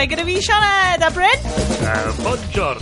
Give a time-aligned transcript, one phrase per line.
[0.00, 1.40] ddoe, gyda fi Sioned a Bryn.
[1.84, 2.78] A Bodjor.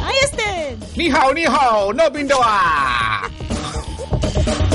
[0.00, 0.78] A Iestyn.
[0.96, 3.28] Ni hao, ni hao, no bin a!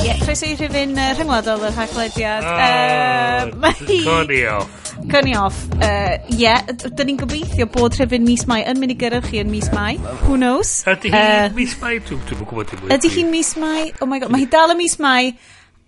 [0.02, 2.46] Ie, croeso i rhywun uh, rhyngwladol yr haglediad.
[2.46, 3.74] Oh, uh,
[4.06, 4.78] Coni off.
[5.10, 5.64] Connie off.
[5.80, 9.42] Ie, uh, yeah, dyn ni'n gobeithio bod rhywun mis mai yn mynd i gyrraedd chi
[9.42, 9.96] yn mis mai.
[10.26, 10.82] Who knows?
[10.90, 11.98] Ydy hi uh, mis mai?
[12.06, 13.90] Dwi'n gwybod dim Ydy hi'n mis mai?
[14.02, 15.34] Oh my god, mae hi dal y mis mai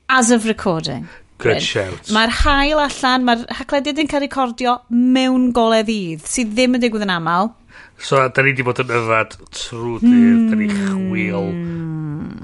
[0.09, 1.05] as of recording.
[1.43, 2.11] Great shout.
[2.15, 6.83] Mae'r hael allan, mae'r haglediad yn cael ei cordio mewn golau ddydd, sydd ddim yn
[6.85, 7.51] digwydd yn aml.
[7.99, 10.47] So, da ni wedi bod yn yfad trwy dydd, mm.
[10.49, 11.49] da ni chwil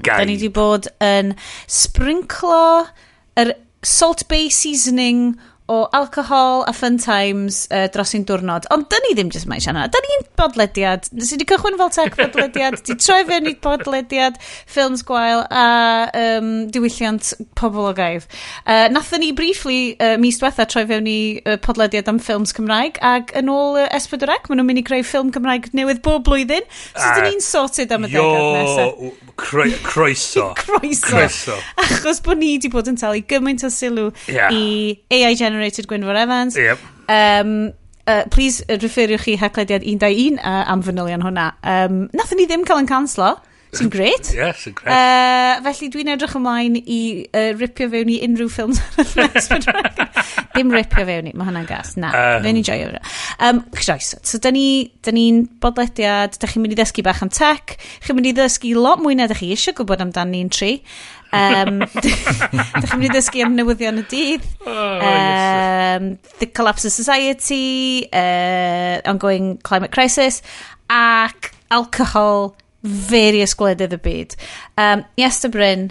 [0.04, 0.20] gael.
[0.20, 1.34] Da ni wedi bod yn
[1.70, 2.60] sprinklo
[3.40, 3.54] yr
[3.86, 5.32] salt bay seasoning
[5.70, 8.66] o alcohol a fun times uh, dros un diwrnod.
[8.74, 9.92] Ond dyn ni ddim jyst mae siarad.
[9.94, 11.06] Dyn ni'n bodlediad.
[11.14, 12.78] Nes i wedi cychwyn fel tech bodlediad.
[12.86, 14.40] Di troi fewn i bodlediad,
[14.70, 15.66] ffilms gwael a
[16.22, 18.26] um, diwylliant pobl o gaif.
[18.64, 22.98] Uh, Nathon ni briefly uh, mis diwetha troi fewn i uh, podlediad am ffilms Cymraeg
[23.06, 26.66] ac yn ôl uh, Esbydwrec, maen nhw'n mynd i greu ffilm Cymraeg newydd bob blwyddyn.
[26.96, 29.29] So uh, dyn ni'n sorted am y degad nesaf.
[29.40, 30.52] Croi croeso.
[30.62, 31.06] croeso.
[31.08, 31.58] Croeso.
[31.80, 34.52] Achos bod ni wedi bod yn talu gymaint o sylw yeah.
[34.52, 36.58] i AI-generated Gwynfor Evans.
[36.60, 36.82] Yep.
[37.10, 37.54] Um,
[38.06, 41.52] uh, please referiwch chi haglediad 1.1 uh, am fanylion hwnna.
[41.64, 43.34] Um, Nathon ni ddim cael yn canslo.
[43.70, 44.32] Sy'n gret.
[44.34, 44.90] Ie, sy'n gret.
[44.90, 49.74] Uh, felly dwi'n edrych ymlaen i uh, ripio fewn i unrhyw ffilms ar y
[50.56, 51.94] Dim ripio fewn i, mae hwnna'n gas.
[52.00, 52.32] Na, eh.
[52.38, 52.88] um, fe'n i joio.
[53.46, 57.30] Um, Chroes, so da ni'n ni, ni bodlediad, da chi'n mynd i ddysgu bach am
[57.34, 60.72] tech, chi'n mynd i ddysgu lot mwy na da chi eisiau gwybod amdan ni'n tri.
[61.30, 66.10] Um, da chi'n mynd i ddysgu am newyddion y dydd, oh, um,
[66.42, 70.42] the collapse of society, uh, ongoing climate crisis,
[70.90, 74.36] ac alcohol, various gwledydd y byd.
[74.80, 75.88] Um, yes, dy Bryn,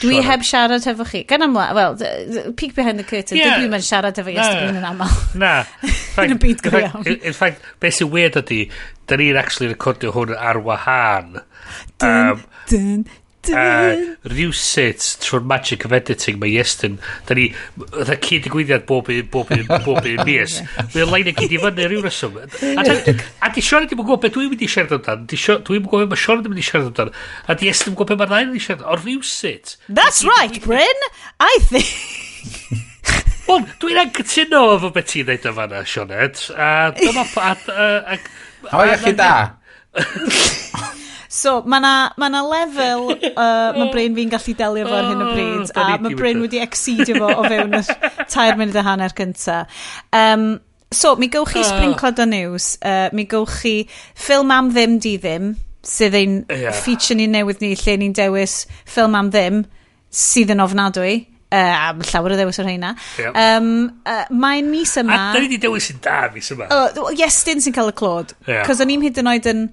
[0.00, 0.28] dwi siarad.
[0.30, 1.22] heb siarad efo chi.
[1.28, 3.58] Gan amla, wel, peek behind the curtain, yeah.
[3.58, 5.16] dwi mae'n siarad efo yes, dy Bryn yn aml.
[5.42, 5.54] Na.
[6.24, 7.08] Yn y byd go iawn.
[7.14, 8.64] In fact, beth sy'n weird ydy,
[9.10, 11.42] da ni'n actually recordio hwn ar wahân.
[12.02, 13.04] Dyn, um, dyn,
[13.50, 19.24] Uh, rhywsut trwy'r magic of editing mae Iestyn da ni dda cyd digwyddiad bob un
[19.32, 22.38] bob un bob un mis mae'n lein yn cyd i fyny rhyw reswm.
[22.38, 25.26] A di Sion ddim yn gwybod beth dwi'n mynd i siarad amdan.
[25.26, 27.12] Dwi'n gwybod beth mae Sion ddim yn mynd i siarad amdan.
[27.50, 31.04] A di Iestyn yn gwybod beth mae'n mynd i siarad o rhywsut That's right Bryn.
[31.42, 31.90] I think
[33.50, 36.46] Wel, dwi'n anghytuno efo beth ti'n dweud yn fanna, Sioned.
[36.54, 37.26] A dyma...
[37.26, 38.22] A, a, a, a,
[38.70, 41.01] a, a, a, a, a,
[41.32, 45.24] So, mae na, ma na lefel uh, mae Bryn fi'n gallu delio fo ar hyn
[45.24, 45.32] o oh.
[45.32, 45.72] bryd.
[45.80, 47.80] a mae Bryn wedi exceedio fo o fewn y
[48.28, 49.62] tair munud a hanner cynta.
[50.12, 50.60] Um,
[50.92, 51.70] so, mi gywch chi ah.
[51.70, 52.74] sprinkled o news.
[52.84, 53.76] Uh, mi gywch chi
[54.12, 55.54] ffilm am ddim di ddim,
[55.88, 56.76] sydd ein yeah.
[56.76, 59.64] feature ni newydd ni, lle ni'n dewis ffilm am ddim,
[60.12, 61.14] sydd yn ofnadwy
[61.52, 62.92] uh, am llawer o ddewis o'r heina.
[63.20, 63.38] Yep.
[63.40, 63.70] Um,
[64.08, 65.16] uh, mae'n mis yma...
[65.16, 66.68] A da ni wedi dewis yn da mis yma.
[66.68, 68.36] Uh, yes, dyn sy'n cael y clod.
[68.48, 68.66] Yeah.
[68.68, 69.64] Cos o'n i'n hyd yn oed yn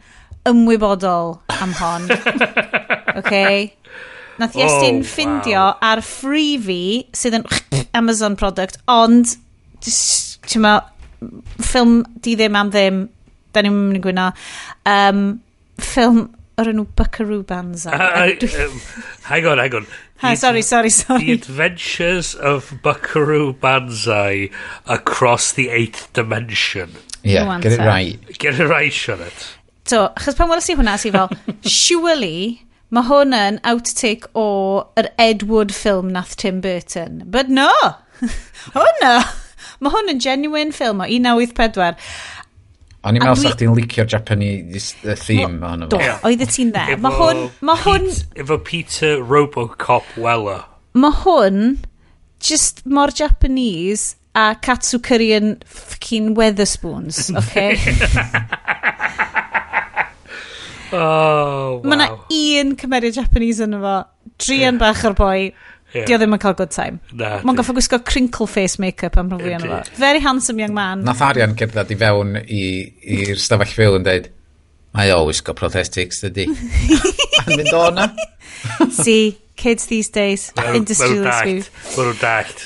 [0.49, 2.07] ymwybodol am hon.
[3.19, 3.73] okay?
[4.39, 5.77] Nath Iestyn oh, ffindio wow.
[5.83, 7.47] ar freebie sydd yn
[7.99, 9.35] Amazon product, ond
[9.83, 10.79] ti'n ma,
[11.59, 13.05] ffilm di ddim am ddim,
[13.55, 14.29] da ni'n mynd i gwyno,
[14.87, 15.23] um,
[15.79, 16.27] ffilm
[16.59, 17.95] o'r enw Buckaroo Banzai.
[17.95, 18.79] Uh, uh, um,
[19.29, 19.89] hang on, hang on.
[20.19, 21.23] Ha, sorry, sorry, sorry.
[21.23, 24.49] The Adventures of Buckaroo Banzai
[24.85, 26.91] Across the Eighth Dimension.
[27.23, 28.19] Yeah, get it right.
[28.37, 29.55] Get it right, Charlotte.
[29.89, 31.31] So, achos pan weles i hwnna, si fel,
[31.65, 32.61] surely,
[32.93, 34.47] mae hwn yn outtake o
[34.99, 37.23] yr Ed Wood ffilm nath Tim Burton.
[37.25, 37.71] But no!
[38.75, 39.13] Oh, hwnna!
[39.79, 41.95] Mae hwn yn genuine ffilm o 1984.
[43.07, 45.89] O'n i'n meddwl sa'ch ti'n licio'r Japanese the theme o'n hwnnw.
[45.93, 46.97] Do, oedd ti'n dde.
[46.99, 47.45] Mae hwn...
[47.63, 48.09] Ma hwn
[48.43, 50.65] efo Peter Robocop Weller.
[50.99, 51.77] Mae hwn
[52.43, 57.79] just mor Japanese a Katsu Korean fucking Weatherspoons, okay?
[60.91, 61.81] Oh, wow.
[61.83, 63.97] Mae yna un cymeriad Japanese yn efo,
[64.41, 64.79] drian yeah.
[64.81, 65.49] bach o'r boi,
[65.93, 66.07] yeah.
[66.07, 66.99] di o ddim yn cael good time.
[67.13, 69.99] Nah, Mae'n goffa gwisgo crinkle face make-up am rhywbeth yn efo.
[70.01, 71.05] Very handsome young man.
[71.07, 74.31] Nath Arian cerdded i fewn i'r stafell ffil yn dweud,
[74.97, 76.49] mae o wisgo prosthetics dydy.
[77.43, 78.09] A'n mynd o na.
[78.89, 81.69] See, kids these days, industrial experience.
[81.95, 82.65] Mae nhw'n dacht.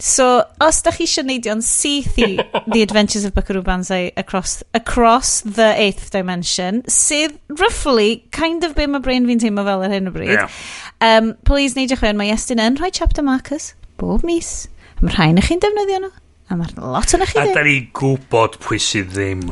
[0.00, 2.30] So, os da chi eisiau neidio'n syth i
[2.72, 8.88] The Adventures of Buckaroo Banzai across, across the Eighth Dimension, sydd roughly kind of be
[8.88, 10.56] mae brain fi'n teimlo fel ar hyn o bryd, yeah.
[11.04, 14.68] um, please neidiwch fewn, mae Estyn yn rhoi chapter markers bob mis.
[15.02, 16.12] Am rhain ych chi'n defnyddio nhw.
[16.50, 17.52] A mae'r lot yn eich i ddim.
[17.52, 19.44] A da ni'n gwybod pwy sydd ddim.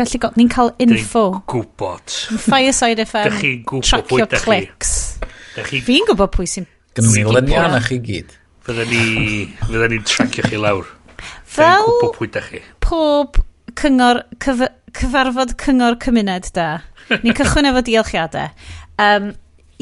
[0.00, 1.26] Gallu go, ni'n cael info.
[1.28, 2.16] Da ni'n gwybod.
[2.48, 3.28] Fireside FM.
[3.28, 5.84] Da chi'n gwybod pwy da chi.
[5.86, 6.66] Fi'n gwybod pwy sy'n...
[6.96, 8.34] Gynnu ni lyniau na chi gyd.
[8.70, 10.86] Fydda ni, fydda ni'n tracio chi lawr.
[11.42, 12.60] Fel gwybod pwy da chi.
[12.78, 13.40] pob
[13.80, 14.60] cyngor, cyf
[14.94, 16.66] cyfarfod cyngor cymuned da,
[17.10, 18.52] ni'n cychwyn efo diolchiadau.
[19.02, 19.32] Um,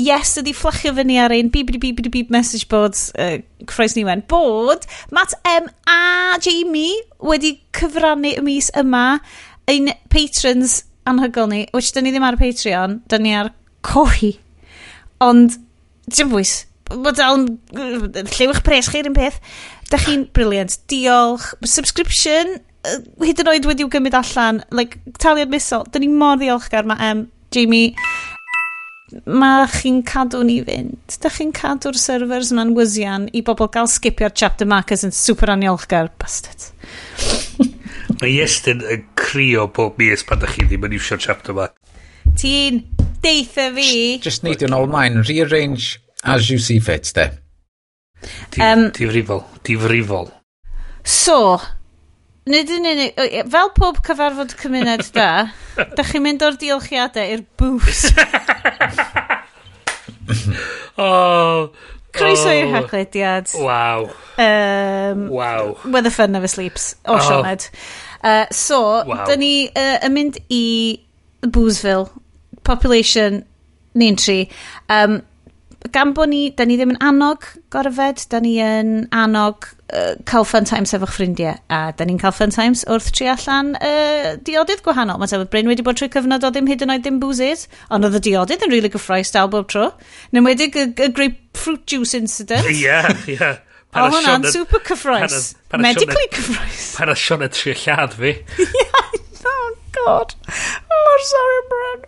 [0.00, 4.06] yes, ydi fflachio fyny ar ein bib, bib, bib, bib message boards, uh, croes ni
[4.08, 9.18] wen, bod Matt M a Jamie wedi cyfrannu y mis yma
[9.68, 13.52] ein patrons anhygol ni, which dyn ni ddim ar y Patreon, dyn ni ar
[13.84, 14.38] Cohi.
[15.28, 15.60] Ond,
[16.08, 16.62] dim bwys,
[16.94, 19.40] Mae dal yn llewch pres chi'r un peth.
[19.92, 20.78] Da chi'n briliant.
[20.90, 21.50] Diolch.
[21.68, 22.56] Subscription,
[22.88, 24.62] uh, hyd yn oed wedi'w gymryd allan.
[24.74, 25.86] Like, taliad misol.
[25.92, 26.88] Da ni mor ddiolchgar.
[26.88, 27.94] Mae um, Jamie
[29.24, 31.16] mae chi'n cadw ni fynd.
[31.22, 36.10] Da chi'n cadw'r servers yma'n wysian i bobl gael skipio'r chapter markers yn super aniolchgar,
[36.20, 36.68] bastard.
[38.20, 41.76] Mae Iestyn yn crio bob mis pan da chi ddim yn iwsio'r chapter mark.
[42.38, 42.82] Ti'n
[43.24, 43.88] deitha fi...
[44.24, 44.92] Just neidio yn ôl
[45.24, 47.30] rearrange As you see fit, de.
[48.50, 49.44] Di, um, difrifol.
[49.62, 50.30] Difrifol.
[51.06, 51.58] So,
[52.50, 53.20] nid yn unig,
[53.52, 55.28] fel pob cyfarfod cymuned da,
[55.96, 58.08] da chi'n mynd o'r diolchiadau i'r bws.
[60.98, 61.70] oh,
[62.18, 63.54] Croeso oh, i'r haglediad.
[63.62, 64.08] Waw.
[64.42, 65.76] Um, waw.
[65.84, 66.96] Where the fun never sleeps.
[67.06, 67.22] O, oh.
[67.22, 67.70] Sioned.
[68.24, 69.22] Uh, so, wow.
[69.28, 70.98] da ni uh, yn mynd i
[71.46, 72.10] Boozville,
[72.66, 73.44] population
[73.94, 74.48] 93.
[74.90, 75.20] Um,
[75.94, 80.46] gan bod ni, da ni ddim yn annog gorfod, da ni yn annog uh, cael
[80.48, 81.56] fun times efo'ch ffrindiau.
[81.72, 85.20] A da ni'n cael fun times wrth tri allan uh, diodydd gwahanol.
[85.20, 88.08] Mae'n sefyd Bryn wedi bod trwy cyfnod o ddim hyd yn oed ddim bwzys, ond
[88.08, 89.90] oedd y diodydd yn really gyffroes dal bob tro.
[90.34, 92.68] Nyn wedi y, y grape juice incident.
[92.72, 93.00] Ie,
[93.34, 93.54] ie.
[93.96, 95.54] O hwnna'n super cyffroes.
[95.80, 96.90] Medically cyffroes.
[96.98, 98.34] Pan o Siona tri llad fi.
[98.66, 98.84] Ie,
[99.48, 100.34] oh god.
[100.92, 102.04] Mor sorry, Bryn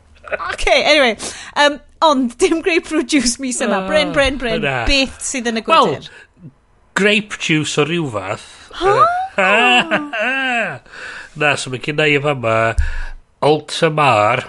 [0.53, 1.17] okay, anyway.
[1.56, 3.82] Um, ond, dim grapefruit juice mis yma.
[3.82, 4.62] Ah, bryn, bryn, bryn.
[4.88, 6.09] Beth sydd yn y gwydr?
[6.09, 6.53] Well,
[7.00, 8.47] grape juice o ryw fath.
[8.81, 9.05] Huh?
[9.41, 10.79] Eh,
[11.41, 12.56] Na, so mae gen i efo yma
[13.47, 14.43] Altamar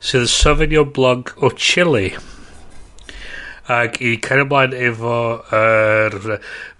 [0.00, 2.08] sydd yn sofynio blog o chili.
[3.70, 5.16] Ac i cael ymlaen efo
[5.54, 6.16] yr...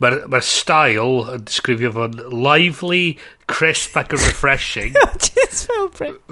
[0.02, 3.18] Mae'r ma style yn disgrifio fo'n lively,
[3.50, 4.96] crisp ac yn refreshing.
[5.50, 5.88] Just fel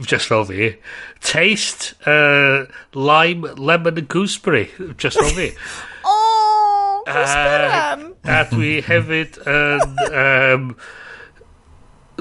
[0.07, 0.69] just fel fi.
[1.21, 4.71] Taste, uh, lime, lemon and gooseberry.
[4.97, 5.53] Just fel fi.
[6.05, 8.03] Oh, Uh, gwsberam.
[8.29, 10.01] a dwi hefyd yn...
[10.13, 10.67] Um,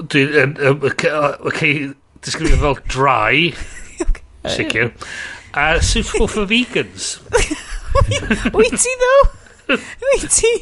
[0.00, 0.54] dwi yn...
[0.64, 0.86] Um,
[1.50, 1.90] okay,
[2.24, 3.50] disgrifio fel dry.
[4.56, 4.92] Sicr.
[5.54, 7.18] A suitable for vegans.
[8.56, 9.14] Wyt ti ddo?
[10.08, 10.52] Wyt ti?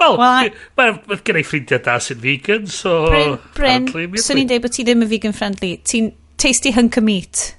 [0.00, 3.06] Wel, mae well, gen i ffrindiau da sy'n vegan, so...
[3.08, 5.76] Bryn, Bryn swn i'n dweud bod ti ddim yn vegan friendly.
[5.88, 6.10] Ti'n
[6.40, 7.54] tasty hunk of meat.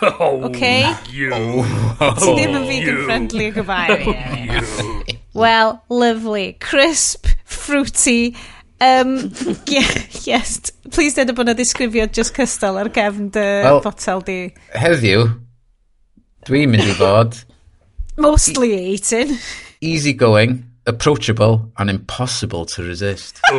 [0.00, 0.86] Oh, okay?
[1.10, 1.34] you.
[1.34, 3.04] Oh, ti oh, ddim yn vegan you.
[3.04, 3.94] friendly o gyfair.
[3.98, 4.16] Oh,
[4.46, 5.18] you.
[5.34, 6.56] Well, lovely.
[6.60, 8.34] Crisp, fruity,
[8.82, 9.30] Um,
[9.70, 9.86] yeah,
[10.26, 14.38] yes, please dweud bod yna disgrifiad just cystal ar gefn dy well, botel di.
[14.74, 15.28] Heddiw,
[16.48, 17.38] dwi'n mynd i fod
[18.16, 19.38] Mostly e eating.
[19.80, 23.40] Easygoing, approachable, and impossible to resist.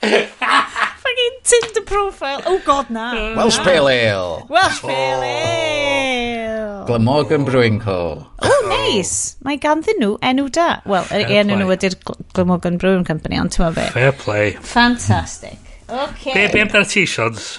[0.00, 2.42] Fucking Tinder profile.
[2.46, 3.34] Oh god, na.
[3.36, 4.46] Welsh Pale Ale.
[4.48, 4.88] Welsh oh.
[4.88, 6.84] Pale Ale.
[6.86, 8.26] Glamorgan Brewing Co.
[8.42, 9.36] Oh, nice.
[9.44, 10.80] Mae ganddyn nhw enw da.
[10.88, 11.60] Wel, Fair enw play.
[11.60, 13.92] nhw ydy'r Gl- Glamorgan Brewing Company, ond ti'n meddwl.
[13.94, 14.52] Fair play.
[14.64, 15.58] Fantastic.
[15.90, 16.32] Okay.
[16.34, 17.58] Be, be amdana ti, Sions?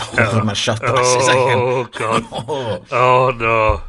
[0.00, 1.60] Oh, mae shot glasses allan.
[1.60, 2.26] Oh, god.
[2.32, 2.82] Oh.
[2.90, 3.80] oh, no.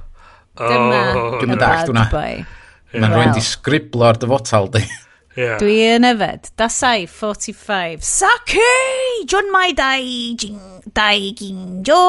[0.57, 2.07] Oh, Dyma y bad hwnna.
[2.11, 2.45] boy.
[2.93, 3.01] Yeah.
[3.03, 3.35] Mae'n rwy'n well.
[3.37, 4.81] disgriblo'r dyfotal di.
[5.37, 5.59] Yeah.
[5.61, 6.49] Dwi yn yfed.
[6.57, 8.01] Dasai, 45.
[8.01, 8.63] Sake!
[9.29, 10.33] John Mai Dai
[10.97, 11.99] Dai Ginjo.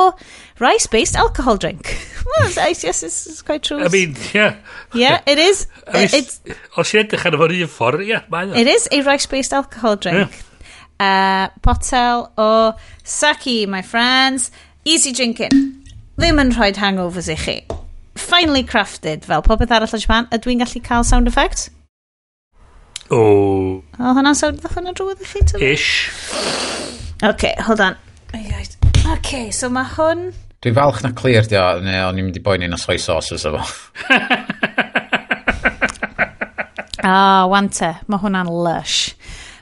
[0.58, 1.92] Rice-based alcohol drink.
[2.26, 3.84] well, it's, yes, it's, it's quite true.
[3.84, 4.56] I mean, yeah.
[4.94, 5.66] Yeah, it is.
[5.86, 6.40] I mean, it's,
[6.80, 10.32] os i'n edrych ar efo'n un ffordd, yeah, mae'n It is a rice-based alcohol drink.
[10.32, 10.47] Yeah
[11.00, 12.74] uh, potel o
[13.04, 14.50] sake, my friends.
[14.84, 15.50] Easy drinking.
[16.18, 17.58] Ddim yn rhoi hangovers i chi.
[18.18, 21.68] Finely crafted, fel popeth arall o Japan, ydw i'n gallu cael sound effect?
[23.08, 23.18] O.
[23.18, 23.78] Oh.
[23.78, 25.44] O, oh, hwnna'n sound, effect hwnna'n drwydd i chi?
[25.46, 25.62] Tyfu?
[25.62, 25.88] Ish.
[27.28, 27.98] OK, hold on.
[29.14, 30.28] OK, so mae hwn...
[30.64, 33.38] Dwi'n falch na clir di o, neu o'n i'n mynd i boeni na soy sauce
[33.38, 33.62] os efo.
[37.08, 39.14] Ah, oh, wante, mae hwnna'n lush.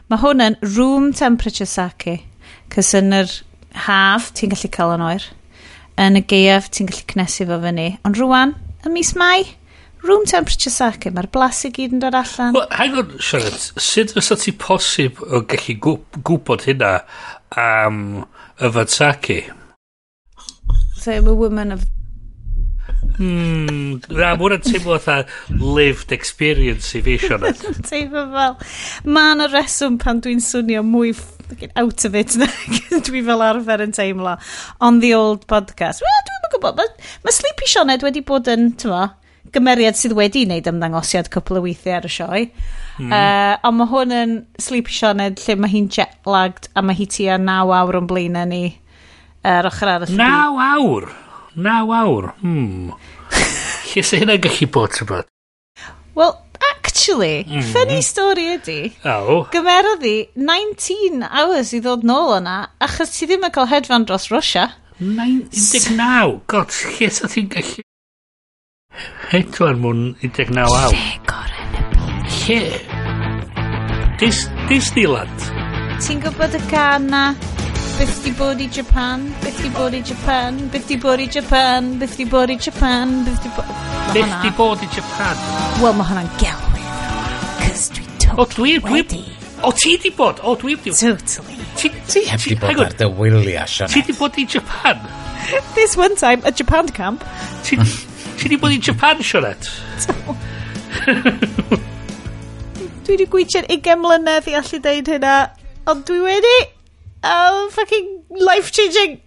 [0.06, 2.20] Mae hwn yn room temperature sake.
[2.70, 3.32] Cys yn yr
[3.86, 5.24] haf, ti'n gallu cael yn oer.
[5.98, 7.88] Yn y geaf, ti'n gallu cnesu fo fyny.
[8.06, 8.54] Ond rwan,
[8.86, 9.40] y mis mai,
[10.06, 11.10] room temperature sake.
[11.10, 12.54] Mae'r blas i gyd yn dod allan.
[12.54, 13.72] Well, hang on, Sianet.
[13.82, 17.00] Sut fysa ti posib o gallu gwybod hynna
[17.58, 18.30] am um,
[18.62, 19.40] yfad sake?
[20.94, 21.82] So, I'm a woman of
[23.16, 25.24] Hmm, na, mae hwnna'n teimlo fatha
[25.56, 27.62] lived experience i fi, Sioned.
[27.90, 28.56] teimlo fel,
[29.08, 31.14] mae yna reswm pan dwi'n swnio mwy
[31.78, 32.48] out of it na
[33.06, 34.36] dwi fel arfer yn teimlo
[34.84, 36.04] on the old podcast.
[36.04, 39.08] Wel, dwi'n gwybod, mae ma Sleepy Sioned wedi bod yn, tyma,
[39.54, 42.42] gymeriad sydd wedi wneud ymddangosiad cwpl o weithiau ar y sioe.
[42.96, 43.12] Mm.
[43.12, 47.08] Uh, ond mae hwn yn Sleepy Sioned lle mae hi'n jet lagged a mae hi
[47.16, 50.18] tua 9 awr o'n blaenau ni uh, ochr arall.
[50.18, 51.08] Naw awr?
[51.56, 52.34] Naw awr?
[52.42, 52.90] Hmm.
[53.88, 55.28] Lle se hynna'n gallu bod ti'n bod?
[56.16, 56.34] Wel,
[56.68, 57.62] actually, mm.
[57.72, 58.80] funny story ydi.
[59.08, 59.38] O.
[59.54, 64.28] Gymerodd i 19 hours i ddod nôl o'na, achos ti ddim yn cael hedfan dros
[64.34, 64.68] Russia.
[65.00, 66.42] 19?
[66.52, 67.86] God, lle sa ti'n gallu...
[69.32, 70.92] Hedfan mwyn 19 awr.
[70.92, 72.30] Lle goren y byd.
[72.44, 72.62] Lle?
[74.20, 75.52] Dis, Disneyland.
[76.04, 77.30] Ti'n gwybod y gan na
[77.96, 79.34] Byth di bod i Japan?
[79.40, 80.68] Byth di bod i Japan?
[80.68, 81.98] Byth di bod i Japan?
[81.98, 83.24] Byth di bod i Japan?
[83.24, 83.64] Byth di bod...
[84.12, 85.36] Byth di bod i Japan?
[85.80, 86.92] Wel, mae hwnna'n gelwydd.
[87.62, 89.22] Cys dwi totally dwi, dwi, wedi.
[89.64, 90.44] O, ti di bod?
[90.44, 91.56] O, dwi di Totally.
[91.76, 93.88] Ti, ti, ti, ti, bod ar dy wyliau, Sian.
[93.88, 95.00] Ti di bod i Japan?
[95.74, 97.24] This one time, A Japan camp.
[97.64, 97.80] Ti,
[98.36, 99.64] ti di bod i Japan, Sionet
[103.06, 105.36] dwi wedi gweithio'n 20 mlynedd i allu deud hynna,
[105.88, 106.56] ond dwi wedi
[107.24, 109.20] oh, fucking life changing.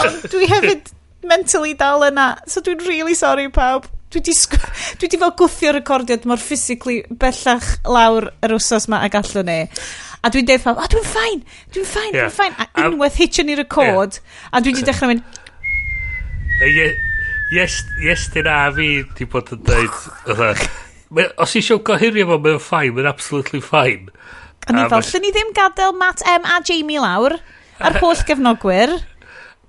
[0.00, 0.92] Ond dwi hefyd
[1.30, 3.86] mentally dal yna, so dwi'n really sorry pawb.
[4.14, 4.34] Dwi di,
[5.00, 9.58] dwi di fel gwthio recordiad mor physically bellach lawr yr wsos ma a gallwn ni.
[10.22, 11.42] A dwi'n deud pawb, o oh, dwi'n ffain,
[11.74, 12.30] dwi'n ffain, yeah.
[12.30, 12.56] dwi'n ffain.
[12.62, 14.56] A unwaith hitio ni record, yeah.
[14.58, 15.26] a dwi di dechrau mynd...
[17.52, 20.66] Yes, yes, dyna fi di bod yn dweud...
[21.38, 24.08] Os i eisiau gohirio fo, mae'n ffain, mae'n absolutely ffain.
[24.66, 27.36] O'n i fel, llyn ni ddim gadael Matt M a Jamie lawr
[27.78, 28.96] a'r holl gefnogwyr.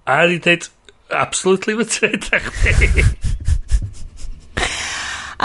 [0.09, 0.69] A ni dweud,
[1.13, 3.05] absolutely limited a chdi.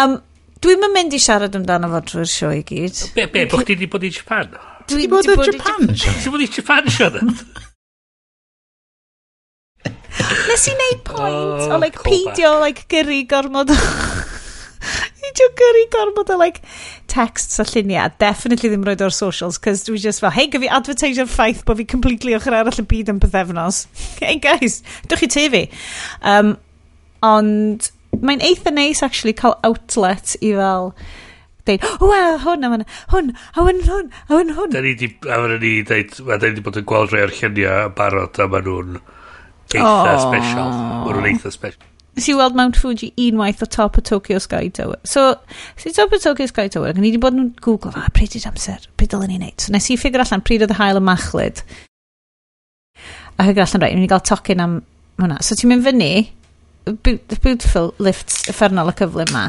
[0.00, 0.20] um,
[0.62, 3.00] Dwi'n mynd i siarad amdano fo drwy'r sioe i gyd.
[3.16, 4.52] Be, be, bo chdi wedi bod i Japan?
[4.86, 5.88] Dwi wedi bod i Japan?
[5.90, 7.44] Dwi wedi bod i Japan siarad?
[10.46, 13.78] Nes i wneud pwynt o, oh, like, peidio, like, gyrru gormod o
[15.32, 16.60] peidio gyrru gormod o like,
[17.06, 18.10] texts a lluniau.
[18.18, 21.86] Definitely ddim roed o'r socials, cos dwi just fel, hei, gyfi advertisio'r ffaith bod fi
[21.88, 23.86] completely ochr arall y byd yn pethefnos.
[24.22, 25.64] hey guys, dwch chi tefi
[26.22, 26.56] Um,
[27.24, 27.90] ond
[28.22, 30.92] mae'n eitha neis, actually, cael outlet i fel
[31.68, 32.84] deud, o, wel, hwn, a hwn,
[33.14, 34.74] hwn, a hwn, hwn, a hwn, hwn.
[34.74, 37.24] Da ni di, a hwn ni dweud, a da ni di bod yn gweld rhai
[37.28, 39.00] o'r lluniau yn barod, a maen nhw'n
[39.78, 40.26] eitha oh.
[40.26, 40.74] special.
[40.74, 41.91] Maen nhw'n eitha special.
[42.12, 44.98] Nes i weld Mount Fuji unwaith o top o Tokyo Sky Tower.
[45.04, 45.36] So,
[45.80, 48.36] si top o Tokyo Sky Tower, ac o'n i wedi bod yn Google, a pryd
[48.36, 49.56] i'r amser, pryd dylen ni wneud.
[49.64, 51.62] So, nes i ffigur allan pryd oedd y hael y machlyd.
[53.38, 54.78] A ffigur allan, rhaid, ni'n gael tocyn am
[55.22, 55.40] hwnna.
[55.40, 56.10] So, ti'n mynd fyny,
[56.84, 59.46] beautiful lifts effernol y cyflym ma,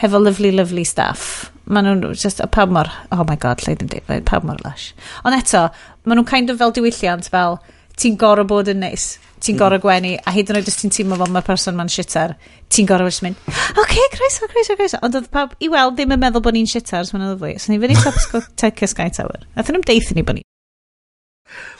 [0.00, 1.50] hefo lovely, lovely staff.
[1.68, 4.92] Maen nhw'n just, a pawb mor, oh my god, lle ddim dweud, pawb mor lush.
[5.26, 5.66] Ond eto,
[6.06, 7.60] maen nhw'n kind of fel diwylliant, fel,
[8.00, 9.60] ti'n gorau bod yn neis ti'n mm.
[9.60, 12.34] gorau gwenu, a hyd yn oed os ti'n teimlo fel mae'r person ma'n shitter,
[12.72, 15.00] ti'n gorau wrth mynd, oce, okay, croeso, croeso, croeso.
[15.06, 17.54] Ond oedd pawb, i weld, ddim yn meddwl bod ni'n shitter, so mae'n lyflu.
[17.62, 18.18] So ni fynd i top
[18.60, 19.46] Tucker Sky Tower.
[19.56, 20.46] Nath nhw'n deithio ni bod ni.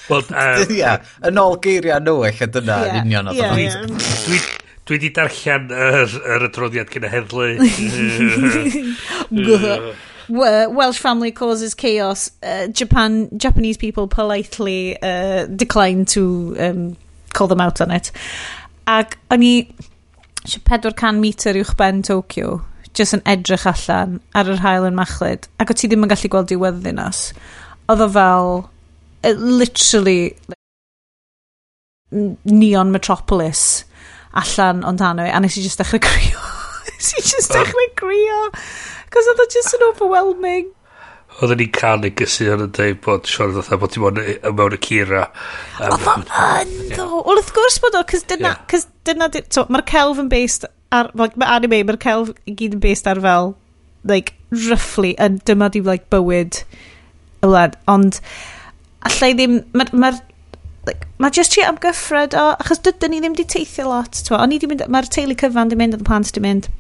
[0.07, 4.55] Wel, uh, yeah, yn ôl geiriau nhw, eich dyna yn union oedd o'n
[4.87, 7.49] Dwi wedi darllen yr, yr adroddiad gyda heddlu.
[10.31, 12.31] Welsh family causes chaos.
[12.41, 16.97] Uh, Japan, Japanese people politely uh, decline to um,
[17.37, 18.11] call them out on it.
[18.91, 19.55] Ac o'n i
[20.47, 22.61] 400 metr uwch ben Tokyo,
[22.97, 26.31] jyst yn edrych allan ar yr hael yn machlyd ac o ti ddim yn gallu
[26.33, 27.27] gweld diwedd ddinas.
[27.93, 28.53] Oedd o fel,
[29.61, 30.21] literally,
[32.11, 33.85] neon metropolis
[34.37, 36.43] allan ond anu a nes i just dechrau crio.
[36.87, 38.41] nes i just dechrau crio.
[39.11, 40.71] Cos oedd o just yn overwhelming
[41.37, 44.21] oedden ni'n cael negesu yn y dweud bod Sean fatha bod ti mo'n
[44.57, 45.27] mewn y cira.
[45.83, 47.09] Oedd o'n yn ddo.
[47.11, 48.63] Wel, wrth gwrs bod o, cys dyna, yeah.
[48.73, 50.65] cys dyna, so, mae'r celf yn based
[50.97, 53.53] ar, like, mae anime, mae'r celf i gyd yn based ar fel,
[54.09, 56.63] like, roughly, yn dyma di, like, bywyd
[57.43, 57.77] y wlad.
[57.93, 58.23] Ond,
[59.11, 60.15] allai ddim, mae'r, ma,
[60.89, 64.41] like, mae just ti am gyffred o, achos dydyn ni ddim di teithio lot, twa,
[64.41, 66.73] o'n i di mynd, mae'r teulu cyfan di mynd, oedd y plant di mynd,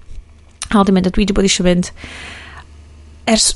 [0.72, 1.92] hal di mynd, a dwi di bod eisiau mynd.
[3.28, 3.52] Ers,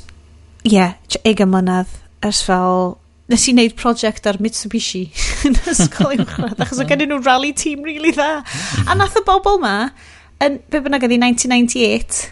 [0.68, 0.86] ie,
[1.24, 1.92] egen mlynedd
[2.26, 2.96] ers fel
[3.30, 5.04] nes i wneud prosiect ar Mitsubishi
[5.46, 8.40] yn ysgol uwchradd achos o gen nhw rally team really dda.
[8.86, 9.90] A nath y bobl ma
[10.42, 12.24] yn be bynnag ydi 1998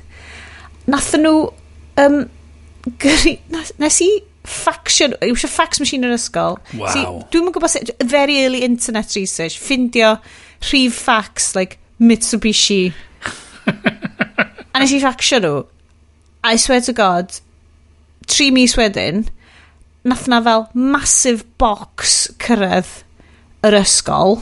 [0.91, 1.35] nath nhw
[2.03, 2.19] um,
[3.03, 4.11] gyrru, nes i
[4.49, 6.57] faction yw eisiau fax machine yn ysgol.
[6.73, 6.93] Wow.
[6.93, 10.17] so, dwi'n yn gwybod sut very early internet research ffindio
[10.71, 12.93] rhif fax like Mitsubishi.
[14.75, 15.61] A nes i faxio nhw.
[16.49, 17.39] I swear to god
[18.29, 19.27] tri mis wedyn,
[20.09, 23.03] nath na fel massive box cyrraedd
[23.67, 24.39] yr ysgol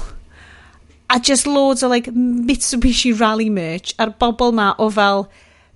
[1.09, 5.29] a just loads o like Mitsubishi Rally merch a'r bobl ma o fel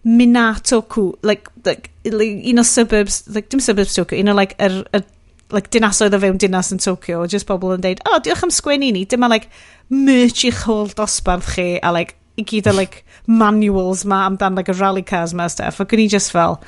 [0.04, 4.82] Minatoku like, like, like un o suburbs like, dim suburbs Tokyo un o like yr,
[4.96, 5.04] yr
[5.50, 8.90] like dinasoedd o fewn dinas yn Tokyo just bobl yn deud oh diolch am sgwennu
[8.94, 9.50] ni dyma like
[9.90, 14.72] merch i'ch hol dosbarth chi a like i gyd o like manuals ma amdan like
[14.72, 16.60] y rally cars ma stuff ac o'n i just fel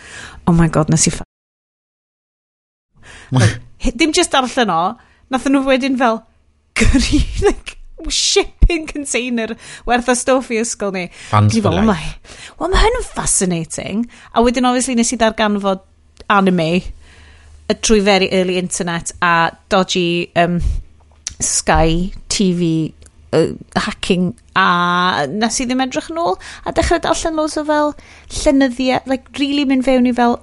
[0.47, 1.32] oh my god nes i
[3.99, 4.83] dim just darllen o,
[5.33, 6.23] nath nhw wedyn fel,
[6.79, 7.79] gyrru, like,
[8.11, 9.55] shipping container
[9.87, 11.05] werth o stwff i ysgol ni.
[11.31, 11.87] Fans for oh life.
[11.87, 14.03] Mae, wel, mae hyn yn fascinating.
[14.35, 15.85] A wedyn, obviously, nes i darganfod
[16.33, 16.83] anime
[17.81, 20.61] trwy very early internet a dodgy um,
[21.41, 22.93] Sky TV
[23.33, 26.37] uh, hacking a nes i ddim edrych yn ôl
[26.69, 27.95] a dechrau darllen loads o fel
[28.43, 30.37] llenyddiau like really mynd fewn i fel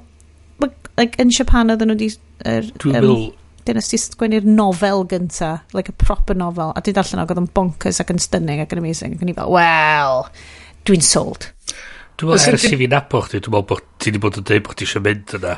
[1.00, 2.10] like yn Japan oedden nhw wedi
[2.48, 3.24] Er, Dwi'n meddwl...
[3.68, 7.50] dyna sy'n sgwennu'r nofel gynta, like a proper novel, a dwi'n darllen o, oedd yn
[7.56, 10.26] bonkers ac yn stunning ac yn amazing, ac yn i fel, well,
[10.88, 11.50] dwi'n sold.
[12.20, 14.66] Dwi'n meddwl ers i fi nabo chdi, dwi'n meddwl bod ti wedi bod yn dweud
[14.66, 15.58] bod ti eisiau mynd yna.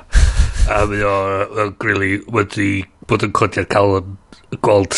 [0.72, 2.70] A mi o'n grili wedi
[3.10, 4.12] bod yn codiad cael yn
[4.62, 4.98] gweld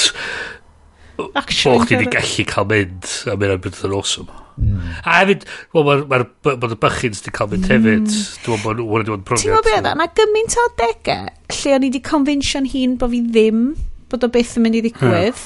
[1.20, 4.43] bod chdi wedi gallu cael mynd, a mi o'n mynd yn awesome.
[4.58, 4.92] Mm.
[5.04, 8.12] A hefyd, wel, mae'r ma, ma, ma bychyn wedi cael mynd hefyd.
[8.46, 9.46] Dwi'n meddwl bod nhw'n dweud profiad.
[9.48, 13.22] Ti'n meddwl beth, mae gymaint o adegau lle o'n i wedi confensio'n hun bod fi
[13.28, 13.66] ddim,
[14.14, 15.44] bod o beth yn mynd i ddigwydd,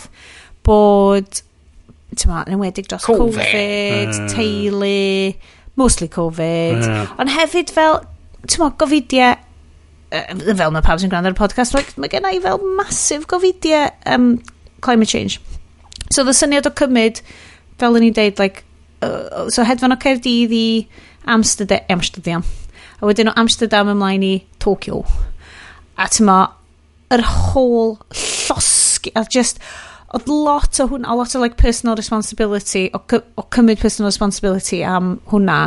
[0.68, 1.42] bod,
[2.14, 4.30] ti'n meddwl, yn wedig dros Covid, COVID uh.
[4.36, 5.02] teulu,
[5.80, 7.12] mostly Covid, yeah.
[7.18, 8.02] ond hefyd fel,
[8.46, 9.36] ti'n meddwl, gofidiau
[10.08, 10.22] Uh,
[10.56, 13.90] fel mae pawb sy'n gwrando ar y podcast, like, mae gen i fel masif gofidiau
[14.08, 14.38] um,
[14.80, 15.42] climate change.
[16.16, 17.20] So, the syniad o cymryd,
[17.82, 18.64] fel yn i'n deud, like,
[19.02, 20.68] uh, so hedfan o Caerdydd i
[21.28, 22.46] Amsterdam, Amsterdam.
[23.02, 24.34] A wedyn o Amsterdam ymlaen i
[24.64, 25.04] Tokyo.
[25.98, 26.40] A tyma,
[27.14, 29.62] yr whole llosgi, a just,
[30.16, 33.02] oedd lot o hwnna, a lot o like personal responsibility, o,
[33.38, 35.60] o cymryd personal responsibility am hwnna,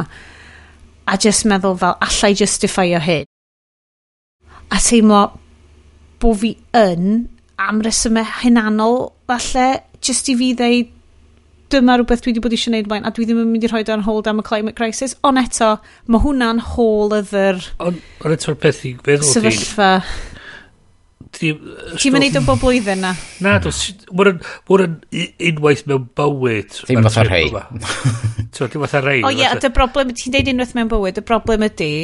[1.07, 3.29] a just meddwl fel, allai justifio hyn.
[4.71, 5.25] A teimlo
[6.23, 7.29] bod fi yn
[7.61, 9.69] am resymau hynanol, falle,
[10.01, 10.97] just i fi ddeud
[11.73, 13.85] dyma rhywbeth dwi wedi bod eisiau gwneud mlaen, a dwi ddim yn mynd i rhoi
[13.95, 15.77] ar hold am y climate crisis, ond eto,
[16.11, 17.63] mae hwnna'n hol yfyr...
[17.83, 19.91] Ond on eto'r peth i feddwl Sefyllfa.
[21.41, 23.13] Ti'n mynd i o bob blwyddyn na?
[23.45, 24.91] Na, mae'n yn
[25.53, 26.75] unwaith mewn bywyd.
[26.89, 27.47] Ddim fatha rhai.
[28.57, 29.21] Ti'n fatha rhai.
[29.25, 31.95] O ie, y broblem, ti'n deud unwaith mewn bywyd, y broblem ydy,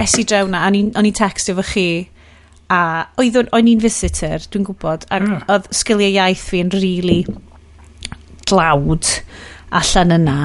[0.00, 0.78] es i draw na, o'n
[1.10, 1.88] i'n textio fo chi,
[2.70, 2.80] a
[3.18, 5.46] oedd o'n i'n visitor, dwi'n gwybod, ac yeah.
[5.50, 7.49] oedd sgiliau iaith fi yn rili really
[8.50, 9.14] dlawd
[9.80, 10.38] allan yna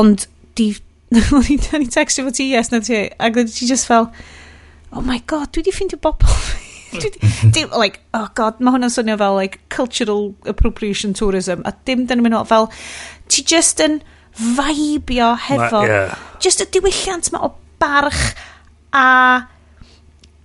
[0.00, 0.26] ond
[0.58, 0.72] di
[1.36, 4.10] o'n i'n textio fo ti yes na ti ac oedd ti just fel
[4.94, 6.30] oh my god dwi di ffeindio bobl
[7.00, 7.10] dwi
[7.54, 12.22] di, like oh god mae hwnna'n swnio fel like cultural appropriation tourism a dim dyn
[12.24, 12.70] nhw'n fel
[13.30, 14.00] ti just yn
[14.40, 16.18] faibio hefo ma, yeah.
[16.42, 18.34] just y diwylliant mae o barch
[18.96, 19.06] a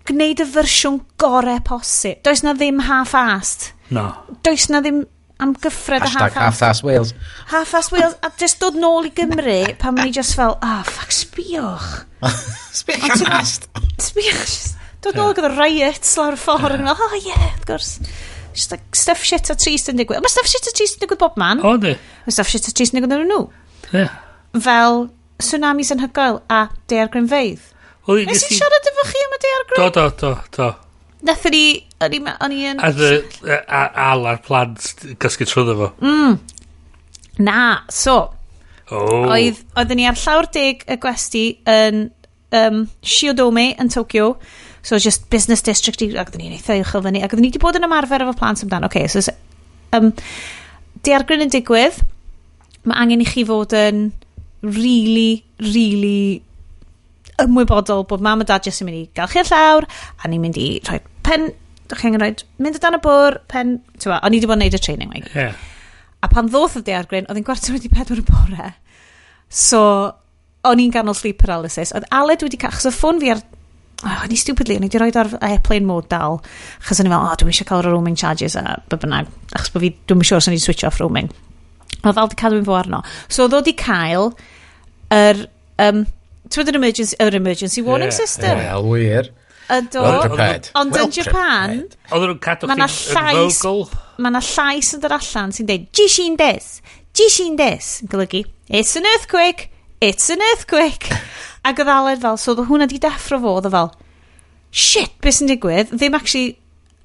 [0.05, 4.09] gwneud y fersiwn gorau posib does na ddim half-assed no.
[4.45, 5.03] does na ddim
[5.39, 7.13] am gyffred a half-ass half Wales.
[7.51, 11.11] Half-ass Wales a just dod nôl i Gymru pan ni just fel ah oh, ffac
[11.15, 11.89] sbiwch
[12.79, 13.67] sbiwch am ast.
[14.01, 14.55] sbiwch
[15.05, 17.99] dod nôl gyda riots lawr y ffordd yn fel oh yeah of course.
[18.55, 20.23] Just like stuff shit a trist yn digwydd.
[20.23, 21.59] Mae stuff shit a trist yn digwydd bob man.
[21.59, 23.45] O di mae stuff shit a trist yn digwydd yn nhw.
[23.91, 24.15] Yeah.
[24.55, 25.09] fel
[25.43, 27.73] tsunamis yn hygoel a deargrynfeidd
[28.05, 29.79] Nes i siarad efo chi am y deargryn?
[29.81, 30.67] Do, do, do, do.
[31.25, 31.63] Nethon ni
[32.05, 32.29] O'n i'n...
[32.45, 32.81] O'n i'n...
[32.85, 35.91] Al a'r plant gysgu trwyddo fo.
[36.05, 36.37] Mm.
[37.45, 37.59] Na,
[37.91, 38.19] so...
[38.93, 39.25] Oh.
[39.33, 42.03] Oedd, oedden ni ar llawr deg y gwesti yn
[42.53, 44.35] um, Shiodome yn Tokyo.
[44.85, 47.63] So just business district i, ac oedden ni'n eitha uchel fyny, ac oedden ni wedi
[47.63, 48.91] bod yn ymarfer efo plant amdano.
[48.91, 49.33] Okay, so,
[49.97, 50.11] um,
[51.05, 51.97] diargryn yn digwydd,
[52.85, 54.11] mae angen i chi fod yn
[54.61, 56.43] really, really
[57.41, 59.87] ymwybodol bod mam a dad jyst yn mynd i gael chi'r llawr
[60.21, 61.49] a ni'n mynd i rhoi pen
[61.91, 63.79] Dych chi'n angen mynd o dan y bwr, pen...
[64.01, 65.25] Tewa, o'n i wedi bod yn neud y training wing.
[65.35, 65.57] Yeah.
[66.25, 68.71] A pan ddoth y deargryn, oedd hi'n gwarter wedi pedwar y bore.
[69.53, 69.81] So,
[70.65, 71.93] o'n i'n ganol sleep paralysis.
[71.95, 72.73] Oedd Aled wedi cael...
[72.73, 73.43] Chos o ffôn fi ar...
[74.05, 76.41] Oh, o'n i stupidly, o'n i wedi rhoi ar airplane mode dal.
[76.87, 79.29] Chos o'n i fel, o, oh, dwi'n eisiau cael yr roaming charges a by bynnag.
[79.53, 81.29] Achos bod fi, dwi'n siŵr sure os o'n switch off roaming.
[82.01, 83.05] Oedd Aled wedi cadw yn fo arno.
[83.29, 84.31] So, oedd wedi cael
[85.13, 85.45] yr...
[85.85, 86.05] Um,
[86.53, 88.59] Twyd yr emergency, yr emergency warning yeah, system.
[88.59, 89.29] Wel, yeah, wir.
[89.69, 90.01] Ydo.
[90.01, 90.69] Well prepared.
[90.77, 91.71] Ond well yn Japan,
[92.11, 93.61] oedden nhw'n cadw chi'n llais,
[94.21, 96.67] Mae yna llais yn dod allan sy'n dweud, Jishin des,
[97.17, 99.71] Jishin des, yn golygu, it's an earthquake,
[100.05, 101.09] it's an earthquake.
[101.65, 103.89] Ac oedd Aled fel, so oedd hwnna di deffro fo, oedd fel,
[104.69, 106.53] shit, beth sy'n digwydd, ddim actually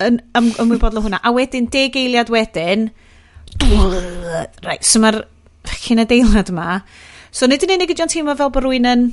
[0.05, 1.23] yn ym, ymwybodol o hwnna.
[1.25, 2.91] A wedyn, deg eiliad wedyn,
[4.67, 5.23] right, so mae'r
[5.65, 6.83] ffocin adeilad yma,
[7.33, 9.09] so nid yn unig ydy'n teimlo fel bod rwy'n yn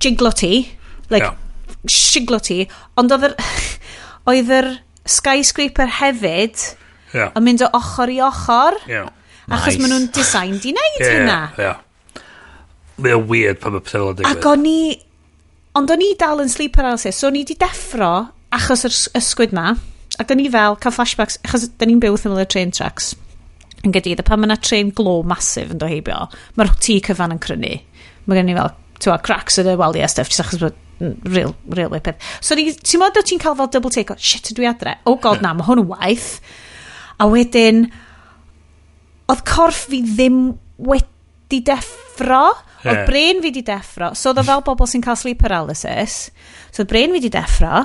[0.00, 0.64] jinglo ti,
[1.12, 1.36] like, yeah
[1.90, 2.62] siglo ti,
[3.00, 3.36] ond oedd yr,
[4.30, 4.70] oedd yr
[5.10, 6.58] skyscraper hefyd
[7.14, 7.30] yeah.
[7.34, 8.78] yn mynd o ochr i ochr.
[8.90, 9.10] Yeah.
[9.50, 9.82] Achos nice.
[9.82, 11.38] maen nhw'n design di wneud yeah, hynna.
[11.58, 12.26] Yeah.
[13.00, 14.36] Mae o'n weird pan mae pethau yn digwydd.
[14.38, 14.82] Ac o'n i...
[15.78, 18.10] Ond o'n i dal yn sleep paralysis, so o'n i di deffro
[18.54, 19.72] achos yr ysgwyd ma.
[20.20, 23.12] Ac o'n i fel, cael flashbacks, achos dyn ni'n byw wrth ymwyl y train tracks.
[23.86, 26.26] Yn gydydd, a pan mae yna train glo masif yn doheibio,
[26.58, 27.72] mae'r tŷ cyfan yn crynu.
[28.26, 31.92] Mae gen i fel, ti'n cracks yn y waliau stuff, jyst achos bod real, real
[32.00, 32.20] peth.
[32.44, 34.98] So ni, ti'n modd o ti'n cael fel double take, o, shit, dwi adre.
[35.08, 36.30] Oh god, na, mae hwn yn waith.
[37.20, 37.86] A wedyn,
[39.30, 40.42] oedd corff fi ddim
[40.80, 42.44] wedi deffro,
[42.84, 42.92] yeah.
[42.92, 44.12] oedd brain fi wedi deffro.
[44.18, 46.26] So oedd o fel bobl sy'n cael sleep paralysis.
[46.70, 47.84] So oedd brain fi wedi deffro,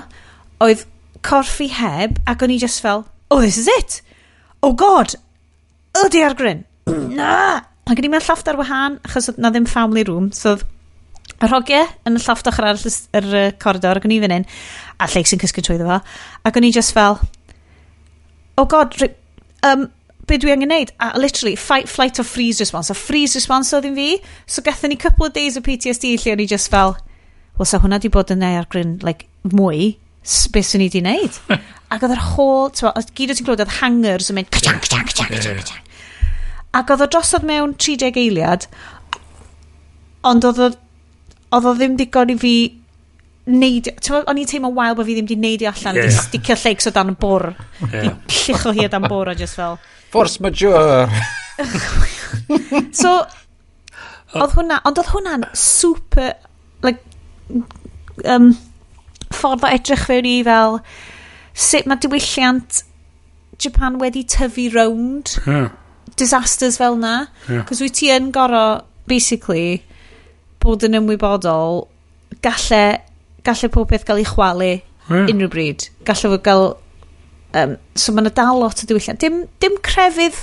[0.66, 0.86] oedd
[1.26, 4.02] corff fi heb, ac o'n i just fel, oh, this is it.
[4.64, 5.16] Oh god,
[6.06, 6.66] ydy ar gryn.
[7.20, 7.64] na!
[7.86, 10.66] Ac o'n i mewn llofft ar wahân, achos oedd na ddim family room, so oedd
[11.42, 12.86] y rhogiau yn y llofft ochr arall
[13.20, 14.48] yr uh, corridor ac o'n i fan hyn
[15.02, 16.00] a lleig sy'n cysgu trwy fo
[16.48, 17.20] ac o'n i just fel
[18.56, 18.96] oh god
[19.66, 19.90] um,
[20.28, 20.92] be dwi angen neud?
[21.00, 22.90] A literally fight, flight or freeze response.
[22.90, 24.08] A freeze response oedd yn fi.
[24.50, 26.96] So gathen ni couple of days o PTSD lle o'n i just fel
[27.56, 29.96] wel so hwnna di bod yn neud ar gryn, like, mwy
[30.52, 31.38] beth sy'n ni di neud.
[31.94, 35.06] Ac oedd yr whole twa, gyd o ti'n clywed oedd hangers yn mynd kachang, kachang,
[35.12, 35.84] kachang, kachang, kachang.
[36.76, 38.66] ac oedd o drosodd mewn 30 eiliad
[40.28, 40.72] ond oedd o
[41.56, 42.56] oedd o ddim digon i fi
[43.46, 46.10] neud, neidio, o'n i'n teimlo wael bod fi ddim wedi neidio e allan, yeah.
[46.10, 47.52] di sticio lleics o dan y bwr.
[47.92, 48.16] Yeah.
[48.26, 49.78] Di llicho hi o dan bwr a just fel...
[50.14, 51.10] Force majeure!
[53.02, 53.18] so,
[54.34, 56.34] oedd hwnna, ond oedd hwnna'n super,
[56.86, 57.04] like,
[58.26, 58.52] um,
[59.34, 60.80] ffordd o edrych fewn i fel
[61.56, 62.84] sut mae diwylliant
[63.62, 65.70] Japan wedi tyfu rownd yeah.
[66.20, 67.28] disasters fel na.
[67.70, 69.84] Cos wyt ti yn goro, basically,
[70.66, 71.86] bod yn ymwybodol,
[72.46, 72.84] galle,
[73.46, 75.30] galle pob peth gael ei chwalu yeah.
[75.30, 75.90] unrhyw bryd.
[76.08, 76.68] Galle fod gael...
[77.56, 79.22] Um, so mae yna dal lot o diwylliant.
[79.22, 80.36] Dim, dim crefydd,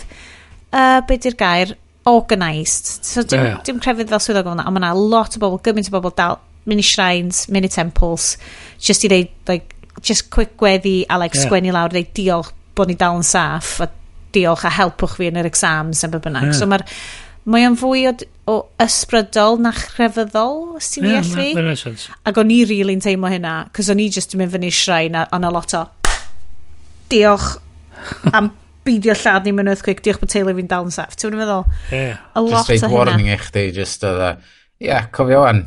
[0.72, 1.74] uh, be di'r gair,
[2.08, 2.88] organised.
[3.04, 3.58] So dim, yeah.
[3.66, 6.14] dim crefydd fel swyddog fel yna, ond mae yna lot o bobl, gymaint o bobl
[6.16, 8.38] dal, mini shrines, mini temples,
[8.80, 11.44] just i ddeud, like, just quick gweddi a like, yeah.
[11.44, 13.90] sgwennu lawr, ddeud diolch bod ni dal yn saff, a
[14.32, 16.48] diolch a helpwch fi yn yr exams a be bynnag.
[16.48, 16.56] Yeah.
[16.56, 16.86] So mae'r
[17.50, 18.14] mae o'n fwy o,
[18.50, 22.06] o ysbrydol na chrefyddol, os ti'n yeah, allu.
[22.28, 25.46] Ac o'n i really'n teimlo hynna, cos o'n i just yn mynd fyny shrine o'n
[25.48, 25.84] a lot o
[27.12, 27.56] diolch
[28.36, 28.52] am
[28.86, 31.18] beidio lladd ni'n mynd earthquake, diolch bod teulu fi'n dal yn saff.
[31.18, 31.66] Ti'n meddwl?
[31.90, 32.22] Yeah.
[32.34, 32.96] A lot just o hynna.
[32.98, 34.32] warning i chdi, just oedd e,
[34.82, 35.60] Ie, cofio wan,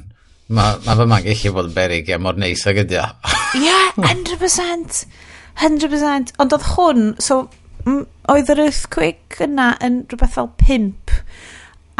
[0.51, 3.05] mae ma fy ma'n gallu bod yn berig, ie, mor neis ag ydi o.
[3.61, 5.05] Ie, 100%.
[5.61, 6.33] 100%.
[6.43, 7.45] Ond oedd hwn, so,
[7.85, 11.15] oedd yr earthquake yna yn rhywbeth fel pimp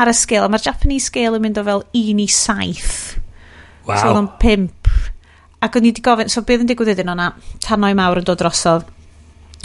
[0.02, 0.50] ar y scale.
[0.52, 3.22] Mae'r Japanese scale yn mynd o fel 1 i 7.
[3.86, 3.98] Wow.
[4.00, 4.96] So oedd o'n 5.
[5.66, 7.32] Ac o'n i wedi gofyn, so beth yn digwydd iddyn o'na?
[7.64, 8.88] tanoi mawr yn dod drosodd.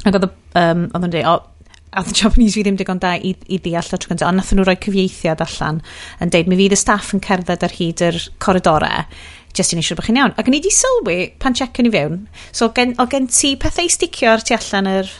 [0.04, 1.50] Ac oedd um, o'n dweud, o,
[1.92, 4.52] a the Japanese fi ddim digon da i, i ddeall o tro gyntaf, ond nath
[4.54, 5.80] nhw rhoi cyfieithiad allan
[6.22, 9.08] yn deud, mi fydd y staff yn cerdded ar hyd yr coridorau,
[9.56, 10.36] jyst i ni siwr bod chi'n iawn.
[10.38, 12.20] Ac ni di sylwi pan checkyn i fewn,
[12.52, 15.10] so o gen, o gen ti pethau sticio ar tu allan yr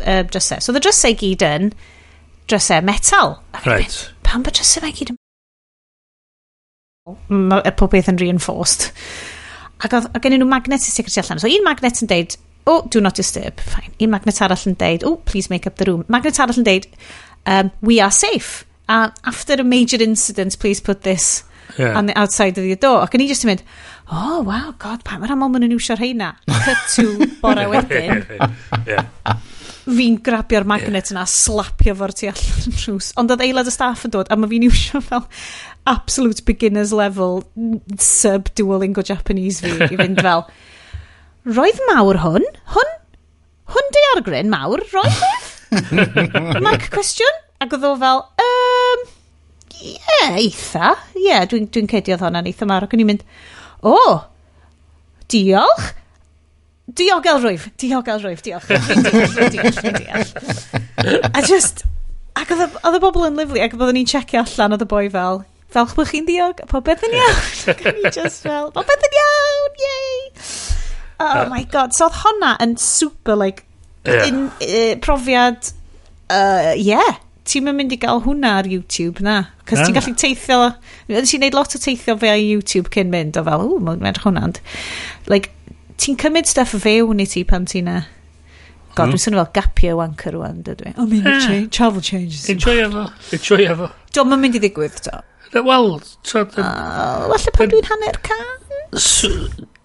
[0.00, 0.64] uh, drysau.
[0.64, 1.74] So the drysau gyd yn,
[2.50, 3.38] drysau metal.
[3.64, 3.84] Right.
[3.86, 5.20] Mynd, Pam bod drysau fe gyd yn...
[7.28, 8.90] Mae pob beth yn reinforced.
[9.84, 11.42] Ac oedd gen nhw magnet i sicrti allan.
[11.42, 12.36] So un magnet yn deud,
[12.70, 13.60] oh, do not disturb.
[13.60, 13.92] Fine.
[14.00, 16.04] Un magnet arall yn deud, oh, please make up the room.
[16.08, 16.88] Magnet arall yn deud,
[17.46, 18.64] um, we are safe.
[18.88, 21.44] Uh, after a major incident, please put this
[21.78, 21.96] yeah.
[21.96, 23.02] on the outside of your door.
[23.04, 23.64] Ac o'n i just yn mynd,
[24.12, 26.34] oh, wow, god, pa mae'r aml maen nhw'n iwsio'r heina.
[26.48, 28.24] Cut to, bore wedyn.
[28.88, 29.08] yeah
[29.84, 33.10] fi'n grabio'r magnet yna, slapio fo'r tu allan yn trws.
[33.20, 35.26] Ond oedd aelod y staff yn dod, a mae fi'n iwsio fel
[35.90, 37.42] absolute beginners level
[38.00, 40.46] sub-duolingo Japanese fi i fynd fel,
[41.56, 42.94] roedd mawr hwn, hwn,
[43.74, 45.50] hwn di argryn mawr, roedd hwn?
[46.64, 47.42] Mike cwestiwn?
[47.64, 49.04] Ac oedd o fel, um,
[49.74, 53.04] ie, yeah, eitha, ie, yeah, dwi'n dwi, dwi cedio oedd hwnna'n eitha mawr, ac o'n
[53.04, 53.26] i'n mynd,
[53.84, 54.16] o, oh,
[55.32, 55.92] diolch,
[56.86, 60.32] diogel rwyf, diogel rwyf, diolch, diolch, diolch, diolch.
[61.32, 61.84] A just,
[62.36, 65.42] ac oedd y bobl yn lyflu, ac oedden ni'n checio allan oedd y boi fel,
[65.74, 67.42] falch bod chi'n diog, a popeth yn iawn.
[67.72, 70.16] ac o'n i just fel, popeth yn iawn, yay!
[71.24, 73.64] Oh my god, so oedd honna yn super, like,
[74.04, 74.26] yeah.
[74.28, 75.72] in, uh, profiad,
[76.28, 77.16] uh, yeah,
[77.48, 80.60] ti'n mynd i gael hwnna ar YouTube na cos ti'n gallu teithio
[81.12, 84.24] ti'n neud lot o teithio fe ar YouTube cyn mynd o fel ww mae'n edrych
[84.24, 84.56] hwnna'n
[85.28, 85.52] like
[86.00, 87.98] ti'n cymryd stuff o fewn i ti pan ti'n na?
[88.94, 89.14] God, hmm.
[89.14, 90.94] dwi'n swnio fel gapio wanker rwan, dydw i.
[90.96, 91.40] Oh, mean, yeah.
[91.42, 92.48] change, travel changes.
[92.52, 93.08] Enjoy efo.
[93.34, 93.88] Enjoy efo.
[94.14, 95.22] Do, mae'n mynd i ddigwydd, to.
[95.54, 96.42] Wel, so...
[96.42, 98.54] Uh, ah, Walle pan dwi'n hanner can?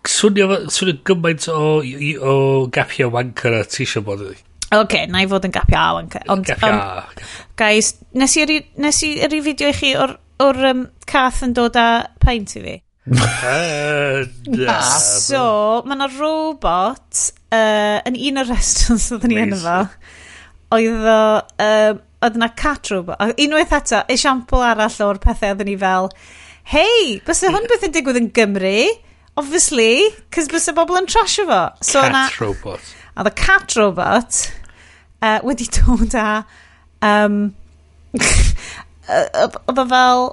[0.10, 2.36] Swnio, swnio gymaint o, o
[2.74, 4.24] gapio wanker a ti eisiau bod.
[4.30, 4.46] Oce,
[4.78, 6.26] okay, na i fod yn gapio a wanker.
[6.34, 7.26] Ond, gapio um,
[7.58, 11.78] Guys, nes i, nes i, i fideo i chi o'r, or, um, cath yn dod
[11.82, 11.90] â
[12.22, 12.78] paint i fi?
[14.70, 15.42] Ah, so,
[15.86, 19.80] mae yna robot uh, yn un o'r restaurants oedd ni yn efo.
[20.78, 21.24] Oedd o...
[21.66, 23.36] Um, oedd yna cat robot.
[23.40, 26.10] Unwaith eto, esiampl arall o'r pethau oedd ni fel,
[26.74, 28.74] hei, bys hwn beth yn digwydd yn Gymru?
[29.40, 31.62] Obviously, cys bys y bobl yn trasio fo.
[31.80, 32.92] So, cat na, robot.
[33.16, 34.42] Oedd y cat robot
[35.24, 36.28] uh, wedi dod â...
[37.06, 37.40] Um,
[39.10, 40.26] oedd o fel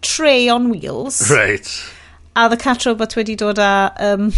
[0.00, 1.20] tray on wheels.
[1.30, 1.68] Right
[2.36, 3.70] a The Cat Robot wedi dod â
[4.04, 4.30] um,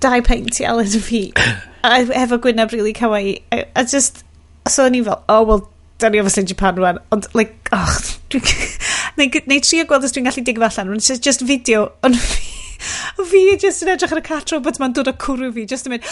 [0.00, 1.22] dau peint i aled y fi.
[1.82, 3.40] A efo gwyneb really kawaii.
[3.50, 4.22] A, a just
[4.68, 7.96] so ni fel oh well da ni obviously Japan rwan ond like oh
[9.18, 12.46] neu, neu trio gweld os dwi'n gallu digfa allan it's just video ond fi
[13.32, 15.96] fi just yn edrych ar y cat robot ma'n dod o cwrw fi just yn
[15.96, 16.06] mynd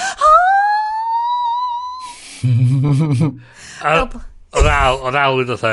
[3.80, 4.14] Help!
[4.56, 5.66] Oedd al, oedd al yn oedd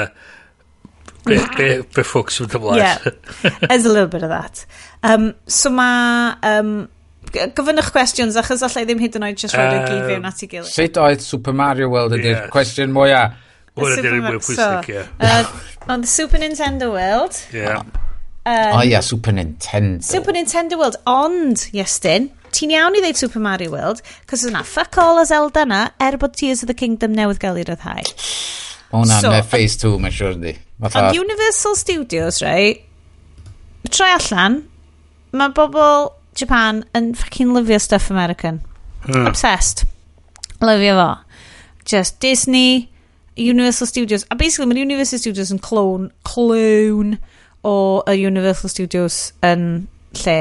[1.27, 2.81] Be, be, be ffwcs yn ymlaen.
[2.81, 4.65] Yeah, there's a little bit of that.
[5.03, 6.37] Um, so ma...
[6.43, 6.87] Um,
[7.33, 10.43] gofynnwch cwestiwn, achos allai ddim hyd yn oed just roed uh, i gyd fewn at
[10.43, 10.71] ei gilydd.
[10.71, 12.49] Sut oedd Super Mario World ydy'r yes.
[12.53, 13.35] cwestiwn mwyaf?
[13.77, 15.03] Hwn ydy'r mwy pwysig, ie.
[15.21, 15.49] Uh,
[15.93, 17.37] ond Super Nintendo World.
[17.51, 17.61] Ie.
[17.65, 17.83] Yeah.
[18.47, 20.03] Um, oh, yeah, Super Nintendo.
[20.07, 24.97] Super Nintendo World, ond, Iestyn, ti'n iawn i ddeud Super Mario World, cos yna fuck
[25.03, 28.07] all o Zelda na, er bod Tears of the Kingdom newydd gael i ryddhau.
[28.95, 30.55] O na, so, mae Phase 2, mae'n siwr di.
[30.79, 32.83] Ond Universal Studios, right?
[33.89, 34.59] Troi allan,
[35.33, 38.61] mae bobl Japan yn fucking lyfio stuff American.
[39.07, 39.25] Hmm.
[39.29, 39.85] Obsessed.
[40.61, 41.09] Lyfio fo.
[41.87, 42.89] Just Disney,
[43.37, 44.25] Universal Studios.
[44.29, 47.17] A basically mae Universal Studios yn clone, clone
[47.65, 49.87] o y Universal Studios yn
[50.23, 50.39] lle.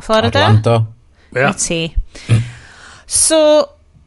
[0.00, 0.46] Florida?
[0.46, 0.86] Orlando.
[1.34, 1.54] Yeah.
[1.54, 1.94] Ti.
[3.06, 3.38] So,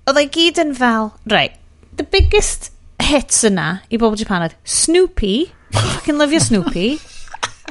[0.09, 1.55] oedd ei gyd yn fel, right,
[1.97, 2.71] the biggest
[3.03, 5.35] hits yna i bobl Japan oedd Snoopy,
[5.73, 6.87] Fucking lyfio Snoopy.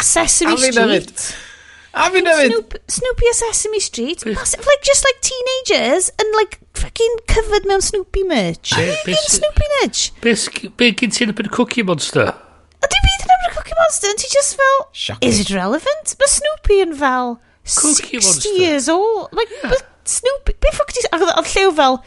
[0.03, 1.25] Sesame Street.
[1.93, 2.53] A fi'n nefyd.
[2.53, 4.25] Snoop, Snoopy a Sesame Street.
[4.27, 8.73] Massive, like, just like teenagers and like fucking covered mewn Snoopy merch.
[8.77, 10.13] Be, be, Snoopy merch.
[10.25, 10.35] Be,
[10.77, 12.33] be gyn ti'n yn Cookie Monster?
[12.83, 15.29] A di byd yn Cookie Monster, and ti just fel, Shocking.
[15.29, 16.17] is it relevant?
[16.19, 17.37] Mae Snoopy yn fel,
[17.77, 18.57] Cookie 60 monster.
[18.57, 19.29] years old.
[19.37, 19.77] Like, yeah.
[20.09, 21.05] Snoopy, be ffwc ti...
[21.13, 22.01] Oedd llew fel,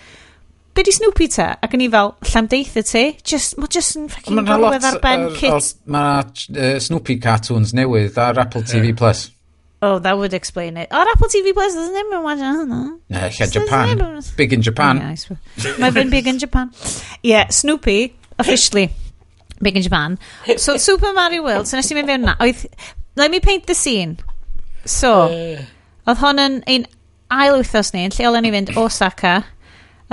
[0.76, 1.48] be di Snoopy te?
[1.64, 5.72] Ac yn i fel, llamdeitha ti, just, mae just yn ffacin gorwedd ar ben kit.
[5.92, 8.92] Mae uh, Snoopy cartoons newydd ar Apple TV+.
[9.86, 10.88] Oh, that would explain it.
[10.92, 12.80] Ar Apple TV Plus, does ddim yn wadio hwnna.
[13.12, 14.00] Yeah, lle Japan.
[14.38, 15.02] Big in Japan.
[15.04, 16.72] Yeah, Mae fe'n big in Japan.
[17.22, 18.90] Yeah, Snoopy, officially,
[19.62, 20.18] big in Japan.
[20.58, 22.38] So, Super Mario World, so nes i mynd fewn na.
[22.42, 22.66] Oedd,
[23.20, 24.18] let me paint the scene.
[24.86, 26.88] So, oedd hon yn ein
[27.36, 29.38] ail wythnos ni, yn lle olen ni fynd Osaka,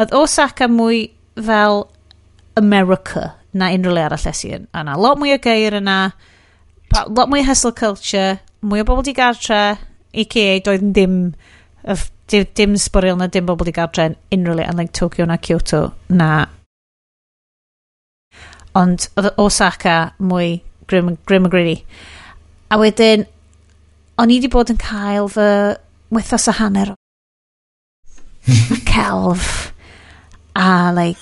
[0.01, 1.87] Oedd Osaka mwy fel
[2.57, 4.65] America na unrhyw le arall esi yn.
[4.73, 5.99] A na lot mwy o geir yna,
[7.13, 9.61] lot mwy o hustle culture, mwy o bobl di gartre,
[10.13, 10.57] a.k.a.
[10.65, 11.19] doedd ddim,
[12.33, 15.37] dim, dim sbwriel na dim bobl di gartre yn unrhyw le, yn like Tokyo na
[15.37, 16.47] Kyoto na.
[18.79, 21.83] Ond oedd Osaka mwy grim, grim a gritty.
[22.73, 23.27] A wedyn,
[24.17, 25.51] o'n i wedi bod yn cael fy
[26.13, 26.93] wythos a hanner
[28.73, 29.72] o celf
[30.55, 31.19] a like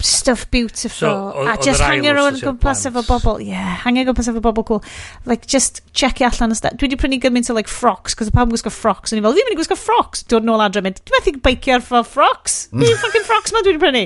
[0.00, 1.32] stuff beautiful.
[1.32, 4.84] So, a just hang around gwmpas efo bobl yeah hang around gwmpas efo bobl cool.
[5.24, 9.14] Like just check allan dwi wedi prynu gymaint o like frocks cos pam gwisgo frocks
[9.14, 11.86] o'n i fel ddim yn gwisgo frocks dod nôl adre mynd dwi'n methu beicio ar
[11.86, 14.04] fo frocks ni fucking frocks ma dwi wedi prynu.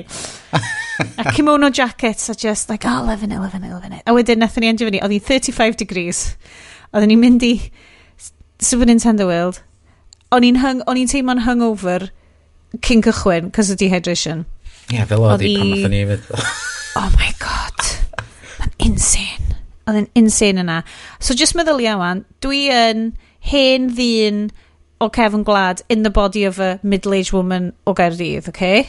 [1.19, 4.03] A kimono jackets a just like oh love it love it love it.
[4.07, 6.23] A wedyn nethon ni endio fyny oedd hi 35 degrees.
[6.93, 7.53] Oedden ni'n mynd i
[8.61, 9.59] Super Nintendo World.
[10.31, 12.07] O'n i'n teimlo'n hungover
[12.79, 14.45] cyn cychwyn cos o dehydration.
[14.89, 16.25] Ie, yeah, fel oedd i pan nath ni fydd.
[16.99, 17.85] oh my god.
[18.61, 19.59] Mae'n insane.
[19.87, 20.81] Oedd yn insane yna.
[21.19, 23.11] So just meddwl iawn, dwi yn
[23.51, 24.49] hen ddyn
[25.01, 28.85] o cefn gwlad in the body of a middle-aged woman o Gaerdydd, okay?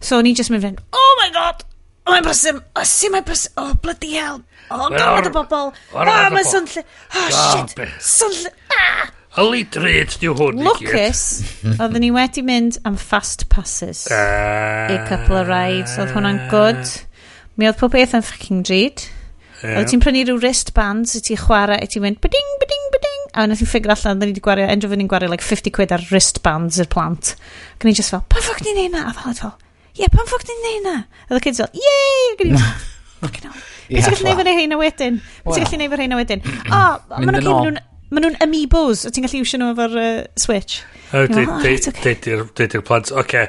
[0.00, 1.64] So o'n i just mynd, fynd, oh my god,
[2.06, 6.30] oh my bysym, oh see my bysym, oh bloody hell, oh god y bobl, oh
[6.32, 9.10] my son lle, oh shit, son lle, ah!
[9.40, 11.20] Holy treat diw hwn Lucas
[11.80, 14.02] oedden ni wedi mynd am fast passes.
[14.12, 16.90] Uh, a couple of rides, oedd hwnna'n good.
[17.56, 19.06] Mi oedd pob beth yn fucking drud.
[19.62, 19.78] Yeah.
[19.80, 23.24] Oedd ti'n prynu rhyw wristbands, i ti chwarae, i ti mynd byding, byding, byding.
[23.32, 25.96] A wnaeth i'n ffigur allan, dyn ni wedi gwario, endro fy'n gwario like 50 quid
[25.96, 27.34] ar wristbands i'r plant.
[27.78, 29.08] Ac ni just fel, pan ffoc ni'n neud na?
[29.08, 29.56] A fel, fel,
[29.94, 30.96] ie, yeah, pan ffoc ni'n neud na?
[31.28, 32.32] A oedd y kids fel, yey!
[32.34, 32.88] Ac ni'n fel,
[33.24, 33.68] fucking hell.
[33.90, 35.22] Beth ti'n gallu neud fel rheina wedyn?
[35.44, 36.44] Beth ti'n gallu neud fel rheina wedyn?
[36.68, 36.82] O,
[37.16, 40.80] maen nhw'n Maen nhw'n amiibos, o ti'n gallu iwsio nhw efo'r uh, Switch.
[41.14, 43.44] O, Dydy'r plant, oce,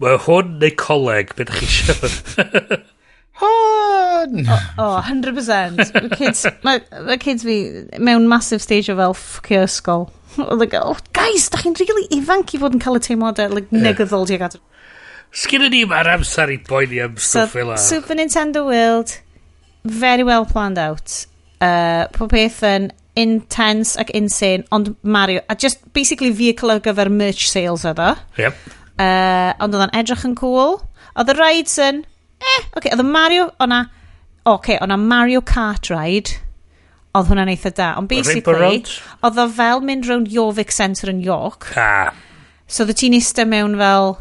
[0.00, 2.78] mae hwn neu coleg, beth ydych chi eisiau.
[3.42, 4.46] Hon!
[4.80, 6.16] O, 100%.
[6.16, 7.56] kids, mae kids fi
[8.00, 10.08] mewn massive stage o fel ffcio ysgol.
[10.40, 13.68] Oedd like, oh, guys, da chi'n really ifanc i fod yn cael y teimladau like,
[13.72, 14.56] negyddol tuag at...
[15.36, 19.18] Sgyn ni mae'r amser i boeni am stwff fel Super Nintendo World,
[19.84, 21.26] very well planned out.
[21.60, 27.10] Uh, pob peth yn intense ac insane, ond Mario, a just basically vehicle ar gyfer
[27.10, 28.12] merch sales oedd o.
[28.40, 28.58] Yep.
[28.96, 30.76] Uh, ond oedd o'n edrych yn cool.
[31.16, 32.02] Oedd y rides yn,
[32.40, 33.86] eh, okay, oedd y Mario, o'na,
[34.44, 36.36] oce, okay, o'na Mario Kart ride,
[37.16, 37.90] oedd hwnna'n eitha da.
[37.96, 38.82] Ond basically,
[39.24, 41.70] oedd o fel mynd round Jovic Centre yn York.
[41.80, 42.12] Ah.
[42.68, 44.18] So oedd ti'n eistedd mewn fel,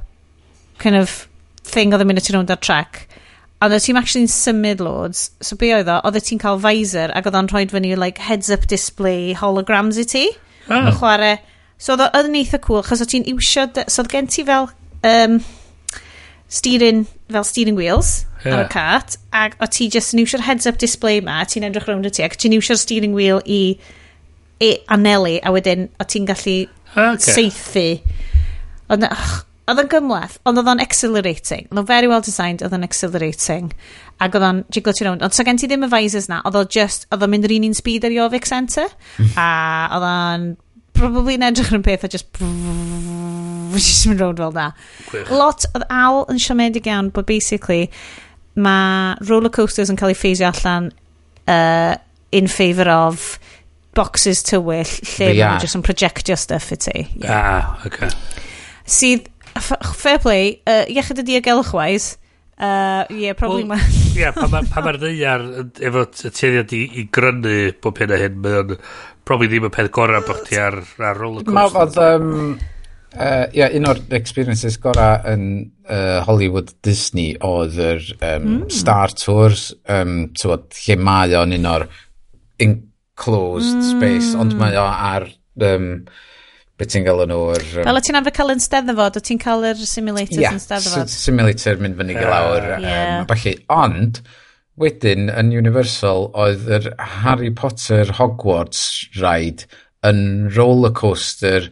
[0.80, 1.26] kind of,
[1.66, 3.06] thing oedd yn mynd at rownd ar track
[3.66, 5.32] A oedd ti'n actually'n symud loads.
[5.42, 5.98] So be oedd o?
[6.06, 10.26] Oedd ti'n cael visor ac oedd o'n rhoi fyny like, heads-up display holograms i ti.
[10.70, 10.92] Ah.
[10.92, 10.96] Oh.
[11.00, 11.40] Chwarae.
[11.82, 13.66] So oedd o'n eitha cool, chos oedd ti'n iwsio...
[13.90, 14.70] So oedd gen ti fel...
[15.06, 15.42] Um,
[16.48, 18.54] steering, fel steering wheels yeah.
[18.54, 22.08] ar y cart ac o ti just yn iwsio'r heads-up display ma ti'n edrych rownd
[22.08, 23.76] y ti ac ti'n iwsio'r steering wheel i,
[24.62, 26.58] i anelu a wedyn o ti'n gallu
[26.94, 27.34] ah, okay.
[27.34, 27.88] seithi
[28.94, 29.34] ond oh,
[29.66, 31.70] oedd yn gymlaeth, ond oedd o'n exhilarating.
[31.72, 33.72] Oedd o'n very well designed, oedd o'n exhilarating.
[34.22, 35.26] Ac oedd o'n jiglo ti rownd.
[35.26, 37.56] Ond so gen ti ddim y visors na, oedd o'n just, oedd o'n mynd yr
[37.58, 38.88] un un speed ar Jovic Centre.
[39.36, 39.50] a
[39.98, 40.52] oedd o'n
[40.96, 42.30] probably yn edrych yn peth a just
[43.76, 44.70] just mynd rownd fel da.
[45.34, 47.90] Lot oedd Al yn siomedig iawn but basically
[48.56, 50.92] mae roller coasters yn cael ei ffeisio allan
[51.52, 51.98] uh,
[52.32, 53.36] in favour of
[53.96, 56.98] boxes tywyll lle maen nhw'n just yn projectio stuff i ti.
[57.24, 57.36] Yeah.
[57.36, 58.12] Ah, okay.
[58.86, 59.28] Sydd
[59.62, 62.16] fair play, uh, iechyd y diogelchwais,
[62.58, 63.84] Uh, yeah, probably well, ma.
[64.16, 64.32] yeah,
[64.72, 65.42] pan mae'r ddeiar
[65.84, 68.78] efo tueddiad i, i grynu bob hyn a hyn, mae'n
[69.28, 71.58] probably ddim y peth gorau bod ti ar, ar roller coaster.
[71.58, 72.54] Mae oedd um,
[73.18, 75.46] uh, yeah, un o'r experiences gorau yn
[75.84, 78.64] uh, Hollywood Disney oedd yr um, mm.
[78.72, 81.90] Star Tours, um, tywod, lle mae o'n un o'r
[82.64, 83.90] enclosed mm.
[83.90, 85.28] space, ond mae o ar
[85.74, 85.92] um,
[86.80, 87.42] beth ti'n gael nhw?
[87.56, 87.86] Er, um...
[87.88, 91.14] Fel o ti'n arfer cael yn steddfod, o ti'n cael yr simulators yeah, yn steddfod?
[91.14, 92.68] simulator mynd fyny i lawr.
[92.84, 93.22] Yeah.
[93.22, 94.22] Um, felly, ond,
[94.82, 96.92] wedyn, yn Universal, oedd yr
[97.24, 98.86] Harry Potter Hogwarts
[99.22, 99.70] ride
[100.06, 101.72] yn roller coaster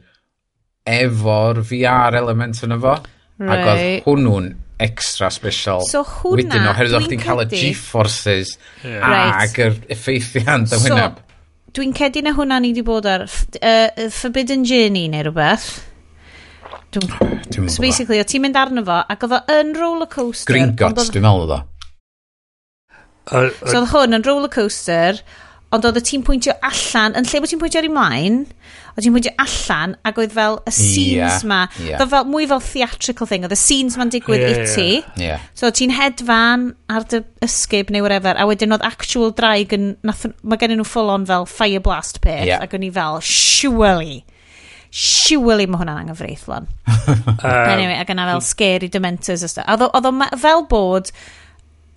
[0.90, 2.98] efo'r VR element yn efo.
[3.44, 3.52] Right.
[3.54, 5.84] Ac oedd hwnnw'n extra special.
[5.90, 9.44] So hwnna, Wedyn, oherwydd o'ch ti'n cael y G-forces yeah.
[9.44, 11.20] ac yr effeithiant y wyneb.
[11.20, 11.33] So,
[11.74, 15.70] Dwi'n cedi na hwnna ni wedi bod ar uh, Forbidden Journey neu rhywbeth.
[16.94, 20.54] Dwi'n So basically, o ti'n mynd arno fo, ac oedd o yn roller coaster.
[20.54, 21.62] Gringotts, dwi'n meddwl oedd o.
[23.66, 25.24] So oedd hwn yn roller coaster,
[25.74, 28.40] ond oedd y ti'n pwyntio allan, yn lle bod ti'n pwyntio ar ei ymlaen,
[28.94, 32.02] oedd ti'n pwyntio allan, ac oedd fel y scenes yeah, ma, yeah.
[32.02, 35.48] oedd fel, mwy fel theatrical thing, oedd y scenes ma'n digwydd yeah, i ti, yeah.
[35.58, 40.28] so ti'n hedfan ar dy ysgub neu whatever, a wedyn oedd actual draig yn, nath,
[40.44, 42.62] mae gen nhw full on fel fire blast peth, yeah.
[42.62, 44.22] ac o'n i fel, surely,
[44.94, 46.70] surely mae hwnna'n anghyfreithlon.
[46.86, 47.24] um,
[47.74, 49.66] anyway, ac yna fel scary dementors a stuff.
[49.74, 51.10] Oedd o fel bod,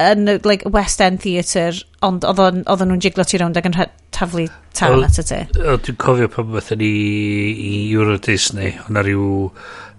[0.03, 3.79] yn y like, West End Theatre, ond oedden nhw'n jiglo ti rownd ac yn
[4.17, 5.41] taflu tân at y ti.
[5.57, 9.49] Dwi'n cofio pan bethau ni i Euro Disney, o'na rhyw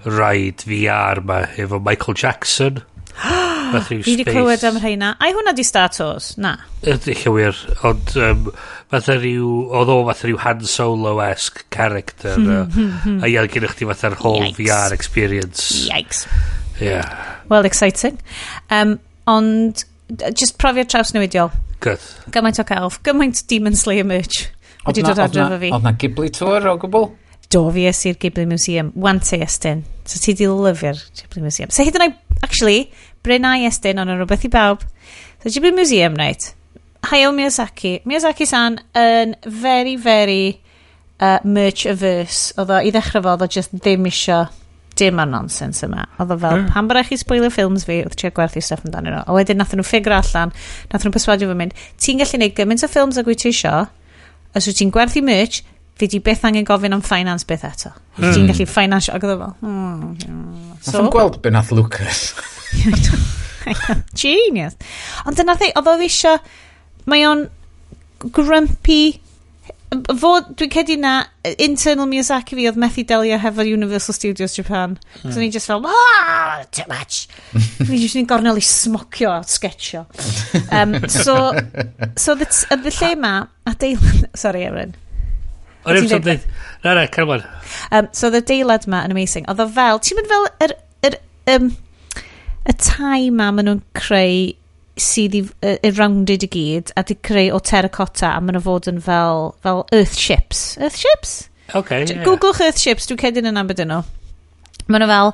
[0.05, 2.83] rhaid VR ma efo Michael Jackson.
[3.67, 5.15] Fi wedi clywed am rheina.
[5.19, 6.35] Ai hwnna di Star Tours?
[6.39, 6.53] Na.
[6.85, 7.57] Ydych chi wir.
[7.87, 8.45] Ond um,
[8.93, 9.49] fatha rhyw...
[9.75, 12.37] Oedd o fatha rhyw Han Solo-esque character.
[12.37, 13.17] Hmm, hmm, hmm.
[13.25, 14.61] a ia, chdi fath ar whole Yikes.
[14.61, 15.67] VR experience.
[15.89, 16.23] Yikes.
[16.79, 17.09] Yeah.
[17.49, 18.21] Well, exciting.
[18.69, 19.83] Um, ond
[20.33, 21.51] just profiad traws newidiol.
[21.79, 22.01] Good.
[22.33, 24.47] Gymaint o celf, gymaint Demon Slayer merch.
[24.87, 25.71] Wedi dod adre fo fi.
[25.75, 27.09] Oedd na Ghibli tour o gwbl?
[27.51, 28.91] Do fi es i'r Ghibli Museum.
[28.95, 29.83] Wan te estyn.
[30.07, 31.71] So ti di lyfio'r Ghibli Museum.
[31.71, 32.87] So hyd yn oed, actually,
[33.23, 34.85] Brynau estyn ond yn rhywbeth i bawb.
[35.43, 36.53] So Ghibli Museum, right.
[37.07, 37.97] Hayao Miyazaki.
[38.07, 40.61] Miyazaki-san yn very, very
[41.19, 42.55] uh, merch-averse.
[42.57, 44.45] Oedd o, i ddechrau fo, oedd o just ddim isio
[44.99, 46.05] dim ar nonsens yma.
[46.17, 46.67] Oedd o fel, mm.
[46.73, 49.23] pan byddai chi spoiler ffilms fi, oedd trio gwerthu stuff amdano nhw.
[49.23, 50.53] A wedyn nath nhw ffigur allan,
[50.91, 53.73] nath nhw perswadio fy mynd, ti'n gallu neud gymaint o ffilms ag wyt ti isio,
[54.57, 55.61] os wyt ti'n gwerthu merch,
[55.97, 57.91] fi di beth angen gofyn am finance beth eto.
[58.17, 58.23] Mm.
[58.23, 58.49] Ti'n hmm.
[58.51, 59.53] gallu finance ag oedd o fel.
[59.65, 60.15] Mm.
[60.77, 62.27] So, nath o'n gweld be nath Lucas.
[64.21, 64.77] Genius.
[65.25, 66.37] Ond dyna thi, oedd oedd eisiau,
[67.09, 67.47] mae o'n
[68.33, 69.17] grumpy
[69.87, 71.13] fod, dwi'n cedi na,
[71.63, 74.97] internal Miyazaki fi oedd methu delio hefo Universal Studios Japan.
[75.21, 75.37] Cos mm.
[75.37, 77.27] o'n i just fel, ah, too much.
[77.53, 80.05] Fi just ni'n gornel i smocio a sketcho.
[80.75, 81.53] Um, so,
[82.23, 82.49] so the,
[82.83, 83.33] the lle ma,
[83.65, 84.03] a deil...
[84.35, 84.95] sorry Erin.
[85.87, 86.47] O'n i'n dweud,
[86.83, 87.43] Na, na, come on.
[87.91, 89.47] Um, so the deilad ma yn amazing.
[89.47, 90.73] Oedd o fel, ti'n mynd fel yr,
[91.07, 91.19] yr,
[91.55, 91.71] um,
[92.67, 94.49] y tai ma maen nhw'n creu
[95.01, 98.65] sydd i, uh, i rounded i gyd a di creu o terracotta a maen nhw
[98.65, 100.67] fod yn fel, fel earth ships.
[100.81, 101.37] Earth ships?
[101.75, 102.23] Okay, yeah.
[102.25, 104.03] Googlech earthships, dwi'n cedyn yn ambod yno.
[104.87, 105.33] Maen nhw fel...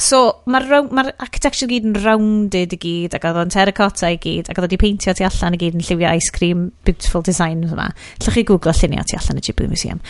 [0.00, 4.48] So, mae'r ma architecture gyd yn rounded i gyd, ac oedd o'n terracotta i gyd,
[4.48, 7.90] ac oedd wedi peintio ti allan i gyd yn lliwio ice cream, beautiful design yma.
[8.22, 10.00] Llwch chi googlo llunio ti allan y Ghibli Museum.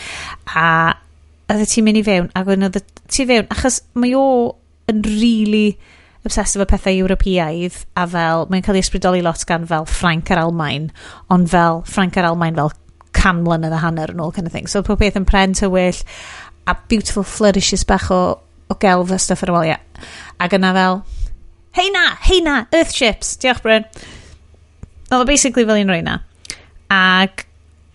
[0.54, 0.68] A
[1.50, 2.78] oedd ti'n mynd i fewn, ac oedd
[3.10, 4.26] ti fewn, achos mae o
[4.92, 5.02] yn.
[5.10, 5.66] Really
[6.24, 10.42] obsessed efo pethau Ewropeaidd a fel, mae'n cael ei ysbrydoli lot gan fel Frank a'r
[10.44, 10.90] Almain,
[11.32, 12.72] ond fel Frank a'r Almain fel
[13.16, 14.68] can mlynedd a hanner and all kind of thing.
[14.68, 16.02] So pob beth yn pren tywyll
[16.68, 18.38] a beautiful flourishes bach o,
[18.70, 20.06] o gelf a stuff ar y waliau.
[20.40, 21.00] Ac yna fel,
[21.78, 23.88] hei na, hei na, Earthships, diolch Bryn.
[25.10, 26.20] Oedd o basically fel un roi na.
[26.92, 27.46] Ac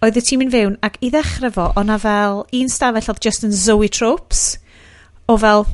[0.03, 3.45] oedd y tîm yn fewn ac i ddechrau fo, o'na fel un stafell oedd just
[3.47, 4.45] yn zoe tropes
[5.31, 5.65] o fel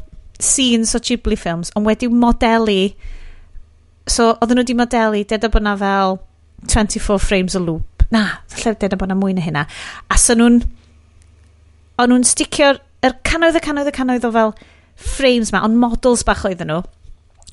[0.42, 2.92] scenes o Ghibli films, ond wedi modelu...
[4.10, 6.18] So, oedden nhw wedi modelu, deda bod na fel
[6.68, 8.06] 24 frames o loop.
[8.12, 8.26] Na,
[8.60, 9.68] lle deda bod na mwy na hynna.
[10.10, 10.62] A sy'n nhw'n...
[12.02, 14.56] O'n nhw'n sticio'r er canoedd y canoedd y canoedd o fel
[15.02, 16.82] frames ma, ond models bach oedden nhw.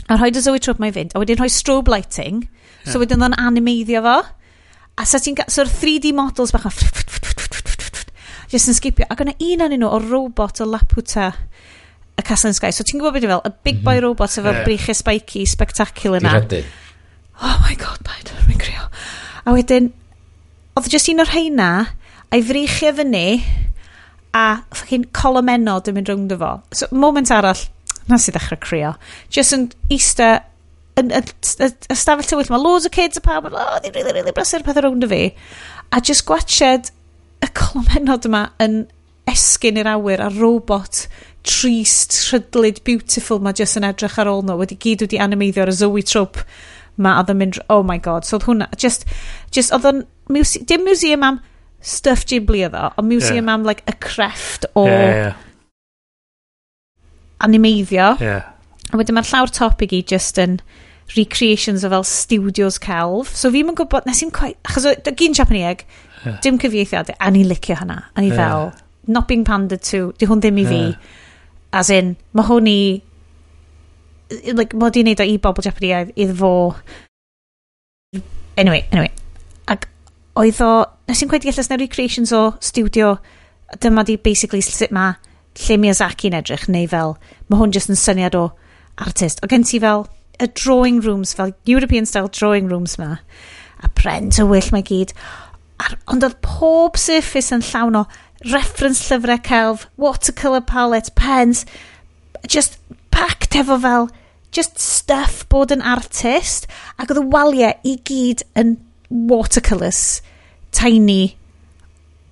[0.08, 2.92] A rhoi dy Zoe Trope mae'n fynd, a wedyn rhoi strobe lighting, yeah.
[2.92, 4.18] so wedyn ddo'n animeiddio fo.
[4.98, 5.36] A sa ti'n...
[5.52, 6.72] So'r 3D models bach o...
[8.48, 11.28] Just yn skipio Ac o'na un o'n nhw o robot o Laputa
[12.18, 12.72] y Castle in Sky.
[12.74, 13.84] So ti'n gwybod beth i fel, y big mhm.
[13.84, 14.06] boy mm -hmm.
[14.08, 14.64] robot efo yeah.
[14.66, 16.40] brichau spiky, spectacular na.
[16.40, 16.64] Di
[17.40, 18.88] Oh my god, paid, mi'n crio.
[19.46, 19.92] A wedyn,
[20.74, 21.68] oedd jyst un o'r heina,
[22.34, 23.38] a'i frichau fyny,
[24.34, 26.50] a ffocin colomenod yn mynd rownd fo.
[26.74, 27.62] So, moment arall,
[28.10, 28.92] na sydd ddechrau crio.
[29.30, 30.32] Just yn eista,
[30.98, 31.22] yn y
[31.94, 35.06] stafell tywyll, mae loads o kids a pawb, oh, ddim really, really brysur pethau rownd
[35.06, 35.22] y fi.
[35.94, 36.90] A just gwachod
[37.44, 38.80] y colomenod yma yn
[39.28, 41.06] esgyn i'r awyr a robot
[41.46, 44.58] trist, rhydlyd, beautiful mae jyst yn edrych ar ôl nhw.
[44.62, 46.44] Wedi gyd wedi animeiddio ar y Zoe Trope
[46.98, 48.26] ma oedd yn mynd, oh my god.
[48.26, 49.06] So oedd hwnna, just,
[49.54, 50.02] just oedd yn,
[50.68, 51.40] dim museum am
[51.84, 53.54] stuff Ghibli oedd o, ond museum yeah.
[53.54, 55.36] am like y crefft o yeah, yeah.
[57.46, 58.10] animeiddio.
[58.22, 58.50] Yeah.
[58.90, 60.58] A wedyn mae'r llawr top i gyd just yn
[61.14, 63.30] recreations o fel studios celf.
[63.36, 65.86] So fi'n yn gwybod, nes i'n quite, achos o, gyn Japaneg,
[66.24, 66.42] yeah.
[66.44, 68.02] dim cyfieithiad, a ni licio hynna.
[68.16, 68.42] A ni yeah.
[68.42, 68.74] fel,
[69.06, 70.82] not being pandered to, di hwn ddim i fi.
[70.90, 71.24] Yeah
[71.72, 72.80] as in, mae hwn i...
[74.52, 76.52] Like, mae di wneud o i bobl Jeopardy iddo fo...
[78.58, 79.12] Anyway, anyway.
[79.70, 79.88] Ac
[80.38, 80.72] oedd o...
[81.08, 83.16] Nes i'n gweithio allas recreations o studio.
[83.80, 85.16] Dyma di basically sut mae
[85.58, 87.16] lle Miyazaki yn edrych, neu fel,
[87.48, 88.44] mae hwn jyst yn syniad o
[89.00, 89.42] artist.
[89.42, 90.06] O gen ti fel
[90.38, 93.16] y drawing rooms, fel European style drawing rooms ma,
[93.82, 95.14] a prent o wyll mae gyd.
[95.82, 98.04] Ar, ond oedd pob surface yn llawn o
[98.46, 101.64] reference llyfrau celf, watercolour palette, pens,
[102.46, 102.78] just
[103.10, 104.08] packed efo fel
[104.54, 108.76] just stuff bod yn artist ac oedd y waliau i gyd yn
[109.28, 110.20] watercolours
[110.74, 111.34] tiny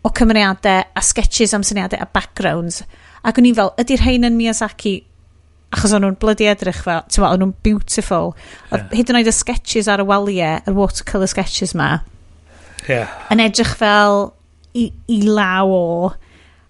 [0.06, 2.82] o cymeriadau a sketches am syniadau a backgrounds
[3.26, 4.96] ac o'n i fel ydy'r rhain yn Miyazaki
[5.74, 8.32] achos o'n nhw'n blydi edrych fel ti'n o'n nhw'n beautiful
[8.70, 8.86] yeah.
[8.94, 11.90] hyd yn oed y sketches ar y waliau y watercolour sketches ma
[12.88, 13.10] yeah.
[13.34, 14.30] yn edrych fel
[14.76, 15.84] i, i law o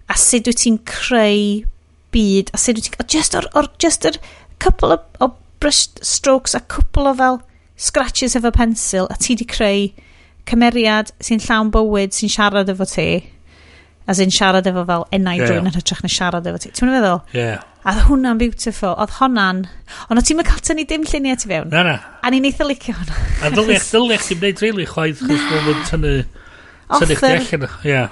[0.07, 1.63] a sut wyt ti'n creu
[2.15, 3.07] byd a sut wyt ti'n...
[3.11, 4.19] Just, or, or, just yr
[4.63, 5.31] couple o, o
[5.61, 7.41] brush strokes a couple o fel
[7.77, 9.89] scratches efo pensil a ti di creu
[10.47, 13.09] cymeriad sy'n llawn bywyd sy'n siarad efo ti
[14.07, 15.49] a sy'n siarad efo fel enau yeah.
[15.49, 16.71] drwy'n yn hytrach na siarad efo ti.
[16.71, 17.19] Ti'n meddwl?
[17.35, 17.65] Yeah.
[17.83, 18.95] A oedd hwnna'n beautiful.
[18.95, 19.61] Oedd hwnna'n...
[20.07, 21.69] Ond o ti'n mynd cael tynnu dim lluniau ti fewn?
[21.71, 21.95] Na, na.
[22.23, 23.19] A ni'n eitha licio hwnna.
[23.43, 26.13] a ddyliach, ddyliach ti'n gwneud rili chwaith chwrs bod yn tynnu
[26.89, 27.41] Author.
[27.85, 28.07] Ie.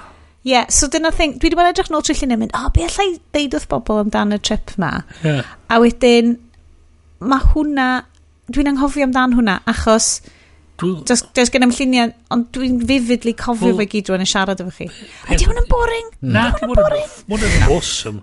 [0.46, 2.72] Ie, so dyna thing, dwi wedi bod edrych nôl tri llun yn mynd, o, oh,
[2.74, 4.92] be allai ddeud wrth bobl amdan y trip ma?
[5.24, 5.48] Yeah.
[5.72, 6.36] A wedyn,
[7.18, 7.86] mae hwnna,
[8.54, 10.20] dwi'n anghofio amdan hwnna, achos
[10.78, 14.86] does, does gen i'm lluniau, ond dwi'n vividly cofio fe gyd rwy'n siarad efo chi.
[15.26, 16.14] A di hwnna'n boring?
[16.22, 17.12] Na, di hwnna'n boring?
[17.32, 18.22] Hwnna'n awesome.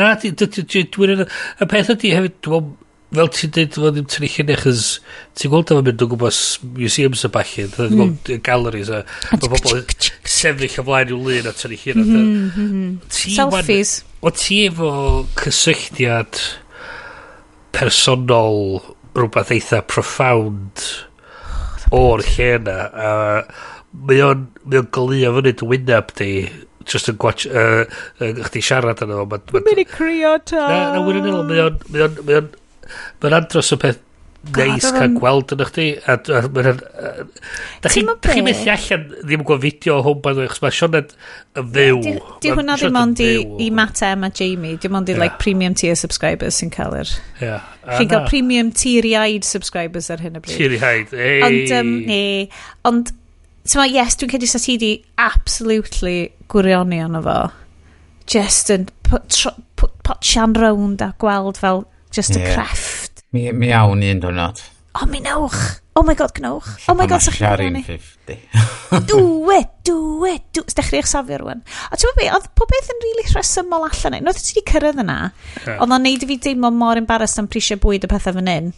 [0.00, 1.26] Na, dwi'n...
[1.28, 2.72] Y peth ydy hefyd, dwi'n
[3.10, 4.84] fel ti'n dweud, fod ddim tynnu lluniau, chys
[5.38, 6.40] ti'n gweld efo mynd o gwmpas
[6.76, 9.02] museums y bachu, ti'n gweld galleries a
[9.32, 9.82] mae pobl
[10.30, 12.94] sefyll o flaen i'w lun a tynnu lluniau.
[13.10, 13.98] Selfies.
[14.20, 14.90] O ti efo
[15.40, 16.42] cysylltiad
[17.74, 18.80] personol
[19.16, 20.86] rhywbeth eitha profound
[21.96, 23.12] o'r lle yna a
[23.90, 26.30] mae o'n mae o'n golio fyny dy wyneb di
[26.90, 27.82] just yn gwach uh,
[28.22, 31.48] uh, chdi siarad yna mae'n mynd i crio ta Na, na, wirionneddol,
[31.90, 32.50] mae o'n
[33.22, 34.06] mae'n andros o peth
[34.56, 37.10] neis cael gweld yn chdi a, a, a, a,
[37.84, 41.12] da chi'n chi methu allan ddim yn gweld fideo o hwn byddai achos mae Sioned
[41.60, 41.98] yn fyw.
[42.40, 43.30] di hwnna ddim ond i,
[43.66, 44.78] i Matt M a Jamie.
[44.80, 47.12] Dim ond i like, premium tier subscribers sy'n cael yr
[47.42, 47.68] yeah.
[47.98, 50.56] chi'n cael premium tier iaid subscribers ar hyn o bryd.
[50.56, 51.12] Tier iaid
[51.44, 52.22] ond um, ne
[52.88, 53.12] ond
[53.68, 57.38] ti'n yes dwi'n cedi sa ti di absolutely gwirioni ono fo.
[58.30, 59.92] Just yn put, tr- put,
[60.24, 62.50] sian rownd a gweld fel Just yeah.
[62.50, 63.24] a crefft.
[63.32, 64.62] Mi, mi awn un dwrnod.
[64.98, 65.80] O, mi newch.
[65.94, 66.88] Oh my god, gnewch.
[66.88, 68.36] Oh my god, sa'ch chi'n gwneud 50.
[69.10, 70.42] do it, do it.
[70.54, 70.62] Do...
[70.64, 70.74] it.
[70.74, 71.62] Dechreu'ch safio rwan.
[71.90, 74.16] A ti'n meddwl, oedd pob beth yn rili really rhesymol allan.
[74.26, 75.18] Noedd ti wedi cyrraedd yna,
[75.60, 75.76] yeah.
[75.76, 78.72] oedd o'n neud i fi deimlo mor embarrassed am prisio bwyd y pethau fan hyn.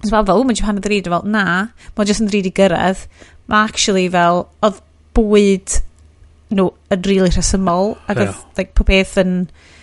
[0.00, 1.44] Ond fel, fel, mae'n pan yn ddryd, fel, na,
[1.94, 3.06] mae'n jyst yn ddryd i gyrraedd.
[3.52, 4.82] Mae actually fel, oedd
[5.18, 5.78] bwyd
[6.56, 8.44] nhw yn rili really rhesymol, ac oedd yeah.
[8.58, 9.38] like, pob beth yn...
[9.46, 9.74] Yn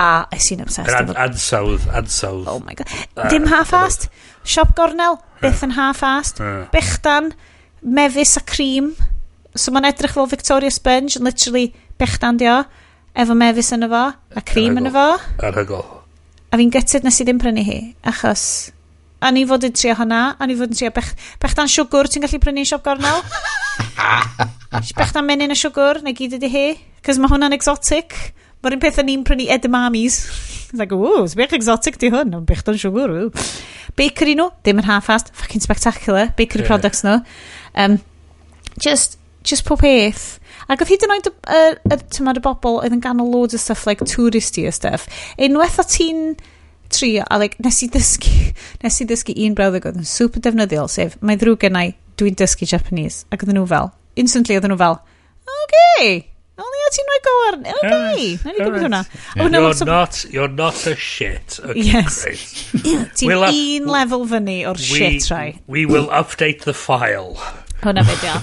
[0.00, 2.90] a es i'n obsessed Yr an, ansawdd ansawdd oh my god.
[3.32, 4.08] Dim half-assed
[4.40, 6.64] siop gornel byth yn half-assed uh.
[6.74, 7.32] bechdan
[7.80, 8.94] mefus a cream.
[9.54, 11.70] So mae'n edrych fel Victoria Sponge literally
[12.00, 12.62] bechdan di o
[13.14, 15.06] efo mefus yn efo a cream yn efo
[15.44, 15.86] arhygol
[16.50, 18.44] a fi'n gytid nes i ddim prynu hi achos
[19.20, 21.10] a ni fod yn trio hwnna a ni fod yn trio bech,
[21.42, 22.08] bechdan siwgr.
[22.08, 23.20] Ti'n gallu prynu siop gornel?
[25.00, 26.66] Bechdan menyn a siwgr neu gyd ydi hi?
[27.04, 28.16] Cos mae hwnna'n exotic.
[28.60, 30.20] Mae'r un peth o'n i'n prynu edamamis.
[30.72, 33.14] like, ww, sbech exotic di hwn, ond bych do'n siwr.
[33.98, 36.68] Bakery nhw, ddim yn half-assed, fucking spectacular, bakery yeah.
[36.68, 37.16] products nhw.
[37.74, 37.98] Um,
[38.78, 40.38] just, just pob peth.
[40.70, 43.62] Ac oedd hyd yn oed y, y, y, y bobl oedd yn ganol loads o
[43.62, 45.08] stuff, like touristy o stuff.
[45.40, 46.36] Unwaith o ti'n
[46.92, 48.34] trio, a like, nes i ddysgu,
[48.84, 52.68] nes i ddysgu un brawddeg oedd yn super defnyddiol, sef, mae ddrwg gennau, dwi'n dysgu
[52.70, 53.24] Japanese.
[53.32, 53.90] Ac oedden nhw fel,
[54.20, 55.00] instantly oedden nhw fel,
[55.64, 56.20] okay,
[56.60, 57.64] O, a ti'n rhoi gorn.
[57.70, 58.26] O, ni.
[58.44, 59.00] Na ni gwybod hwnna.
[59.36, 61.58] You're not, you're not a shit.
[61.62, 62.24] Okay, yes.
[63.16, 65.60] Ti'n we'll un level fyny o'r shit rai.
[65.66, 67.38] We will update the file.
[67.80, 68.34] Hwna fe dio.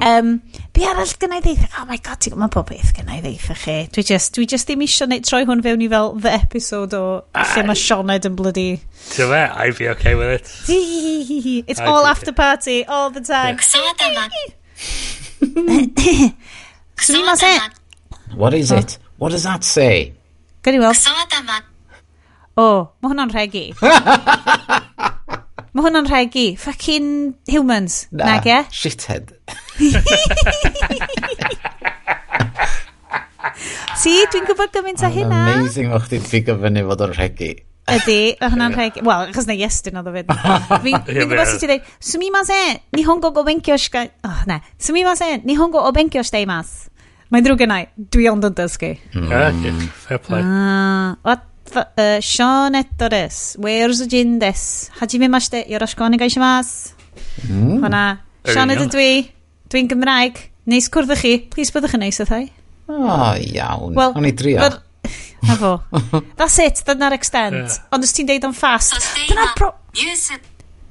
[0.00, 0.28] um,
[0.72, 1.68] be arall gyna i ddeitha?
[1.82, 3.76] Oh my god, ti'n gwybod pob beth gyna i ddeitha chi.
[3.92, 7.02] Dwi just, dwi just ddim eisiau neud troi hwn fewn i fel the episode o
[7.36, 8.70] lle mae Sioned yn bloody...
[9.12, 9.42] Ti'n fe?
[9.44, 10.46] I'd be okay with it.
[11.68, 13.60] It's I'd all after party, all the time.
[13.60, 14.56] Gwsad.
[16.98, 17.70] Sumimasen.
[18.34, 18.98] What is it?
[19.18, 20.14] What does that say?
[20.62, 20.96] Gan i weld.
[22.58, 23.70] O, mae hwnna'n rhegi.
[25.74, 26.48] mae hwnna'n rhegi.
[26.58, 28.08] Fucking humans.
[28.10, 28.58] Na, Nag e?
[28.74, 29.30] Shithead.
[33.98, 35.38] Si, dwi'n gwybod gymaint o hynna.
[35.56, 37.48] Amazing o'ch ti'n ffigo fyny fod o'n rhegi.
[37.88, 39.00] Ydy, a hwnna'n rhaid...
[39.04, 40.30] Wel, achos na iestyn oedd o fyd.
[40.84, 44.06] Fi'n gwybod sut i ddweud, sumimasen, nihongo go benkyo shika...
[44.28, 44.60] Oh, ne.
[44.82, 46.92] Sumimasen, nihongo o e, benkyo shiteimasu.
[47.28, 47.82] Mae'n drwg yna,
[48.14, 48.94] dwi ond yn dysgu.
[49.12, 49.72] Okay,
[50.06, 50.40] Fair play.
[50.40, 51.42] Ah, what
[51.74, 54.88] the, uh, Sean Ettores, where's the gin des?
[54.96, 56.94] Hajime mashite, yoroshiku onegaishimasu.
[57.50, 57.82] Mm.
[57.82, 58.04] Hwna,
[58.48, 59.10] Sean ydw dwi,
[59.68, 60.40] dwi'n Gymraeg,
[60.72, 62.48] neis cwrdd chi, please byddwch yn neis ythau.
[62.88, 62.96] O,
[63.36, 64.64] iawn, Wel, o'n i drio.
[65.46, 65.72] Na fo.
[66.36, 67.60] That's it, dyna'r extent.
[67.60, 67.92] Yeah.
[67.94, 69.72] Ond os ti'n deud o'n fast, dyna'r pro...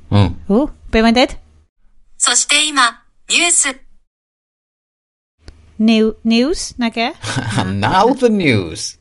[0.07, 0.33] Mm.
[0.49, 1.35] O, be mae'n deud?
[2.17, 2.87] So ima,
[3.29, 3.65] news.
[5.77, 7.11] New, news, na ge?
[7.59, 8.97] And now the news.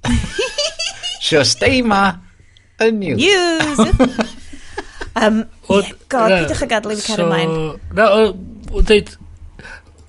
[1.22, 2.20] Just ima,
[2.78, 3.18] y news.
[3.18, 3.78] News!
[5.16, 7.54] um, Od, yeah, God, yeah, pidwch a gadw i fi cael ymlaen.
[7.96, 8.26] Na, o,
[8.72, 9.14] o, deud,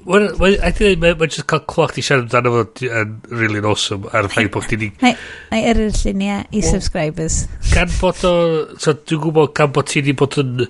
[0.08, 0.30] Wel,
[0.64, 4.32] I think mae'n just cael cloch di siarad amdano fo yn really awesome ar y
[4.32, 4.88] ffaith bod ti di...
[5.02, 5.12] Na
[5.58, 7.42] i erio'r lluniau i subscribers.
[7.74, 8.32] Gan bod o...
[8.80, 10.64] So, dwi'n gwybod gan bod ti di bod yn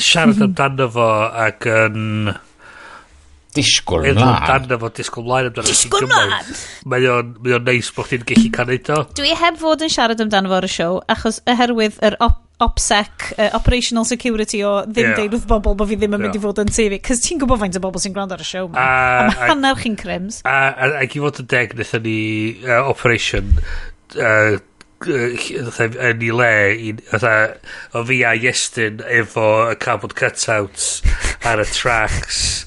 [0.00, 0.46] siarad mhm.
[0.48, 1.08] amdano fo
[1.44, 2.32] ac yn...
[3.54, 4.48] Disgwyl mlaen.
[4.48, 5.74] Amdano fo, disgwyl mlaen amdano fo.
[5.74, 6.56] Disgwyl mlaen!
[6.88, 9.02] Mae o'n neis bod ti'n gallu cael neud o.
[9.20, 13.32] Dwi heb fod yn siarad amdano fo ar y siow achos oherwydd yr op OPSEC,
[13.38, 15.16] uh, Operational Security o ddim yeah.
[15.18, 16.28] deud wrth bobl bod fi ddim yn yeah.
[16.28, 17.00] mynd i fod yn TV.
[17.02, 18.84] Cos ti'n gwybod faint o bobl sy'n gwrando ar y siow ma.
[18.84, 18.92] A,
[19.24, 20.42] a mae hanner chi'n crims.
[20.46, 22.20] A, a, a, a fod yn deg, wnaethon ni
[22.68, 23.50] uh, Operation
[24.20, 24.60] uh,
[25.04, 26.52] yn ei le
[27.10, 27.58] fatha e,
[27.98, 31.02] o fi a Iestyn efo y cardboard cutouts
[31.50, 32.64] ar y tracks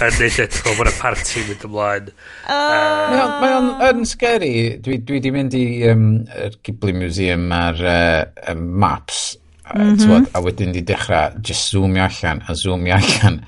[0.00, 2.10] yn neud eto, bod y party yn mynd ymlaen.
[2.46, 3.16] Uh...
[3.42, 4.52] Mae o'n yn scary.
[4.82, 9.24] Dwi, dwi di mynd i um, er Ghibli Museum ar uh, um, maps,
[9.66, 9.98] mm -hmm.
[10.02, 13.42] twod, a wedyn di dechrau just zoomio allan a zoomio allan.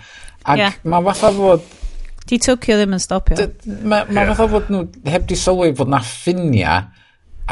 [0.45, 0.77] Ac yeah.
[0.85, 1.65] mae fatha fod...
[2.25, 3.37] Di Tokyo ddim yn stopio.
[3.65, 4.35] Mae ma yeah.
[4.35, 6.77] fatha fod nhw heb di sylwi fod na ffinia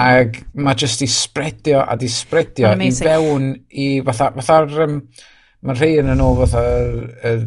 [0.02, 4.94] ac mae jyst i spredio a di spredio i fewn i fatha, fatha'r um,
[5.62, 7.42] mae rhai yn y nhw fatha'r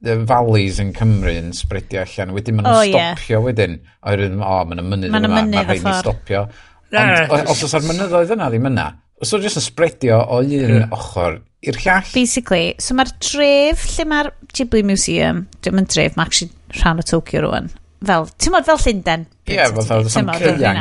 [0.00, 2.34] y valleys yn Cymru yn spredio allan.
[2.36, 3.44] Wedyn maen nhw'n oh, stopio yeah.
[3.44, 3.78] wedyn.
[4.00, 6.46] Oherwydd, o, maen nhw'n mynydd yma, mae rhaid ni stopio.
[6.90, 8.86] Ond os oes ar mynyddoedd yna ddim yna,
[9.20, 12.08] os oes yn spredio o un ochr i'r llall.
[12.14, 17.06] Basically, so mae'r dref lle mae'r Ghibli Museum, dwi'n mynd dref, mae actually rhan o
[17.06, 17.68] Tokyo rwan,
[18.06, 19.26] fel, ti'n modd fel Llundain.
[19.44, 20.80] Ie, yeah, fel fel sam cyrian,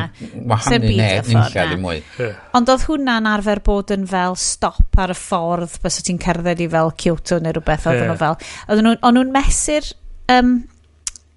[0.49, 2.01] wahanu neu nillad i mwy.
[2.20, 2.36] Yeah.
[2.57, 6.63] Ond oedd hwnna'n arfer bod yn fel stop ar y ffordd bys o ti'n cerdded
[6.63, 8.11] i fel Kyoto neu rhywbeth, oedd yeah.
[8.11, 8.38] nhw fel.
[8.70, 9.89] Oedd nhw'n nhw mesur
[10.36, 10.53] um,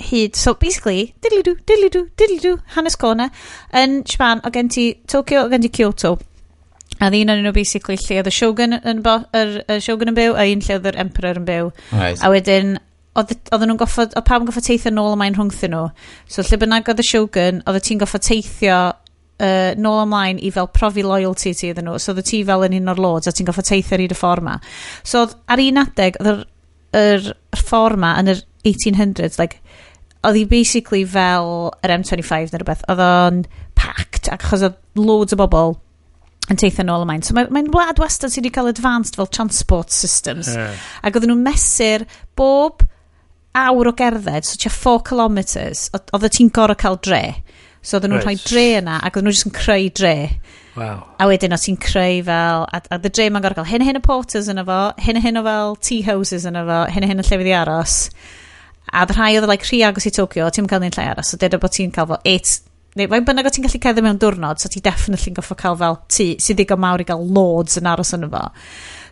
[0.02, 3.32] hyd, so basically, diddly-doo, diddly-doo, diddly-doo, hanes corner,
[3.78, 6.16] yn Japan, o gen ti Tokyo, o gen ti Kyoto.
[7.02, 10.18] A ddyn o'n nhw basically lle oedd y Shogun yn, bo, er, er Shogun yn
[10.18, 11.70] byw, a un lle oedd yr Emperor yn byw.
[11.90, 12.20] Right.
[12.22, 12.76] A wedyn
[13.18, 15.88] oedden nhw'n goffod, oedd pawb yn goffod teithio nôl ymlaen rhwngthyn nhw.
[16.32, 20.70] So lle bynnag oedd y Shogun, oedd ti'n goffod teithio uh, nôl ymlaen i fel
[20.72, 21.98] profi loyalty ti iddyn nhw.
[22.00, 24.18] So oedd ti fel yn un o'r lords a ti'n goffod teithio ar un y
[24.18, 24.56] ffordd ma.
[25.04, 26.42] So oedd ar un adeg, oedd yr,
[27.02, 29.60] yr, ffordd ma yn yr 1800s, like,
[30.22, 32.84] oedd hi basically fel yr M25 neu rhywbeth.
[32.92, 33.42] Oedd o'n
[33.78, 35.76] packed ac achos oedd loads o bobl
[36.50, 37.24] yn teithio nôl ymlaen.
[37.26, 40.52] So mae'n mae, mae wlad wastad sydd wedi cael advanced fel transport systems.
[40.54, 40.78] Yeah.
[41.02, 42.06] Ac oedden nhw'n mesur
[42.38, 42.86] bob
[43.58, 47.22] awr o gerdded, so tua 4 kilometres, oedd ti'n gorau cael dre.
[47.82, 48.38] So oedden nhw'n right.
[48.38, 50.14] rhoi dre yna, ac oedden nhw jyst yn creu dre.
[50.78, 51.02] Wow.
[51.20, 53.88] A wedyn o ti'n creu fel, a, a dy dre mae'n gorau cael hyn a
[53.90, 57.04] hyn o porters yna fo, hyn a hyn o fel tea houses yna fo, hyn
[57.04, 57.96] a hyn o llefydd i aros.
[58.92, 61.40] A dy rhai oedd like rhi agos i Tokyo, ti'n cael ni'n lle aros, so
[61.40, 62.54] deda bod ti'n cael fo 8,
[63.00, 65.78] neu mae'n bynnag o ti'n gallu cedd mewn diwrnod, so ti definitely yn goffo cael
[65.80, 68.42] fel tŷ sydd ddigon mawr i gael loads yn aros yna fo.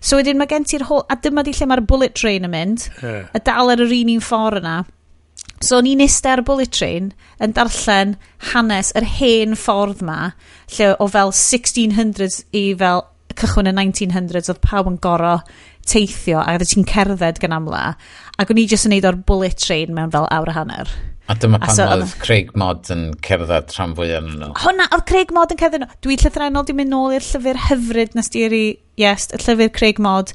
[0.01, 1.05] So wedyn mae gen ti'r whole...
[1.12, 2.88] A dyma di lle mae'r bullet train yn mynd.
[3.03, 3.28] Yeah.
[3.36, 4.78] A dal ar yr un un ffordd yna.
[5.61, 7.11] So o'n i'n ar bullet train
[7.44, 8.14] yn darllen
[8.53, 10.32] hanes yr hen ffordd ma,
[10.76, 13.05] lle o fel 1600s i fel
[13.36, 15.36] cychwyn y 1900s, oedd pawb yn goro
[15.84, 17.94] teithio a oedd ti'n cerdded gan amla.
[18.40, 20.96] Ac o'n i jyst yn neud o'r bullet train mewn fel awr a hanner.
[21.30, 24.48] A dyma pan so, oedd Craig Mod yn cerdded rhan fwy yn nhw.
[24.64, 25.98] Hwna, oedd Craig Mod yn cerdded nhw.
[26.02, 28.62] Dwi llythrenol di mynd nôl i'r llyfr hyfryd nes di eri,
[28.98, 30.32] yes, y llyfr Craig Mod,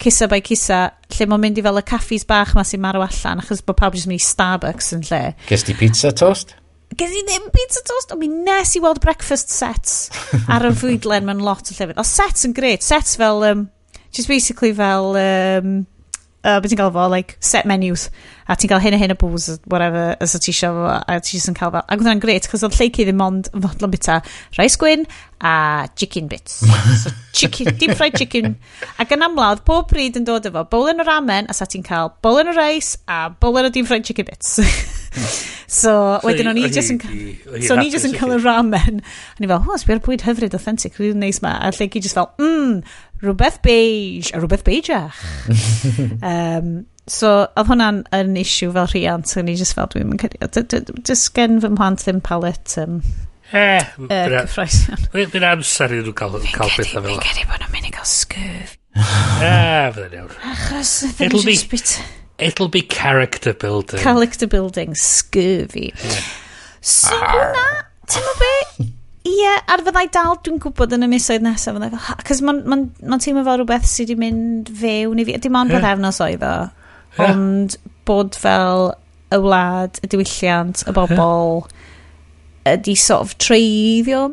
[0.00, 0.78] Cisa by Cisa,
[1.12, 3.98] lle mae'n mynd i fel y caffis bach ma sy'n marw allan, achos bod pawb
[3.98, 5.20] jyst mynd i Starbucks yn lle.
[5.50, 6.56] Ges di pizza toast?
[6.96, 9.98] Ges i ddim pizza toast, ond mi nes i weld breakfast sets
[10.54, 11.98] ar y fwydlen mewn lot o llyfr.
[12.00, 13.68] O sets yn gret, sets fel, um,
[14.08, 15.12] just basically fel...
[15.20, 15.78] Um,
[16.48, 18.08] uh, beth ti'n cael fo, like, set menus,
[18.48, 21.18] a ti'n cael hyn a hyn o bws, whatever, as o ti isio fo, a
[21.20, 21.84] ti jyst yn cael fel.
[21.84, 24.20] Ac oedd hwnna'n greit, cos oedd lleici ddim ond yn fodlon bita
[24.58, 25.04] rice gwyn
[25.44, 25.54] a
[26.00, 26.62] chicken bits.
[27.02, 28.56] so, chicken, deep fried chicken.
[28.98, 31.86] Ac yn amlawdd, pob pryd yn dod efo, bowl yn o ramen, a sa ti'n
[31.86, 34.56] cael bowl yn o rice, a bowl yn o deep fried chicken bits.
[35.80, 35.92] so,
[36.24, 37.00] wedyn o'n i jyst yn...
[37.64, 39.00] So, o'n i just yn cael y ramen.
[39.02, 41.56] A ni fel, hos, byr bwyd hyfryd, authentic, rwy'n neis ma.
[41.62, 42.82] A lle i jyst fel, mmm,
[43.24, 45.22] rhywbeth beige, a rhywbeth beigeach.
[46.20, 46.74] um,
[47.18, 50.26] so, oedd hwnna'n yn issue fel rhiant, o'n i jyst fel, dwi'n mynd
[50.58, 53.00] cedi, just gen fy mhlant ddim palet, um,
[53.48, 53.80] Eh,
[55.32, 57.06] Fy'n amser i nhw cael, cael bethau fel.
[57.06, 58.74] Fi'n credu bod nhw'n mynd i gael sgwf.
[59.38, 60.32] Eh, fydde'n iawn.
[60.50, 61.92] Achos, ddim just bit...
[62.38, 64.00] It'll be character building.
[64.00, 65.92] Character building, scurvy.
[66.80, 67.32] So ah.
[67.34, 67.66] hwnna,
[68.06, 68.52] ti'n mo be?
[69.28, 72.78] Ie, ar fyddai dal, dwi'n gwybod yn y misoedd nesaf, fyddai fel, cos mae'n ma,
[73.10, 75.90] ma, teimlo fel rhywbeth sydd wedi mynd fewn i fi, dim ond yeah.
[75.90, 76.54] efnos oedd o,
[77.18, 77.26] yeah.
[77.26, 77.76] ond
[78.08, 78.92] bod fel
[79.34, 81.66] y wlad, y diwylliant, y bobl,
[82.70, 84.28] ydi sort of treiddio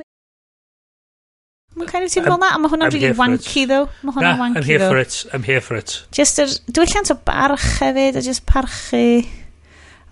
[1.76, 3.82] Mae'n kind of teimlo fel na, a mae hwnna'n really wanky ddo.
[4.08, 4.64] Mae hwnna'n wanky ddo.
[4.64, 4.92] I'm here though.
[4.94, 5.96] for it, I'm here for it.
[6.16, 9.26] Just yr diwylliant o barch hefyd, a just parchu.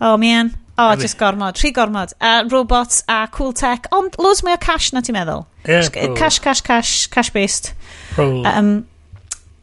[0.02, 0.52] O, oh, mian.
[0.74, 2.12] O, oh, just gormod, tri gormod.
[2.20, 5.46] A robots a cool tech, ond loads mwy o cash na ti'n meddwl.
[5.64, 5.88] Yeah,
[6.18, 7.72] cash, cash, cash, cash based.
[8.16, 8.44] Probably.
[8.50, 8.74] Um,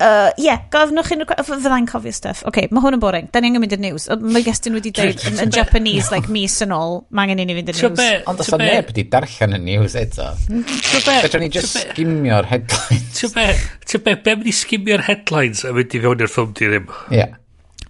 [0.01, 1.45] uh, yeah, gofnwch unrhyw...
[1.51, 2.43] Fyddai'n cofio stuff.
[2.49, 3.29] Ok, mae hwn yn boring.
[3.33, 4.09] Da ni angen mynd i'r news.
[4.21, 7.59] Mae gestyn wedi dweud yn, yn Japanese, like, mis yn ôl, mae angen i ni
[7.59, 8.05] fynd i'r news.
[8.31, 10.31] Ond os o'n neb wedi darllen y news eto.
[10.51, 13.21] Mm, Fedra ni just skimio'r headlines.
[13.21, 16.91] Ti'n be, be mynd i skimio'r headlines a mynd i fewn i'r ffilm di ddim?
[17.15, 17.29] Ie.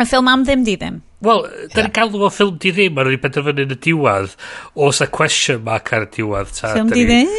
[0.01, 1.01] Y ffilm am ddim di ddim?
[1.21, 1.43] Wel,
[1.75, 4.37] da ni'n galw o ffilm di ddim, a rwy'n penderfynu yn y diwedd,
[4.89, 6.55] os a question mark ar y diwedd.
[6.57, 7.35] Ffilm di ddim?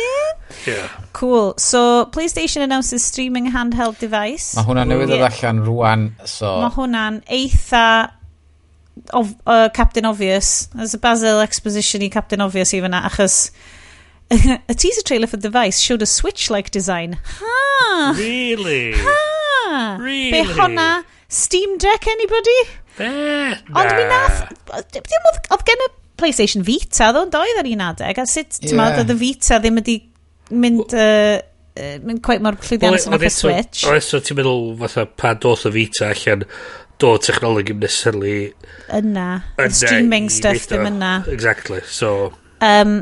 [0.65, 0.87] Yeah.
[1.13, 1.53] Cool.
[1.57, 4.55] So, PlayStation announces streaming handheld device.
[4.55, 5.27] Mae hwnna newydd yeah.
[5.27, 6.07] allan rwan.
[6.25, 6.53] So...
[6.63, 7.85] Mae hwnna'n eitha
[9.13, 10.67] of, uh, Captain Obvious.
[10.75, 13.51] There's a Basil exposition i Captain Obvious i fyna, achos
[14.69, 17.17] a teaser trailer for the device showed a Switch-like design.
[17.23, 18.13] Ha!
[18.17, 18.93] Really?
[18.95, 19.97] Ha!
[19.99, 20.31] Really?
[20.31, 22.59] Be honna Steam Deck, anybody?
[22.97, 23.07] Be?
[23.73, 23.95] Ond nah.
[23.95, 24.39] mi nath...
[24.91, 25.89] Dim oedd gen y
[26.21, 28.99] PlayStation Vita, ddo'n doedd ar un adeg, a sut, yeah.
[29.01, 29.97] oedd y Vita ddim wedi
[30.51, 31.39] mynd, uh,
[32.05, 33.85] mynd quite mor llwyddiannus yn o'r Switch.
[33.87, 36.45] O eso ti'n meddwl, fatha, pa doth o Vita allan,
[37.01, 38.51] do technolog yn necessarily...
[38.93, 39.29] Yna.
[39.69, 41.15] Streaming stuff ddim yna.
[41.31, 42.33] Exactly, so...
[42.61, 43.01] Um,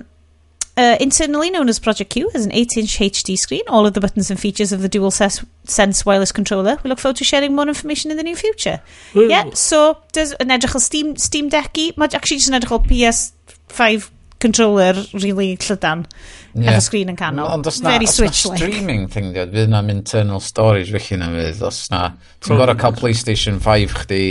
[0.79, 4.31] Uh, internally known as Project Q is an 8-inch HD screen, all of the buttons
[4.31, 6.77] and features of the DualSense Sense wireless controller.
[6.81, 8.79] We look forward to sharing more information in the near future.
[9.13, 9.27] Ooh.
[9.27, 12.79] Yeah, so does an edrych o Steam, Steam Decky, mae actually just yn edrych o
[12.79, 14.07] PS5
[14.39, 16.05] controller really llydan
[16.53, 16.73] yeah.
[16.73, 17.49] efo sgrin yn canol.
[17.57, 19.13] Ond os na, Very os na streaming like.
[19.13, 22.03] thing, diod, fydd na'n internal storage felly na fydd, os na,
[22.45, 24.23] ti'n gorau cael PlayStation 5 chdi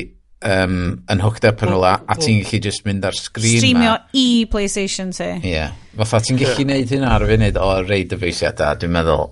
[0.48, 0.76] um,
[1.10, 2.20] yn hooked up yn oh, rhywle, a oh.
[2.20, 4.04] ti'n gallu just mynd ar sgrin Streamio ma.
[4.16, 5.30] i PlayStation ti.
[5.42, 5.54] Ie.
[5.56, 5.74] Yeah.
[5.98, 6.70] Fatha ti'n gallu yeah.
[6.72, 9.26] neud hynna ar y funud o rei dyfeisiadau, dwi'n meddwl.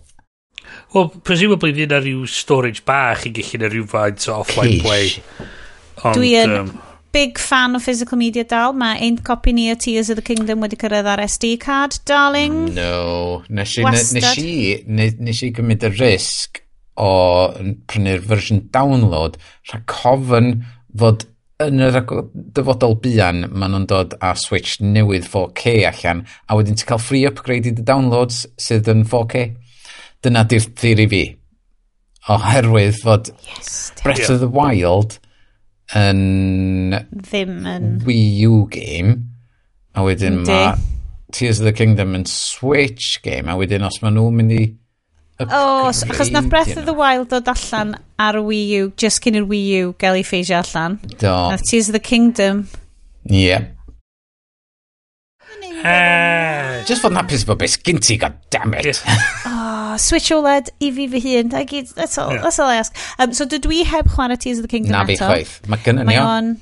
[0.95, 4.85] Well, presumably fydd yna rhyw storage bach i gallu na rhyw faint o offline Cish.
[4.85, 5.47] play.
[6.05, 6.75] Ond, dwi yn, um,
[7.17, 8.75] big fan o physical media dal.
[8.77, 12.67] Mae ein copi ni o Tears of the Kingdom wedi cyrraedd ar SD card, darling.
[12.77, 13.43] No.
[13.49, 14.13] Nes i, nes
[14.43, 14.51] i,
[14.85, 16.61] nes i gymryd y risg
[17.01, 17.09] o
[17.89, 19.41] prynu'r version download
[19.71, 20.53] rhaid cofyn
[20.97, 21.27] fod
[21.65, 22.03] yn yr
[22.57, 27.25] dyfodol bian maen nhw'n dod a Switch newydd 4K allan a wedyn ti'n cael free
[27.29, 29.47] upgrade i dy downloads sydd yn 4K
[30.25, 31.23] dyna di'r theori fi
[32.33, 34.35] oherwydd fod yes, Breath yeah.
[34.35, 35.19] of the Wild
[35.95, 36.97] yn...
[37.13, 37.87] Ddim yn...
[38.07, 39.19] Wii U game,
[39.95, 40.75] a wedyn mae
[41.33, 44.65] Tears of the Kingdom yn Switch game, a wedyn os maen nhw'n mynd i...
[45.37, 49.37] O, oh, achos nath Breath of the Wild dod allan ar Wii U, just cyn
[49.37, 50.97] i'r Wii U gael ei ffeisio allan.
[51.21, 51.35] Do.
[51.53, 52.67] Nath Tears of the Kingdom.
[53.29, 53.49] Ie.
[53.51, 53.67] Yeah.
[56.87, 59.03] Just fod yn hapus bod beth gynt goddammit.
[59.51, 59.66] oh,
[59.97, 61.51] oh, switch OLED i fi fy hun.
[61.57, 62.45] I gyd, that's, all, yeah.
[62.45, 62.95] that's all I ask.
[63.19, 65.17] Um, so dydw i heb chwarae Tears of the Kingdom Na eto.
[65.17, 65.59] Na fi chwaith.
[65.73, 66.57] Mae gynnu ni o'n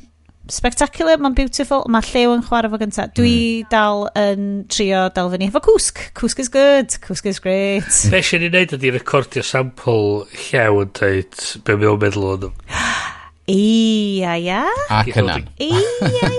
[0.52, 3.14] spectacular, mae'n beautiful, mae llew yn chwarae fo gyntaf.
[3.16, 3.70] Dwi mm.
[3.72, 6.04] dal yn trio dal fyny efo cwsg.
[6.18, 8.00] Cwsg is good, cwsg is great.
[8.12, 12.48] Be sy'n ei wneud ydy recordio sampl llew yn dweud be mi meddwl o'n...
[13.50, 14.62] Ia, ia.
[14.88, 15.34] Ac yna.
[15.60, 15.80] Ia,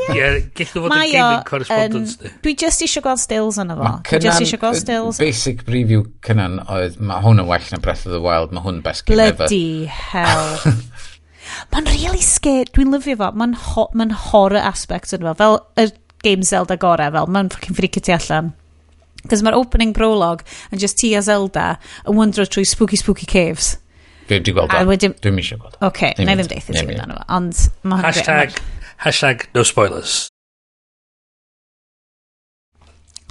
[0.09, 0.29] ia.
[0.57, 2.15] Gellu fod yn gaming correspondence.
[2.17, 3.91] Um, dwi just eisiau gweld stills yna fo.
[4.09, 5.19] Dwi just eisiau gweld stills.
[5.21, 8.81] Basic preview cynan oedd, mae hwn yn well na Breath of the Wild, mae hwn
[8.85, 9.45] best game ever.
[9.45, 10.57] Bloody hell.
[11.71, 12.65] Mae'n really scary.
[12.73, 13.29] Dwi'n lyfio fo.
[13.37, 15.37] Mae'n ho ma horror aspect yn fo.
[15.37, 15.89] Fel y
[16.25, 18.55] game Zelda gorau, fel mae'n fucking freaky ti allan.
[19.29, 21.75] Cos mae'r opening prologue yn just ti a Zelda
[22.05, 23.75] yn wondro trwy spooky spooky caves.
[24.25, 24.95] Dwi wedi gweld o.
[25.21, 25.75] Dwi'n eisiau gweld.
[25.79, 25.89] o.
[25.91, 27.25] Oce, na i ddim deitha ti amdano fo.
[27.37, 28.01] Ond mae...
[28.07, 28.57] Hashtag,
[29.05, 30.25] hashtag no spoilers.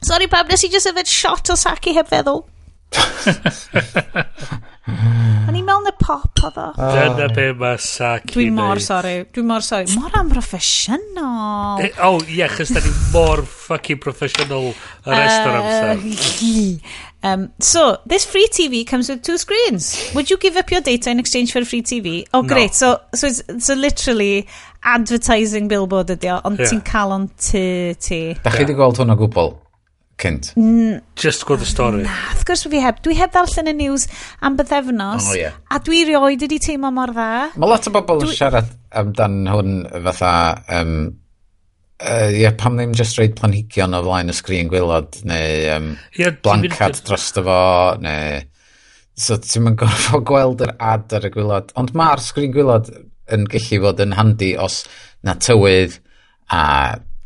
[0.04, 2.44] Sorry pam, nes i just yfed shot o saci heb feddwl.
[4.84, 6.66] O'n i'n mewn y pop o ddo.
[6.76, 9.88] Dyna be mae saci Dwi'n mor sori, dwi'n mor sori.
[9.96, 11.80] Mor am amproffesiynol.
[11.82, 14.74] Eh, o, oh, ie, chys da ni mor fucking professional y
[15.08, 15.96] rest o'r amser.
[17.24, 20.12] Um, so, this free TV comes with two screens.
[20.14, 22.26] Would you give up your data in exchange for a free TV?
[22.34, 22.72] Oh, great.
[22.72, 22.72] No.
[22.72, 24.46] So, so, it's, so literally
[24.82, 26.68] advertising billboard ydi o, ond yeah.
[26.68, 27.66] ti'n cael o'n ty
[27.96, 28.20] ti.
[28.44, 28.82] Da chi wedi yeah.
[28.82, 29.54] gweld hwn o gwbl?
[30.20, 30.52] cynt.
[30.54, 32.02] Mm, Just gwrdd y stori.
[32.04, 33.00] Na, wrth gwrs fi heb.
[33.04, 34.06] Dwi heb ddarllen y news
[34.44, 35.30] am bythefnos.
[35.32, 35.56] Oh, yeah.
[35.72, 37.28] A dwi rioed wedi teimlo mor dda.
[37.56, 38.38] Mae lot o bobl yn dwi...
[38.38, 40.32] siarad amdan hwn fatha
[40.78, 40.96] um,
[42.04, 45.86] Uh, yeah, pam ddim just reid planhigion o flaen y sgrin gwylod, neu um,
[46.18, 47.60] yeah, blancad dros fo,
[48.04, 48.42] neu...
[49.16, 51.70] So ti'n mynd gorfod gweld yr ad ar y gwylod.
[51.78, 52.90] Ond mae'r sgrin gwylod
[53.32, 54.82] yn gallu fod yn handi os
[55.24, 55.96] na tywydd
[56.52, 56.64] a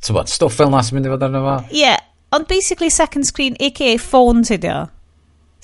[0.04, 1.56] tywod, stwff fel na sy'n mynd i fod arno fo.
[1.72, 1.98] Ie, yeah,
[2.36, 4.84] ond basically second screen, aka ffôn ti dio.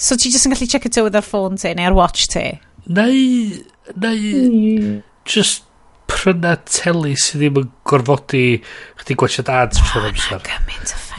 [0.00, 2.48] So ti jyst yn gallu check y tywydd ar ffôn ti neu ar watch ti.
[2.88, 3.60] Neu,
[3.94, 4.96] neu, mm.
[5.28, 5.68] just
[6.10, 8.44] pryna teli sydd ddim yn gorfodi
[9.00, 10.42] chdi gwachod ads trwy'r amser.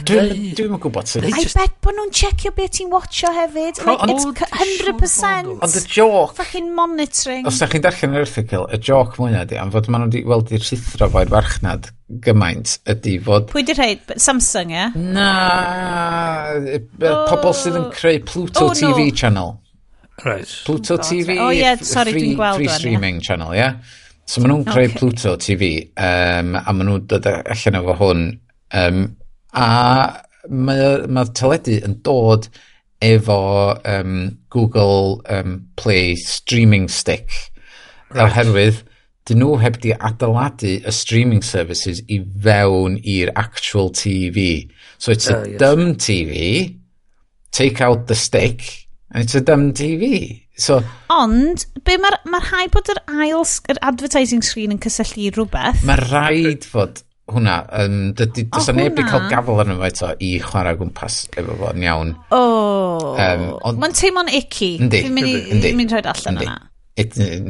[0.06, 1.26] Dwi'n yn gwybod sy'n...
[1.28, 1.56] I just...
[1.58, 3.80] bet bod nhw'n checio beth ti'n watcho hefyd.
[3.80, 5.52] Pro, Like, it's 100%.
[5.64, 6.34] Ond y joc...
[6.38, 7.46] Fucking monitoring.
[7.48, 10.24] Os da chi'n darllen yr erthigol, y joc mwyna di, am fod maen nhw wedi
[10.28, 11.90] weld i'r llithro fo'r farchnad
[12.26, 13.50] gymaint ydy fod...
[13.52, 14.16] Pwy di rhaid?
[14.22, 14.80] Samsung, ie?
[14.80, 14.96] Yeah?
[15.16, 15.28] Na,
[17.30, 19.14] pobl sydd yn creu Pluto oh, TV no.
[19.22, 19.54] channel.
[20.24, 20.48] Right.
[20.64, 21.06] Pluto oh, God.
[21.08, 23.64] TV, oh, yeah, sorry, free, free streaming channel, ie?
[23.64, 24.02] Yeah?
[24.26, 24.98] So maen nhw'n creu okay.
[24.98, 28.24] Pluto TV um, a maen nhw'n dod allan efo hwn
[28.74, 29.02] um,
[29.54, 29.68] a
[30.48, 32.48] mae, mae teledu yn dod
[33.04, 33.40] efo
[33.86, 34.16] um,
[34.50, 37.30] Google um, Play Streaming Stick
[38.10, 38.26] right.
[38.26, 38.82] oherwydd
[39.26, 44.68] dyn nhw heb di adeiladu y streaming services i fewn i'r actual TV.
[44.98, 45.58] So it's oh, a yes.
[45.58, 46.76] dumb TV,
[47.50, 50.45] take out the stick, and it's a dumb TV.
[50.56, 50.78] So,
[51.12, 55.82] Ond, be mae'r ma rhaid bod yr ail, yr advertising screen yn cysylltu i rhywbeth?
[55.84, 60.12] Mae rhaid fod hwnna, um, dydy, dysa oh, neb i cael gafel arno fo eto
[60.22, 62.14] i chwarae gwmpas efo fo'n iawn.
[62.32, 63.82] O, oh, um, on...
[63.82, 64.70] mae'n teimlo'n icky.
[64.80, 65.34] Yndi, yndi.
[65.66, 66.56] Fi'n mynd rhaid allan yna.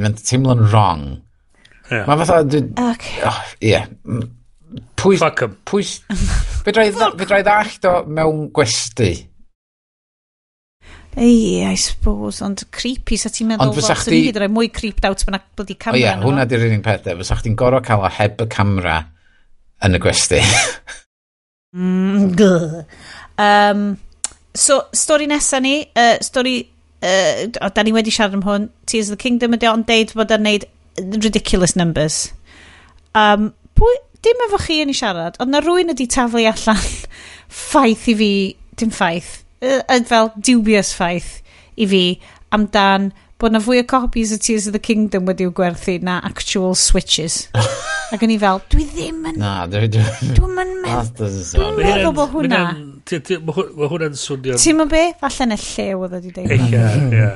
[0.01, 1.07] Mae'n teimlo'n wrong.
[1.93, 2.11] Yeah.
[2.11, 2.43] Mae fatha...
[2.89, 3.23] Okay.
[3.31, 3.87] Oh, yeah.
[4.99, 5.23] Pwys...
[5.23, 5.57] Fuck em.
[5.69, 6.01] Pwys...
[6.67, 9.13] Fe drai ddallt o mewn gwesti
[11.17, 15.07] Ei, I suppose, ond creepy, sa ti'n meddwl, fel sy'n hyd yn oed mwy creeped
[15.09, 15.97] out fyna bod i camera.
[15.97, 18.99] O ie, yeah, hwnna di'r unig peth, fysa chdi'n gorau cael o heb y camera
[19.87, 20.43] yn y gwesti.
[21.77, 22.35] mm,
[23.47, 23.87] um,
[24.53, 26.59] so, stori nesa ni, uh, stori,
[27.01, 30.13] uh, o, da ni wedi siarad am hwn, Tears of the Kingdom ydy o'n deud
[30.21, 30.69] bod yn neud
[31.17, 32.27] ridiculous numbers.
[33.17, 36.85] Um, pwy, dim efo chi yn ei siarad, ond na rwy'n ydi taflu allan
[37.65, 38.33] ffaith i fi,
[38.77, 41.39] dim ffaith, yn fel dubious ffaith
[41.77, 42.03] i fi
[42.55, 43.11] amdan
[43.41, 47.49] bod na fwy o copies o Tears of the Kingdom wedi'w gwerthu na actual switches.
[48.15, 49.41] Ac yn i fel, dwi ddim yn...
[49.43, 52.63] Na, dwi ddim yn meddwl bod hwnna.
[52.73, 54.57] Mae hwnna'n swnio...
[54.63, 55.03] Ti'n mynd be?
[55.21, 56.55] Falle yn y llew oedd wedi deud.
[56.55, 57.27] Ie, ie.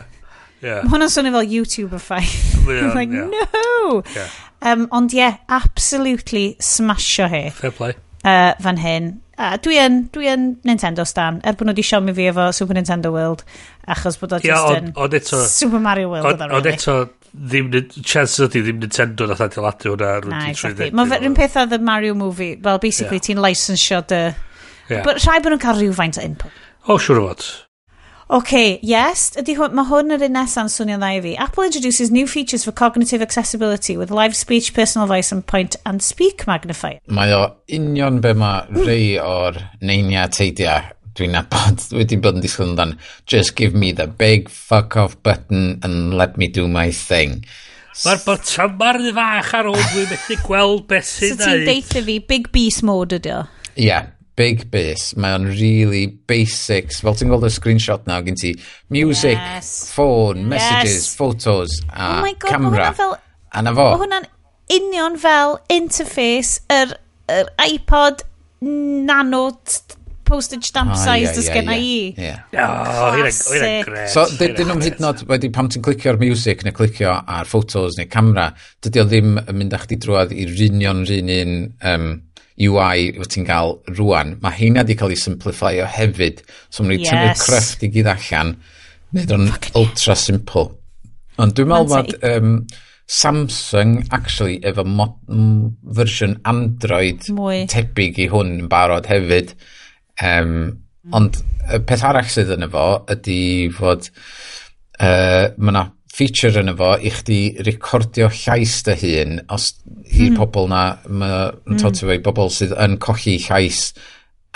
[0.61, 0.85] Yeah.
[0.85, 2.39] Mae hwnna'n swnio fel YouTuber ffaith.
[2.65, 3.29] I'm like, yeah.
[3.35, 4.03] no!
[4.15, 4.39] Yeah.
[4.63, 7.49] Um, ond ie, yeah, absolutely smasho hi.
[7.57, 9.11] Fair play uh, fan hyn.
[9.41, 12.77] A dwi yn, dwi yn Nintendo stan, er bod nhw wedi siomi fi efo Super
[12.77, 13.47] Nintendo World,
[13.89, 16.97] achos bod o just yn eto, Super Mario World oedd Ond eto,
[17.33, 17.71] ddim,
[18.05, 20.91] chance ydy ddim Nintendo nath adeiladu hwnna Na, exactly.
[20.93, 23.31] Mae'n rhywun peth oedd y Mario movie, well, basically yeah.
[23.31, 24.23] ti'n licensio dy...
[24.91, 25.05] Yeah.
[25.07, 26.63] But rhai bod nhw'n cael rhywfaint o input.
[26.85, 27.49] O, oh, siwr o fod.
[28.31, 31.31] Okay, yes, ydy hwn, mae hwn yr un nesaf yn swnio dda i fi.
[31.43, 35.99] Apple introduces new features for cognitive accessibility with live speech, personal voice and point and
[35.99, 37.01] speak magnifier.
[37.11, 38.85] Mae o union be mae mm.
[38.87, 40.77] rei o'r neinia teidia
[41.19, 42.95] dwi'n nabod, wedi bod yn disgwyl amdan.
[43.27, 47.41] Just give me the big fuck off button and let me do my thing.
[48.05, 51.43] Mae'r botyma'r fach ar ôl dwi'n methu gweld beth sy'n dweud.
[51.43, 53.43] So ti'n deitha fi, big beast mode ydy o?
[53.75, 54.07] Ie, yeah,
[54.39, 57.01] big bass, mae o'n really basics.
[57.05, 58.55] Fel ti'n gweld y screenshot nawr gen ti,
[58.93, 59.91] music, yes.
[59.95, 61.15] phone, messages, yes.
[61.19, 62.91] photos a oh my God, camera.
[62.97, 63.17] Fel,
[63.53, 63.93] a na fo.
[63.95, 64.29] Mae hwnna'n
[64.81, 66.95] union fel interface yr,
[67.31, 68.25] yr iPod
[68.61, 69.49] nano
[70.31, 72.41] postage stamp oh, size yeah, yeah, yeah, yeah.
[72.53, 72.53] i.
[72.53, 72.71] Yeah.
[73.11, 73.31] Oh,
[74.13, 78.07] So, dydyn nhw'n hyd nod wedi pam ti'n clicio'r music neu clicio ar photos neu
[78.11, 78.51] camera,
[78.85, 81.57] dydy o ddim yn mynd â chdi drwad i'r union rhan un
[81.93, 82.07] um,
[82.67, 86.45] UI wyt ti'n cael rwan, mae heina wedi cael ei simplifio hefyd.
[86.69, 87.11] So mae'n yes.
[87.11, 88.55] tynnu'r crefft i gyd allan,
[89.15, 89.51] wneud o'n
[89.81, 90.69] ultra simple.
[91.41, 92.55] Ond dwi'n meddwl bod um,
[93.11, 95.17] Samsung, actually, efo mod,
[95.97, 97.65] fersiwn Android Mwy.
[97.71, 99.57] tebyg i hwn yn barod hefyd.
[100.23, 100.53] Um,
[101.03, 101.17] mm.
[101.19, 101.41] Ond
[101.75, 103.41] y peth arall sydd yn efo ydy
[103.75, 104.07] fod
[105.01, 105.89] uh, mae yna
[106.21, 109.71] feature yn efo i chdi recordio llais dy hun os
[110.11, 110.39] i'r mm.
[110.39, 111.81] pobl na mae'n mm.
[111.81, 113.81] tot i bobl sydd yn colli llais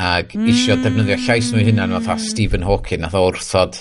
[0.00, 0.50] ac mm.
[0.52, 3.80] isio defnyddio llais nhw hunan fatha Stephen Hawking nath o wrthod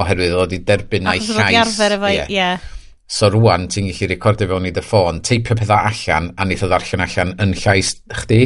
[0.00, 2.30] oherwydd oedd i derbyn na'i llais arfer efo yeah.
[2.30, 2.70] yeah.
[3.06, 6.70] so rwan ti'n gallu recordio fewn i dy ffôn teipio pethau allan a nith o
[6.70, 8.42] ddarllen allan yn llais chdi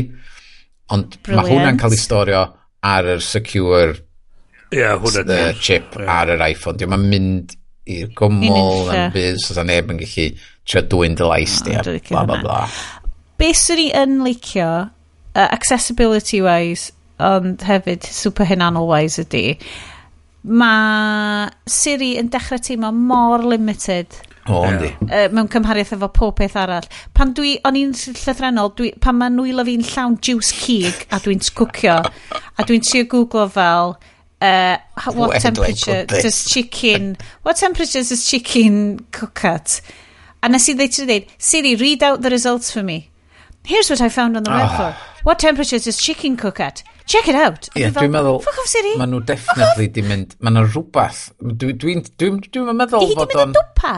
[0.95, 2.45] ond mae hwnna'n cael ei storio
[2.89, 3.97] ar yr secure
[4.73, 6.11] yeah, hwnna, uh, chip yeah.
[6.13, 6.79] ar yr iPhone.
[6.79, 7.57] Diolch, mae'n mynd
[7.89, 10.29] i'r gymol yn bydd so da neb yn gallu
[10.69, 12.63] trio dwy'n dylais di, a bla bla bla.
[13.41, 19.59] Be sy'n ni yn licio, uh, accessibility wise, ond hefyd super hynanol wise ydy,
[20.49, 24.19] mae Siri yn dechrau teimlo mor limited.
[24.49, 24.91] O, oh, yndi.
[25.05, 26.87] Uh, mewn cymhariaeth efo pob peth arall.
[27.17, 31.43] Pan dwi, o'n i'n llythrenol, dwi, pan mae nwylo fi'n llawn juice cig a dwi'n
[31.59, 33.99] cwcio, a dwi'n trio googlo fel
[34.41, 39.81] uh, what Where temperature does chicken what temperature does chicken cook at?
[40.43, 43.11] And I see they dweud Siri read out the results for me.
[43.65, 44.63] Here's what I found on the ah.
[44.63, 44.77] oh.
[44.77, 45.25] for.
[45.25, 46.83] what temperature does chicken cook at?
[47.07, 47.69] Check it out.
[47.75, 48.93] Yeah, dwi'n meddwl fuck off Siri.
[49.01, 51.23] maen nhw definitely di mynd maen nhw rhywbeth.
[51.41, 53.55] Dwi'n dwi, dwi, dwi meddwl fod o'n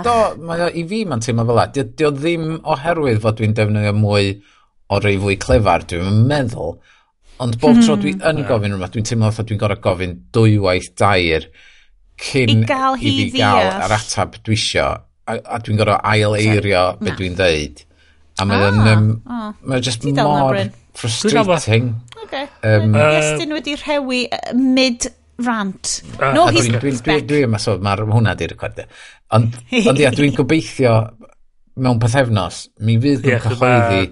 [0.06, 0.14] do,
[0.46, 4.30] mae, i fi ma'n teimlo fel la di o ddim oherwydd fod dwi'n defnyddio mwy
[4.94, 6.78] o rei fwy clefar dwi'n meddwl
[7.40, 8.24] Ond bob tro dwi hmm.
[8.28, 11.46] yn gofyn rhywbeth, dwi'n teimlo fatha dwi'n gorau gofyn dwywaith dair
[12.20, 14.88] cyn i, gael i fi gael yr atab dwi isio.
[15.30, 17.80] A, a dwi'n gorau ail eirio beth dwi'n dweud.
[18.40, 19.48] A mae'n ah, um, oh.
[19.72, 20.58] mae just mor
[20.96, 21.94] frustrating.
[22.26, 22.44] Okay.
[22.62, 24.20] Um, uh, Iestyn wedi rhewi
[24.56, 25.08] mid
[25.40, 25.96] rant.
[26.18, 28.84] Uh, no, he's dwi'n dwi, dwi, dwi, yma, so mae hwnna di'r recordio.
[29.36, 30.96] Ond, ond ia, dwi'n gobeithio
[31.80, 34.08] mewn pethefnos, mi fydd yn yeah, cyhoeddi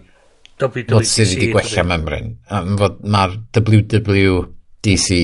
[0.58, 0.92] WWDC.
[0.92, 2.30] Fod sydd wedi gwella membryn.
[2.50, 5.18] Um, fod mae'r WWDC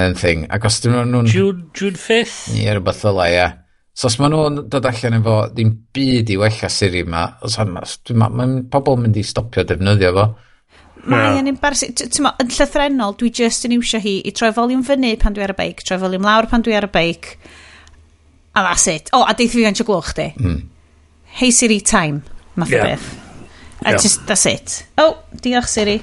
[0.00, 0.46] yn thing.
[0.52, 1.30] Ac os dyn nhw'n...
[1.30, 2.54] June, June 5th?
[2.54, 3.48] Ie, yeah, rhywbeth fel ia.
[3.96, 8.30] So os maen nhw'n dod allan efo ddim byd i wella siri yma, mae ma,
[8.30, 10.26] ma pobl mynd i stopio defnyddio fo.
[11.10, 11.96] Mae yn embarrassing.
[11.96, 15.58] Yn llythrenol, dwi just yn iwsio hi i troi foliwm fyny pan dwi ar y
[15.58, 17.34] beic, troi foliwm lawr pan dwi ar y beic.
[18.54, 19.10] A that's it.
[19.12, 20.30] O, oh, a deith fi gan glwch di.
[20.38, 20.60] Mm.
[21.40, 22.22] Hey Siri, time.
[22.56, 22.82] Math yeah.
[22.82, 23.29] o beth.
[23.84, 24.86] I just, that's it.
[24.98, 25.98] Oh, diolch Siri.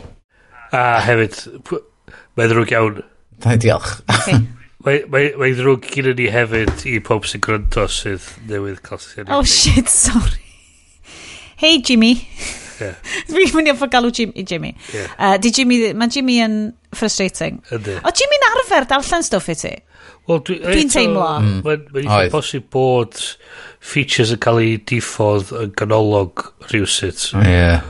[0.73, 1.38] A hefyd,
[2.38, 3.01] mae'n ddrwg iawn.
[3.43, 3.99] Da, diolch.
[4.09, 4.39] Okay.
[4.88, 9.28] Mae'n mae, mae ddrwg gyda ni hefyd i pob sy'n gryndo sydd newydd cael sy'n...
[9.34, 10.45] Oh shit, sorry.
[11.57, 12.13] Hey Jimmy.
[12.82, 12.95] Yeah.
[13.32, 14.45] Fi'n mynd i offer galw Jimmy.
[14.47, 14.75] Jimmy.
[14.93, 15.11] Yeah.
[15.17, 16.57] Uh, di Jimmy mae Jimmy yn
[16.95, 17.61] frustrating.
[17.73, 17.99] Ydy.
[18.03, 19.75] O Jimmy'n arfer darllen stwff i ti?
[20.28, 21.28] Wel, dwi'n dwi, dwi teimlo.
[21.41, 21.59] Mm.
[21.65, 23.19] Mae'n ma posib bod
[23.80, 27.30] features yn cael ei diffodd yn ganolog rhywsut.
[27.36, 27.47] Mm.
[27.51, 27.86] Yeah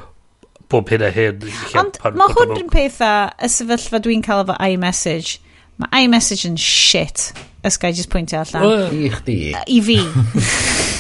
[0.70, 1.44] bob hyn a hyn.
[1.80, 5.40] Ond mae hwn yn pethau, y sefyllfa dwi'n cael efo iMessage,
[5.80, 7.30] mae iMessage yn shit,
[7.68, 8.68] os gai just pwyntio allan.
[8.68, 9.40] Uh, I chdi.
[9.56, 10.00] I fi.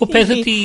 [0.00, 0.56] O beth ydi...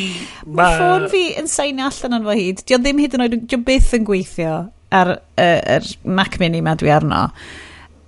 [0.47, 2.63] Mae ffôn fi yn sain allan yn fo hyd.
[2.65, 4.55] Di ond ddim hyd yn oed, di ond byth yn gweithio
[4.95, 7.27] ar uh, er Mac Mini ma dwi arno.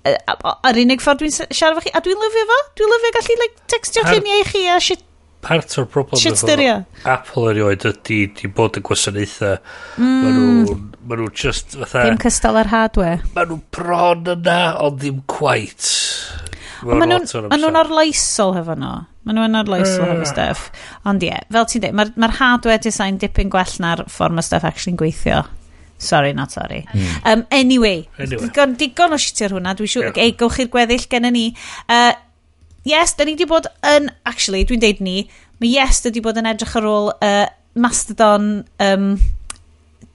[0.08, 3.66] Yr unig ffordd dwi'n siarad fo chi, a dwi'n lyfio fo, dwi'n lyfio gallu like,
[3.74, 5.04] textio lluniau i chi a shit
[5.48, 6.78] part o'r problem Shit styrio.
[7.08, 9.58] Apple erioed ydy di bod yn gwasanaethau.
[10.00, 10.16] Mm.
[10.24, 12.08] Maen nhw, ma nhw just fatha...
[12.08, 13.22] Dim cystal ar hardware.
[13.36, 15.92] Maen nhw bron yna, ond ddim quite.
[16.88, 18.94] Maen nhw'n ma nhw arloesol hefo no.
[19.28, 20.12] Maen nhw'n arloesol uh.
[20.14, 20.68] hefo stuff.
[21.10, 24.48] Ond ie, yeah, fel ti'n dweud, mae'r ma, hardware design dipyn gwell na'r ffordd mae
[24.48, 25.44] stuff actually'n gweithio.
[25.98, 26.86] Sorry, not sorry.
[26.94, 27.08] Mm.
[27.26, 29.74] Um, anyway, anyway, digon, digon o shit shitio hwnna.
[29.78, 30.20] Dwi'n siŵr, yeah.
[30.28, 31.48] ei, gowch i'r gweddill gen ni.
[31.90, 32.14] Uh,
[32.88, 35.18] yes, da ni wedi bod yn, actually, dwi'n deud ni,
[35.58, 37.48] mae yes, da wedi bod yn edrych ar ôl uh,
[37.82, 38.52] Mastodon
[38.84, 39.10] um,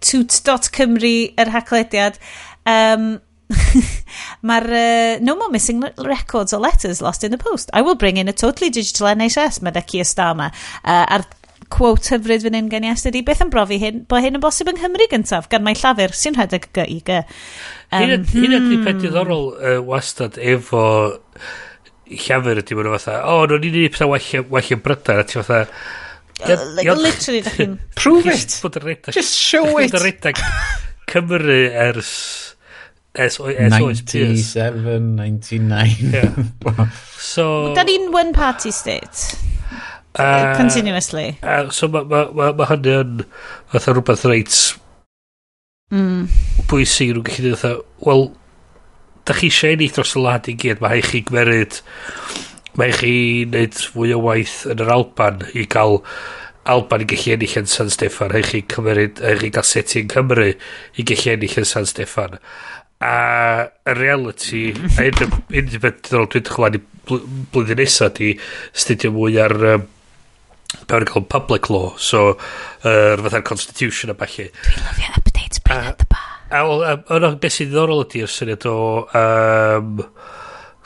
[0.02, 2.18] toot.cymru, yr haclediad.
[2.62, 3.16] Um,
[4.48, 7.70] Mae'r uh, No More Missing Records or Letters Lost in the Post.
[7.72, 10.52] I will bring in a totally digital NHS, mae Keir Starmer.
[10.82, 11.26] Uh, a'r
[11.72, 14.42] quote hyfryd fan hyn gen i estyd i beth yn brofi hyn, bod hyn yn
[14.42, 17.20] bosib yng Nghymru gyntaf, gan mae llafur sy'n rhedeg gy i gy.
[17.92, 18.86] Um, hyn ydy hmm.
[18.86, 20.84] peth diddorol uh, wastad efo
[22.12, 25.28] llafur ydy maen nhw fatha, o, oh, no, ni'n unig pethau well yn brydar, a
[25.28, 25.64] ti fatha...
[26.42, 27.76] Uh, like, literally, da chi'n...
[28.00, 28.58] Prove it!
[29.12, 29.92] Just show it!
[29.92, 30.42] Bod y redag
[31.12, 32.12] Cymru ers
[33.14, 35.96] Es, es 97, 99.
[36.00, 36.32] Yeah.
[37.18, 37.74] so...
[37.76, 39.36] Da ni'n one party state.
[40.14, 41.38] Uh, continuously.
[41.42, 43.22] Uh, so mae ma, ma, ma hynny yn
[43.72, 44.56] fatha rhywbeth reit
[45.92, 46.26] mm.
[46.68, 48.26] bwysig nhw'n gallu dweud fatha, wel,
[49.28, 51.78] da chi eisiau ni dros y lad i gyd, mae rhaid chi gmeryd,
[52.76, 56.02] mae rhaid chi wneud fwy o waith yn yr Alban i gael
[56.72, 60.50] Alban i gallu ennill yn San Steffan, rhaid chi cymeryd, rhaid chi gael setting Cymru
[60.52, 62.36] i gallu ennill yn San Steffan
[63.02, 68.32] a y reality a un o'r beth dwi'n dwi'n chwalu blwyddyn nesaf di
[68.84, 69.88] studio mwy ar um,
[70.88, 75.90] bewn cael public law so yr uh, fatha'r constitution a falle dwi'n lyfio updates bring
[75.92, 78.76] at the bar a o'n yna beth sy'n ddiddorol ydy'r syniad o
[79.08, 80.04] um,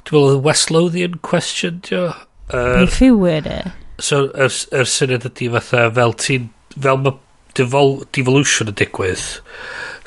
[0.06, 2.12] dwi'n meddwl y West Lothian question dio?
[2.54, 3.60] Er, fi wir e.
[3.98, 7.18] So yr er, er syniad ydy fatha fel ti'n fel mae
[7.56, 9.24] devolution yn digwydd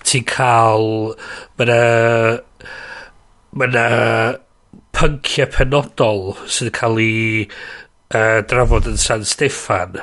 [0.09, 1.15] ti'n cael...
[1.57, 1.81] Mae yna...
[3.57, 3.87] Mae yna
[4.99, 9.99] pynciau penodol sydd yn cael ei uh, drafod yn San Steffan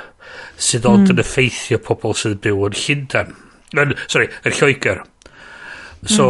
[0.57, 1.13] sydd ond hmm.
[1.17, 3.37] yn effeithio pobl sydd yn byw yn Llundan.
[3.77, 5.03] Yn, sorry, yn Lloegr.
[6.07, 6.27] So,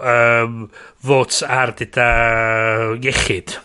[0.00, 0.44] mm.
[0.48, 0.68] um,
[1.04, 2.06] votes ar dyda
[2.96, 3.58] iechyd.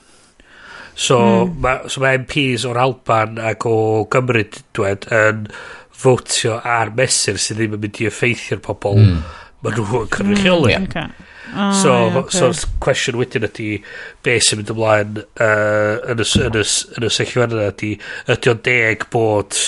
[0.93, 1.53] So, mm.
[1.63, 3.77] mae so ma MPs o'r Alban ac o
[4.11, 4.43] Gymru
[4.75, 5.47] dwed yn
[6.03, 10.75] votio ar mesur sydd ddim yn mynd i effeithio'r pobl mm Mae yn cynrychioli.
[10.77, 11.29] Mm, okay.
[11.55, 12.39] Ah, so, yeah, okay.
[12.39, 13.67] so cwestiwn wedyn ydy
[14.25, 16.63] be sy'n mynd ymlaen uh, yn y, yn y,
[16.97, 17.91] yn y seciwan yna ydy
[18.33, 19.59] ydy o'n deg bod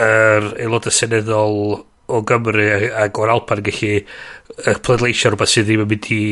[0.00, 1.60] yr er aelodau seneddol
[2.06, 2.68] o Gymru
[3.02, 6.22] ac o'r Alpan gallu uh, pleidleisio rhywbeth sydd ddim yn mynd i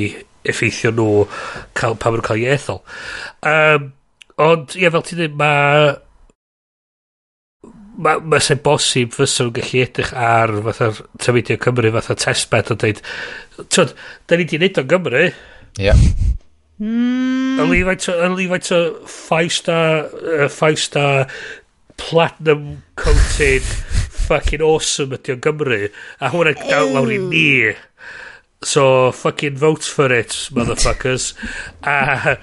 [0.48, 1.26] effeithio nhw
[1.76, 2.80] cael, pan maen nhw'n cael ei ethol.
[3.50, 3.90] Um,
[4.44, 5.94] ond, ie, fel ti'n dweud, mae
[7.96, 10.90] mae ma sy'n bosib fysa nhw'n gallu edrych ar fatha
[11.22, 13.02] tyfidio Cymru fatha testbed a dweud
[13.70, 13.94] twyd,
[14.26, 15.32] da ni di wneud o'n Gymru ie
[15.86, 16.00] yeah.
[16.82, 17.60] mm.
[17.62, 18.80] yn lifaint o
[19.10, 21.28] five star uh, five star
[22.00, 23.66] platinum coated
[24.24, 27.48] fucking awesome ydi o'n Gymru a hwnna gael lawr i ni
[28.64, 31.34] so fucking vote for it motherfuckers
[31.84, 32.38] a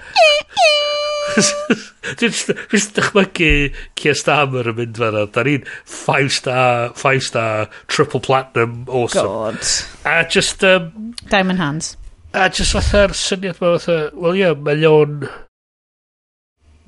[1.32, 3.52] Fes dychmygu
[3.98, 5.24] Keir Starmer yn mynd fan'na.
[5.32, 9.28] Da ni'n five star, five star, triple platinum, awesome.
[9.28, 9.72] God.
[10.08, 10.64] A just...
[10.64, 11.96] Um, Diamond hands.
[12.34, 15.24] A just fatha'r syniad ma, fatha, wel ie, yeah, mae o'n...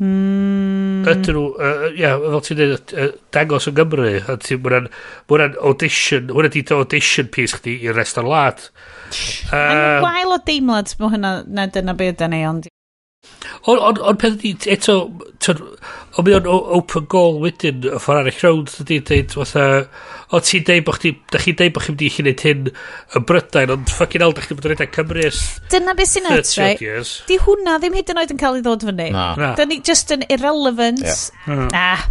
[0.02, 1.04] Mm.
[1.06, 4.88] Ydyn nhw, uh, ia, fel ti'n dweud, uh, dangos yn Gymru, a ti'n mwyn
[5.30, 8.64] mwyn audition, hwnna di audition piece chdi i'r rest o'r lad.
[9.52, 12.70] Uh, Yn wael o deimlad, mae hynna, na dyna beth yna ni, ond
[13.68, 14.96] Ond on, on peth ydi, eto,
[15.42, 15.60] tyd,
[16.16, 19.66] o mi o'n open goal wedyn, y ffordd arall rownd, ydi, dweud, fatha,
[20.34, 22.66] o ti'n deud bod chdi, da chi'n deud bod chi'n mynd i chi wneud hyn
[22.72, 25.40] yn Brydain, ond ffucking hell, da chi'n bod yn edrych Cymru ys...
[25.72, 26.84] Dyna beth sy'n nuts, right?
[26.84, 27.14] Years.
[27.28, 29.08] Di hwnna ddim hyd yn oed yn cael ei ddod fyny.
[29.14, 29.30] Na.
[29.40, 29.54] Na.
[29.58, 31.04] Da ni just yn irrelevant.
[31.04, 31.70] Yeah.
[31.72, 32.06] Ah.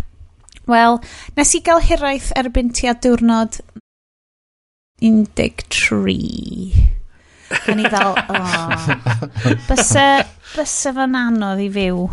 [0.70, 1.00] Wel,
[1.38, 3.60] nes i gael hiraeth erbyn tua diwrnod
[5.04, 7.03] 13.
[7.74, 9.56] O'n i fel, o.
[9.70, 10.08] Bysa
[10.54, 12.06] byse fo'n anodd i fyw.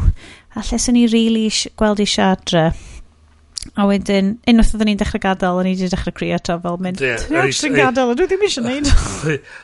[0.56, 2.70] A lle sy'n ni really gweld i siadre.
[3.76, 7.02] A wedyn, unwaith oedden ni'n dechrau gadael, o'n i wedi dechrau crio eto fel mynd,
[7.04, 7.20] yeah,
[7.52, 8.88] ti'n gadael, a dwi ddim eisiau neud.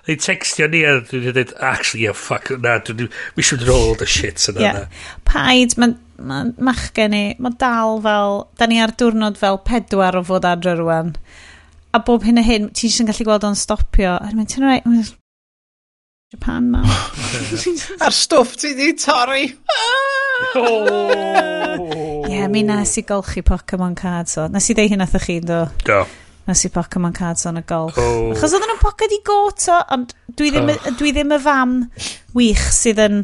[0.04, 3.08] Dwi'n textio ni a dwi'n dweud, actually, yeah, fuck, na, dwi'n
[3.40, 4.60] eisiau mynd all the shit yna.
[4.62, 5.06] Yeah.
[5.24, 10.22] Paid, mae'n ma, machgen i, mae dal fel, da ni ar diwrnod fel pedwar o
[10.28, 11.14] fod adre rwan.
[11.96, 14.18] A bob hyn a hyn, ti'n gallu gweld o'n stopio.
[14.20, 15.16] A dwi'n mynd, ti'n rhaid,
[16.32, 16.80] Japan ma.
[18.02, 19.46] A'r stwff ti di torri.
[20.54, 22.26] Oh.
[22.28, 24.42] Ie, mi nes i golchi Pokemon cards o.
[24.52, 25.62] Nes i ddeu hyn atho chi, do.
[25.86, 26.02] Do.
[26.44, 27.96] Nes i Pokemon cards o'n y golch.
[27.96, 28.34] Oh.
[28.34, 30.90] Achos oedden nhw'n poced i goto, ond dwi ddim, oh.
[31.00, 31.74] dwi ddim y fam
[32.36, 33.22] wych sydd yn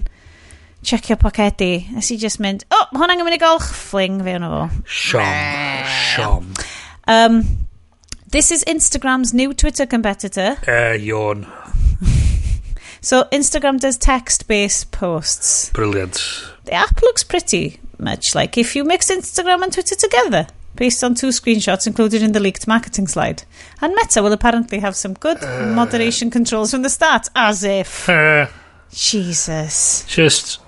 [0.89, 1.73] checio pocedi.
[1.93, 4.65] Nes i just mynd, o, oh, hwnna'n gymryd i golch, fling fe hwnnw fo.
[5.03, 6.51] Siom, siom.
[7.13, 7.43] Um,
[8.33, 10.57] this is Instagram's new Twitter competitor.
[10.65, 11.45] Uh, yawn.
[13.03, 15.71] So Instagram does text-based posts.
[15.71, 16.15] Brilliant.
[16.65, 20.47] The app looks pretty much like if you mix Instagram and Twitter together,
[20.77, 23.43] based on two screenshots included in the leaked marketing slide.
[23.81, 28.09] And Meta will apparently have some good moderation controls from the start, as if.
[28.09, 28.47] Uh,
[28.93, 30.05] Jesus.
[30.07, 30.61] just,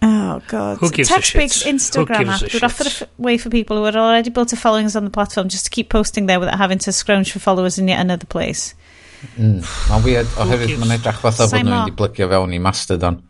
[0.00, 0.78] Oh, God.
[0.78, 4.28] Who gives a Text-based Instagram app would offer a way for people who are already
[4.28, 7.32] built a following on the platform just to keep posting there without having to scrounge
[7.32, 8.74] for followers in yet another place.
[9.36, 9.60] Mm.
[9.90, 13.20] Mae'n weird oherwydd mae'n edrych fatha bod nhw'n wedi blygio fewn i Mastodon.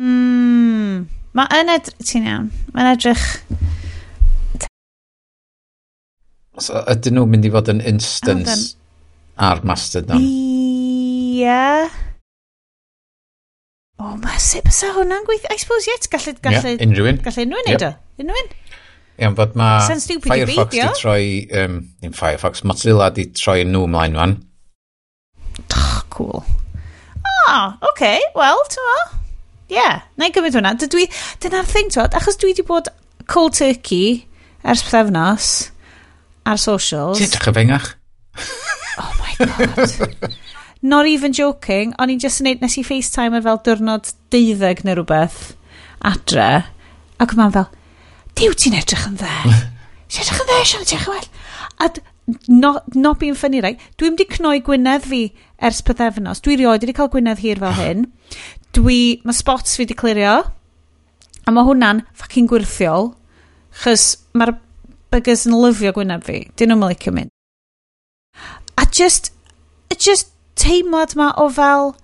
[0.00, 1.06] Mm.
[1.36, 1.98] Mae yn edrych...
[2.10, 2.50] Ti'n iawn.
[2.74, 3.26] Mae'n edrych...
[6.60, 8.56] So, ydyn nhw'n mynd i fod yn instance
[9.40, 10.20] ar Mastodon?
[10.20, 11.44] Ie.
[11.44, 12.00] Yeah.
[14.00, 15.52] O, oh, mae sut bysa hwnna'n gweithio?
[15.52, 16.32] I suppose, ie, gallu...
[16.44, 17.22] gallu yeah, unrhyw un.
[17.24, 18.02] Gallu unrhyw un yep.
[18.20, 18.52] unrhyw un.
[19.20, 19.84] Iawn, bod mae
[20.24, 21.24] Firefox di troi...
[21.52, 24.36] Um, ddim Firefox, Mozilla di troi yn nhw mlaen fan.
[26.10, 26.44] cool.
[27.48, 28.98] Ah, oce, okay, well, ti'n ma?
[29.70, 30.74] Yeah, na i gymryd hwnna.
[30.80, 31.06] Dydw i,
[31.42, 32.90] dyna'r thing, ti'n achos dwi di bod
[33.30, 34.24] cold turkey
[34.64, 35.70] ers pethefnos
[36.48, 37.20] ar socials.
[37.20, 37.90] Ti'n edrych y fengach?
[39.02, 40.34] oh my god.
[40.82, 44.80] Not even joking, o'n i'n just yn neud, nes i FaceTime ar fel diwrnod deuddeg
[44.86, 45.52] neu rhywbeth
[46.08, 46.64] adre,
[47.20, 47.68] ac o'n fel,
[48.38, 49.34] diw ti'n edrych yn dde.
[50.10, 51.28] ti'n edrych yn dde, Sian, ti'n edrych yn well.
[51.80, 51.90] A
[52.48, 53.80] not, not being funny, right?
[53.98, 55.22] Dwi'n di cnoi Gwynedd fi
[55.58, 56.42] ers pethefnos.
[56.44, 57.78] Dwi rioed wedi cael Gwynedd hir fel ah.
[57.80, 58.06] hyn.
[58.76, 60.36] Dwi, mae spots fi di clirio.
[61.46, 63.12] A mae hwnna'n ffacin gwirthiol.
[63.82, 64.06] Chys
[64.36, 64.54] mae'r
[65.10, 66.42] byggers yn lyfio Gwynedd fi.
[66.58, 67.32] Dyn nhw'n licio mynd.
[68.78, 69.32] A just,
[69.96, 70.30] just
[70.60, 71.94] teimlad ma o fel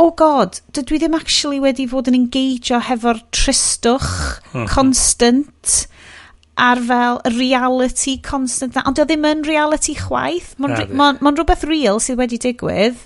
[0.00, 4.08] oh god, dydw i ddim actually wedi fod yn engageo hefo'r tristwch
[4.54, 4.68] mhm.
[4.72, 5.82] constant
[6.60, 8.84] ar fel reality constant na.
[8.88, 10.54] Ond o ddim yn reality chwaith.
[10.60, 13.04] Mae'n ma, ma rhywbeth real sydd wedi digwydd,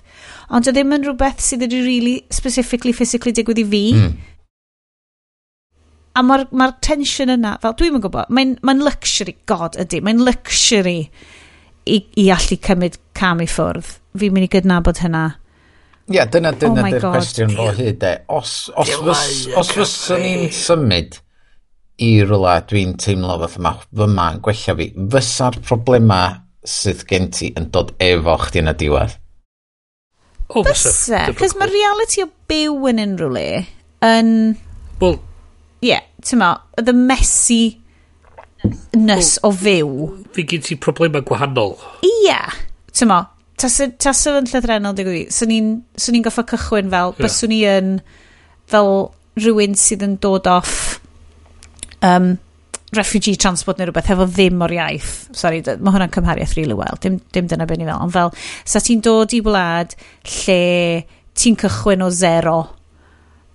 [0.54, 3.84] ond o ddim yn rhywbeth sydd wedi really specifically, physically digwydd i fi.
[3.98, 4.16] Mm.
[6.14, 10.98] A mae'r ma tension yna, fel dwi'n gwybod, mae'n ma luxury, god ydy, mae'n luxury
[11.90, 13.96] i, i allu cymryd cam i ffwrdd.
[14.18, 15.24] Fi'n mynd i gydnabod hynna.
[16.04, 18.14] Ie, yeah, dyna, dyna oh dy'r cwestiwn o hyd e.
[18.36, 21.20] Os, os, fys, os fyswn i'n symud
[22.04, 26.18] i rwla, dwi'n teimlo fath yma, fy ma'n gwella fi, fysa'r problema
[26.64, 29.16] sydd gen ti yn dod efo chdi yn y diwedd?
[30.50, 31.24] O, oh, fysa.
[31.38, 33.46] Cos mae reality o byw yn unrhyw le
[34.04, 34.34] yn...
[35.00, 35.16] Wel...
[35.84, 36.50] Ie, yeah, ti'n ma,
[36.80, 37.78] the messy
[38.96, 40.10] ness o fyw.
[40.36, 41.78] Fi gen ti problemau gwahanol.
[42.08, 42.42] Ia,
[42.92, 43.22] ti'n ma,
[43.60, 47.20] taswn yn llythrenol digwy swn i'n so i'n goffa cychwyn fel yeah.
[47.22, 47.92] byswn ni yn
[48.70, 48.90] fel
[49.38, 51.00] rhywun sydd yn dod off
[52.06, 52.34] um,
[52.94, 55.12] refugee transport neu rhywbeth hefo ddim o'r iaith.
[55.34, 58.02] Sori mae hwnna'n cymhariaeth really well dim, dim dyna beth ni fel.
[58.06, 58.32] Ond fel
[58.64, 59.96] sa ti'n dod i wlad
[60.36, 61.04] lle
[61.34, 62.58] ti'n cychwyn o zero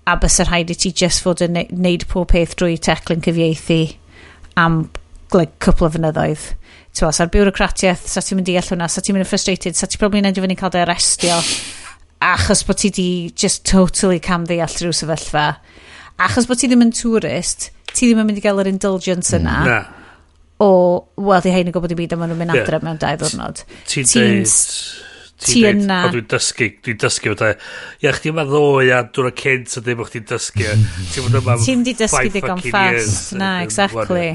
[0.10, 3.82] a bys yr rhaid i ti just fod yn neud pob peth drwy teclyn cyfieithu
[4.60, 4.82] am
[5.36, 6.48] like, cwpl o fynyddoedd.
[6.98, 9.88] Tewa, sa'r biwrocratiaeth, sa ti'n mynd i all hwnna, sa ti'n mynd yn frustrated, sa
[9.88, 11.38] ti'n probably neidio fyny cael dy arestio
[12.20, 15.46] achos bod ti di just totally cam ddeall rhyw sefyllfa.
[16.20, 19.60] Achos bod ti ddim yn tourist, ti ddim yn mynd i gael yr indulgence yna.
[19.64, 19.70] Mm.
[19.70, 20.16] Na.
[20.60, 20.72] O,
[21.16, 23.64] wel, di hein yn gwybod i byd am nhw'n mynd adre mewn dau ddwrnod.
[23.88, 24.58] Ti'n dweud...
[25.40, 26.02] Ti yna...
[26.04, 27.32] O, dwi'n dysgu, dwi'n dysgu.
[28.04, 30.74] Ia, chdi yma ddo, ia, dwi'n cynt a ddim o'ch ti'n dysgu.
[31.14, 31.56] Ti'n mynd yma...
[31.64, 33.30] Ti'n di dysgu digon ffas.
[33.40, 34.34] Na, exactly.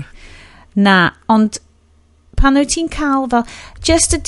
[0.81, 0.97] Na,
[1.29, 1.61] ond
[2.39, 3.47] pan wyt ti'n cael fel,
[3.83, 4.21] just a...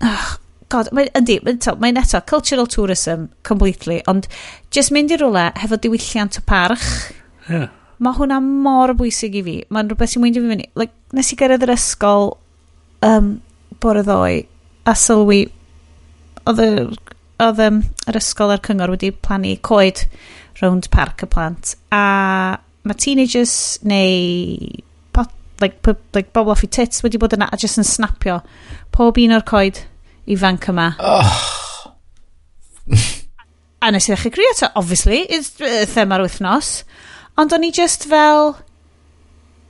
[0.00, 0.30] Oh,
[0.70, 4.28] God, mae, ydy, mae'n eto, cultural tourism, completely, ond
[4.70, 6.84] just mynd i rwle hefo diwylliant o parch,
[7.48, 7.66] yeah.
[7.98, 9.56] mae hwnna mor bwysig i fi.
[9.74, 10.68] Mae'n rhywbeth sy'n mynd i fi fyny.
[10.78, 12.36] Like, nes i gyrraedd yr ysgol
[13.06, 13.32] um,
[13.82, 14.44] bore ddoe,
[14.86, 15.42] a sylwi,
[16.46, 16.62] oedd
[17.40, 20.04] oedd um, yr ysgol a'r cyngor wedi plannu coed
[20.60, 23.54] rownd parc y plant, a mae teenagers
[23.86, 24.84] neu
[25.60, 25.80] like,
[26.16, 28.40] like bobl off i tits wedi bod yna a jyst yn snapio
[28.94, 29.82] pob un o'r coed
[30.30, 30.92] ifanc yma.
[33.80, 36.82] A nes i ddechrau crio to, obviously, it's uh, thema'r wythnos.
[37.40, 38.58] Ond o'n i just fel,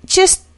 [0.02, 0.48] just,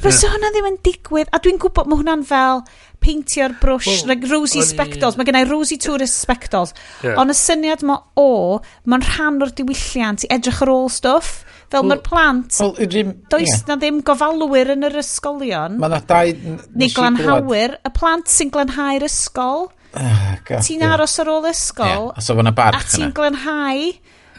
[0.00, 1.30] bys hwnna ddim yn digwydd.
[1.30, 2.64] A dwi'n gwybod, mae hwnna'n fel
[3.00, 6.74] peintio'r brwsh, well, like rosy spectols, Mae gennau rosy tourist spectols,
[7.04, 7.14] Yeah.
[7.20, 11.44] Ond y syniad ma o, mae'n rhan o'r diwylliant i edrych ar ôl stwff.
[11.70, 12.56] Fel mae'r plant...
[12.58, 13.60] Well, rym, does yeah.
[13.68, 15.76] na ddim gofalwyr yn yr ysgolion.
[15.78, 16.32] Mae na dau...
[16.74, 17.76] Neu glanhawyr.
[17.86, 19.68] Y plant sy'n glanhau'r ysgol.
[19.90, 22.10] Uh, ti'n aros ar ôl ysgol.
[22.10, 22.26] Yeah.
[22.26, 23.86] So a barch A ti'n glanhau.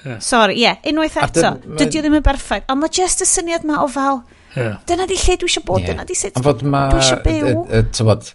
[0.01, 0.19] Yeah.
[0.19, 0.65] Sorry, ie.
[0.65, 1.53] Yeah, unwaith eto.
[1.79, 2.67] Dydy o ddim yn berffaith.
[2.73, 4.23] Ond mae just y syniad ma o fel...
[4.51, 4.81] Yeah.
[4.83, 5.85] Dyna di lle dwi eisiau bod.
[5.85, 5.93] Yeah.
[5.93, 7.61] Dyna di sut dwi eisiau byw.
[7.95, 8.33] Tybod,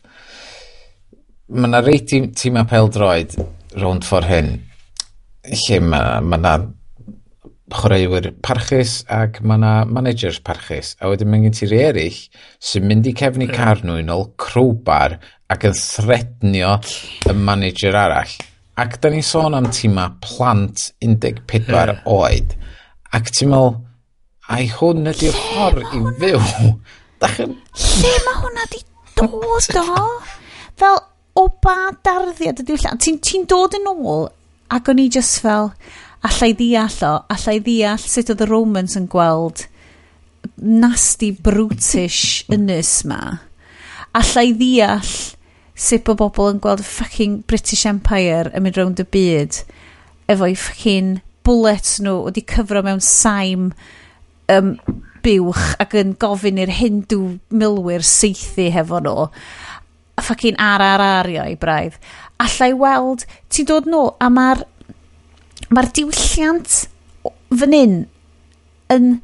[1.52, 3.36] mae na rei tîm, tîm apel droed
[3.76, 4.54] rownd ffordd hyn
[5.52, 6.54] lle mae ma na
[7.74, 10.94] chwaraewyr parchus ac mae yna managers parchus.
[11.02, 12.20] A wedyn mae gen ti rei eraill
[12.62, 15.16] sy'n mynd i cefnu car nhw yn ôl crowbar
[15.52, 16.76] ac yn threadnio
[17.26, 18.36] y manager arall.
[18.78, 22.54] Ac da ni'n sôn am tîma plant 14 oed.
[23.16, 23.76] Ac ti'n meddwl,
[24.52, 26.40] ai hwn ydy'r ffordd i fyw.
[27.26, 28.82] Lle mae hwnna di
[29.16, 30.08] dod o?
[30.76, 30.98] Fel,
[31.40, 33.00] o ba darddiad ydy'r llawn?
[33.02, 34.28] Ti'n ti dod yn ôl
[34.76, 35.72] ac o'n i just fel,
[36.26, 39.66] allai ddeall o, allai ddeall sut oedd y Romans yn gweld
[40.56, 43.20] nasty brutish ynys ma.
[44.16, 45.12] Allai ddeall
[45.76, 49.60] sut bod bobl yn gweld fucking British Empire yn mynd rownd y byd
[50.32, 53.68] efo'i fucking bullets nhw wedi cyfro mewn saim
[54.52, 54.72] um,
[55.26, 57.20] buwch ac yn gofyn i'r Hindu
[57.50, 59.26] milwyr seithi hefo nhw
[60.16, 62.00] a fucking RRR i braidd
[62.42, 64.64] allai weld ti'n dod nôl a mae'r
[65.70, 66.82] mae'r diwylliant
[67.54, 67.96] fan hyn
[68.94, 69.16] yn...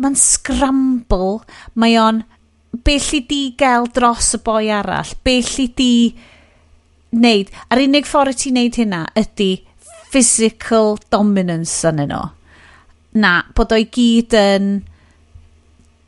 [0.00, 1.40] Mae'n scramble.
[1.76, 2.22] Mae o'n...
[2.70, 5.10] Be lli di gael dros y boi arall?
[5.26, 5.94] Be lli di
[7.12, 7.50] wneud?
[7.68, 9.50] A'r unig ffordd i ti wneud hynna ydy
[10.10, 12.22] physical dominance yn nhw.
[13.20, 14.70] Na, bod o'i gyd yn...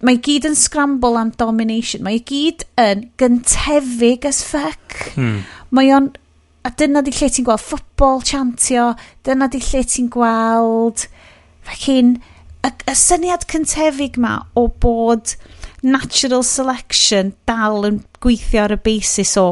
[0.03, 2.03] Mae gyd yn scramble am domination.
[2.07, 4.97] Mae gyd yn gyntefig as fuck.
[5.15, 5.43] Hmm.
[5.75, 6.09] Mae o'n
[6.62, 8.93] a dyna di lle ti'n gweld ffwbol chantio,
[9.26, 11.09] dyna di lle ti'n gweld...
[11.62, 12.16] fecyn
[12.66, 15.36] y, y syniad cyntefig ma o bod
[15.82, 19.47] natural selection dal yn gweithio ar y basis o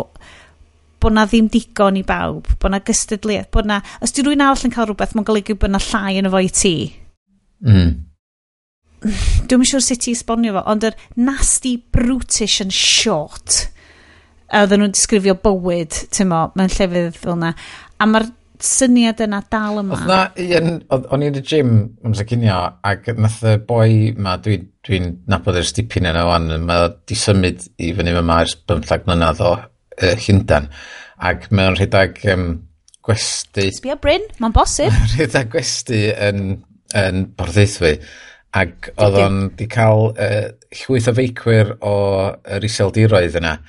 [1.00, 3.80] bod na ddim digon i bawb, bod na gystadliaeth, bod na...
[4.04, 6.50] Os di rwy'n arall yn cael rhywbeth, mae'n golygu bod na llai yn efo i
[6.52, 6.74] ti.
[7.64, 7.94] Mm.
[9.48, 13.70] Dwi'n siŵr sut i esbonio fo, ond yr nasty brutish and short
[14.50, 17.54] a oedden nhw'n disgrifio bywyd, ti'n mo, mewn llefydd fel yna.
[18.00, 18.28] A mae'r
[18.60, 19.96] syniad yna dal yma.
[19.96, 20.80] Oedd na un,
[21.14, 21.74] o'n i'n y gym
[22.06, 25.00] amser cynio, ac nath y boi ma, dwi'n dwi,
[25.30, 29.52] nabod yr dipyn yna o'n, mae di symud i fyny yma ers 15 mlynedd o
[29.56, 30.70] uh, Llundan,
[31.30, 32.48] ac mae'n rhedeg um,
[33.06, 33.70] gwesti...
[33.76, 34.96] Sbio Bryn, mae'n bosib.
[35.14, 36.58] rhedeg gwesti yn,
[36.98, 37.96] yn Bordeithwy,
[38.60, 40.48] ac oedd o'n di cael uh,
[40.82, 41.94] llwyth o feicwyr o
[42.56, 43.60] yr iseldiroedd yna.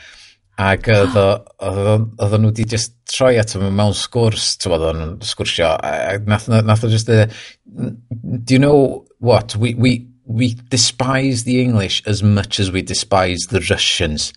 [0.61, 5.71] Ac oedd oedden nhw wedi just troi at yma mewn sgwrs, ti'n bod, o'n sgwrsio,
[5.81, 7.25] a nath, nath o just a,
[7.65, 9.93] do you know what, we, we,
[10.25, 14.33] we despise the English as much as we despise the Russians.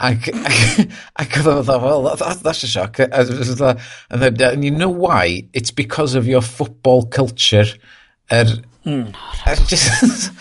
[0.00, 0.88] Ac, ac,
[1.18, 3.00] ac oedd o, well, that, that's a shock.
[3.00, 5.42] And, then, and you know why?
[5.52, 7.66] It's because of your football culture.
[8.32, 8.46] Er,
[8.86, 9.14] mm.
[9.46, 10.32] er just...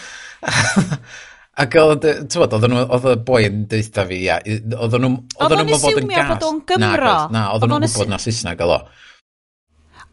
[1.57, 5.09] Ac oedd, tywod, oedden nhw, oedd y boi yn deitha fi, ia, oedd nhw,
[5.41, 6.35] oedden nhw'n bod yn gas.
[6.35, 7.15] Oedd o'n Gymro?
[7.33, 8.81] Na, oedd nhw'n gwybod na Saesneg oedd o.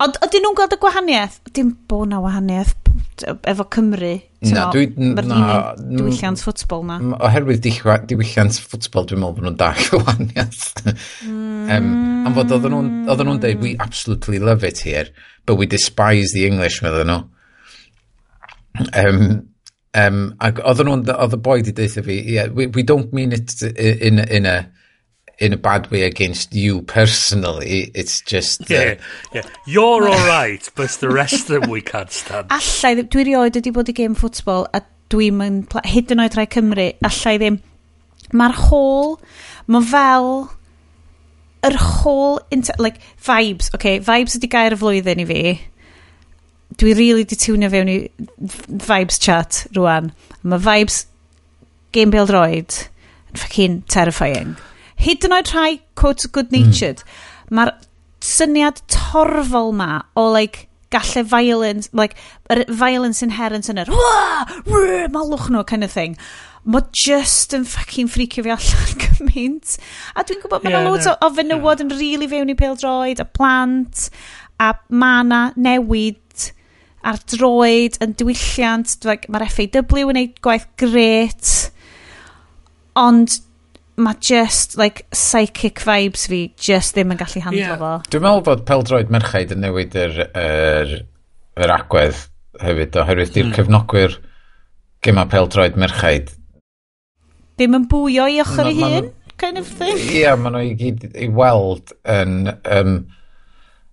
[0.04, 1.36] Ond ydyn nhw'n gweld y gwahaniaeth?
[1.54, 2.72] Dim bod na wahaniaeth
[3.44, 4.14] efo Cymru.
[4.48, 4.88] Na, dwi...
[4.96, 5.44] Na,
[5.78, 6.98] diwylliant ffwtbol na.
[7.28, 10.66] Oherwydd diwylliant ffwtbol, dwi'n meddwl bod nhw'n dall gwahaniaeth.
[11.28, 11.94] um,
[12.24, 13.84] am fod oedden nhw'n dweud, we mm.
[13.84, 15.12] absolutely love it here,
[15.46, 17.22] but we despise the English, meddwl nhw.
[18.96, 19.26] Um,
[19.94, 23.30] Um, ac oedden nhw'n, oedd y boi di deitha fi, yeah, we, we don't mean
[23.30, 24.56] it in, in a,
[25.38, 27.92] in a bad way against you personally.
[27.94, 28.68] It's just...
[28.68, 29.02] Yeah, uh,
[29.34, 29.42] yeah.
[29.66, 32.50] You're alright, but the rest of them we can't stand.
[32.50, 34.82] Allai, dwi rioed wedi bod i game ffwtbol a
[35.14, 37.60] dwi'n mynd, hyd yn oed rai Cymru, allai ddim.
[38.34, 39.14] Mae'r hôl,
[39.70, 40.30] mae fel
[41.64, 42.42] yr whole,
[42.82, 45.44] like, vibes, okay, vibes ydi gair y flwyddyn i fi
[46.80, 47.98] dwi really di tiwnio fewn i
[48.88, 50.12] vibes chat rwan.
[50.42, 51.04] Mae vibes
[51.94, 52.78] Game Build Roid
[53.30, 54.54] yn ffacin terrifying.
[55.00, 57.02] Hyd yn oed rhai quote good natured.
[57.04, 57.58] Mm.
[57.58, 57.74] Mae'r
[58.24, 62.14] syniad torfol ma o like gallu violence, like,
[62.50, 63.90] yr violence inherent yn yr
[65.14, 66.16] malwch nhw kind of thing.
[66.64, 69.76] Mae just yn fucking ffricio fi allan gymaint.
[70.14, 71.86] A dwi'n gwybod yeah, mae'n loads no, o, o fenywod yeah.
[71.86, 74.08] yn rili really fewn i pildroed, a plant,
[74.62, 75.14] a ma
[75.58, 76.20] newid
[77.04, 81.50] ar droed, yn diwylliant, like, mae'r FAW yn neud gwaith gret,
[82.96, 83.40] ond
[84.00, 87.80] mae just, like, psychic vibes fi just ddim yn gallu handlo yeah.
[87.80, 87.90] fo.
[88.10, 90.94] Dwi'n meddwl bod peldroed merchaid yn newid yr, yr,
[91.60, 92.24] yr agwedd
[92.62, 93.56] hefyd, oherwydd di'r mm.
[93.58, 94.16] cefnogwyr
[95.04, 96.32] gyma peldroed merchaid.
[97.54, 100.00] Ddim yn bwyo i ochr i hun, kind of thing.
[100.00, 102.48] Ie, yeah, maen nhw i gyd i weld yn...
[102.64, 102.96] Um,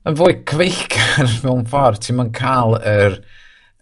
[0.08, 2.02] yn fwy cyfeillgar mewn ffordd.
[2.06, 3.20] Ti'n ma'n cael yr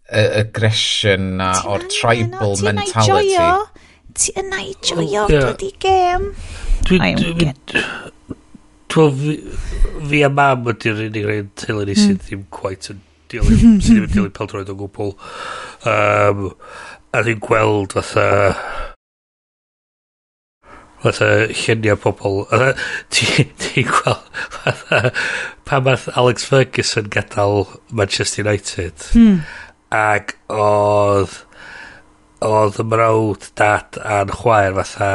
[0.09, 3.37] y aggression na o'r tribal no, mentality.
[4.19, 6.33] Ti yna i joio bloody game.
[6.87, 6.99] Dwi...
[7.19, 7.51] Dwi...
[8.89, 9.35] Fi
[10.09, 14.07] fi a mam ydy'r unig rhaid teulu ni sydd ddim quite yn dilyn, sydd ddim
[14.07, 15.13] yn dilyn peldroed o gwbl.
[15.87, 16.47] Um,
[17.13, 18.29] a dwi'n gweld fatha...
[18.49, 18.88] Uh,
[21.03, 22.71] fatha lluniau pobl fatha
[23.15, 25.11] ti'n ti gweld fatha
[25.69, 29.39] pan math Alex Ferguson gadael Manchester United hmm.
[29.95, 31.39] ac oedd
[32.45, 35.09] oedd y mrawd dad a'n chwaer fatha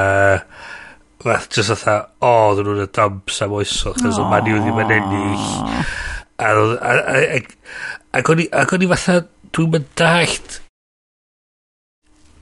[1.24, 4.12] fath just fatha o oh, oedden nhw'n y dumps am oesoch oh.
[4.12, 5.46] so man nhw ddim yn ennill
[8.18, 8.44] ac o'n
[8.84, 9.22] i fatha
[9.56, 10.60] dwi'n mynd dallt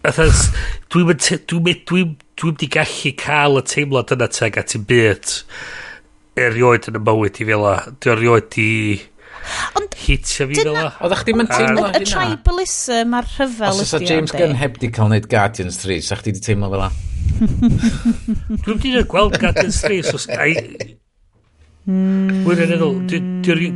[0.03, 0.27] fatha
[0.91, 4.83] dwi'n mynd dwi'n mynd dwi'n dwi'n di gallu cael y teimlad yna teg at i
[4.91, 5.33] byd
[6.43, 7.75] erioed yn y mywyd i fel a.
[7.93, 8.71] Dwi'n erioed i...
[9.79, 10.89] Ond hitio fi fel a.
[11.03, 12.01] Oeddach chdi'n teimlo hynna?
[12.01, 13.87] Y tribalism a'r rhyfel ydi.
[13.87, 16.87] Os oes James Gunn heb di cael wneud Guardians 3, sa chdi di teimlo fel
[16.89, 16.91] a?
[17.43, 20.29] Dwi'n mynd wedi gweld Guardians 3, os
[21.83, 22.45] Mm.
[22.47, 23.73] Wyr yn edrych,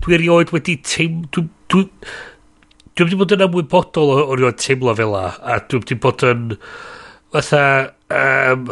[0.00, 1.26] dwi erioed wedi teim...
[1.28, 1.82] Dwi
[3.04, 6.46] wedi bod yn ymwybodol o rioed teimlo fel a, a dwi wedi bod yn
[7.32, 7.62] fatha
[8.10, 8.68] um,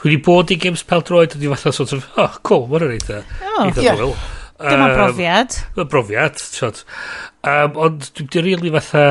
[0.00, 3.00] dwi wedi bod i Games Pel Droid dwi fatha sort of oh cool mae'n rhaid
[3.00, 3.96] eitha oh, eitha yeah.
[3.98, 4.14] Dwyl.
[4.60, 5.50] Dyma um, brofiad.
[5.74, 6.76] Dyma brofiad, tiod.
[7.48, 9.04] Um, ond dwi wedi rili fatha...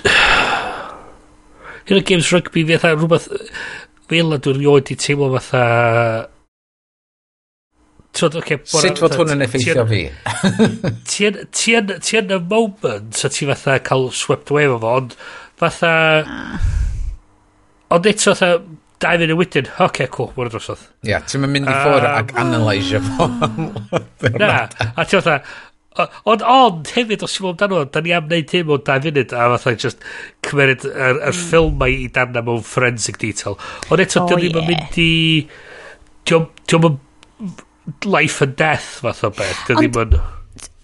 [1.90, 3.28] Hyn o games rugby fi fatha rhywbeth
[4.10, 5.64] fel a dwi'n rioed i teimlo fatha
[8.16, 10.02] Tod, okay, Sut fod hwn yn effeithio fi?
[11.10, 11.30] Ti
[11.78, 15.16] yn y moment, a ti fatha cael swept away efo fo, ond
[15.60, 15.94] fatha...
[16.26, 16.68] Ah.
[17.94, 18.58] Ond eto, fatha,
[19.02, 20.82] dau fynd y wedyn, oce, okay, cool, mwyn y drosodd.
[21.06, 23.30] Ia, yeah, ti'n mynd i ffwrdd uh, ac analysio fo.
[24.42, 24.52] Na,
[24.90, 25.38] a ti fatha,
[26.30, 29.32] ond ond hefyd os ti'n fod amdano da ni am wneud hyn mewn 2 funud
[29.34, 30.04] a fatha just
[30.46, 31.40] cymeryd yr, er, er mm.
[31.40, 33.58] ffilm mae i darna mewn forensic detail
[33.90, 34.68] ond eto oh, dyn ni'n yeah.
[34.70, 35.10] mynd i
[36.30, 37.00] diom yn
[38.04, 39.64] life and death fath o beth.
[39.68, 40.18] Dy ddim yn...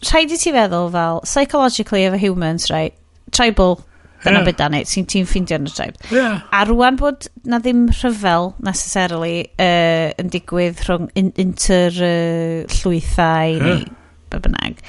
[0.06, 2.94] Rhaid i ti feddwl fel, psychologically efo humans, right,
[3.34, 3.80] tribal,
[4.24, 4.46] dyna yeah.
[4.46, 6.10] beth dan it, ti'n ffeindio yn y tribe.
[6.14, 6.42] Yeah.
[6.54, 13.56] A rwan bod na ddim rhyfel, necessarily, uh, yn digwydd rhwng in, inter uh, llwythau
[13.56, 13.64] yeah.
[13.64, 13.88] neu
[14.32, 14.84] be bynnag,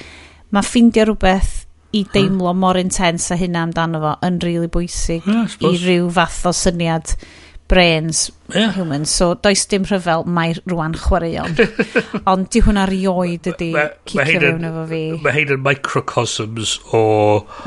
[0.54, 1.64] mae ffeindio rhywbeth
[1.96, 2.62] i deimlo yeah.
[2.62, 6.56] mor intens a hynna amdano fo yn rili really bwysig yeah, i ryw fath o
[6.56, 7.16] syniad.
[7.16, 8.72] Yeah brains yeah.
[8.72, 11.56] humans, so does dim rhyfel mae rwan chwaraeon.
[12.32, 13.70] Ond di hwnna rioed ydi
[14.08, 15.02] cicio fewn efo fi.
[15.24, 17.02] Mae hyn yn microcosms o...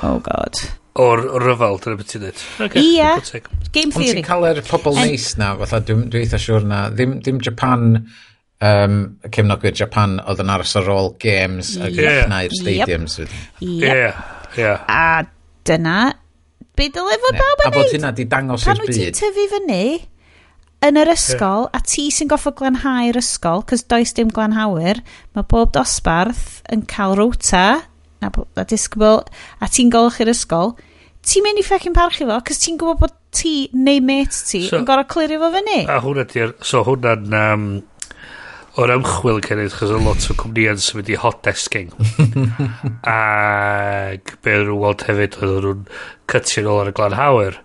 [0.02, 0.64] Oh god.
[1.02, 2.42] O'r rhyfel, dyna beth ti'n dweud.
[2.68, 3.14] Okay, Ia,
[3.72, 4.10] game theory.
[4.10, 7.40] Ond ti'n cael yr pobl neis na, fatha, dwi'n dwi eitha siwr na, ddim, ddim
[7.46, 7.94] Japan,
[8.62, 8.98] um,
[9.30, 11.86] cefnogwyr Japan oedd yn aros ar ôl games yeah.
[11.86, 13.20] a gynachnau'r stadiums.
[13.22, 13.38] Yep.
[13.62, 13.86] Yep.
[13.86, 14.26] Yeah.
[14.58, 14.84] Yeah.
[14.92, 15.30] A
[15.64, 16.00] dyna
[16.78, 17.76] be dylai fod bawb yn neud?
[17.76, 18.82] A bod hynna di dangos i'r byd.
[18.82, 19.84] Pan wyt ti'n tyfu fyny
[20.82, 25.02] yn yr ysgol, a ti sy'n goffo glanhau'r ysgol, cos does dim glanhawyr,
[25.38, 27.66] mae bob dosbarth yn cael rota,
[28.22, 29.22] na, a disgybl,
[29.62, 30.74] a ti'n golch i'r ysgol,
[31.22, 34.80] ti'n mynd i ffecin parchu fo, cos ti'n gwybod bod ti neu met ti so,
[34.80, 35.84] yn gorau clirio fo fyny.
[35.86, 37.68] A hwnna ti'r, so hwnna'n, um,
[38.80, 41.90] o'r ymchwil yn cynnig, chos oedd lot o cwmnïau'n symud i hot desking.
[43.08, 45.82] Ac be oedd nhw'n weld hefyd, oedd nhw'n
[46.32, 47.58] cytio'n ôl ar y glanhawyr.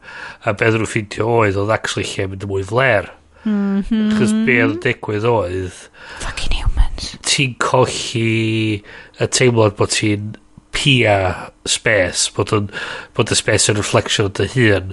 [0.42, 3.12] A be oedd nhw'n ffeindio oedd, oedd actually lle mynd y mwy fler.
[3.46, 4.08] Mm -hmm.
[4.16, 5.84] Chos be oedd digwydd oedd...
[6.24, 7.12] Fucking humans.
[7.28, 10.34] Ti'n colli y teimlad bod ti'n
[10.76, 12.66] pia space, bod, yn,
[13.16, 14.90] bod y space yn reflection o dy hun,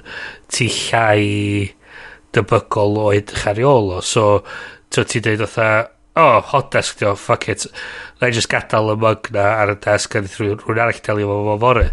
[0.54, 1.74] ti llai
[2.34, 4.00] debygol o edrych ar ôl o.
[4.06, 4.44] So,
[4.94, 5.68] so ti'n dweud otha,
[6.16, 7.66] oh, hot desk dio, fuck it.
[8.22, 11.30] Na i just gadael y mug na ar y desk a ddeith rhywun arall delio
[11.30, 11.86] fo fo fore.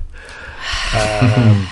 [1.01, 1.62] Um,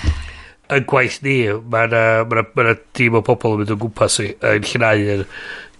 [0.77, 1.39] yn gwaith ni,
[1.73, 5.05] mae yna ma, ma ma dim o bobl yn mynd o gwmpas i, yn llynau
[5.17, 5.25] yn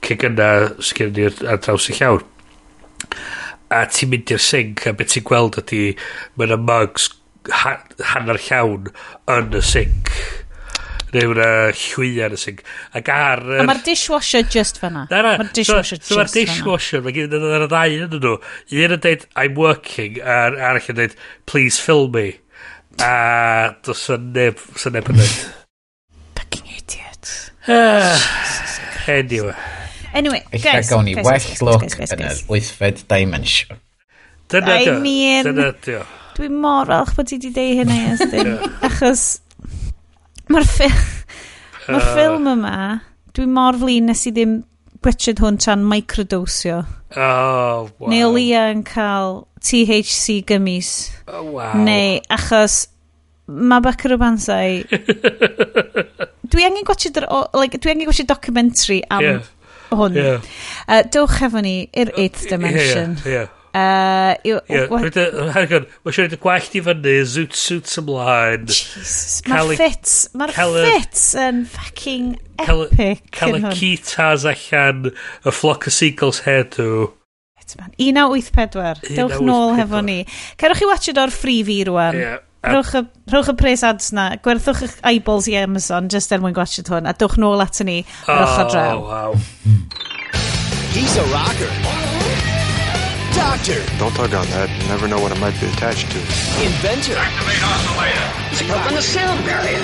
[0.05, 0.51] cegynna
[0.91, 2.27] sgyn ar draws y llawn.
[3.75, 5.83] A ti'n mynd i'r sink a beth ti'n gweld ydy
[6.37, 7.11] mae yna mugs
[7.63, 7.79] ha,
[8.13, 8.93] hanner llawn
[9.35, 10.13] yn y sink.
[11.15, 12.61] Rhyw na llwyar y sink.
[12.99, 13.41] Ac ar...
[13.47, 13.63] Er...
[13.63, 15.07] A mae'r dishwasher just fanna.
[15.11, 15.37] Na, na.
[15.41, 18.35] Mae'r dishwasher so, so just dishwasher, mae Mae'r dishwasher, mae'r ddau yn nhw.
[18.83, 21.17] Un yn dweud, I'm working, a'r arall yn dweud,
[21.49, 22.27] please film me.
[23.01, 25.41] A dos yn neb, sy'n neb yn dweud.
[26.43, 27.35] Fucking idiot.
[27.73, 28.29] Ah,
[29.09, 29.57] anyway.
[30.13, 30.65] Anyway, guys.
[30.75, 33.81] Eich gawn ni well look yn yr wythfed dimension.
[34.53, 35.01] Dyna dio.
[35.49, 36.07] Dyna dio.
[36.39, 38.55] Dwi'n mor falch bod ti wedi deud hynna, Iestyn.
[38.87, 39.25] Achos
[40.53, 41.07] Mae'r ffilm...
[41.89, 42.79] Mae'r ffilm yma,
[43.37, 44.59] dwi mor flin nes i ddim
[45.05, 46.83] gwytrid hwn tra'n microdosio.
[47.17, 48.11] Oh, wow.
[48.13, 50.93] Neu Lia yn cael THC gummies.
[51.27, 51.77] Oh, wow.
[51.81, 52.83] Neu achos
[53.49, 54.83] mae Bacr o Bansai...
[56.53, 57.21] dwi angen gwachod,
[57.57, 59.53] like, dwi angen gwachod documentary am yeah.
[59.93, 60.17] hwn.
[60.17, 60.51] Yeah.
[60.89, 63.17] Uh, dowch efo ni i'r 8th dimension.
[63.25, 63.55] Yeah, yeah.
[63.77, 68.65] Uh, yw, yeah, mae siarad y gwallt i fyny, zoot suits ymlaen.
[68.71, 72.33] Jesus, mae'r ffits, mae'r ffits yn fucking
[72.65, 73.27] epic.
[73.37, 77.13] Cael y kitas allan, y flock of seagulls hairdo.
[78.01, 80.23] 1984, dewch nôl hefo ni.
[80.61, 82.17] Cerwch chi watch it o'r freebie rwan.
[82.17, 82.39] Yeah.
[82.65, 86.57] Rhowch y, rhowch y pres ads na, gwerthwch eich eyeballs i Amazon just er mwyn
[86.57, 89.05] gwachod hwn, a dewch nôl at ni, oh, rwch o draw.
[89.05, 89.39] Wow.
[90.97, 92.28] He's a rocker.
[93.39, 94.67] Doctor, Don't tug on that.
[94.83, 96.19] You never know what it might be attached to.
[96.59, 98.27] inventor, Activate oscillator.
[98.51, 99.79] It's up on the sound barrier.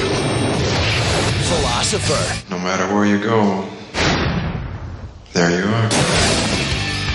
[1.55, 3.63] philosopher, No matter where you go,
[5.33, 5.89] there you are.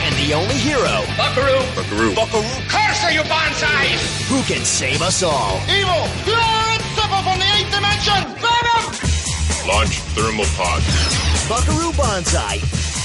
[0.07, 1.59] and the only hero Buckaroo.
[1.75, 2.15] Buckaroo.
[2.15, 2.47] Buckaroo.
[2.71, 3.99] Curse you, Bonsai!
[4.31, 5.59] who can save us all.
[5.67, 6.07] Evil!
[6.23, 8.19] Pure and simple from the eighth dimension!
[8.39, 8.83] Venom!
[9.67, 10.79] Launch thermal pod.
[11.51, 12.59] Buckaroo Banzai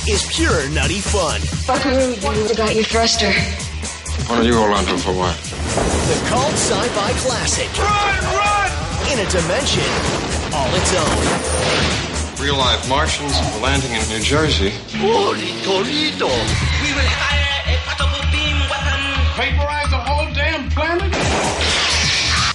[0.08, 1.40] is pure nutty fun.
[1.66, 3.30] Buckaroo, you forgot your thruster.
[4.28, 5.34] Why don't you hold on to it for a while?
[5.34, 8.70] The cult sci-fi classic Run, run!
[9.12, 9.84] in a dimension
[10.52, 12.44] all its own.
[12.44, 13.32] Real life Martians
[13.62, 14.70] landing in New Jersey.
[15.00, 16.28] Holy Toledo!
[16.28, 19.00] We will fire a portable beam weapon.
[19.36, 21.12] Vaporize the whole damn planet?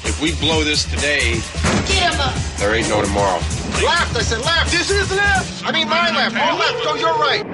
[0.05, 1.41] If we blow this today,
[1.87, 2.33] Get him up!
[2.57, 3.39] there ain't no tomorrow.
[3.77, 4.71] Left, I said left!
[4.71, 5.65] This is left!
[5.65, 7.45] I mean my left, your left, go your right!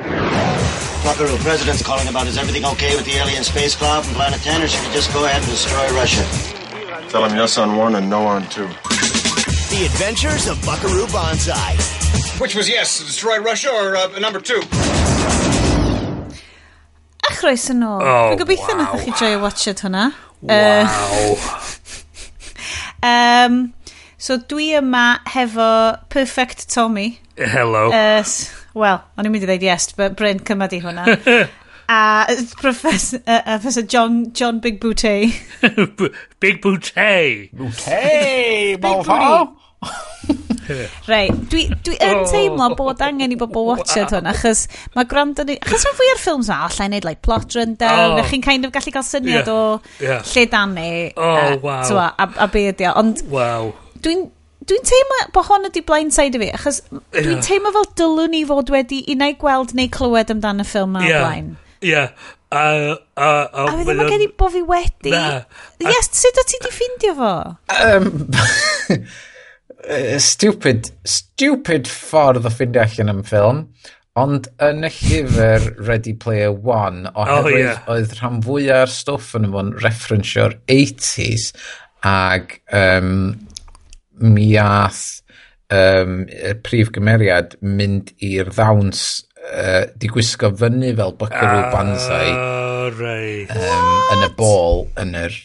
[1.04, 4.64] Buckaroo, President's calling about is everything okay with the alien space cloud from Planet 10,
[4.64, 6.26] or should we just go ahead and destroy Russia?
[7.10, 8.68] Tell him yes on one and no on two.
[9.70, 11.76] The Adventures of Buckaroo Banzai.
[12.40, 14.62] Which was yes, destroy Russia or uh, number two?
[17.30, 18.02] A chroes yn ôl.
[18.02, 18.82] Oh, Dwi'n gobeithio wow.
[18.82, 20.12] na chi joio watched hwnna.
[20.42, 21.38] Wow.
[23.06, 23.75] Um,
[24.26, 27.20] So dwi yma hefo Perfect Tommy.
[27.38, 27.92] Hello.
[27.94, 28.24] Uh,
[28.74, 31.04] Wel, o'n i'n mynd i ddweud yes, but Bryn cymryd i hwnna.
[31.94, 32.00] a
[32.58, 35.30] Professor, uh, professor John, John Big Booty.
[36.42, 37.52] Big Booty.
[37.54, 39.22] Booty, bofo.
[41.06, 42.26] Rei, dwi, dwi yn oh.
[42.34, 44.66] teimlo bod angen i bobl watchad hwn, achos
[44.98, 45.60] mae gwrando ni...
[45.62, 48.26] Achos mae fwy o'r ffilms yma, allai wneud like plot rundown, oh.
[48.26, 49.54] a chi'n kind of gallu cael syniad yeah.
[49.54, 50.26] o yeah.
[50.34, 50.92] lle dan ni.
[51.14, 51.82] Oh, uh, wow.
[51.86, 53.28] Twa, a, a be ydi o, ond...
[53.30, 54.26] Wow dwi'n
[54.66, 56.82] dwi'n teimlo bod hon ydi blindside i fi, achos
[57.14, 61.10] dwi'n teimlo fel dylwn ni fod wedi unau gweld neu clywed amdano y ffilm ma'r
[61.10, 61.22] yeah.
[61.22, 61.52] blaen.
[61.84, 62.32] Ie, yeah.
[62.50, 62.66] a...
[63.16, 65.14] A, a, a fi ddim yn gen i bo fi wedi.
[65.14, 65.44] Na.
[65.84, 67.34] Yes, sut o ti di ffindio fo?
[67.76, 68.10] Um,
[70.32, 73.66] stupid, stupid ffordd o ffindio allan am ffilm.
[74.16, 77.82] Ond yn y llyfr Ready Player One, oh, oherwydd oh, yeah.
[77.92, 81.50] oedd rhan fwyaf o'r stwff yn ymwneud referensio'r 80s
[82.08, 83.34] ag um,
[84.22, 85.22] mi ath
[85.74, 92.30] um, y prif gymeriad mynd i'r ddawns uh, di gwisgo fyny fel Buckaroo ah, Banzai
[93.00, 93.52] right.
[93.52, 95.38] um, yn y bol yn yr,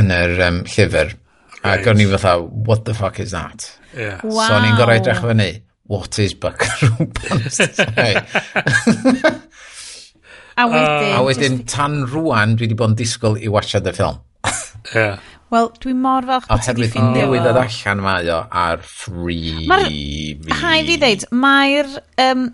[0.00, 1.14] yn yr um, llyfr.
[1.64, 1.80] Right.
[1.80, 3.70] Ac o'n i fatha, what the fuck is that?
[3.96, 4.20] Yeah.
[4.22, 4.48] Wow.
[4.48, 5.50] So o'n i'n gorau edrych fyny,
[5.90, 8.12] what is Buckaroo Banzai?
[10.54, 11.08] a wedyn...
[11.08, 14.20] Uh, a wedyn, tan rwan, dwi wedi bod yn disgwyl i watchad y ffilm.
[14.94, 15.18] yeah.
[15.52, 17.04] Wel, dwi mor falch bod ti wedi ffeindio...
[17.04, 19.68] Oherwydd i newydd ddod allan mae o ar free...
[19.70, 20.58] Mae'r...
[20.62, 21.90] haid fi ddeud, mae'r
[22.24, 22.44] um,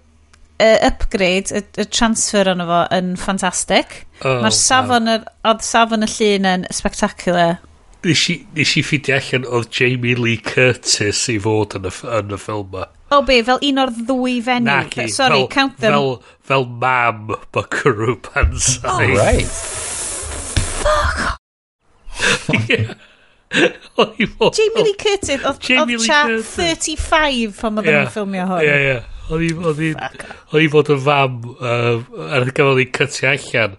[0.61, 3.97] uh, upgrade, y, y transfer ono fo yn ffantastig.
[4.21, 5.27] Oh, Mae'r safon, wow.
[5.53, 7.59] oedd safon y llun yn spectacular.
[8.05, 12.37] Nes i, nes i ffidio allan oedd Jamie Lee Curtis i fod yn y, yn
[12.37, 12.87] y ffilm yma.
[13.11, 14.69] O be, fel un o'r ddwy fenw.
[14.69, 15.97] Naci, Sorry, fel, count them.
[15.97, 16.15] Fel,
[16.53, 18.87] fel mam Buckaroo Banzai.
[18.87, 19.61] Oh, right.
[20.81, 21.30] Fuck
[23.51, 25.64] Jamie Lee Curtis oedd
[26.05, 28.62] chat 35 pan oedden nhw'n ffilmio hwn.
[28.66, 28.98] Ie, ie.
[29.30, 29.78] Oedd
[30.56, 32.01] hi fod yn fam uh,
[32.34, 33.76] ar y gafodd hi cytu allan.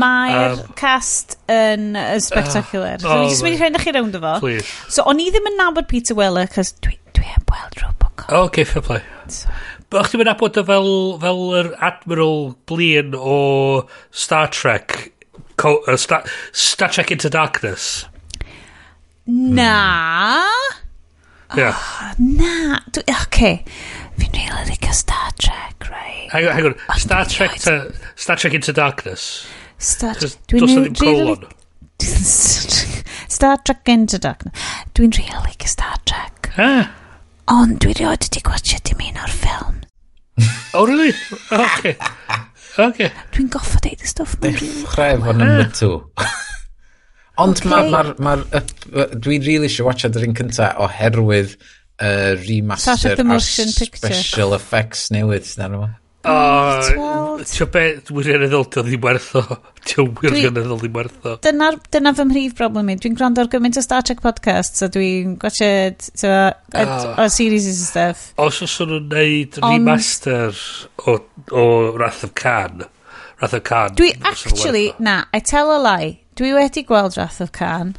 [0.00, 2.98] Mae'r um, cast yn uh, spectacular.
[3.00, 4.34] Uh, oh, Dwi'n just mynd i rhaid chi rownd efo.
[4.44, 4.68] Please.
[4.88, 8.28] So, o'n i ddim yn nabod Peter Weller, cos dwi, dwi heb weld Robocop.
[8.28, 9.04] O, okay, fair play.
[9.28, 9.52] So.
[9.90, 10.92] Bych chi'n mynd nabod o fel,
[11.24, 13.40] fel yr Admiral Blin o
[14.12, 15.10] Star Trek
[15.60, 18.06] Co uh, Star, Star Trek Into Darkness.
[19.26, 20.46] Na.
[21.50, 21.58] Hmm.
[21.58, 21.76] Yeah.
[21.76, 22.80] Oh, na.
[22.90, 23.64] Dwi, Okay.
[24.16, 26.28] Fi'n rili licio Star Trek, right?
[26.32, 26.74] Hang on, hang on.
[26.88, 29.46] Ond Star Trek, to, Star Trek Into Darkness.
[29.78, 30.32] Star Trek.
[30.48, 31.36] Dwi'n rili...
[33.36, 34.56] Star Trek Into Darkness.
[34.94, 36.52] Dwi'n rili licio Star Trek.
[36.56, 36.88] Ah.
[37.52, 39.82] Ond dwi rioed wedi gwachio dim un o'r ffilm.
[40.72, 41.12] oh, really?
[41.50, 41.96] Oh, okay.
[42.78, 43.10] Okay.
[43.34, 44.36] Dwi'n goffa deud y stwff.
[44.42, 45.96] Ddechrau fod number two.
[47.40, 47.70] Ond okay.
[47.72, 48.14] mae'r...
[48.20, 54.54] Ma, ma, ma, dwi'n really eisiau watchad yr un cynta oherwydd uh, remaster a special
[54.54, 55.48] effects newydd.
[56.20, 57.82] O, ti'n be,
[58.12, 59.42] wirioneddol, dio'n ddim werth o.
[59.88, 61.36] Ti'n wirioneddol ddim werth o.
[61.40, 62.96] Dyna, dyna fy mhrif broblem i.
[63.00, 68.24] Dwi'n gwrando ar gymaint o Star Trek podcast, a dwi'n gwachod o series and stuff.
[68.36, 70.60] Os os o'n nhw'n remaster
[71.06, 71.16] o,
[71.56, 71.64] o
[71.94, 72.84] Wrath of Khan,
[73.40, 73.96] Wrath of Khan.
[73.96, 76.18] Dwi actually, na, I tell a lie.
[76.36, 77.94] Dwi wedi gweld Wrath of Khan.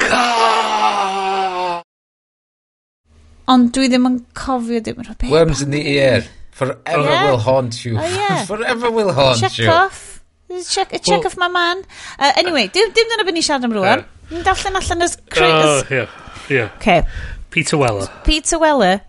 [3.49, 5.33] Ond dwi ddim yn cofio dim rhywbeth.
[5.33, 6.29] Worms in the ear.
[6.61, 7.31] Forever oh, yeah.
[7.31, 7.97] will haunt you.
[7.97, 8.45] Oh, yeah.
[8.51, 9.67] Forever will haunt check you.
[9.67, 10.23] Off.
[10.69, 11.81] Check, check well, off my man.
[12.19, 14.03] Uh, anyway, dim, dim dyna byd ni siarad am rwan.
[14.03, 15.15] Uh, Ni'n darllen allan ys...
[15.41, 16.11] Oh, yeah,
[16.51, 16.69] yeah.
[16.77, 17.01] Okay.
[17.49, 18.05] Peter Weller.
[18.27, 19.01] Peter Weller.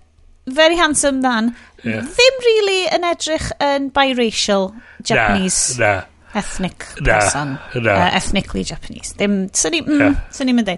[0.46, 1.52] Very handsome man.
[1.84, 2.06] Yeah.
[2.08, 4.70] Ddim really yn edrych yn biracial
[5.04, 5.76] Japanese.
[5.76, 6.08] Na, na.
[6.40, 7.58] Ethnic na, person.
[7.84, 7.98] Na.
[7.98, 9.12] Uh, ethnically Japanese.
[9.18, 10.54] Ddim, sy'n ni'n mm, yeah.
[10.56, 10.72] mynd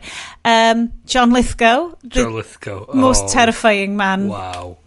[0.50, 1.92] um, John Lithgow.
[2.08, 2.86] John Lithgow.
[2.88, 2.98] Oh.
[2.98, 4.26] Most terrifying man.
[4.34, 4.78] Wow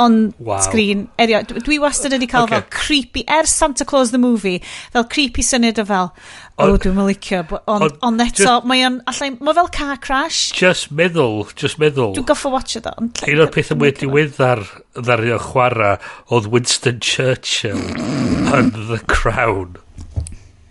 [0.00, 0.58] on wow.
[0.64, 1.08] screen.
[1.20, 2.60] Erio, dwi wastad wedi cael okay.
[2.60, 4.62] fel creepy, er Santa Claus the Movie,
[4.94, 6.08] fel creepy syniad o fel,
[6.56, 10.40] o, oh, dwi'n mylicio, ond on, on eto, mae o'n, allai, mae fel car crash.
[10.56, 12.14] Just meddwl, just meddwl.
[12.16, 13.12] Dwi'n goffo watch it on.
[13.28, 14.64] Un o'r pethau mwy diweddar
[14.98, 15.98] ddario chwarae
[16.32, 17.84] oedd Winston Churchill
[18.56, 19.76] yn The Crown.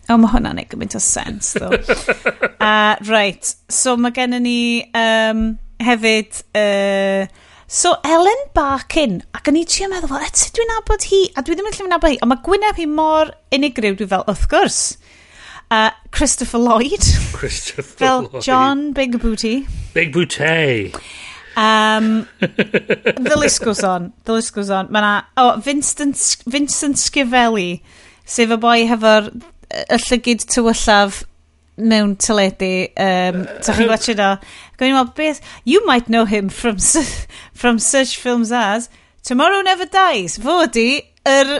[0.09, 1.69] O, mae hwnna'n neud gymaint o sens, ddo.
[1.69, 4.57] uh, right, so mae gennym ni
[4.97, 5.51] um,
[5.85, 6.41] hefyd...
[6.57, 11.43] Uh, So Ellen Barkin, ac yn i trio meddwl, well, eto dwi'n nabod hi, a
[11.45, 14.47] dwi ddim yn llyfn nabod hi, ond mae Gwyneb hi mor unigryw, dwi fel, wrth
[14.49, 14.79] gwrs.
[15.69, 17.05] Uh, Christopher Lloyd.
[17.37, 18.31] Christopher fel Lloyd.
[18.31, 19.67] Fel John Big Booty.
[19.93, 20.95] Big Booty.
[21.53, 24.13] Um, the list goes on.
[24.25, 24.89] The list goes on.
[24.89, 27.83] Mae na, oh, Vincent, Vincent Schiavelli,
[28.25, 29.29] sef y boi hefo'r
[29.69, 31.21] y llygyd tywyllaf
[31.79, 34.29] mewn teledu, um, so chi'n gwachio do.
[34.73, 36.77] Ac o'n i'n meddwl, beth, you might know him from,
[37.53, 38.89] from such films as
[39.23, 41.55] Tomorrow Never Dies, fo di, yr,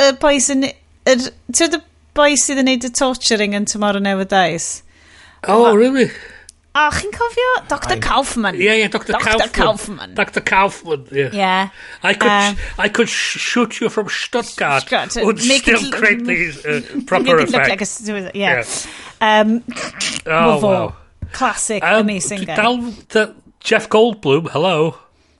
[0.00, 0.68] y boi sy'n,
[1.08, 1.82] yr, ti'n y
[2.16, 4.82] boi sydd yn neud y torturing yn Tomorrow Never Dies?
[5.48, 6.10] Oh, really?
[6.74, 7.68] a chi'n cofio?
[7.68, 8.54] Dr I, Kaufman.
[8.54, 9.12] Yeah, yeah, Dr.
[9.12, 9.24] Dr.
[9.24, 9.50] Kaufman.
[9.50, 10.14] Kaufman.
[10.14, 10.40] Dr.
[10.40, 11.28] Kaufman, yeah.
[11.32, 11.68] yeah.
[12.02, 16.80] I could, um, I could shoot you from Stuttgart, Stuttgart and still create these uh,
[17.06, 18.00] proper make effects.
[18.00, 18.56] It look like a, yeah.
[18.56, 18.64] yeah.
[19.22, 19.62] Um,
[20.26, 20.72] oh, fo.
[20.72, 20.96] Wow.
[21.32, 22.56] Classic, um, amazing guy.
[22.56, 23.28] Dal, da,
[23.60, 24.96] Jeff Goldblum, hello.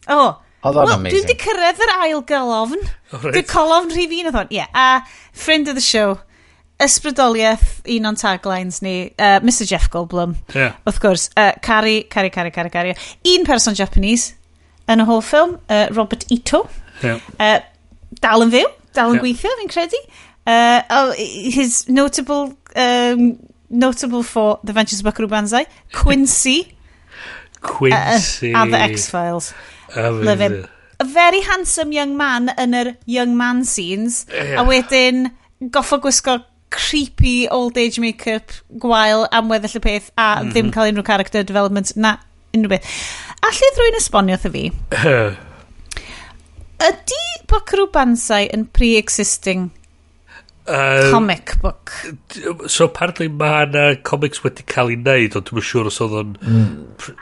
[0.09, 1.25] Oh, Oedd o'n well, amazing.
[1.25, 2.85] Dwi wedi cyrraedd yr ail golofn.
[3.11, 3.35] Oh, right.
[3.35, 4.53] Dwi'n colofn rhif un oedd hwn.
[4.55, 4.71] Ie, yeah.
[4.79, 6.21] a friend of the show,
[6.83, 10.37] ysbrydoliaeth un o'n taglines ni, uh, Mr Jeff Goldblum.
[10.55, 10.77] Yeah.
[10.87, 12.95] Wrth gwrs, uh, Cari, Cari, Cari, Cari, Cari.
[13.35, 14.37] Un person Japanese
[14.87, 16.69] yn y whole ffilm, uh, Robert Ito.
[17.03, 17.19] Yeah.
[17.43, 17.59] Uh,
[18.23, 19.27] dal yn fyw, dal yn yeah.
[19.27, 20.05] gweithio, fi'n credu.
[20.47, 23.33] Uh, oh, his notable um,
[23.73, 26.77] notable for The Ventures of Buckaroo Banzai, Quincy,
[27.61, 28.55] Quincy.
[28.55, 29.55] Uh, uh and The X-Files.
[29.97, 30.67] Love him.
[31.01, 34.61] A very handsome young man yn yr young man scenes, yeah.
[34.61, 35.33] a wedyn
[35.75, 40.53] goffo gwisgo creepy old age make-up gwael am weddill y peth a mm -hmm.
[40.53, 42.17] ddim cael unrhyw character development na
[42.55, 42.87] unrhyw beth.
[43.43, 44.65] Alla i ddrwy'n esbonio wrtho fi?
[46.89, 49.71] Ydy Buckaroo Banzai yn pre-existing
[50.65, 51.91] Uh, comic book.
[52.69, 56.37] So apparently mae yna comics wedi cael ei wneud, ond dwi'n siŵr os oedd o'n...
[56.39, 56.77] Mm.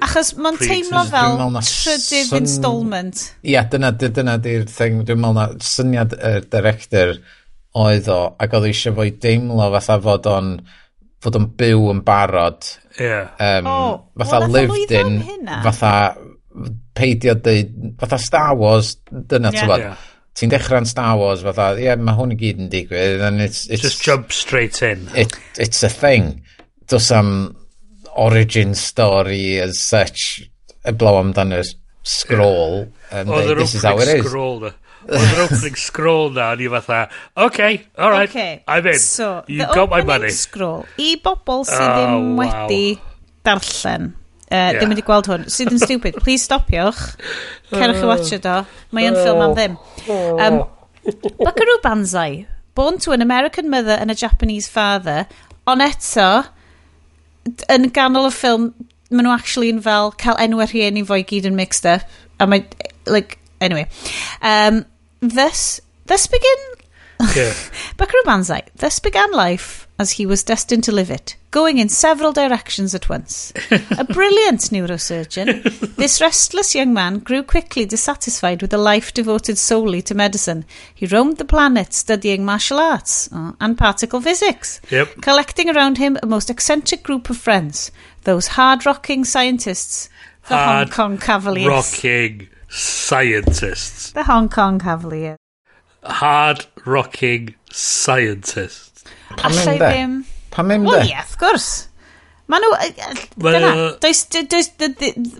[0.05, 2.43] Achos mae'n teimlo fel trydydd syn...
[2.43, 3.23] installment.
[3.41, 5.01] Ia, yeah, dyna, dyna di'r thing.
[5.09, 7.15] Dwi'n meddwl na syniad y er director
[7.81, 10.53] oedd o, ac oedd eisiau fo i deimlo fatha fod o'n
[11.25, 12.69] fod o'n byw yn barod.
[13.01, 13.33] Yeah.
[13.41, 15.21] Um, oh, fatha well, lived in,
[15.65, 15.95] fatha
[16.93, 19.65] peidio dweud, fatha Star Wars, dyna yeah.
[19.65, 19.89] ti'n.
[19.89, 20.07] Yeah
[20.39, 23.25] ti'n dechrau'n Star Wars fatha, ie, yeah, mae hwn i gyd yn digwydd.
[23.27, 25.09] And it's, it's, Just jump straight in.
[25.15, 26.43] It, it's a thing.
[26.91, 27.57] Does am
[28.17, 30.51] origin story as such,
[30.85, 31.63] heblaw amdano
[32.03, 32.87] scroll.
[33.11, 33.27] Yeah.
[33.27, 34.73] Oedd yr opening scroll na.
[35.09, 37.03] Oedd yr opening scroll na, ni fatha,
[37.37, 38.63] OK, all right, okay.
[38.67, 38.99] I'm in.
[38.99, 40.31] So, you got my money.
[40.31, 42.65] scroll, i bobl sydd oh, ddim wow.
[42.65, 42.85] wedi
[43.47, 44.13] darllen
[44.51, 44.81] Uh, yeah.
[44.81, 45.45] Ddim wedi gweld hwn.
[45.53, 46.17] Sydd yn stupid.
[46.25, 47.03] Please stopiwch.
[47.71, 48.55] Cerwch i watch o.
[48.91, 49.77] Mae yn ffilm am ddim.
[50.11, 50.63] Um,
[51.39, 52.47] Buckaroo Banzai.
[52.75, 55.29] Born to an American mother and a Japanese father.
[55.71, 56.27] Ond eto,
[57.71, 58.73] yn ganol y ffilm,
[59.11, 62.03] maen nhw actually yn fel cael enwau rhieni fo i gyd yn mixed up.
[62.43, 62.67] A mae,
[63.07, 63.87] like, anyway.
[64.43, 64.83] Um,
[65.21, 65.79] thus,
[66.11, 66.67] thus begin
[67.37, 67.55] Yeah.
[68.77, 73.09] Thus began life as he was destined to live it, going in several directions at
[73.11, 73.53] once.
[73.99, 80.01] a brilliant neurosurgeon, this restless young man grew quickly dissatisfied with a life devoted solely
[80.01, 80.65] to medicine.
[80.95, 85.21] He roamed the planet studying martial arts uh, and particle physics, Yep.
[85.21, 87.91] collecting around him a most eccentric group of friends,
[88.25, 90.09] those hard-rocking scientists,
[90.49, 91.69] the Hard Hong Kong Cavaliers.
[91.69, 94.13] Rocking scientists.
[94.13, 95.37] The Hong Kong Cavaliers.
[96.03, 99.07] hard rocking scientist.
[99.43, 100.19] Allai ddim.
[100.51, 100.97] Pam mynd de?
[100.97, 101.71] Wel, ie, wrth gwrs.
[102.51, 102.71] Ma nhw...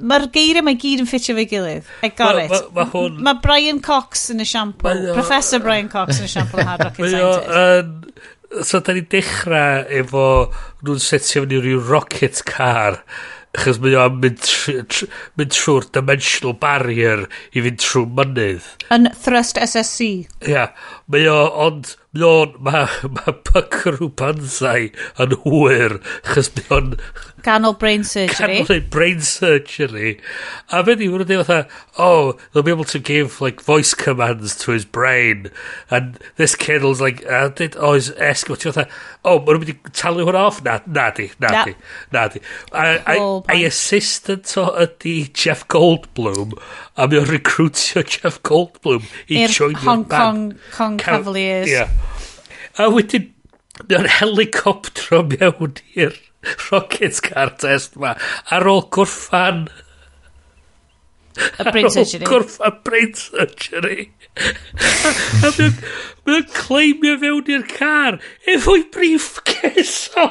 [0.07, 1.89] Mae'r geiriau mae gyd yn ffitio fe gilydd.
[2.07, 2.53] I got ma, it.
[2.53, 3.17] Mae ma, ma hwn...
[3.27, 5.09] Mae Brian Cox yn y siampl.
[5.17, 7.51] Professor Brian Cox yn y siampl hard rocket scientist.
[7.51, 10.25] Um, so, da ni dechrau efo
[10.87, 13.01] nhw'n setio fyny rhyw rocket car
[13.51, 15.09] Achos mae o'n mynd, tr tr
[15.39, 18.69] mynd trwy'r dimensional barrier i fynd trwy mynydd.
[18.95, 20.11] Yn Thrust SSC.
[20.47, 20.53] Ia.
[20.53, 20.69] Yeah.
[21.11, 24.93] Mae o, ond, mae o'n, mae ma Buckaroo Banzai
[25.23, 25.97] yn hwyr,
[26.29, 26.93] chys mae o'n...
[27.43, 28.61] Ganol brain surgery.
[28.61, 30.13] Canol brain surgery.
[30.71, 34.55] A fe di, mae'n dweud fatha, oh, they'll be able to give, like, voice commands
[34.61, 35.49] to his brain.
[35.91, 38.87] And this kennel's like, uh, did, oh, his esg, ti'n fatha,
[39.25, 40.63] oh, mae'n mynd i talu hwnna off?
[40.67, 41.75] Na, na di, na di,
[42.15, 42.45] na di.
[42.71, 46.55] A'i assistant o ydi Jeff Goldblum,
[47.01, 50.21] a mi o'n recruitio Jeff Goldblum i joinio'r Hong band.
[50.21, 50.41] Kong,
[50.77, 51.71] Kong Cavaliers.
[51.71, 51.87] Ia.
[51.87, 52.81] Yeah.
[52.81, 53.31] A wedyn,
[53.87, 56.19] mae o'n helicoptro mewn i'r
[56.71, 58.15] rocket car test ma
[58.53, 59.67] ar ôl gorffan
[61.59, 62.27] a brain surgery.
[62.27, 64.13] Gorffa brain surgery.
[64.37, 68.21] a mae o'n claimio fewn i'r car
[68.55, 70.29] efo'i briefcase o.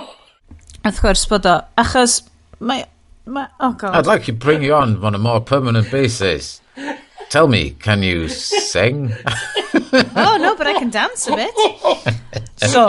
[0.86, 2.22] Wrth gwrs bod o, achos
[2.60, 2.86] mae...
[3.26, 3.96] mae oh God.
[3.96, 6.59] I'd like to bring you on on a more permanent basis.
[7.30, 9.14] Tell me, can you sing?
[9.94, 11.54] oh, no, but I can dance a bit.
[12.60, 12.88] So,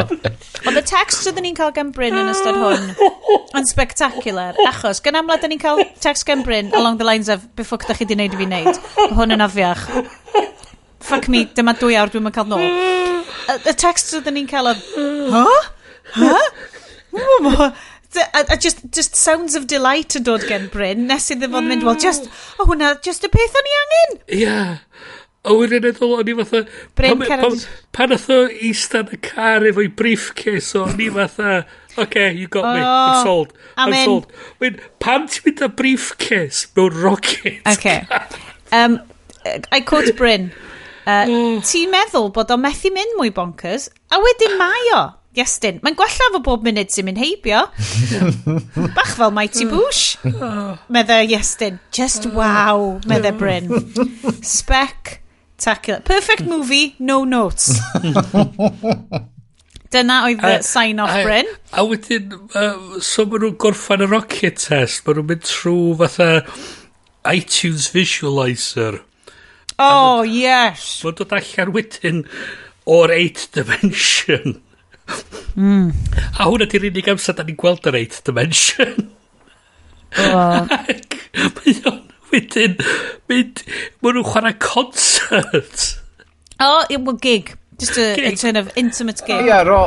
[0.66, 2.88] ond y text oedden ni'n cael gan Bryn yn ystod hwn
[3.60, 7.44] yn spectacular, achos gan amla da ni'n cael text gan Bryn along the lines of
[7.54, 8.80] before ffwc da chi di wneud i fi wneud.
[9.18, 9.84] Hwn yn afiach.
[11.04, 12.66] Fuck me, dyma dwy awr dwi'n cael nôl.
[13.60, 14.74] Y text oedden ni'n cael o,
[15.36, 15.70] huh?
[16.16, 17.70] Huh?
[18.16, 21.86] a, a just, just sounds of delight yn dod gen Bryn nes iddo fod mynd,
[21.86, 22.26] well, just,
[22.58, 24.22] o oh, hwnna, just y peth o'n i angen.
[24.26, 24.38] Ia.
[24.44, 24.78] Yeah.
[25.40, 26.66] A wedyn eddol, o'n i fatha...
[26.98, 27.62] Bryn Cerrys.
[27.96, 31.62] Pan oedd o eistedd y car efo'i briefcase, o'n i fatha...
[31.96, 32.82] OK, you got oh, me.
[32.84, 33.54] I'm sold.
[33.76, 34.26] I'm, I'm sold.
[34.60, 37.62] Wyn, pam ti'n mynd â briefcase mewn rocket?
[37.72, 37.96] OK.
[38.76, 39.00] um,
[39.72, 40.50] I quote Bryn.
[41.08, 41.24] Uh,
[41.64, 45.02] ti'n meddwl bod o methu mynd mwy bonkers, a wedyn mae o.
[45.38, 47.60] Iestyn, mae'n gwella fo bob munud sy'n mynd heibio.
[48.96, 50.16] Bach fel Mighty Boosh.
[50.90, 53.68] Medde Iestyn, just wow, medde Bryn.
[54.42, 56.00] Spectacular.
[56.02, 57.70] Perfect movie, no notes.
[59.90, 61.46] Dyna oedd y sign-off Bryn.
[61.78, 66.28] A wedyn, uh, so maen nhw'n gorffan y rocket test, maen nhw'n mynd trwy fatha
[67.30, 68.98] iTunes Visualizer.
[69.78, 70.88] Oh, yes.
[71.04, 72.20] Maen nhw'n dod allan wedyn
[72.98, 74.58] o'r 8 dimension.
[75.56, 75.90] Mm.
[76.38, 79.10] A hwnna di'r unig amser da ni'n gweld yr 8th dimension.
[80.18, 80.66] Oh.
[80.90, 81.16] Ac
[81.56, 82.00] mae o'n
[82.32, 82.76] wedyn
[83.30, 83.62] mynd,
[84.02, 85.86] mae nhw'n chwarae concert.
[86.60, 87.54] O, oh, it was gig.
[87.78, 88.34] Just a, gig.
[88.34, 89.46] a kind of intimate gig.
[89.46, 89.82] Ia, ro...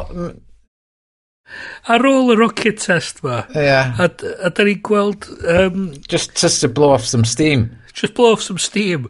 [1.94, 3.44] Ar ôl y rocket test ma.
[3.54, 3.68] Ie.
[3.68, 4.00] Yeah.
[4.02, 4.10] A,
[4.48, 5.28] a da ni'n gweld...
[5.48, 9.07] Um, just, just to blow off some steam just blow off some steam.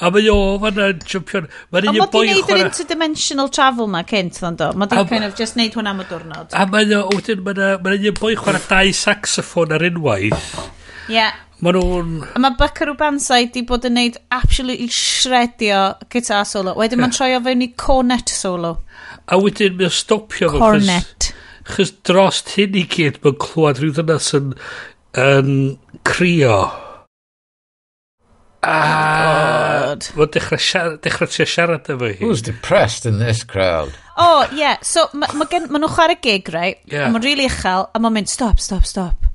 [0.00, 1.48] A mae o fanna'n jumpio'n...
[1.72, 2.66] Mae'n un boi yn chwarae...
[2.66, 4.70] Ond interdimensional travel ma cynt, ddo'n do?
[4.76, 6.52] Mae di'n kind of just neud hwnna am y diwrnod.
[6.52, 10.54] A mae o, wedyn, mae'n un boi chwarae dau saxophone ar unwaith.
[11.08, 11.16] Ie.
[11.18, 11.42] Yeah.
[11.64, 12.16] Mae nhw'n...
[12.36, 16.76] A mae Buckaroo Banzai di bod yn neud absolutely shredio gyda solo.
[16.76, 18.74] Wedyn mae'n troi o fewn i cornet solo.
[19.32, 20.60] A wedyn mae'n stopio fo.
[20.60, 21.30] Cornet.
[21.72, 24.52] Chys dros hyn i gyd mae'n clywed rhyw ddynas yn,
[25.22, 25.48] yn
[26.04, 26.58] crio
[28.66, 30.08] god.
[30.16, 32.18] mae'n dechrau siarad, dechrau trio siarad efo hi.
[32.20, 33.94] Who's depressed in this crowd?
[34.16, 36.80] Oh, yeah, so mae ma ma nhw'n chwarae gig, right?
[36.92, 37.10] Yeah.
[37.12, 39.26] Mae'n really uchel, a mae'n mynd, stop, stop, stop.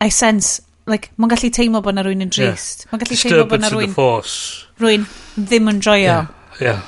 [0.00, 2.84] I sense, like, mae'n gallu teimlo bod na rwy'n yn drist.
[2.84, 2.92] Yeah.
[2.92, 3.96] Mae'n gallu teimlo bod na rwy'n...
[4.82, 6.04] Rwy'n ddim yn joio.
[6.04, 6.84] Yeah, yeah.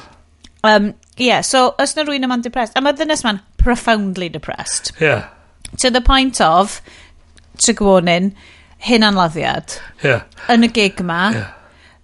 [0.67, 4.93] Um, yeah, so, os na rwy'n yma'n depressed, a mae ddynes ma'n profoundly depressed.
[5.01, 5.29] Yeah.
[5.85, 6.81] To the point of,
[7.61, 8.33] trygwonin,
[8.89, 9.79] hyn anladdiad.
[10.05, 10.25] Yeah.
[10.49, 11.23] Yn y gig ma.
[11.37, 11.55] Yeah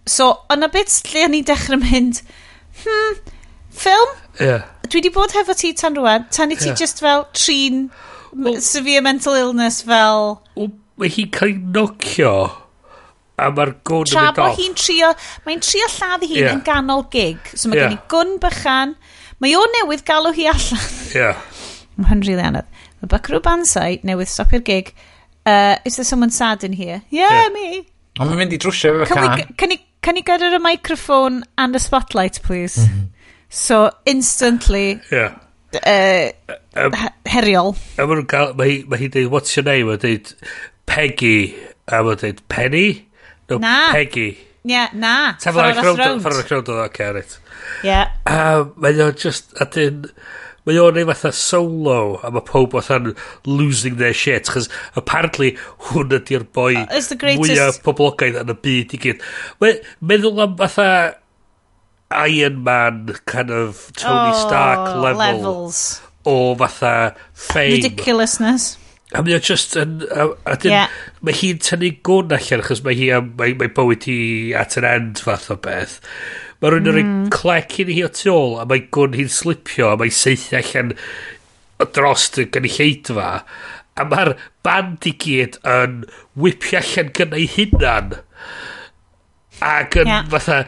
[0.07, 2.21] So, ond a bit lle o'n i dechrau mynd,
[2.83, 3.21] hmm,
[3.73, 4.17] ffilm?
[4.41, 4.67] Yeah.
[4.85, 6.77] Dwi wedi bod hefo ti tan rwan, tan i ti yeah.
[6.79, 7.89] just fel trin
[8.35, 10.43] well, severe mental illness fel...
[11.01, 12.35] Mae hi'n cael ei nocio
[13.35, 14.59] a mae'r gwn yn mynd off.
[14.61, 15.09] hi'n trio,
[15.47, 16.53] mae'n trio lladd hi'n yeah.
[16.55, 17.41] yn ganol gig.
[17.55, 17.89] So mae yeah.
[17.91, 18.95] gen i gwn bychan,
[19.43, 20.85] mae o newydd galw hi allan.
[21.17, 21.41] Yeah.
[21.99, 22.69] mae hyn rili really anodd.
[23.01, 24.95] Mae Bacrw Bansai newydd stopio'r gig.
[25.45, 27.03] Uh, is there someone sad in here?
[27.11, 27.51] Yeah, yeah.
[27.53, 27.83] me.
[28.21, 29.27] Ond mae'n mynd i drwsio efo can.
[29.27, 32.77] we, Can we, can you get her a microphone and a spotlight, please?
[32.77, 33.07] Mm -hmm.
[33.49, 35.01] So, instantly...
[35.11, 35.33] Yeah.
[35.75, 36.31] Uh,
[36.77, 36.93] um,
[37.25, 37.75] heriol.
[37.99, 38.53] A maen nhw'n cael...
[38.59, 39.89] Mae ma hi dweud, what's your name?
[39.91, 40.35] A dweud,
[40.87, 41.55] Peggy.
[41.89, 42.89] A maen dweud, Penny?
[43.49, 43.93] No, na.
[43.97, 44.29] Peggy.
[44.69, 45.15] Yeah, na.
[45.41, 47.39] Ta ffordd ar y crowd oedd, ffordd y crowd oedd, oce, reit.
[47.89, 48.01] Ie.
[48.29, 48.39] A
[48.77, 50.05] mae nhw'n just, a dyn
[50.65, 53.11] mae o'n ei fatha solo a mae pob fatha'n
[53.49, 54.71] losing their shit chos
[55.01, 55.53] apparently
[55.91, 56.87] hwn ydy'r boi uh,
[57.21, 57.43] greatest...
[57.43, 59.27] mwyaf poblogaidd yn y byd i gyd
[59.61, 60.89] mae, meddwl am fatha
[62.15, 65.85] Iron Man kind of Tony oh, Stark level levels.
[66.25, 68.75] o fatha fame ridiculousness
[69.15, 70.01] A mae o just yn...
[70.11, 70.95] A, a dyn, yeah.
[71.23, 74.17] Mae hi'n tynnu gwn allan achos mae hi mae, mae bywyd hi
[74.59, 76.01] at an end fath o beth.
[76.65, 77.25] Mae rhywun yn rhoi mm.
[77.29, 80.57] clec i ni hi o tu ôl, a mae gwn hi'n slipio, a mae seithi
[80.57, 80.95] allan
[81.93, 83.27] dros y gynulleidfa.
[84.01, 84.31] A mae'r
[84.65, 85.99] band i gyd yn
[86.41, 88.15] whipio allan gyda ei hunan.
[89.61, 90.25] Ac yn yeah.
[90.33, 90.63] fatha,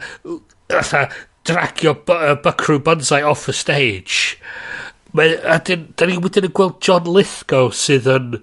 [0.69, 1.01] fatha
[1.49, 4.37] dragio Buckaroo Banzai off y stage.
[5.17, 8.37] Mae, a dyn, da ni wedyn yn gweld John Lithgow sydd yn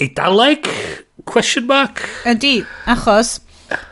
[0.00, 0.72] eidaleg?
[1.28, 2.00] Question mark?
[2.32, 3.42] Ydy, achos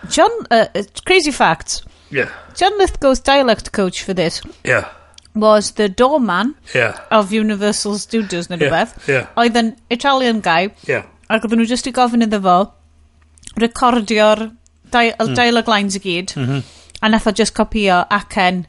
[0.08, 0.64] John, uh,
[1.04, 1.82] crazy fact,
[2.16, 2.30] Yeah.
[2.56, 4.88] John Lithgow's dialect coach for this yeah.
[5.34, 6.96] was the doorman yeah.
[7.10, 8.96] of Universal Studios neu rhywbeth.
[9.08, 9.28] Yeah.
[9.36, 10.70] Oedd yn Italian guy.
[10.88, 11.04] Yeah.
[11.28, 12.56] Ac oedden nhw just i gofyn iddo fo
[13.60, 14.46] recordio'r
[14.94, 15.34] di mm.
[15.36, 16.32] dialogue lines i gyd.
[16.38, 16.64] Mm -hmm.
[17.04, 18.64] A nath o just copio acen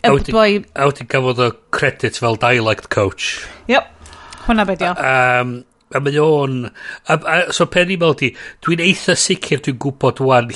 [0.00, 0.62] y boi...
[0.74, 3.44] A wedi gafodd o credit fel dialect coach.
[3.68, 3.90] Yep.
[4.46, 4.94] hwnna bedio.
[4.96, 5.52] Um,
[5.92, 6.56] a mae o'n...
[7.52, 8.32] So pen i meddwl di,
[8.64, 10.48] dwi'n eitha sicr dwi'n gwybod wan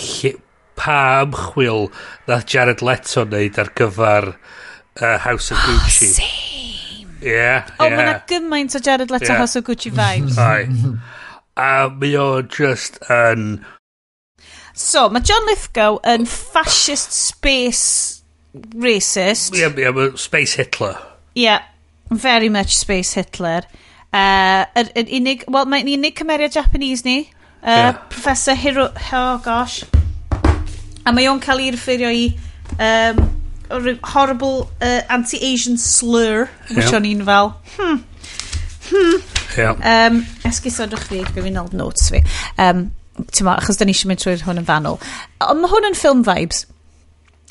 [0.76, 1.90] pa ymchwil
[2.28, 6.10] nath Jared Leto wneud ar gyfer uh, House of oh, Gucci.
[6.10, 7.12] Oh, same.
[7.24, 7.96] Yeah, oh, yeah.
[7.96, 9.38] mae'na gymaint o Jared Leto yeah.
[9.38, 10.36] House of Gucci vibes.
[10.36, 10.66] Ai.
[11.56, 13.64] A mi o just yn...
[14.74, 18.24] So, mae John Lithgow yn fascist space
[18.74, 19.54] racist.
[19.54, 20.98] Yeah, yeah, space Hitler.
[21.34, 21.62] Yeah,
[22.10, 23.62] very much space Hitler.
[24.12, 27.30] Uh, yr, yr unig, wel, mae'n unig cymeriad Japanese ni.
[27.62, 27.92] Uh, yeah.
[28.10, 28.90] Professor Hiro...
[29.14, 29.84] Oh, gosh.
[31.04, 32.26] A mae o'n cael ei referio i
[32.78, 33.22] um,
[34.14, 36.98] horrible uh, anti-Asian slur, which yeah.
[36.98, 38.02] o'n i'n fel, hmm,
[38.90, 39.24] hmm.
[39.54, 39.78] Yeah.
[39.86, 42.24] Um, esgusodwch fi, gwyf i'n old notes fi.
[42.58, 44.96] Um, Tyma, achos da ni eisiau mynd trwy'r hwn yn fanwl.
[45.44, 46.64] Ond mae hwn yn film vibes.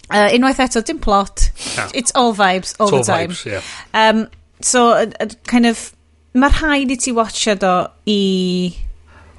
[0.09, 1.45] Uh, unwaith eto, dim plot.
[1.77, 1.91] Yeah.
[1.95, 3.31] It's all vibes, all It's all the time.
[3.31, 3.61] Vibes, yeah.
[3.93, 4.27] um,
[4.59, 5.85] so, uh, uh, kind of,
[6.35, 7.71] mae'r rhaid i ti watcha do
[8.11, 8.19] i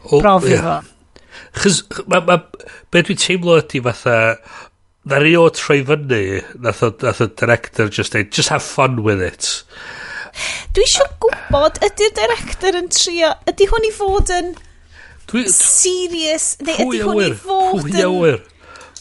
[0.08, 0.64] o, brofi yeah.
[0.64, 0.93] fo.
[1.54, 2.38] Chys, ma, ma,
[2.90, 4.16] be dwi'n teimlo ydy fatha,
[5.10, 9.02] na ni o troi fyny, nath o, nath o director just dweud, just have fun
[9.06, 9.50] with it.
[10.74, 14.50] Dwi eisiau gwybod, ydy'r director yn trio, ydy hwn i fod yn
[15.30, 18.02] dwi, serious, neu ydy hwn i fod pwy yn...
[18.08, 18.42] Awyr.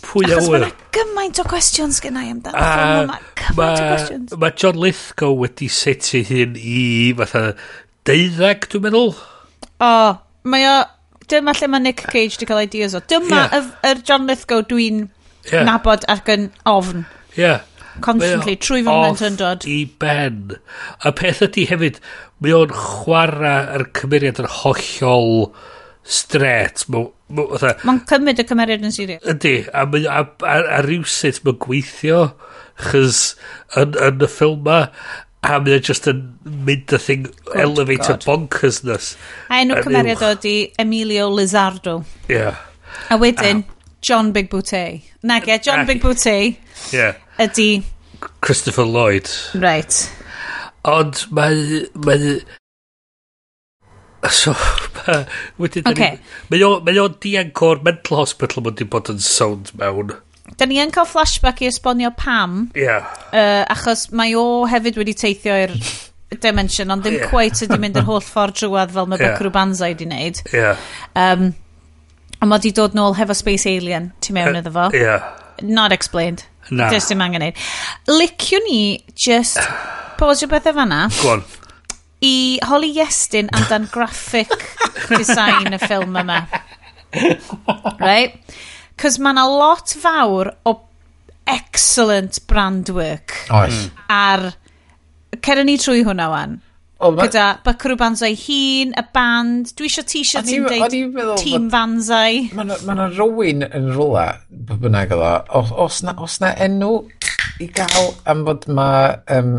[0.03, 0.35] Pwy awyr.
[0.35, 2.59] Achos mae yna gymaint o gwestiwn gen i amdano.
[2.59, 4.25] Ah, mae gymaint o gwestiwn.
[4.43, 6.81] Mae John Lithgow wedi setu hyn i
[7.17, 7.45] fatha
[8.05, 9.15] deuddeg, dwi'n meddwl.
[9.79, 9.93] O,
[10.53, 10.75] mae o
[11.33, 13.03] dyma lle mae Nick Cage wedi cael ideas o.
[13.11, 13.59] Dyma yeah.
[13.59, 15.05] yr er John Lithgow dwi'n
[15.49, 15.65] yeah.
[15.67, 17.05] nabod ac yn ofn.
[17.35, 17.63] Yeah.
[18.01, 19.65] Constantly, trwy fy mlent yn dod.
[19.69, 20.55] i ben.
[21.05, 21.99] Y peth ydy hefyd,
[22.41, 25.51] mae o'n chwarae yr cymeriad yn hollol
[26.03, 26.85] stret.
[26.89, 29.19] Mae'n cymryd y cymeriad yn sirio.
[29.29, 32.23] Ydy, a, a, a, a rhywsut mae'n gweithio
[32.89, 33.21] chys
[33.77, 34.79] yn, yn y ffilm ma
[35.43, 36.21] a mae just yn
[36.67, 38.25] mynd y thing oh, elevator God.
[38.27, 39.13] bonkersness.
[39.51, 41.99] A enw cymeriad o di Emilio Lizardo.
[42.31, 42.61] Yeah.
[43.11, 45.03] A wedyn, um, John Big Booty.
[45.23, 46.57] Nag e, John uh, Big Booty
[46.91, 47.15] yeah.
[47.39, 47.83] ydi
[48.41, 49.29] Christopher Lloyd.
[49.53, 50.11] Right.
[50.83, 51.87] Ond mae...
[51.93, 52.35] mae
[54.31, 54.53] So,
[55.03, 55.25] mae...
[55.59, 56.19] Wedyn, okay.
[56.51, 60.13] mae o, mae o diancor mental hospital mae'n di bod yn sound mewn.
[60.59, 62.67] Da ni yn cael flashback i esbonio pam.
[62.77, 63.09] Yeah.
[63.31, 65.75] Uh, achos mae o hefyd wedi teithio i'r
[66.41, 67.29] dimension, ond ddim yeah.
[67.31, 69.33] quite ydi mynd yr holl ffordd drwad fel mae yeah.
[69.33, 70.41] Becru Banzai wedi wneud.
[70.53, 70.81] Yeah.
[71.17, 71.51] Um,
[72.39, 74.89] ond mae wedi dod nôl hefo Space Alien, ti mewn uh, iddo fo.
[74.97, 75.29] Yeah.
[75.61, 76.45] Not explained.
[76.71, 76.89] Na.
[76.91, 77.59] Just dim angen neud.
[78.09, 79.59] Licio ni just
[80.19, 81.05] posio bethau fanna.
[81.19, 81.43] Gwon.
[82.23, 84.53] I holi Iestyn amdan graphic
[85.17, 86.45] design y ffilm yma.
[87.99, 88.39] Right?
[89.03, 90.77] Cos mae yna lot fawr o
[91.51, 93.33] excellent brand work.
[93.51, 93.81] Oes.
[93.81, 94.05] Hmm.
[94.07, 94.45] Ar...
[95.43, 96.53] Ceren ni trwy hwnna wan.
[97.03, 97.25] Oh, ma...
[97.25, 102.45] Gyda Bacrw Banzai hun, y band, dwi eisiau t-shirt ni'n deud Team Banzai.
[102.55, 104.23] Mae yna ma rowyn yn rwla,
[104.69, 105.65] bynnag oedd o.
[105.83, 106.93] Os, na, os na enw
[107.59, 109.17] i gael am fod mae...
[109.35, 109.57] Um,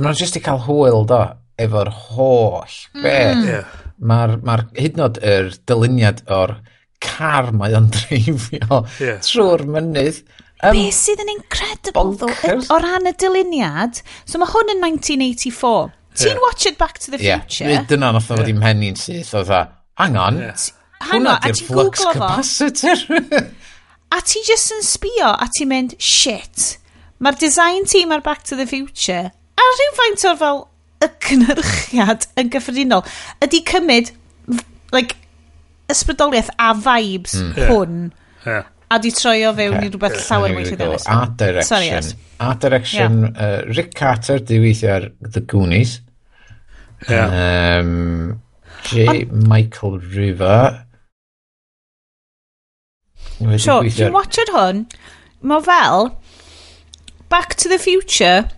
[0.00, 1.20] Mae'n jyst i cael hwyl do,
[1.60, 3.02] efo'r holl mm.
[3.04, 3.30] beth.
[3.30, 3.46] Hmm.
[3.46, 3.78] Yeah.
[4.10, 6.58] Mae'r ma hyd yn oed yr dyluniad o'r
[7.04, 9.20] car mae o'n dreifio yeah.
[9.24, 10.20] trwy'r mynydd.
[10.60, 12.66] Um, Be sydd yn incredible bonkers.
[12.66, 15.94] ddo, o ran y dyluniad, so mae hwn yn 1984.
[16.20, 16.42] Ti'n yeah.
[16.42, 17.70] watch it back to the future?
[17.70, 17.86] Yeah.
[17.88, 19.60] Dyna nath o'n fod i'n henni'n syth, oedd dda,
[20.02, 20.66] hang on, yeah.
[21.08, 23.04] hwnna di'r flux capacitor.
[24.16, 26.74] a ti just yn sbio, a ti'n mynd, shit,
[27.24, 30.62] mae'r design team ar Back to the Future, a rhywfaint o'r fel
[31.00, 33.06] y cynhyrchiad yn gyffredinol,
[33.46, 34.12] ydy cymryd,
[34.92, 35.16] like,
[35.92, 37.54] ysbrydoliaeth a vibes mm.
[37.70, 37.96] hwn
[38.46, 38.68] yeah.
[38.90, 39.88] a di troio fewn okay.
[39.88, 40.84] i rhywbeth llawer mwy sydd.
[41.14, 41.68] Art Direction.
[41.70, 42.14] Sorry, yes.
[42.40, 43.18] Art Direction.
[43.24, 43.40] Yeah.
[43.46, 46.00] Uh, Rick Carter, di weithio ar The Goonies.
[47.08, 47.80] Yeah.
[47.80, 48.40] Um,
[48.84, 49.06] J.
[49.08, 49.48] On...
[49.48, 50.86] Michael River.
[53.56, 54.84] So, ti'n watchod hwn,
[55.40, 56.10] mae fel
[57.30, 58.50] Back to the Future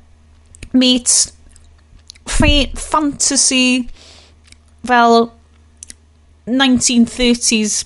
[0.73, 1.37] meets
[2.27, 3.89] fantasy
[4.85, 5.33] fel
[6.47, 7.85] 1930s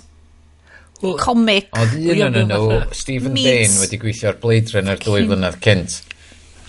[1.03, 1.69] well, comic.
[1.77, 1.97] Oedd
[2.27, 3.49] un yn nhw, Stephen meets...
[3.49, 5.33] Bain wedi gweithio ar Blade Runner dwy hmm.
[5.33, 5.99] flynedd cynt.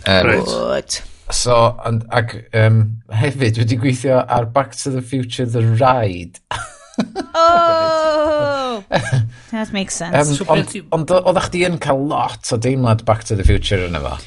[0.07, 1.01] Um, right.
[1.31, 6.39] So, and, ac um, hefyd wedi gweithio ar Back to the Future The Ride.
[7.35, 8.83] oh!
[9.51, 10.41] That makes sense.
[10.41, 13.95] Um, ond ond oedd chdi yn cael lot o deimlad Back to the Future yn
[13.99, 14.17] efo?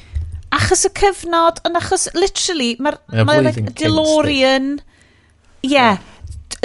[0.56, 3.36] Achos y cyfnod, ond achos literally, mae'r ma
[3.78, 4.78] DeLorean...
[5.60, 5.98] Ie, yeah,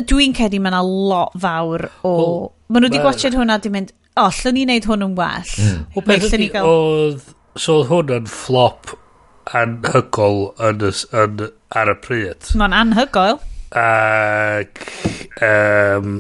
[0.04, 2.12] Dwi'n cedi mae yna lot fawr o...
[2.12, 5.52] Well, Maen nhw wedi gwachod hwnna di mynd, o, llwn ni wneud hwn yn well.
[5.62, 5.84] Mm.
[5.96, 6.68] Wel, beth llyn ni gael...
[6.68, 8.96] Oedd, so oedd hwn yn flop
[9.56, 10.84] anhygol yn,
[11.22, 11.46] yn,
[11.80, 12.50] ar y pryd.
[12.60, 13.40] Mae'n anhygoel.
[13.76, 14.82] Ac,
[15.46, 16.18] um,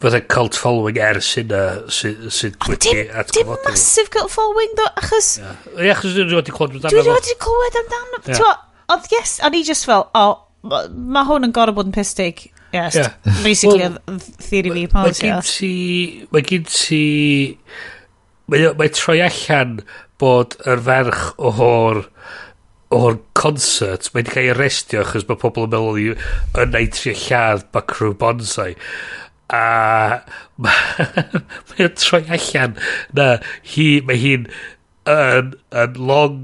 [0.00, 3.42] fydda cult following ers yna sydd sy, wedi atgyfodi.
[3.42, 5.34] Dim massive cult following, ddo, achos...
[5.74, 6.96] Ie, achos dwi'n wedi i clywed amdano.
[6.96, 8.24] Dwi'n wedi clywed amdano.
[8.30, 8.62] Yeah.
[8.94, 12.46] Oedd yes, o'n i just fel, o, oh, Mae hwn yn gorau bod yn pistig.
[12.74, 12.96] Yes.
[12.96, 13.12] Yeah.
[13.44, 13.98] Basically, well,
[14.42, 15.74] theory fi pan Mae gen ti...
[16.32, 17.02] Mae gen ti...
[18.50, 19.78] Mae, mae troi allan
[20.20, 22.02] bod yr ferch o'r
[22.94, 26.04] o'r concert, mae wedi cael ei arrestio achos mae pobl yn meddwl i
[26.62, 28.74] yn ei trio lladd Bacrw Bonsai.
[29.54, 29.64] A
[30.64, 32.78] mae o'n troi allan
[33.16, 33.28] na
[33.74, 34.46] hi, mae hi'n
[35.10, 35.52] yn,
[35.84, 36.38] yn long,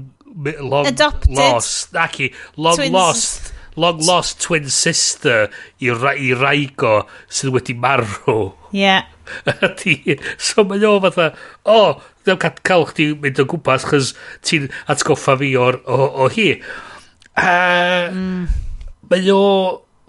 [0.59, 1.37] long Adopted.
[1.37, 2.19] lost, ac
[2.57, 2.95] long twins.
[2.95, 5.49] lost long lost twin sister
[5.79, 8.51] i, ra i Raigo sydd wedi marw.
[8.73, 8.99] Ie.
[9.31, 10.19] Yeah.
[10.35, 11.29] so mae o fatha,
[11.63, 11.91] o, oh,
[12.25, 14.09] ddim cael cael chdi mynd o gwmpas, chys
[14.43, 16.49] ti'n atgoffa fi o'r, o, o hi.
[17.39, 17.53] A
[18.11, 18.41] mm.
[19.13, 19.43] mae o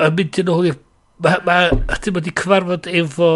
[0.03, 0.81] yn mynd yn ôl i'r
[1.23, 3.27] Mae ma, ddim wedi cyfarfod efo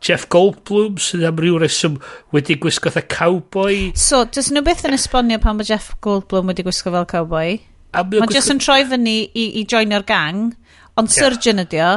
[0.00, 1.98] Jeff Goldblum sydd am ryw reswm
[2.32, 3.90] wedi gwisgo fatha cowboy.
[3.92, 7.58] So, does nhw beth yn esbonio pan mae Jeff Goldblum wedi gwisgo fel cowboy?
[7.94, 10.52] Mae'n just yn troi fyny i, i joinio'r gang,
[11.00, 11.16] ond yeah.
[11.16, 11.94] surgeon ydi o,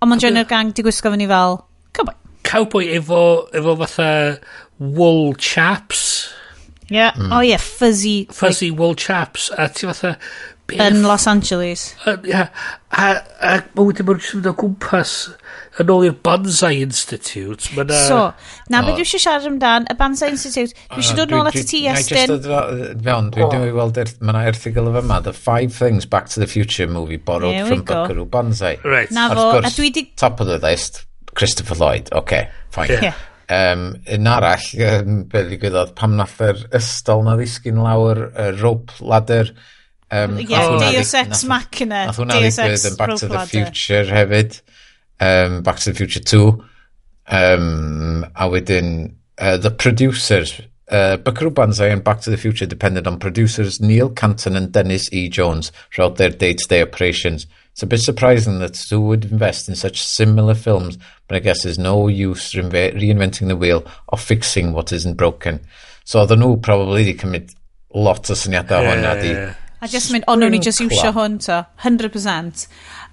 [0.00, 1.58] ond mae'n joinio'r gang di gwisgo fyny fel
[1.96, 2.16] cowboy.
[2.44, 3.24] Cowboy efo,
[3.56, 4.08] efo fatha
[4.78, 6.06] wool chaps.
[6.30, 6.40] Ie,
[6.90, 7.12] Yeah.
[7.12, 7.32] Mm.
[7.32, 8.26] Oh yeah, fuzzy.
[8.30, 8.78] Fuzzy like...
[8.78, 9.50] wool chaps.
[9.56, 10.18] A ti fatha,
[10.72, 11.94] Yn Los Angeles.
[12.24, 12.46] Ia.
[12.88, 15.10] A, a, a wedyn mae'n rhywbeth o gwmpas
[15.82, 17.68] yn ôl i'r Banzai Institute.
[17.76, 17.98] Ma Na...
[18.08, 18.20] So,
[18.72, 20.72] na beth dwi eisiau siarad amdan, y Banzai Institute.
[20.88, 22.32] Dwi eisiau dod nôl at y ti, Estyn.
[22.40, 26.40] Fewn, dwi ddim wedi weld, mae yna erthigol efo yma, The Five Things Back to
[26.40, 28.78] the Future movie borrowed There from Buckaroo Banzai.
[28.86, 29.12] Right.
[29.12, 30.06] Na fo, a dwi di...
[30.16, 31.04] Top of the list,
[31.34, 32.08] Christopher Lloyd.
[32.12, 32.88] Oce, okay, fine.
[32.88, 33.12] Yeah.
[33.12, 33.22] yeah.
[33.44, 38.96] Um, un arall, um, beth ddigwyddodd, pam nath yr ystol na ddisgyn lawr, y rope
[39.04, 39.52] ladder,
[40.14, 42.04] Um, Ie, yeah, Deus Ex Machina.
[42.06, 44.60] Nath hwnna ddigwydd yn Back to the Future hefyd.
[45.18, 46.44] Um, Back to the Future 2.
[47.34, 50.60] Um, a wedyn, uh, The Producers.
[50.86, 55.12] Uh, Buckaroo Banzai and Back to the Future depended on producers Neil Canton and Dennis
[55.12, 55.28] E.
[55.28, 57.46] Jones throughout their day-to-day -day operations.
[57.72, 60.96] It's a bit surprising that Stu would invest in such similar films,
[61.26, 65.58] but I guess there's no use reinventing the wheel or fixing what isn't broken.
[66.04, 67.50] So oedden nhw probably wedi cymryd
[68.06, 69.54] lot o syniadau yeah, hwnna yeah, yeah.
[69.84, 71.60] A just mynd, o, nhw'n i just iwsio hwn, to.
[71.84, 72.66] 100%.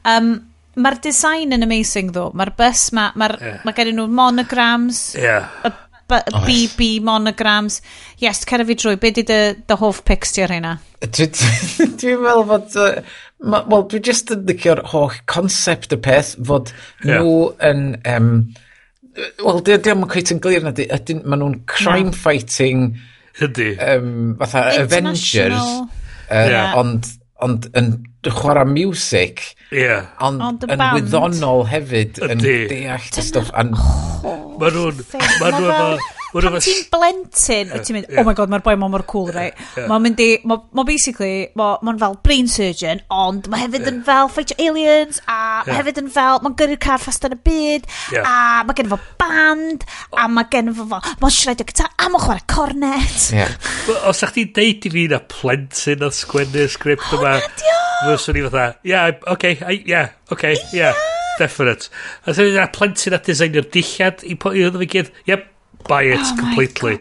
[0.08, 0.34] Um,
[0.80, 2.30] Mae'r design yn amazing, ddo.
[2.38, 3.10] Mae'r bus, mae'r...
[3.20, 3.64] Ma, ma yeah.
[3.68, 5.02] mae gen nhw monograms.
[5.20, 5.50] Yeah.
[5.68, 7.82] Y, oh, b, oh, BB monograms.
[8.24, 8.96] Yes, cer fi drwy.
[9.02, 10.78] Be di dy, dy hoff pics ti ar hynna?
[11.04, 12.80] Dwi'n meddwl fod...
[12.80, 16.72] Uh, Wel, dwi just yn dicio'r holl concept y peth fod
[17.02, 17.18] yeah.
[17.18, 17.38] nhw
[17.68, 17.88] yn...
[18.08, 18.36] Um,
[19.42, 20.88] Wel, di o'n cweith yn glir na di.
[20.88, 22.94] Maen nhw'n crime-fighting...
[23.42, 23.74] Ydy.
[23.80, 26.00] Um, fatha Avengers
[26.32, 26.78] Uh, yeah.
[26.80, 27.10] Ond,
[27.44, 27.92] ond yn
[28.24, 29.42] chwarae music,
[29.74, 30.08] yeah.
[30.24, 31.00] ond, ond yn band.
[31.00, 33.52] wyddonol hefyd, yn deall y stwff.
[33.52, 36.02] Oh, ma nhw'n...
[36.32, 39.58] Pan ti'n blentyn, wyt ti'n mynd, oh my god, mae'r boi ma mor cool, right?
[39.76, 44.54] Mae'n mynd i, mae basically, mae'n fel brain surgeon, ond mae hefyd yn fel fight
[44.56, 47.90] aliens, a mae hefyd yn fel, mae'n gyrru'r car fast yn y byd,
[48.24, 49.86] a mae gen fo band,
[50.16, 53.30] a mae gen fo, mae'n siarad o gyda, a mae'n chwarae cornet.
[54.00, 57.38] Os ydych chi'n deud i fi na plentyn a sgwennu'r sgript yma,
[58.06, 60.96] fyswn i fatha, yeah, okay, yeah, okay, yeah
[61.40, 61.90] definite.
[62.28, 65.48] A thyn ni'n plentyn a designer dillad i, i oedd fi gyd, yep,
[65.88, 67.00] buy it oh completely.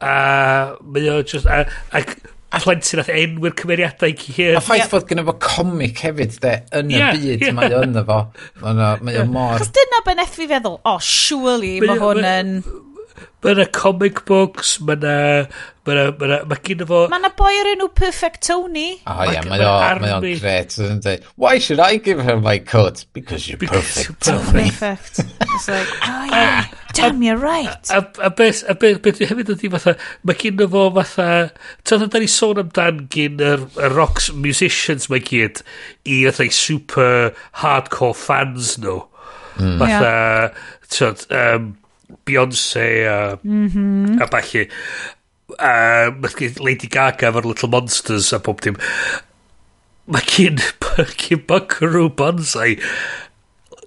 [0.00, 1.46] A mae o just...
[1.46, 2.04] A, a,
[2.50, 4.56] a plentyn ath enwyr cymeriadau i hyn.
[4.58, 4.92] A ffaith yep.
[4.94, 7.54] bod gyda fo comic hefyd, de, yn yeah, y byd yeah.
[7.54, 8.16] mae ynddo fo.
[8.64, 9.28] Mae o yeah.
[9.30, 9.54] mor...
[9.60, 12.56] Cos dyna beneth fi feddwl, o, oh, surely mae hwn yn...
[13.40, 15.12] Mae yna comic books, mae yna...
[15.88, 16.02] Mae yna...
[16.20, 16.38] Mae yna...
[16.50, 16.98] Mae gyda fo...
[17.08, 18.98] Mae yna boi o'r enw Perfect Tony.
[19.08, 20.76] O oh, ie, mae o'n gret.
[21.40, 23.06] Why should I give her my coat?
[23.16, 24.52] Because you're Because perfect, you're perfect.
[24.52, 24.70] Tony.
[24.76, 25.20] perfect.
[25.54, 27.90] It's like, oh yeah, damn you're right.
[27.90, 28.62] A, a, a beth
[29.00, 31.30] Beth hefyd ydi fatha, mae gyda fo fatha...
[31.88, 33.54] Tydw da ni sôn amdan gyn y
[33.96, 35.64] rocks musicians mae gyd
[36.04, 37.32] i fatha super
[37.64, 39.00] hardcore fans nhw.
[39.56, 39.78] Mm.
[39.80, 40.66] Fatha, yeah.
[40.92, 41.70] tyd, um,
[42.26, 44.22] Beyoncé a, mm -hmm.
[44.22, 44.66] a balli
[45.58, 46.10] a
[46.62, 48.76] Lady Gaga efo'r Little Monsters a pob dim.
[50.06, 50.60] Mae cyn
[51.16, 52.76] cyn Buckaroo Banzai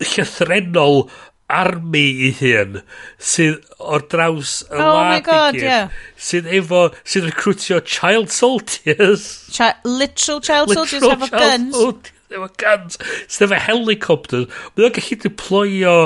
[0.04, 1.08] llythrenol
[1.54, 2.80] army i hun
[3.22, 5.94] sydd o'r draws y oh wlad my God, gyd, yeah.
[6.18, 9.28] sydd efo sydd recrwtio child soldiers.
[9.54, 12.12] Chi literal child literal soldiers efo guns.
[12.34, 12.98] efo guns
[13.28, 15.98] sydd efo helicopter mae o'n gallu deployio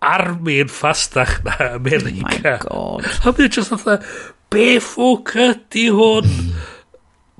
[0.00, 2.58] armi'n ffastach na America.
[2.70, 3.08] Oh my god.
[3.26, 4.00] A mi just fatha,
[4.50, 6.30] be ffwc ydi hwn?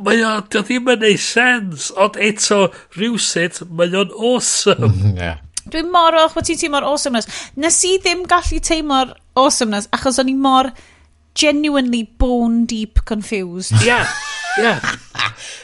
[0.05, 2.67] mae o, dio ddim yn neud sens, ond eto
[2.97, 4.93] rhywsut, mae o'n awesome.
[5.21, 5.41] yeah.
[5.71, 7.29] Dwi'n mor olch bod ti'n teimlo'r awesomeness.
[7.61, 10.71] Nes i ddim gallu teimlo'r awesomeness, achos o'n i mor
[11.39, 13.77] genuinely bone deep confused.
[13.87, 14.09] Yeah,
[14.59, 14.81] yeah.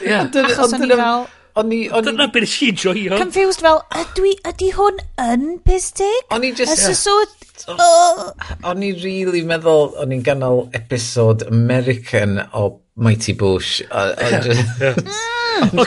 [0.05, 0.29] yeah.
[0.45, 1.81] Achos o'n i fel, O'n i...
[1.89, 3.17] Dyna beth nes i joio.
[3.17, 6.23] Confused fel, ydw i, ydy hwn yn pistig?
[6.35, 6.73] O'n i just...
[6.77, 8.33] Os So, o...
[8.69, 13.81] O'n i really meddwl, o'n i'n ganol episod American o Mighty Bush.
[13.89, 14.57] Oce.
[15.57, 15.79] Mm.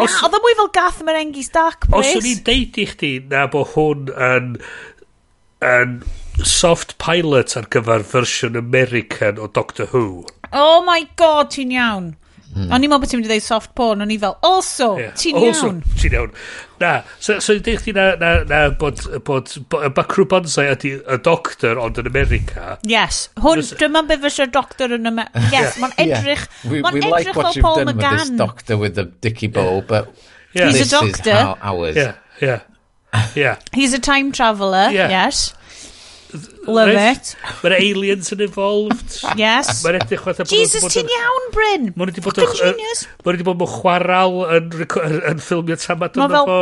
[0.00, 0.14] Os...
[0.24, 2.14] Oedd o mwy fel gath merengi dark please.
[2.14, 4.46] Os o'n i'n deud i chdi na bo hwn yn,
[5.68, 5.98] yn
[6.48, 10.24] soft pilot ar gyfer fersiwn American o Doctor Who.
[10.56, 12.08] Oh my god, ti'n iawn.
[12.54, 12.68] Mm.
[12.70, 15.14] O'n i'n meddwl bod ti'n mynd i ddeud soft porn, o'n i fel, also, yeah.
[15.18, 15.80] ti'n iawn.
[15.82, 16.34] Also, ti'n iawn.
[16.78, 21.18] Na, so, so ddeich ti na, na, na bod, bod, bod Macro Bonsai ydy y
[21.26, 22.76] doctor, ond yn America.
[22.86, 25.42] Yes, hwn, dyma beth fysa'r doctor yn America.
[25.54, 25.80] Yes, yeah.
[25.82, 26.70] mae'n edrych, yeah.
[26.70, 29.88] We, we edrych like what you've done with this doctor with the dicky bow, yeah.
[29.90, 30.66] but yeah.
[30.70, 31.30] He's this a doctor.
[31.30, 31.96] is how ours.
[31.96, 32.62] Yeah, yeah.
[33.34, 33.58] Yeah.
[33.72, 35.08] He's a time traveller, yeah.
[35.08, 35.54] yes.
[36.66, 37.34] Love it.
[37.64, 39.18] Mae'r aliens yn involved.
[39.40, 39.82] Yes.
[39.84, 40.46] Mae'n edrych fatha...
[40.50, 41.92] Jesus, ti'n iawn, Bryn.
[41.94, 42.40] Mae'n wedi bod...
[42.40, 44.72] Mae'n wedi bod mwy chwaral yn,
[45.30, 46.58] yn ffilmio tamad yna fo.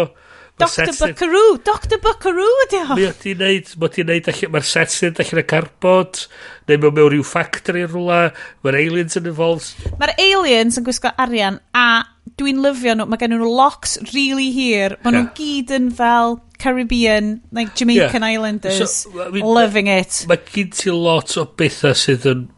[0.61, 2.93] Dr Buckaroo, Dr Buckaroo ydi o.
[2.93, 3.71] Mae wedi wneud...
[3.81, 6.27] mae wedi neud, mae'r sets yn dach y carbod,
[6.69, 8.21] neu mewn mewn rhyw factory yn rhywle,
[8.63, 9.73] mae'r aliens yn involved.
[9.99, 12.05] Mae'r aliens yn gwisgo arian, a
[12.39, 16.39] dwi'n lyfio nhw, mae gen nhw locks really hir, mae nhw'n nhw gyd yn fel
[16.63, 18.33] Caribbean, like Jamaican yeah.
[18.37, 20.23] Islanders, so, I mean, loving it.
[20.31, 22.49] Mae gen ti lot o bethau sydd yn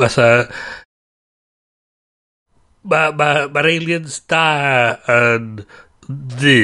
[0.00, 0.30] fatha...
[2.84, 4.46] Mae'r ma, ma aliens da
[5.08, 5.62] yn
[6.04, 6.58] ddi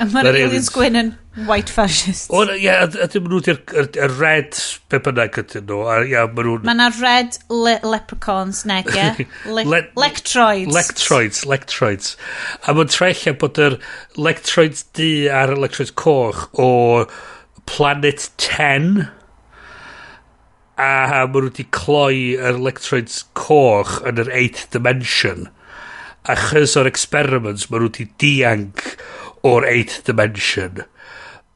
[0.00, 1.10] A mae'r aliens gwyn yn
[1.48, 2.30] white fascist.
[2.32, 4.56] O, ie, a dim nhw di'r red
[4.88, 5.80] pe bynnag ydyn nhw.
[6.64, 9.26] Mae yna red le leprechauns neg, ie?
[9.56, 10.72] Le le lectroids.
[10.72, 12.14] Lectroids, lectroids.
[12.64, 13.76] A mae'n trella bod yr
[14.16, 16.70] lectroids du a'r lectroids coch o
[17.68, 19.04] Planet 10
[20.80, 20.90] a
[21.28, 25.50] maen nhw wedi cloi yr electroids coch yn yr 8th dimension
[26.32, 28.86] achos o'r experiments maen nhw wedi dianc
[29.46, 30.82] o'r 8th dimension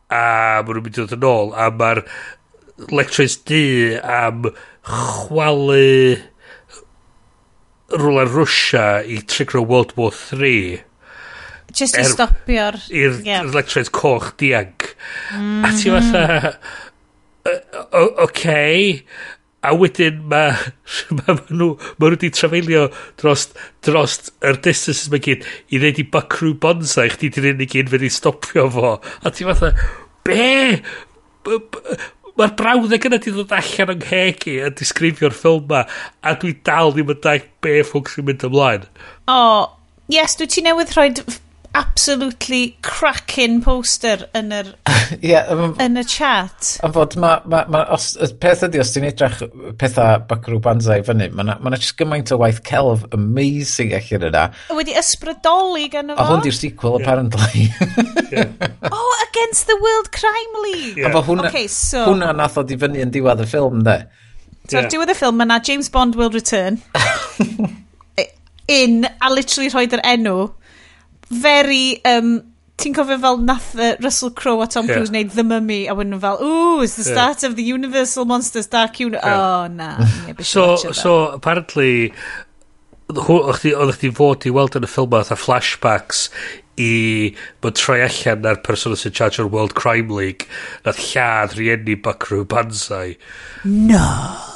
[0.09, 0.23] a
[0.63, 2.03] maen nhw'n mynd i ddod yn ôl a mae'r
[2.95, 3.65] lectures di
[3.99, 4.49] am
[4.85, 6.17] chwalu
[7.95, 10.83] rwla Rwysia i trigger World War 3
[11.75, 12.77] Just er, i stopio'r...
[12.95, 13.47] I'r yeah.
[13.51, 14.93] lectures coch dianc.
[15.35, 15.65] Mm -hmm.
[15.67, 15.97] A ti mm.
[15.97, 16.59] fatha...
[17.91, 18.13] Oce...
[18.25, 19.03] Okay.
[19.65, 20.53] A wedyn mae
[21.17, 22.87] ma, ma nhw, ma nhw wedi trafeilio
[23.21, 23.47] dros,
[23.87, 28.05] dros yr distances mae gyd i ddeud i Buckaroo bonsai chdi di'r unig un fydd
[28.05, 28.97] i stopio fo.
[29.25, 29.73] A ti fatha,
[30.27, 30.51] be?
[32.35, 35.85] Mae'r brawddeg yna di ddod allan yng nghegi a disgrifio'r ffilm ma
[36.21, 38.89] a dwi dal ddim yn dag be ffwng sy'n mynd ymlaen.
[39.31, 39.65] O, oh,
[40.13, 41.13] yes, dwi ti newydd rhoi
[41.75, 44.71] absolutely cracking poster yn yr
[45.21, 46.77] yeah, um, yn y chat.
[46.87, 49.43] A fod, ma, ma, ma, os, y peth ydi, os ti'n edrych
[49.81, 54.29] pethau Buckaroo Banzai fyny, mae yna ma, na, just gymaint o waith celf amazing allan
[54.31, 54.47] yna.
[54.79, 56.19] Wedi ysbrydoli gan o.
[56.19, 57.69] A hwn di'r sequel, apparently.
[58.31, 58.51] yeah.
[58.93, 60.99] oh, Against the World Crime League.
[61.03, 61.11] Yeah.
[61.11, 62.07] A fo hwnna, okay, so...
[62.13, 64.01] hwnna nath o di fyny yn diwedd y ffilm, de.
[64.71, 64.91] So, yeah.
[64.93, 66.81] diwedd y ffilm, yna James Bond will return.
[68.69, 70.53] in, a literally rhoi'r enw
[71.31, 72.01] very...
[72.05, 72.43] Um,
[72.75, 74.97] Ti'n cofio fel nath uh, Russell Crowe a Tom yeah.
[74.97, 77.49] Cruise wneud The Mummy a wedyn nhw fel, ooh, it's the start yeah.
[77.49, 79.23] of the Universal Monsters Dark Universe.
[79.25, 79.61] Yeah.
[79.63, 79.93] Oh, na.
[80.27, 82.11] Yeah, so, so, apparently,
[83.15, 86.27] oedd chdi fod i weld yn y ffilm oedd a flashbacks
[86.81, 90.49] i bod troi allan na'r person sy'n charge o'r World Crime League
[90.87, 93.17] nath lladd rhieni Bacrw Banzai.
[93.65, 94.05] No.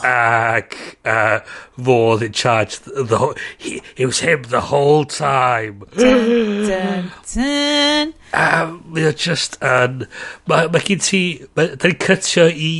[0.07, 1.40] Ac uh,
[1.78, 5.85] fodd in charge the whole, he, it was him the whole time.
[5.97, 8.15] Dun, dun, dun.
[8.32, 10.05] mae o just yn
[10.51, 11.23] mae ma gen ti
[11.57, 12.74] da ni'n cytio i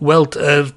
[0.00, 0.72] weld yr uh,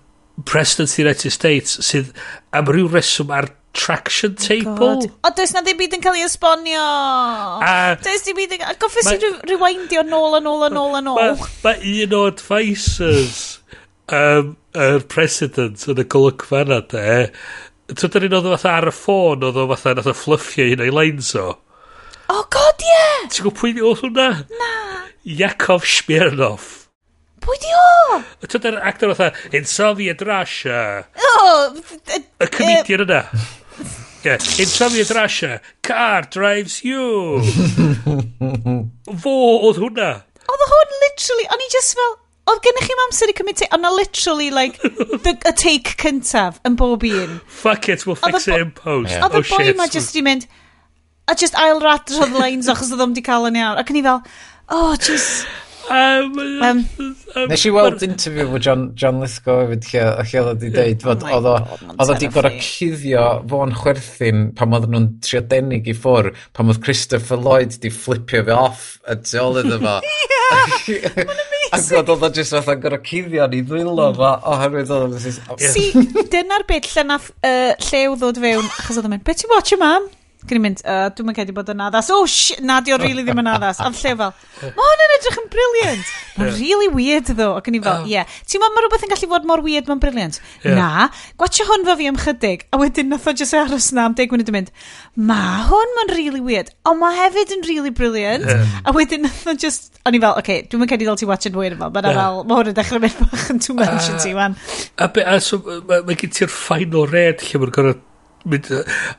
[0.45, 2.11] President of the United States sydd
[2.53, 3.47] am ryw reswm ar
[3.77, 5.05] traction oh table.
[5.23, 6.87] O, does na ddim byd yn cael ei esbonio.
[7.61, 8.65] A, does ddim byd yn...
[8.81, 11.45] Goffa si rewindio nôl a nôl a nôl a nôl.
[11.63, 13.61] Mae un o advisors
[14.09, 17.29] um, er president yn y golygfa na de.
[17.93, 20.65] Tyd Tydyn un oedd o fatha ar y ffôn, oedd o fatha nath o fluffio
[20.73, 21.53] un o'i lines o.
[22.33, 22.89] Oh god, ie!
[22.91, 23.29] Yeah.
[23.31, 24.27] Ti'n gwybod pwy di oedd hwnna?
[24.59, 24.73] Na.
[25.37, 26.65] Yakov Smirnov.
[27.45, 28.19] Pwy di o?
[28.41, 30.81] Tyd Tydyn actor fatha, in Soviet Russia.
[31.15, 31.77] Oh,
[32.43, 33.21] y comedian yna.
[34.23, 34.33] Yeah.
[34.33, 37.41] In Soviet Russia, car drives you.
[39.23, 39.35] Fo
[39.67, 40.09] oedd hwnna.
[40.47, 42.15] Oedd hwn literally, o'n i just fel,
[42.51, 44.81] oedd gennych chi'n amser i cymryd take, o'n literally like,
[45.25, 47.37] the, a take cyntaf yn bob un.
[47.61, 49.13] Fuck it, we'll fix it in post.
[49.13, 49.27] Yeah.
[49.27, 50.47] Oedd y oh, boi ma just i mynd,
[51.27, 53.79] a just ail radrodd lines achos oedd o'n di cael yn iawn.
[53.83, 54.21] Ac o'n i fel,
[54.73, 55.47] oh, just...
[55.89, 56.87] Um,
[57.37, 61.03] Um, Nes i weld interview fo John, John Lithgow hefyd lle, lle oedd wedi deud
[61.05, 65.95] fod oh oedd o wedi gorau cuddio fo'n chwerthin pam oedd nhw'n trio denig i
[65.97, 69.97] ffwr pam oedd Christopher Lloyd di flipio fe off y tu ôl iddo fo.
[71.75, 74.19] Ac oedd oedd o jyst fatha gorau cuddio ni ddwylo mm.
[74.19, 75.65] fo, oherwydd oedd oedd...
[75.75, 75.89] Si,
[76.33, 79.75] dyna'r bit lle nath uh, llew ddod fewn, achos oedd o'n mynd, beth ti'n watch
[79.75, 80.07] your mam?
[80.45, 82.11] Gwn mynd, uh, dwi'n mynd bod yn addas.
[82.13, 83.79] Oh, shit, na, di o really ddim yn addas.
[83.81, 84.33] Am lle fel,
[84.77, 86.11] ma hwn yn edrych yn briliant.
[86.37, 87.47] Mae'n really weird, ddo.
[87.57, 88.13] Ac yn i fel, ie.
[88.13, 88.35] Yeah.
[88.45, 90.37] Ti'n mynd, mae rhywbeth yn gallu fod mor weird, mae'n briliant.
[90.61, 90.77] Yeah.
[90.77, 91.07] Na,
[91.41, 92.67] gwatio hwn fo fi am chydig.
[92.69, 94.69] A wedyn nath o jyst aros na am deg munud yn mynd,
[95.17, 95.39] ma
[95.71, 96.69] hwn mae'n really weird.
[96.85, 98.45] O, mae hefyd yn really brilliant.
[98.85, 101.27] A wedyn nath o jys, o'n i fel, oce, okay, dwi'n mynd cedi ddol ti
[101.29, 101.89] watch it weird yma.
[101.89, 104.55] Mae'n fel, mae hwn yn dechrau mynd bach yn too much yn ti, wan.
[105.01, 105.59] A, a, a so,
[105.89, 107.97] mae gen ti'r final red lle mae'n gorau
[108.45, 108.69] mynd,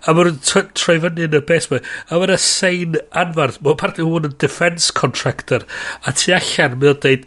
[0.06, 4.28] a maen troi fyny yn y bes ma, a maen sein anfarth, mae'n partner hwn
[4.30, 5.66] yn defence contractor,
[6.04, 7.26] a tu allan, mae'n dweud,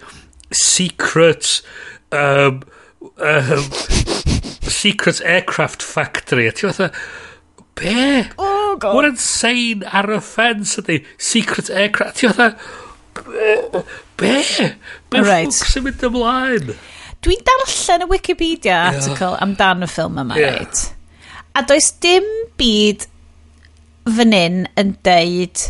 [0.55, 1.57] secret,
[2.15, 2.61] um,
[3.18, 3.68] um,
[4.68, 6.91] secret aircraft factory, a ti'n fatha,
[7.80, 8.30] be?
[8.38, 8.95] Oh, god.
[8.97, 12.55] Mae'n sein ar y ffens ydy, secret aircraft, ti'n fatha,
[14.22, 14.39] be?
[15.11, 15.51] Be right.
[15.51, 16.73] ffwc sy'n mynd ymlaen?
[17.22, 19.43] Dwi'n darllen y Wikipedia article yeah.
[19.45, 20.57] amdan y ffilm yma, yeah.
[20.57, 20.88] right?
[21.57, 22.28] A does dim
[22.60, 23.06] byd
[24.15, 25.68] fan hyn yn deud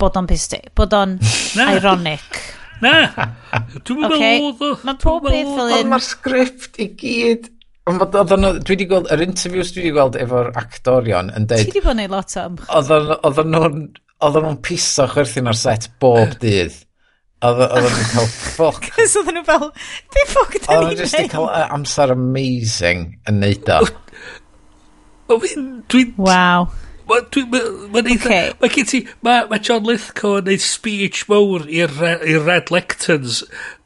[0.00, 1.16] bod o'n pisti, bod o'n
[1.76, 2.40] ironic.
[2.82, 2.94] Na,
[3.86, 4.62] dwi'n meddwl oedd...
[4.66, 4.70] o.
[4.84, 5.92] Mae pob peth fel un...
[5.92, 7.50] Mae'r sgript i gyd
[7.84, 11.66] Dwi wedi gweld, yr interviews dwi wedi gweld efo'r actorion yn deud...
[11.66, 12.54] Ti wedi bod yn ei lot am.
[12.72, 13.82] Oedden nhw'n
[14.24, 16.78] oedden nhw'n piso chwerthin ar set bob dydd.
[17.44, 18.88] Oedden nhw'n cael ffoc.
[18.96, 19.68] Cys oedden nhw fel,
[20.16, 21.02] di ffoc da ni'n neud.
[21.04, 23.82] Oedden nhw'n cael amser amazing yn neud o.
[25.28, 26.14] Dwi'n...
[26.20, 26.66] Waw.
[27.08, 27.60] Mae'n dwi, ma,
[27.92, 28.28] ma eitha...
[28.28, 28.52] Okay.
[28.60, 29.00] Mae gen ti...
[29.24, 31.96] Mae ma John Lithgow yn neud speech mowr i'r
[32.46, 33.42] Red Lectons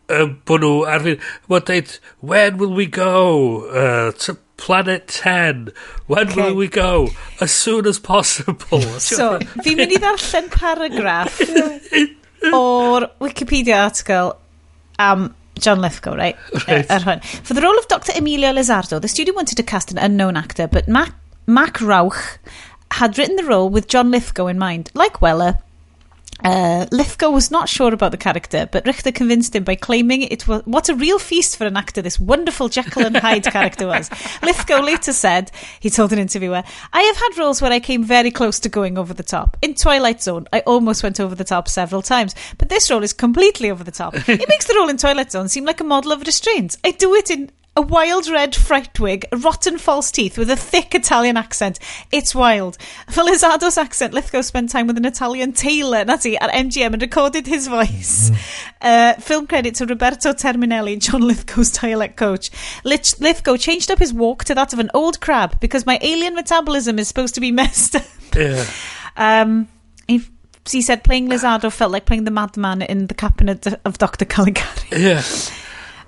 [0.08, 1.24] um, bod nhw ar fynd...
[1.50, 5.72] Mae'n dweud, when will we go uh, to planet 10?
[6.06, 6.42] When okay.
[6.42, 7.08] will we go?
[7.40, 8.82] As soon as possible.
[9.02, 11.42] so, fi'n mynd i ddarllen paragraff
[12.54, 14.36] o'r Wikipedia article
[14.98, 16.36] am John Lithgow, right?
[16.68, 16.90] right.
[16.90, 18.12] Uh, er, er, For the role of Dr.
[18.14, 21.14] Emilio Lizardo, the studio wanted to cast an unknown actor, but Mac
[21.48, 22.38] Mac Rauch
[22.90, 24.90] had written the role with John Lithgow in mind.
[24.92, 25.60] Like Weller,
[26.44, 30.46] uh, Lithgow was not sure about the character, but Richter convinced him by claiming it
[30.46, 34.10] was what a real feast for an actor this wonderful Jekyll and Hyde character was.
[34.42, 35.50] Lithgow later said,
[35.80, 36.62] he told an interviewer,
[36.92, 39.56] I have had roles where I came very close to going over the top.
[39.62, 43.14] In Twilight Zone, I almost went over the top several times, but this role is
[43.14, 44.14] completely over the top.
[44.28, 46.76] It makes the role in Twilight Zone seem like a model of restraint.
[46.84, 50.96] I do it in a wild red fright wig, rotten false teeth with a thick
[50.96, 51.78] Italian accent.
[52.10, 52.76] It's wild.
[53.08, 57.46] For Lizardo's accent, Lithgow spent time with an Italian tailor, Natty, at MGM and recorded
[57.46, 58.32] his voice.
[58.82, 62.50] Uh, film credit to Roberto Terminelli, John Lithgow's dialect coach.
[62.82, 66.34] Lich- Lithgow changed up his walk to that of an old crab because my alien
[66.34, 68.02] metabolism is supposed to be messed up.
[68.34, 68.64] Yeah.
[69.16, 69.68] Um,
[70.08, 70.22] he,
[70.68, 74.24] he said playing Lizardo felt like playing the madman in the cabinet of Dr.
[74.24, 74.66] Caligari.
[74.90, 75.22] Yeah.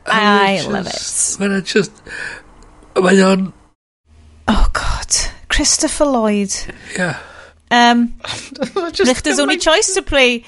[0.06, 1.36] I love it.
[1.40, 1.92] Mae'n just...
[2.96, 3.52] Mae o'n...
[4.48, 5.16] Oh, God.
[5.48, 6.54] Christopher Lloyd.
[6.96, 7.18] Yeah.
[7.70, 8.14] Um,
[8.74, 10.44] Richter's only choice to play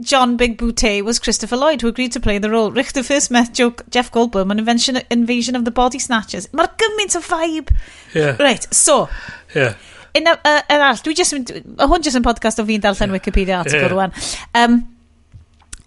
[0.00, 2.70] John Big Boutte was Christopher Lloyd, who agreed to play the role.
[2.70, 6.48] Richter first met Joe, Jeff Goldblum on invention, Invasion of the Body Snatchers.
[6.52, 7.74] Mae'r gymaint o vibe.
[8.14, 8.36] Yeah.
[8.42, 9.08] Right, so...
[9.54, 9.74] Yeah.
[10.16, 13.18] Un uh, er arall, dwi just, hwn jyst yn podcast o fi'n darllen yeah.
[13.18, 13.92] Wikipedia article yeah.
[13.92, 14.14] rwan.
[14.56, 14.78] Um,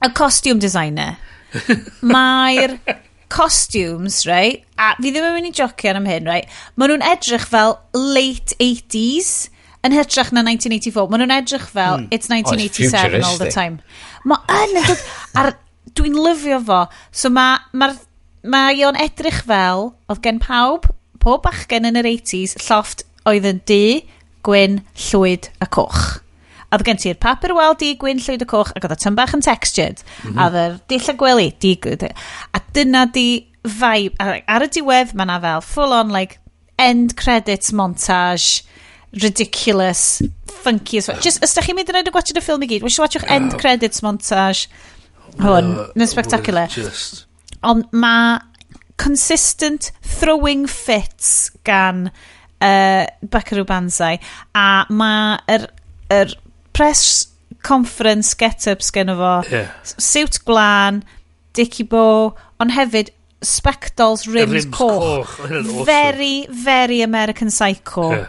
[0.06, 1.18] y costume designer
[2.16, 2.78] mae'r
[3.30, 4.66] costumes, right?
[4.78, 6.50] A fi ddim yn mynd i jocian am hyn, right?
[6.76, 9.50] Maen nhw'n edrych fel late 80s
[9.86, 11.08] yn hytrach na 1984.
[11.10, 12.08] Maen nhw'n edrych fel mm.
[12.16, 13.80] it's 1987 oh, it's all the time.
[14.28, 15.04] Mae yn edrych...
[15.40, 15.54] Ar,
[15.98, 16.84] dwi'n lyfio fo.
[17.16, 17.92] So mae ma,
[18.50, 20.90] ma o'n edrych fel, oedd gen pawb,
[21.22, 23.84] pob bachgen yn yr 80s, llofft oedd yn du,
[24.46, 26.20] gwyn, llwyd a coch.
[26.70, 29.18] A oedd gen ti'r papur wel di gwyn llwyd y coch ac oedd y tan
[29.18, 30.04] yn textured.
[30.24, 30.40] Mm -hmm.
[30.40, 32.06] A oedd y dill a gwely di gwyd.
[32.54, 34.16] A dyna di vibe.
[34.20, 36.40] A, ar y diwedd mae na fel full on like
[36.78, 38.64] end credits montage
[39.12, 41.20] ridiculous, funky as well.
[41.20, 42.86] Just, ysdach chi'n mynd i wneud y gwachod y ffilm i gyd?
[42.86, 44.68] Wysh watchwch end credits montage
[45.40, 46.70] hwn, uh, yn spectacular.
[46.74, 47.26] Just...
[47.66, 48.38] Ond mae
[49.00, 54.20] consistent throwing fits gan uh, Buckaroo Banzai
[54.54, 55.68] a mae'r er,
[56.14, 56.36] er
[56.74, 57.28] press
[57.64, 59.34] conference get-ups gen fo.
[59.52, 59.72] Yeah.
[59.84, 61.04] Siwt glân,
[61.58, 63.14] dicky bo, ond hefyd
[63.46, 65.38] spectols rims, rims coch.
[65.38, 65.86] coch.
[65.88, 68.12] Very, very American Psycho.
[68.12, 68.28] Yeah.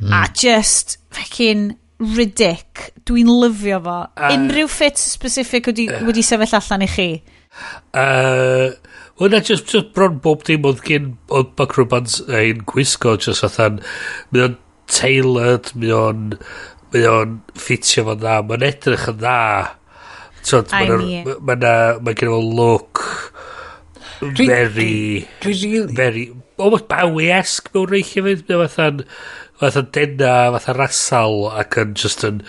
[0.00, 0.10] Mm.
[0.10, 0.32] A hmm.
[0.34, 2.90] just fucking ridic.
[3.06, 4.00] Dwi'n lyfio fo.
[4.16, 7.08] Uh, Unrhyw ffit specific wedi, uh, wedi sefyll allan i chi.
[7.94, 8.74] Uh,
[9.20, 13.78] Wel, just, just bron bob dim oedd gen oedd Buck ein gwisgo, just fathan,
[14.34, 14.56] Mae o'n
[14.90, 16.24] tailored, mae o'n
[16.94, 19.38] mae o'n ffitio fo'n dda, mae'n edrych yn dda.
[20.44, 21.56] Mae'n ma
[22.04, 23.00] ma gen o look
[24.20, 24.90] dwi, very,
[25.42, 25.94] dwi, dwi really...
[25.96, 26.24] very,
[26.58, 29.02] almost Bowie-esque mewn reichio fynd, mae fatha'n
[29.60, 32.42] fatha denna, fatha rasal ac yn just yn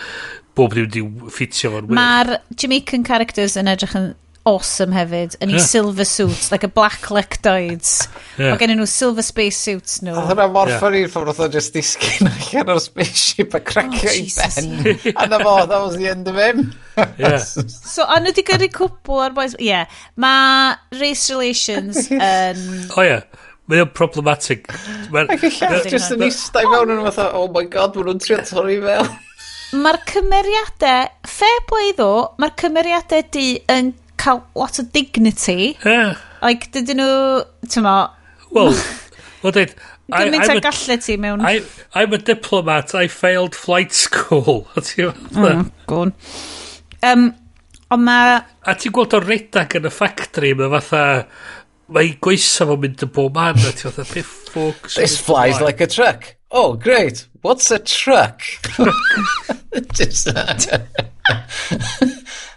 [0.56, 1.98] bob ddim wedi ffitio fo'n wir.
[1.98, 4.12] Mae'r Jamaican characters yn edrych yn
[4.46, 5.62] awesome hefyd yn yeah.
[5.62, 8.06] silver suits like a black lectoids
[8.38, 8.52] yeah.
[8.52, 10.78] mae gen nhw silver space suits nhw Oedd hwnna mor yeah.
[10.82, 15.26] ffyrir ffordd oedd o just disgyn allan o'r spaceship a cracio oh, i ben a
[15.32, 16.62] na fo that was the end of him
[17.18, 17.40] yeah.
[17.94, 19.90] so a nhw wedi gyrru cwpl o'r boys yeah.
[20.14, 22.86] mae race relations yn um...
[22.96, 23.26] oh yeah
[23.66, 24.68] Mae o'n problematic.
[24.70, 28.38] Ac y llath jyst yn eistedd mewn yn fatha, oh my god, maen nhw'n trio
[28.46, 29.08] torri fel.
[29.74, 33.90] mae'r cymeriadau, fair play ddo, mae'r cymeriadau di yn
[34.26, 35.76] cael lot o dignity.
[35.84, 36.18] Yeah.
[36.42, 37.96] Like, dydyn nhw, ti'n mo...
[38.54, 38.74] Wel,
[39.44, 39.76] wel dweud...
[40.06, 41.42] Gymaint a gallu ti mewn...
[41.42, 41.58] I,
[41.98, 44.68] I'm a diplomat, I failed flight school.
[44.76, 46.14] A ti'n mm, oh, Gwn.
[47.06, 47.28] Um,
[47.90, 48.40] ond mae...
[48.66, 51.04] A ti'n gweld o redag yn y factory, mae fatha...
[51.94, 54.96] Mae goesa fo'n mynd yn bob man, a ti'n fatha, beth ffwc...
[54.98, 56.32] This flies like a truck.
[56.50, 57.26] Oh, great.
[57.42, 58.42] What's a truck?
[59.94, 60.30] Just...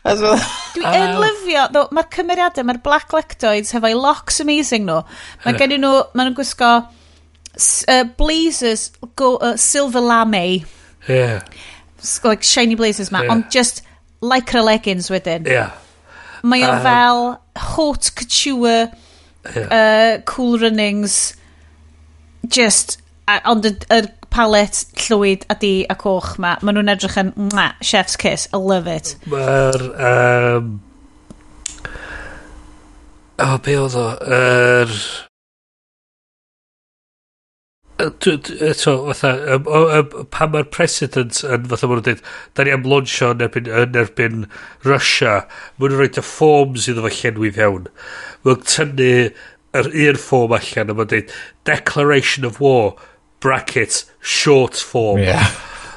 [0.05, 0.58] As well...
[0.79, 5.01] Dwi uh, yn lyfio, ddo, mae'r cymeriadau, mae'r Black Lectoids hefo'i locks amazing nhw.
[5.43, 6.69] Mae gen nhw, maen nhw'n gwisgo
[7.91, 10.63] uh, blazers go, uh, silver lame.
[11.07, 11.43] Yeah.
[11.99, 13.31] So, like shiny blazers ma, yeah.
[13.33, 13.83] ond just
[14.21, 15.47] lycra leggings wedyn.
[15.47, 15.75] Yeah.
[16.43, 17.25] Mae o um, fel
[17.75, 18.93] haute couture,
[19.55, 19.67] yeah.
[19.67, 21.35] uh, cool runnings,
[22.47, 24.01] just, uh, ond y, y
[24.33, 26.55] palet llwyd a di a coch ma.
[26.61, 28.47] Maen nhw'n edrych yn mwah, chef's kiss.
[28.53, 29.15] I love it.
[29.29, 29.87] Mae'r...
[30.09, 30.77] Um,
[33.39, 34.05] o, be oedd o?
[34.37, 34.93] Yr...
[37.99, 39.33] Eto, fatha,
[40.31, 42.21] pan mae'r president yn, fatha maen nhw'n dweud,
[42.55, 44.45] da ni am launcho yn erbyn, yn erbyn
[44.87, 45.41] Russia,
[45.75, 47.89] maen nhw'n rhoi dy fforms iddo fo llenwi fewn.
[48.47, 49.11] Mae'n tynnu
[49.75, 51.33] yr un ffom allan a maen dweud,
[51.67, 52.95] Declaration of War,
[53.39, 55.19] brackets, short form.
[55.21, 55.45] Yeah.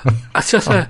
[0.34, 0.88] A just fatha,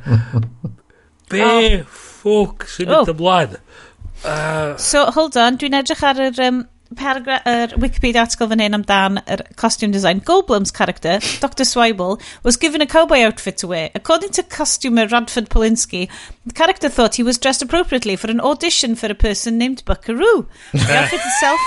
[1.29, 3.13] be ffwc sy'n mynd Oh.
[3.15, 4.79] ymlaen?
[4.81, 6.61] So, hold on, dwi'n edrych ar yr um,
[6.97, 10.21] paragraph, yr Wikipedia article fan hyn amdan yr costume design.
[10.29, 11.65] Goldblum's character, Dr.
[11.69, 13.91] Swibel, was given a cowboy outfit to wear.
[13.95, 16.09] According to costumer Radford Polinsky,
[16.47, 20.47] the character thought he was dressed appropriately for an audition for a person named Buckaroo.
[20.73, 21.61] The outfit itself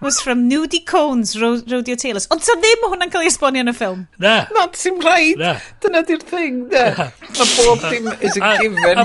[0.00, 2.28] was from Nudie Cones, Ro Rodeo Taylors.
[2.30, 4.06] Ond ta ddim hwnna'n cael ei esbonio yn y ffilm.
[4.22, 4.36] Na.
[4.54, 5.40] Na, ti'n rhaid.
[5.40, 5.56] Na.
[5.84, 7.10] Dyna di'r thing, na.
[7.26, 9.04] Mae bob dim is a given.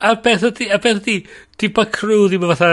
[0.00, 1.20] A beth ydi, a beth ydi,
[1.60, 2.72] di bod ddim yn fatha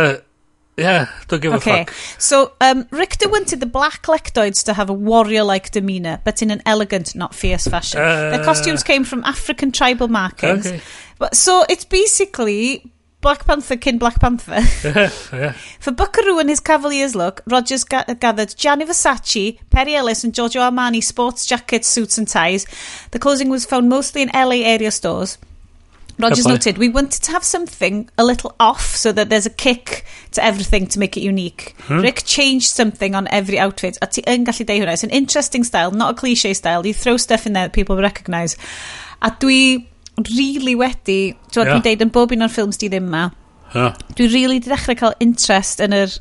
[0.77, 1.81] Yeah, don't give okay.
[1.81, 1.95] a fuck.
[2.19, 6.61] So, um, Richter wanted the black lectoids to have a warrior-like demeanour, but in an
[6.67, 7.99] elegant, not fierce fashion.
[7.99, 10.67] Uh, Their costumes came from African tribal markings.
[10.67, 10.81] Okay.
[11.17, 14.61] But, so, it's basically Black Panther cyn Black Panther.
[15.35, 15.51] yeah.
[15.79, 20.61] For Buckaroo and his Cavaliers look, Rogers ga gathered Gianni Versace, Perry Ellis and Giorgio
[20.61, 22.65] Armani sports jackets, suits and ties.
[23.11, 25.37] The clothing was found mostly in LA area stores.
[26.19, 26.51] Rogers Goodbye.
[26.51, 30.43] noted, we wanted to have something a little off so that there's a kick to
[30.43, 31.75] everything to make it unique.
[31.81, 32.01] Hmm.
[32.01, 33.97] Rick changed something on every outfit.
[34.01, 34.93] A ti yn gallu deud hwnna.
[34.93, 36.85] It's an interesting style, not a cliche style.
[36.85, 38.57] You throw stuff in there that people recognise.
[39.21, 39.85] A dwi
[40.25, 41.83] really wedi, dwi'n yeah.
[41.85, 43.27] deud yn bob un o'r ffilms di ddim ma,
[43.75, 43.97] yeah.
[44.17, 46.15] dwi really di dechrau cael interest yn yr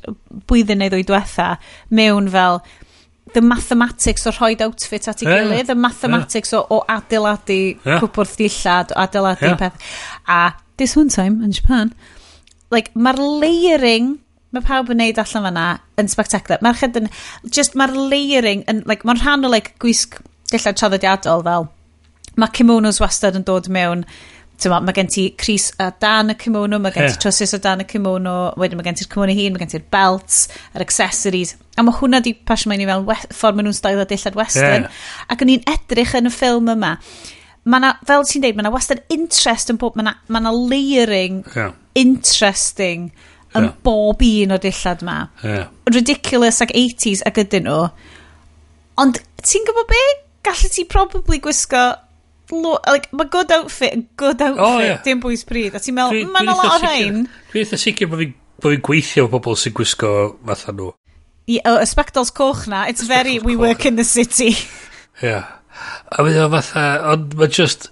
[0.48, 1.54] blwyddyn neu ddwy diwetha
[1.88, 2.60] mewn fel
[3.34, 5.40] the mathematics o rhoi outfit at ei yeah.
[5.42, 6.60] gilydd, the mathematics yeah.
[6.60, 7.98] o, o adeiladu yeah.
[8.00, 9.58] cwpwrth dillad, o adeiladu yeah.
[9.60, 9.90] peth.
[10.28, 11.92] A this one time in Japan,
[12.70, 14.16] like, mae'r layering
[14.54, 15.66] mae pawb yn neud allan fanna
[16.00, 16.62] yn spectacular.
[16.64, 17.10] Mae'r chyd yn,
[17.52, 20.20] just mae'r layering, yn, like, mae'n rhan o like, gwisg
[20.52, 21.68] dillad traddodiadol fel,
[22.36, 24.06] mae kimonos wastad yn dod mewn
[24.56, 27.20] Tyma, mae gen ti Cris a dan y kimono, mae gen ti yeah.
[27.20, 30.46] trowsus o dan y kimono, wedyn mae gen ti'r kimono hun, mae gen ti'r belts,
[30.72, 31.52] yr accessories.
[31.76, 33.04] A mae hwnna di pasio mewn i fel
[33.36, 34.86] ffordd maen nhw'n stael o dillad western.
[34.86, 35.02] Yeah.
[35.28, 36.94] Ac o'n i'n edrych yn y ffilm yma.
[37.68, 40.54] Ma na, fel ti'n deud, mae na wastad interest yn bob, mae na, ma na
[40.56, 41.76] layering yeah.
[41.98, 43.10] interesting
[43.52, 43.76] yn yeah.
[43.84, 45.18] bob un o dillad ma.
[45.44, 45.68] Yeah.
[45.92, 47.82] Ridiculous ac 80s ac ydyn nhw.
[49.04, 50.02] Ond ti'n gwybod be?
[50.48, 51.90] Gallu ti probably gwisgo
[52.54, 55.00] Lo, like, mae good outfit yn good outfit, oh, yeah.
[55.02, 55.74] dim bwys pryd.
[55.74, 57.24] A ti'n meddwl, mae'n lot o rhain.
[57.50, 60.12] Dwi'n eitha sicr bod fi'n bo fi gweithio o bobl sy'n gwisgo
[60.46, 60.92] fatha nhw.
[61.46, 64.56] Y spectols coch na, it's very, we work in the city.
[65.22, 65.52] yeah.
[66.10, 67.90] A mae o fatha, ond mae just,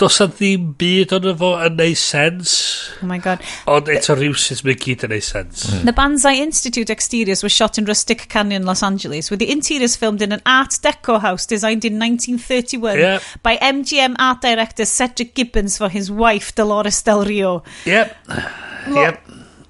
[0.00, 2.52] dos a ddim byd ond efo yn neud sens.
[3.00, 3.42] Oh my god.
[3.70, 5.64] Ond eto rhywsys mae gyd yn neud sens.
[5.70, 5.86] Mm.
[5.88, 10.22] The Banzai Institute exteriors were shot in Rustic Canyon, Los Angeles, with the interiors filmed
[10.22, 13.22] in an Art Deco house designed in 1931 yep.
[13.42, 17.62] by MGM art director Cedric Gibbons for his wife Dolores Del Rio.
[17.84, 18.16] Yep.
[18.88, 19.22] Lo yep.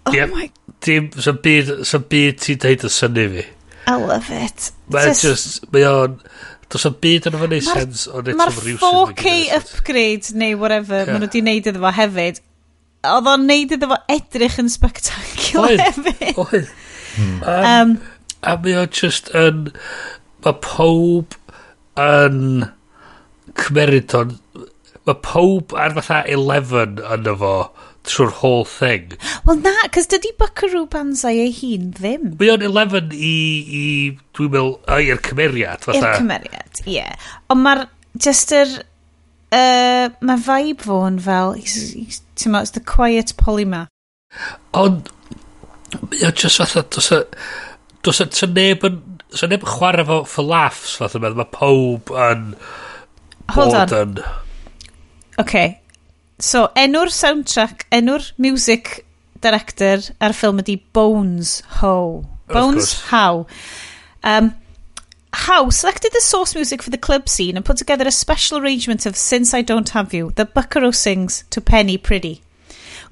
[0.06, 0.30] Oh yep.
[0.30, 0.50] my...
[0.80, 3.46] Dim, so byd, so byd ti'n deud y syni fi.
[3.86, 4.72] I love it.
[4.90, 6.18] Mae'n just, mae o'n...
[6.72, 11.12] Does o'n byd yn o'n neud sens o neud Mae'r 4K upgrade neu whatever yeah.
[11.12, 12.42] maen nhw wedi neud iddo fo hefyd
[13.06, 16.40] oedd o'n neud iddo fo edrych yn spectacular hefyd.
[16.42, 16.72] Oedd.
[17.16, 17.96] Um,
[18.42, 19.68] a mi o'n just yn
[20.44, 21.36] mae pob
[22.02, 22.66] yn
[23.56, 24.34] cymerid o'n
[25.06, 27.54] mae pob ar fatha 11 yn y fo
[28.06, 29.14] trwy'r whole thing.
[29.46, 32.28] Wel na, cos dydy Buckaroo Banzai ei hun ddim.
[32.40, 33.32] Mae o'n 11 i,
[33.80, 33.84] i
[34.36, 35.86] dwi'n meddwl, i'r cymeriad.
[35.94, 36.98] I'r cymeriad, ie.
[36.98, 37.28] Yeah.
[37.52, 37.84] Ond mae'r,
[38.22, 38.78] just yr,
[39.56, 43.92] uh, mae vibe fo'n fel, he's, he's, ti'n meddwl, it's the quiet polymath.
[44.76, 45.10] Ond,
[46.10, 47.22] mae o'n just fatha, dos a,
[48.06, 49.00] dos a, ta neb yn,
[49.32, 52.52] so neb yn chwarae fo for laughs, fatha, mae pob yn...
[53.54, 54.16] Hold on.
[54.18, 54.30] Oce,
[55.38, 55.76] okay.
[56.38, 59.06] So, enw'r soundtrack, enw'r music
[59.40, 62.24] director ar ffilm ydi Bones Ho.
[62.52, 63.46] Bones How.
[64.22, 64.52] Um,
[65.32, 69.06] How selected the source music for the club scene and put together a special arrangement
[69.06, 72.42] of Since I Don't Have You, that Buckaroo sings to Penny Pretty.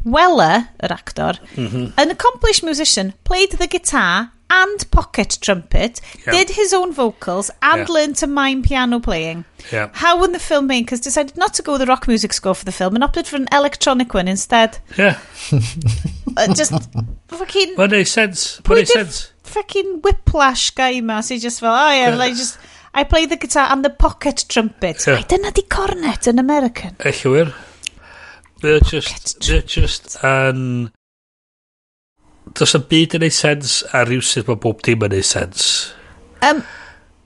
[0.04, 1.92] Weller, yr actor, mm -hmm.
[1.96, 6.32] an accomplished musician, played the guitar and pocket trumpet, yeah.
[6.32, 7.94] did his own vocals, and yeah.
[7.94, 9.44] learned to mime piano playing.
[9.72, 9.90] Yeah.
[9.92, 12.72] How when the filmmakers decided not to go with the rock music score for the
[12.72, 14.78] film and opted for an electronic one instead.
[14.96, 15.18] Yeah.
[16.36, 16.72] uh, just
[17.28, 17.74] fucking...
[17.76, 18.60] Mae'n neud sense.
[18.68, 19.32] Mae'n neud sense.
[19.42, 22.16] Fucking whiplash guy ma, so just fel, oh yeah, yeah.
[22.16, 22.58] like just...
[22.96, 25.04] I play the guitar and the pocket trumpet.
[25.04, 25.18] Yeah.
[25.18, 26.94] Ai, dyna di cornet yn American.
[27.02, 27.50] Eich wir.
[28.62, 30.92] They're just, they're just an
[32.54, 35.68] Does y byd yn neud sens a rhywsyd mae bob dim yn neud sens.
[36.44, 36.62] Um,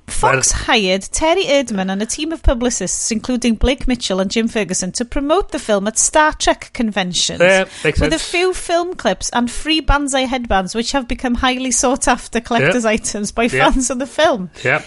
[0.09, 4.91] Fox hired Terry Erdman and a team of publicists, including Blake Mitchell and Jim Ferguson,
[4.93, 7.41] to promote the film at Star Trek conventions.
[7.41, 12.09] Yeah, with a few film clips and free Banzai headbands, which have become highly sought
[12.09, 13.71] after collector's items by Yeah.
[13.71, 14.49] fans of the film.
[14.65, 14.83] Yeah.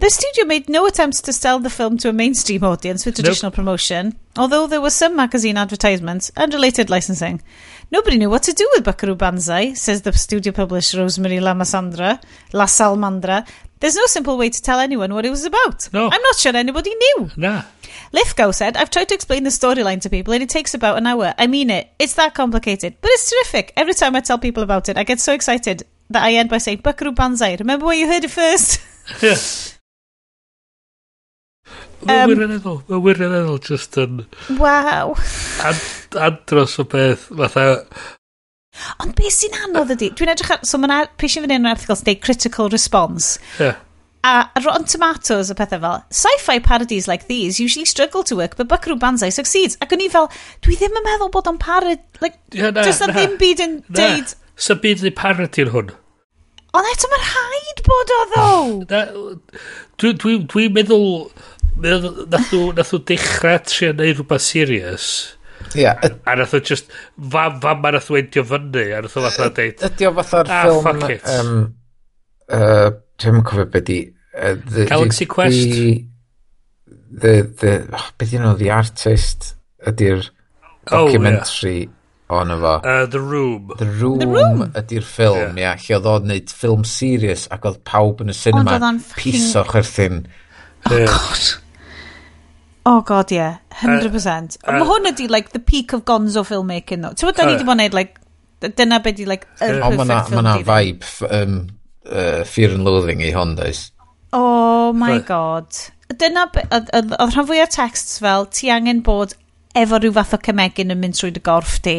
[0.00, 3.50] The studio made no attempts to sell the film to a mainstream audience with traditional
[3.52, 7.42] promotion, although there were some magazine advertisements and related licensing.
[7.92, 12.22] Nobody knew what to do with Buckaroo Banzai, says the studio publisher Rosemary Lamasandra,
[12.52, 13.44] La Salmandra.
[13.80, 15.92] There's no simple way to tell anyone what it was about.
[15.92, 16.04] No.
[16.04, 17.30] I'm not sure anybody knew.
[17.36, 17.62] Na.
[18.12, 21.06] Lithgow said, I've tried to explain the storyline to people and it takes about an
[21.06, 21.34] hour.
[21.36, 21.90] I mean it.
[21.98, 22.96] It's that complicated.
[23.00, 23.72] But it's terrific.
[23.76, 26.58] Every time I tell people about it, I get so excited that I end by
[26.58, 27.56] saying, Buckaroo Banzai.
[27.58, 28.80] Remember where you heard it first?
[29.20, 29.36] Yeah.
[32.06, 34.22] Mae'n um, wirioneddol, mae wirioneddol just yn...
[34.56, 35.12] Waw.
[35.68, 35.84] Ad,
[36.28, 37.66] andros o beth, fatha...
[39.02, 41.98] Ond beth sy'n anodd ydy, dwi'n edrych ar, so mae'n pwysio fyny yn yr erthigol
[42.00, 43.36] sy'n critical response.
[43.58, 43.76] Yeah.
[44.24, 48.68] A Rotten Tomatoes a pethau fel, sci-fi parodies like these usually struggle to work, but
[48.68, 49.76] Buckaroo Banzai succeeds.
[49.80, 50.28] Ac o'n i fel,
[50.64, 53.80] dwi ddim yn meddwl bod o'n parod, like, yeah, na, does na ddim byd yn
[53.88, 53.96] na.
[54.00, 54.36] deud...
[54.60, 55.92] So byd ni parody'n hwn?
[56.76, 58.50] Ond eto mae'r rhaid bod o ddo!
[59.98, 61.08] Dwi'n dwi, dwi meddwl
[61.84, 65.10] nath nhw, nath nhw dechrau trio neud rhywbeth serious.
[65.74, 66.90] Yeah, a, a nath nhw just
[67.34, 70.50] fam fam ma nath nhw endio fyny a nath nhw fatha deud ydy o fatha'r
[70.50, 71.28] ah, ffilm fuck it.
[71.36, 71.52] um,
[72.48, 72.88] uh,
[73.20, 74.00] dwi'n cofio beth di
[74.34, 75.94] uh, the, Galaxy the, Quest the,
[77.10, 79.54] the, the oh, beth di nhw The Artist
[79.92, 80.28] ydy'r
[80.90, 82.40] documentary oh, yeah.
[82.40, 84.66] on efo uh, The Room The Room, the room.
[84.80, 85.64] ydy'r ffilm ia.
[85.68, 90.24] yeah, lle oedd o'n neud ffilm serious ac oedd pawb yn y cinema piso chwerthin
[90.88, 91.10] oh yeah.
[91.10, 91.50] god
[92.86, 93.58] Oh god, yeah.
[93.82, 94.56] 100%.
[94.64, 97.12] Uh, uh, Mae hwn ydi, like, the peak of gonzo filmmaking, though.
[97.12, 98.20] Ti'n bod, da ni uh, wedi bod yn like,
[98.78, 100.48] dyna beth di, like, yr oh, perfect ma film.
[100.48, 101.56] Mae vibe, um,
[102.08, 103.90] uh, Fear and Loathing i hon, does.
[104.32, 105.68] Oh my god.
[106.10, 109.36] Dyna, oedd rhan fwy o texts fel, ti angen bod
[109.78, 111.94] efo rhyw fath o cymegin yn mynd trwy dy gorff di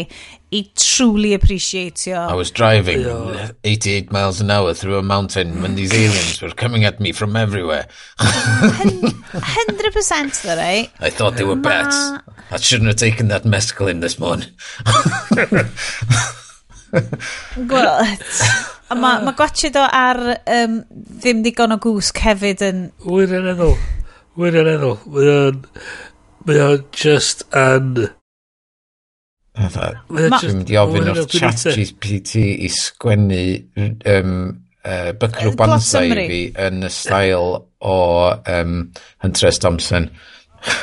[0.52, 2.28] i truly appreciatio.
[2.28, 3.06] I was driving
[3.64, 7.38] 88 miles an hour through a mountain when these aliens were coming at me from
[7.38, 7.88] everywhere.
[8.20, 9.32] 100%
[10.42, 10.92] the right?
[11.00, 11.62] I thought they were Ma...
[11.62, 11.96] bats.
[12.52, 14.50] I shouldn't have taken that mescaline this morning.
[16.92, 18.28] Gweld.
[18.92, 20.20] A mae ma gwachod o ar
[20.52, 22.82] um, ddim digon o gwsg hefyd yn...
[23.08, 23.78] Wyr yn eddol.
[24.36, 24.98] Wyr yn eddol.
[25.08, 25.62] Wyr yn
[26.48, 27.94] mae o just yn...
[29.52, 33.42] Dwi'n mynd i ofyn o'r chat GPT i sgwennu
[34.08, 34.36] um,
[34.86, 37.98] uh, Bycrw Banzai fi yn y stael o
[38.32, 38.78] um,
[39.26, 40.10] Huntress Thompson.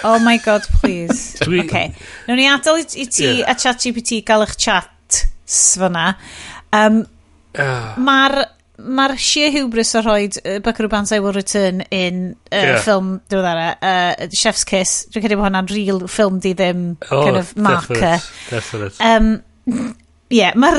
[0.04, 1.38] Oh my god, please.
[1.44, 1.62] Dwi...
[1.64, 1.94] okay.
[2.26, 3.50] Nw'n ni adael i i ti yeah.
[3.50, 6.12] a chat GPT gael eich chat fyna.
[6.74, 7.02] Um,
[7.56, 7.64] uh.
[7.64, 7.94] Ah.
[7.96, 8.42] Mae'r
[8.78, 12.76] Mae'r sheer hubris o rhoi uh, Buckaroo Banzai Will Return in uh, yeah.
[12.78, 17.40] ffilm diweddara, uh, Chef's Kiss, dwi'n credu bod hwnna'n real ffilm di ddim oh, kind
[17.40, 18.20] of marker.
[18.46, 19.00] Definite, definite.
[19.02, 19.96] Um,
[20.30, 20.78] yeah, mae'r...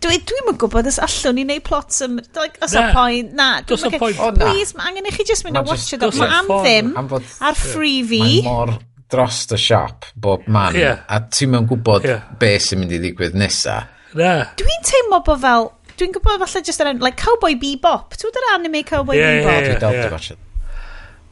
[0.00, 2.16] Dwi'n dwi, dwi gwybod os allwn ni wneud plots am...
[2.40, 3.36] Like, os nah, point...
[3.36, 4.24] Na, dwi'n ma point.
[4.24, 6.08] Oh, please, mae angen i chi just mynd a watch it.
[6.16, 8.22] Mae am ddim ar freebie.
[8.24, 8.78] Mae'n mor
[9.12, 10.80] dros y siop bob man.
[10.80, 11.04] Yeah.
[11.12, 12.24] A ti'n mynd gwybod yeah.
[12.40, 13.82] be sy'n mynd i ddigwydd nesa.
[14.16, 14.38] Na.
[14.56, 15.74] Dwi'n teimlo bod fel...
[15.96, 18.16] Dwi'n gwybod falle just yn like Cowboy Bebop.
[18.16, 19.52] Ti'n gwybod yr anime Cowboy yeah, Bebop?
[19.52, 20.42] Yeah, yeah, yeah.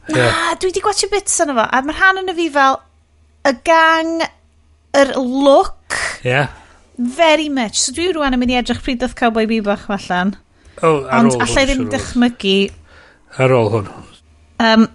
[0.05, 1.65] Dwi Na, dwi di gwachio bits yna fo.
[1.65, 2.79] A mae'r rhan yna fi fel
[3.45, 4.25] y gang,
[4.97, 5.99] yr look.
[6.25, 6.49] Yeah.
[6.97, 7.81] Very much.
[7.81, 10.35] So dwi rwan yn mynd i edrych pryd oedd Cowboy Bebop allan.
[10.81, 12.57] Oh, ar Ond allai ddim dychmygu...
[13.41, 13.87] Ar ôl hwn.
[14.63, 14.87] Um,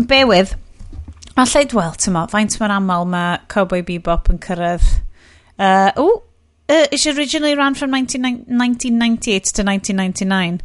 [0.00, 0.56] be bewydd.
[1.40, 4.88] Allai dwel, ti'n mo, faint mae'r aml mae Cowboy Bebop yn cyrraedd.
[5.60, 6.08] Uh, o,
[6.70, 10.60] uh, is originally ran from 19, 1998 to 1999.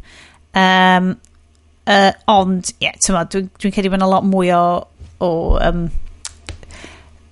[0.54, 1.20] Um,
[1.86, 4.64] uh, ond, ie, yeah, ti'n dwi'n dwi credu bod yna lot mwy o,
[5.22, 5.30] o
[5.62, 5.86] um,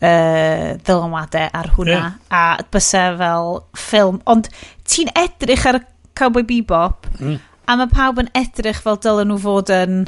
[0.02, 1.96] uh, ddylanwadau ar hwnna.
[1.96, 2.12] Yeah.
[2.34, 4.20] A bysa fel ffilm.
[4.30, 4.50] Ond
[4.90, 5.80] ti'n edrych ar
[6.18, 7.38] Cowboy Bebop, mm.
[7.66, 10.04] a mae pawb yn edrych fel dylen nhw fod yn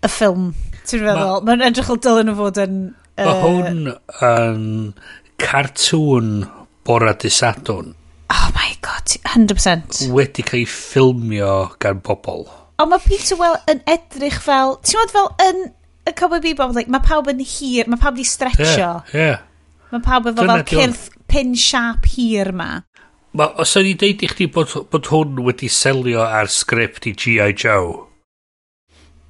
[0.00, 0.52] y ffilm.
[0.84, 1.44] Ti'n feddwl?
[1.46, 2.80] Mae'n edrych fel dylen nhw fod yn...
[3.20, 3.88] Uh, mae hwn
[4.24, 4.66] yn
[5.40, 6.30] cartŵn
[6.86, 7.92] bora dy sadwn
[8.30, 12.46] oh my god 100% wedi cael ei ffilmio gan bobl
[12.80, 15.62] ond mae Peter Well yn edrych fel ti'n meddwl fel yn
[16.08, 19.40] y Cowboy Bebop like, mae pawb yn hir mae pawb wedi stretcho yeah, yeah.
[19.92, 22.72] mae pawb efo fel cyrth pin sharp hir ma
[23.30, 27.12] Ma, os o'n i deud i chdi bod, bod hwn wedi selio ar sgript i
[27.14, 27.52] G.I.
[27.54, 27.92] Joe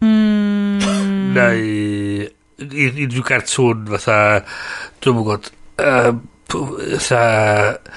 [0.00, 1.34] mm.
[1.36, 4.16] neu unrhyw gartwn fatha,
[5.00, 5.50] dwi'n mwyn gwybod,
[5.84, 7.88] um, fatha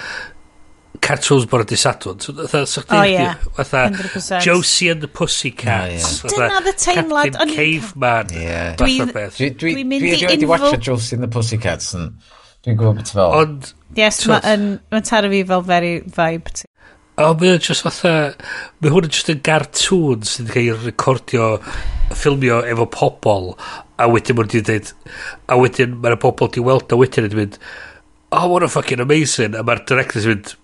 [1.04, 2.20] cartoons bore dy sadwn.
[2.20, 2.86] Fatha, so ie.
[2.96, 3.34] Oh, yeah.
[3.58, 6.24] Fatha, Josie and the Pussycats.
[6.24, 6.48] Oh, yeah.
[6.48, 7.34] Dyna the teimlad.
[7.34, 8.28] Captain Caveman.
[8.32, 8.76] Yeah.
[8.80, 10.32] Dwi'n dwi, mynd i unfo...
[10.32, 11.92] Dwi'n watcha Josie and the Pussycats.
[11.94, 13.40] Dwi'n gwybod beth fel.
[13.42, 13.74] Ond...
[14.00, 16.64] Yes, mae'n ma taro fi fel very vibe.
[17.20, 18.34] O, mae o'n just fatha...
[18.82, 21.56] Mae hwn yn just yn gartŵn sy'n cael ei recordio,
[22.16, 23.52] ffilmio efo pobl.
[24.00, 24.94] A wedyn mae'n di dweud...
[25.52, 27.66] A wedyn mae'r pobl di weld a wedyn yn mynd
[28.34, 29.56] oh, what a fucking amazing.
[29.56, 30.56] A mae'r director's mynd,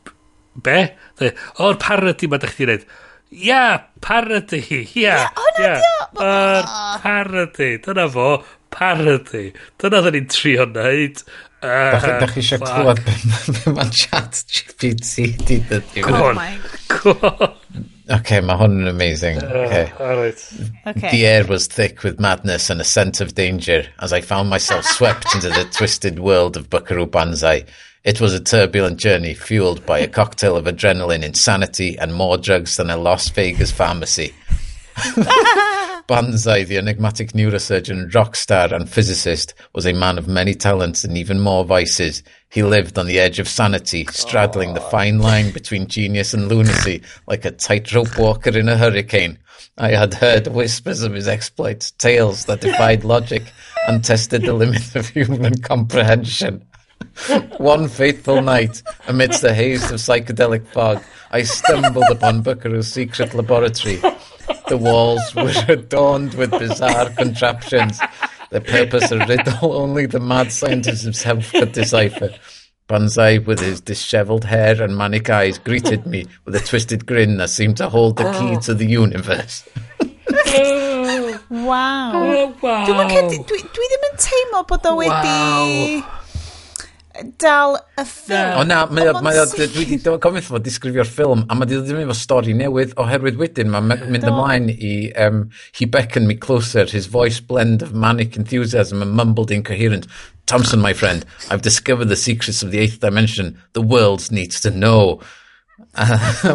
[0.66, 0.80] be?
[1.22, 1.36] O'r
[1.66, 2.88] oh, parody ma da chdi wneud.
[3.30, 4.62] Ia, yeah, parody.
[4.64, 5.20] Ia, yeah, ia.
[5.60, 5.84] Yeah,
[6.18, 6.30] yeah.
[6.30, 6.72] Yr
[7.04, 7.70] parody.
[7.86, 8.32] Dyna fo,
[8.74, 9.46] parody.
[9.82, 11.24] Dyna ddyn ni'n trio wneud.
[11.60, 16.06] Uh, da chi ah, eisiau clywed beth mae'n chat GPT di dydw.
[16.08, 16.44] Go on.
[16.96, 17.90] Go on.
[18.10, 19.38] Okay, mae hwn yn amazing.
[19.44, 19.92] Uh, okay.
[20.00, 20.42] Alright.
[20.88, 21.12] Okay.
[21.12, 24.86] The air was thick with madness and a scent of danger as I found myself
[24.98, 27.66] swept into the twisted world of Buckaroo Banzai.
[28.04, 32.78] It was a turbulent journey fueled by a cocktail of adrenaline, insanity, and more drugs
[32.78, 34.34] than a Las Vegas pharmacy.
[36.08, 41.16] Banzai, the enigmatic neurosurgeon, rock star, and physicist, was a man of many talents and
[41.18, 42.24] even more vices.
[42.52, 47.04] He lived on the edge of sanity, straddling the fine line between genius and lunacy,
[47.28, 49.38] like a tightrope walker in a hurricane.
[49.78, 53.44] I had heard whispers of his exploits, tales that defied logic
[53.88, 56.66] and tested the limits of human comprehension.
[57.58, 64.02] One fateful night, amidst the haze of psychedelic fog, I stumbled upon Buckaroo's secret laboratory.
[64.68, 68.00] The walls were adorned with bizarre contraptions.
[68.52, 72.34] The purpose of riddle only the mad scientist himself could decipher.
[72.88, 77.50] Banzai, with his dishevelled hair and manic eyes, greeted me with a twisted grin that
[77.50, 79.68] seemed to hold the key to the universe.
[81.50, 82.12] Wow.
[82.14, 82.86] Oh, wow.
[82.86, 83.10] Dwi'n
[83.50, 85.98] dwi, dwi ddim yn teimlo bod o wedi...
[85.98, 86.19] Wow
[87.42, 88.60] dal y ffilm.
[88.60, 91.82] O na, mae o, mae o, dwi wedi cofio fod disgrifio'r ffilm, a mae wedi
[91.88, 94.94] ddim efo stori newydd, oherwydd wedyn, mae'n mynd ymlaen i
[95.26, 95.44] um,
[95.76, 100.08] He Beckoned Me Closer, his voice blend of manic enthusiasm and mumbled incoherent.
[100.46, 103.62] Thompson, my friend, I've discovered the secrets of the eighth dimension.
[103.74, 105.20] The world needs to know.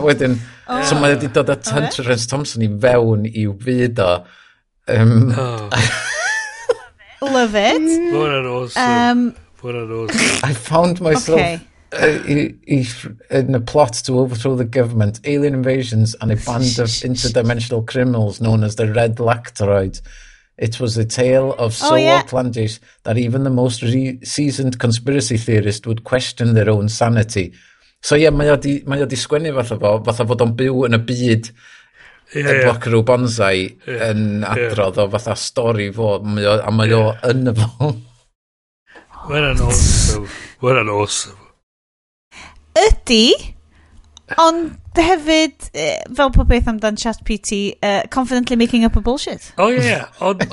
[0.05, 0.39] wedyn,
[0.69, 0.83] oh.
[0.85, 4.11] so mae wedi dod at Hunter Thompson i fewn i'w fyd o.
[4.89, 5.69] Um, oh.
[7.25, 7.81] Love it.
[7.81, 8.45] Mm.
[8.45, 8.83] Awesome.
[8.83, 10.11] Um, What on those?
[10.43, 11.61] I found myself okay.
[11.91, 17.87] Uh, in a plot to overthrow the government, alien invasions, and a band of interdimensional
[17.87, 20.03] criminals known as the Red Lacteroid.
[20.59, 22.19] It was a tale of so oh, yeah.
[22.19, 23.81] outlandish that even the most
[24.27, 27.55] seasoned conspiracy theorist would question their own sanity.
[28.03, 30.85] So yeah, mae o di, mae o di sgwennu fatha fo, fatha fod o'n byw
[30.91, 31.49] yn y byd
[32.35, 33.55] yeah, y bloc bonsai
[33.87, 35.07] yeah, yn adrodd yeah.
[35.07, 37.95] o fatha stori fo, a mae o yn y fo.
[39.29, 40.29] We're an awesome.
[40.61, 41.39] We're an awesome.
[42.77, 43.55] Ydy,
[44.37, 49.01] ond hefyd, eh, fel pob beth amdan chat PT, uh, e, confidently making up a
[49.01, 49.53] bullshit.
[49.57, 50.01] Oh, o ie, ie.
[50.21, 50.45] Ond...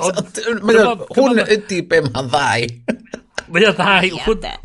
[1.18, 2.70] Hwn ydy be mae'n ddau.
[3.52, 4.14] Mae o'n ddau.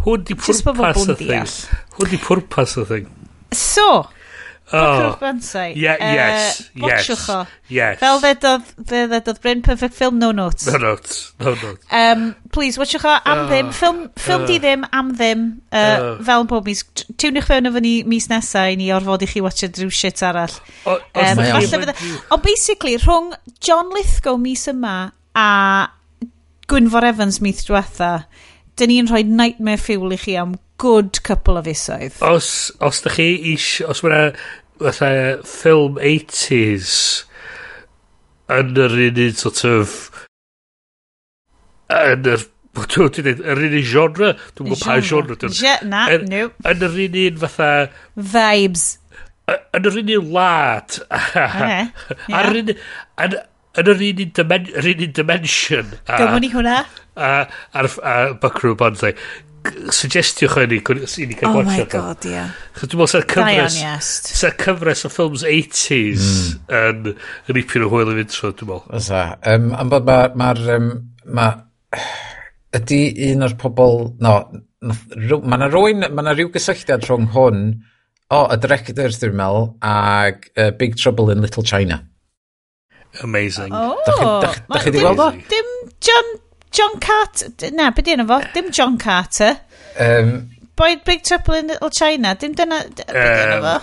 [0.07, 1.57] Hwn di pwrpas y thing.
[1.99, 3.11] Hwn di pwrpas y thing.
[3.57, 4.05] So,
[4.73, 5.13] Oh.
[5.13, 5.75] Cocker Banzai.
[5.77, 7.29] Ie, yes, yes.
[7.31, 7.47] o.
[7.69, 8.01] Yes.
[8.01, 10.67] Fel ddedodd, ddedodd Bryn Perfect Film, no notes.
[10.67, 11.87] No notes, no notes.
[11.91, 14.65] Um, please, watchwch o am uh, ddim, ffilm, ffilm uh, di ah.
[14.65, 16.83] ddim, am ddim, uh, uh, fel yn pob mis.
[17.15, 20.59] Tiwnwch fewn efo ni mis nesau i ni orfod i chi watcha drwy shit arall.
[20.83, 21.45] O, um,
[22.35, 24.97] o, basically, rhwng John Lithgow mis yma
[25.39, 25.49] a
[26.67, 28.25] Gwynfor Evans mis diwetha,
[28.77, 32.19] dyn ni'n rhoi nightmare fuel i chi am good couple o fisoedd.
[32.25, 34.37] Os, os da chi eisiau, os mae'n
[34.83, 35.13] fatha
[35.49, 36.91] ffilm 80s
[38.57, 39.97] yn yr un un sort of
[41.93, 42.45] yn yr
[42.77, 45.55] Dwi'n dweud, yr un un genre, dwi'n gwybod pa genre dwi'n...
[45.89, 46.43] Na, no.
[46.69, 47.69] Yn yr un un fatha...
[48.35, 48.85] Vibes.
[49.49, 50.99] Yn yr un un lad.
[51.17, 52.75] Ar yr un...
[53.25, 53.39] Yn
[53.81, 54.21] yr un
[55.07, 55.97] un dimension.
[56.11, 56.83] Gymwn ni hwnna
[57.17, 57.33] a,
[57.73, 59.15] ar, a Buckaroo Banzai
[59.95, 62.45] suggestiwch yn ni i ni cael oh my god, ie.
[62.77, 64.11] chos Dwi'n meddwl sa'r cyfres...
[64.41, 66.77] Sa'r cyfres o ffilms 80s hmm.
[66.81, 67.11] yn
[67.51, 68.95] yn ipyn o hwyl i fynd trwy dwi'n meddwl.
[69.01, 69.25] Ysa.
[69.55, 70.39] Um, am bod mae'r...
[70.39, 70.89] Ma, um,
[71.35, 71.49] ma,
[72.77, 73.03] ydy
[73.33, 74.01] un o'r pobl...
[74.23, 74.39] No,
[74.87, 76.09] mae yna rwy'n...
[76.09, 77.63] Mae yna rhyw gysylltiad rhwng hwn
[78.27, 82.01] o oh, y director, dwi'n meddwl, ag uh, Big Trouble in Little China.
[83.23, 83.71] Amazing.
[83.73, 84.51] Oh, da
[84.83, 85.31] chi wedi gweld o?
[85.49, 85.71] Dim
[86.05, 86.35] John
[86.73, 88.41] John Carter, na, beth yna fo?
[88.55, 89.57] Dim John Carter.
[89.99, 93.77] Um, Boy, Big Trouble in Little China, dim dyna, beth yna fo?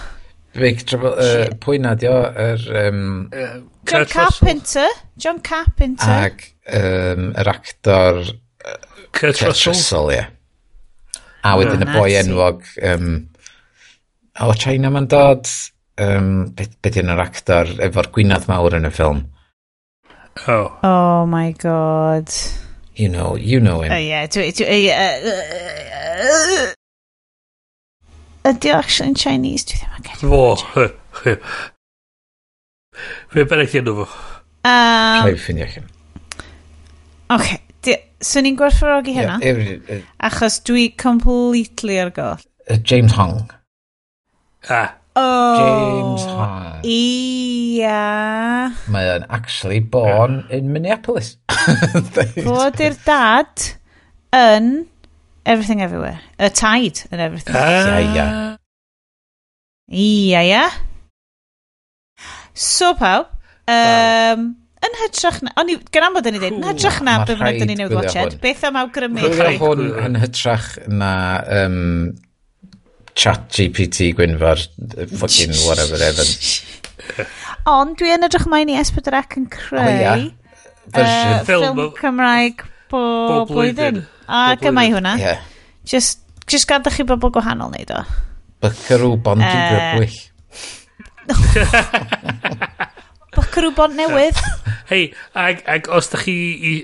[0.53, 2.13] Big Trouble, uh, pwy na dio?
[2.13, 4.87] Er, um, uh, John Carpenter.
[5.17, 6.09] John Carpenter.
[6.29, 8.23] Ag um, yr actor...
[8.63, 8.77] Uh,
[9.11, 9.73] Kurt, Kurt Russell.
[9.73, 10.23] Russell ie.
[11.43, 12.65] A wedyn y ah, boi enwog...
[12.85, 13.13] Um,
[14.39, 15.49] o, China ma'n dod...
[16.01, 19.19] Um, Beth be yna'r actor efo'r gwynadd mawr yn y ffilm?
[20.49, 20.71] Oh.
[20.81, 22.33] Oh my god.
[22.95, 23.91] You know, you know him.
[23.91, 24.27] Oh, yeah.
[24.27, 26.73] Dwi, dwi, uh,
[28.45, 29.63] Ydy o actually in Chinese?
[29.65, 30.19] Dwi ddim yn cael.
[30.29, 30.55] Fo.
[33.33, 34.07] Fe bennau ti enw fo.
[34.67, 35.87] Rhaid ffinio chi'n.
[37.33, 37.55] Oce.
[38.23, 39.35] So ni'n gwerthfawrogi hynna?
[40.23, 42.39] Achos dwi completely ar goll.
[42.87, 43.49] James Hong.
[44.69, 44.93] Ah.
[45.15, 45.57] Oh.
[45.59, 46.85] James Hart.
[46.85, 48.71] Ia.
[48.89, 51.35] Mae o'n actually born in Minneapolis.
[52.47, 53.67] Fod i'r dad
[54.33, 54.73] yn
[55.45, 56.17] Everything Everywhere.
[56.39, 57.55] Y taid yn Everything.
[57.55, 58.25] Ia, ia.
[58.25, 58.57] Ah.
[59.93, 60.65] Ia, ia.
[62.53, 63.29] So pawb,
[63.69, 64.49] um,
[64.83, 65.53] yn hytrach na...
[65.61, 67.81] O'n i, gan am bod yn i ddyn, yn hytrach na beth yn ydyn ni'n
[67.83, 69.23] newid watched, beth am awgrymu?
[69.25, 71.13] Hwyl hwn yn hytrach na
[71.61, 71.81] um,
[73.15, 74.57] chat GPT Gwynfor,
[74.97, 76.29] uh, fucking whatever Evan.
[77.73, 80.25] Ond dwi yn edrych mlaen i S4C yn creu oh, yeah.
[80.91, 84.03] uh, film, film Cymraeg bob blwyddyn.
[84.27, 85.15] A gyma gymau hwnna.
[85.19, 85.41] Yeah.
[85.87, 88.03] Just, just gadwch chi bobl gwahanol neud o.
[88.63, 90.19] Bycyrw bond i grybwyll.
[93.33, 94.39] Bycyrw bond newydd.
[94.91, 95.03] Hei,
[95.39, 96.37] ag, ag os da chi,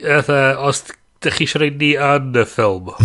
[0.03, 0.83] uh, os
[1.23, 2.93] da chi eisiau rhaid ni yn y ffilm.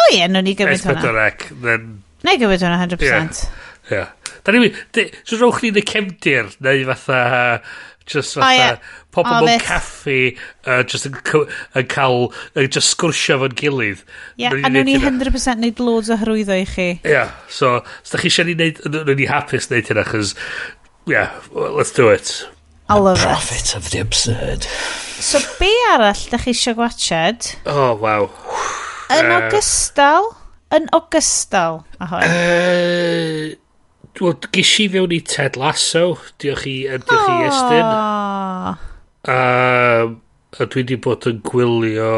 [0.00, 1.02] O ie, nhw'n ni gymryd hwnna.
[1.02, 1.88] S4C, then
[2.26, 3.44] Neu gywyd hwnna 100%.
[3.90, 3.94] Ie.
[3.94, 4.10] Yeah.
[4.44, 7.20] Da ni'n mynd, so rowch ni'n y cefndir, neu fatha,
[8.10, 8.78] just fatha, oh, yeah.
[9.14, 11.16] pobl oh, mewn caffi, uh, just yn,
[11.78, 14.04] yn cael, uh, just sgwrsio fo'n gilydd.
[14.04, 16.88] Ie, yeah, a nhw'n ni 100% neud loads o hyrwyddo i chi.
[16.94, 20.34] Ie, yeah, so, os da chi eisiau ni wneud, nhw'n ni hapus wneud hynna, chos,
[21.10, 22.34] yeah, let's do it.
[22.90, 23.76] I love the prophet it.
[23.76, 24.66] of the absurd.
[25.20, 27.54] So, be arall da chi eisiau gwachod?
[27.68, 28.30] Oh, wow.
[29.10, 30.30] Yn uh, ogystal
[30.76, 32.30] yn ogystal â hwn?
[32.30, 33.58] Uh,
[34.18, 36.18] Wel, ges i fewn i Ted Lasso.
[36.42, 37.86] Diolch i, um, diolch i Estyn.
[39.30, 40.16] Um,
[40.50, 42.10] a dwi wedi bod yn gwylio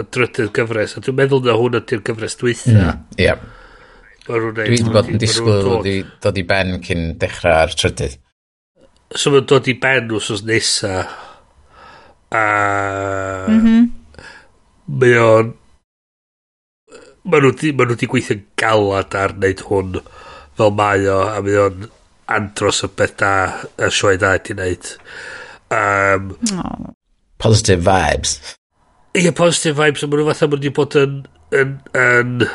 [0.00, 0.96] y drydydd gyfres.
[0.96, 2.72] A dwi'n meddwl na hwn ydy'r gyfres dwytha.
[2.72, 3.26] Hmm, ie.
[3.26, 3.44] Mm, yeah.
[4.26, 5.68] Dwi wedi bod yn disgwyl
[6.24, 8.16] dod i ben cyn dechrau'r trydydd.
[9.14, 11.04] So mae'n dod i ben wrth nesa.
[12.34, 12.42] A...
[13.46, 13.86] Mm -hmm.
[14.86, 15.54] Mae o'n
[17.26, 19.96] ma nhw, di, ma nhw di gweithio galad ar wneud hwn
[20.58, 21.88] fel mae o a mae o'n
[22.36, 23.32] andros o beth da
[23.82, 24.92] y sioe da di wneud.
[25.74, 26.92] Um, oh.
[27.42, 28.38] positive vibes.
[29.16, 31.18] Ie yeah, positive vibes a maen nhw fatha maen nhw di bod yn
[31.56, 32.46] yn, yn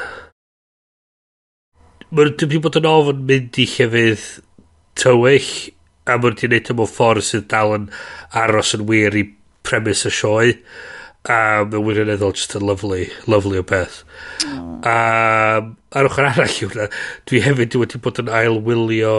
[2.12, 4.26] maen nhw wedi bod yn ofyn mynd i llefydd
[5.00, 5.52] tywyll
[6.06, 7.92] a maen nhw wedi wneud y mewn ffordd sydd dal yn
[8.46, 9.28] aros yn wir i
[9.68, 10.56] premis y sioe
[11.30, 14.02] a mae'n wirioneddol just yn lovely, lovely o beth.
[14.88, 14.96] A
[15.94, 16.88] ar ochr arall yw hwnna,
[17.30, 19.16] dwi hefyd wedi bod yn ail wylio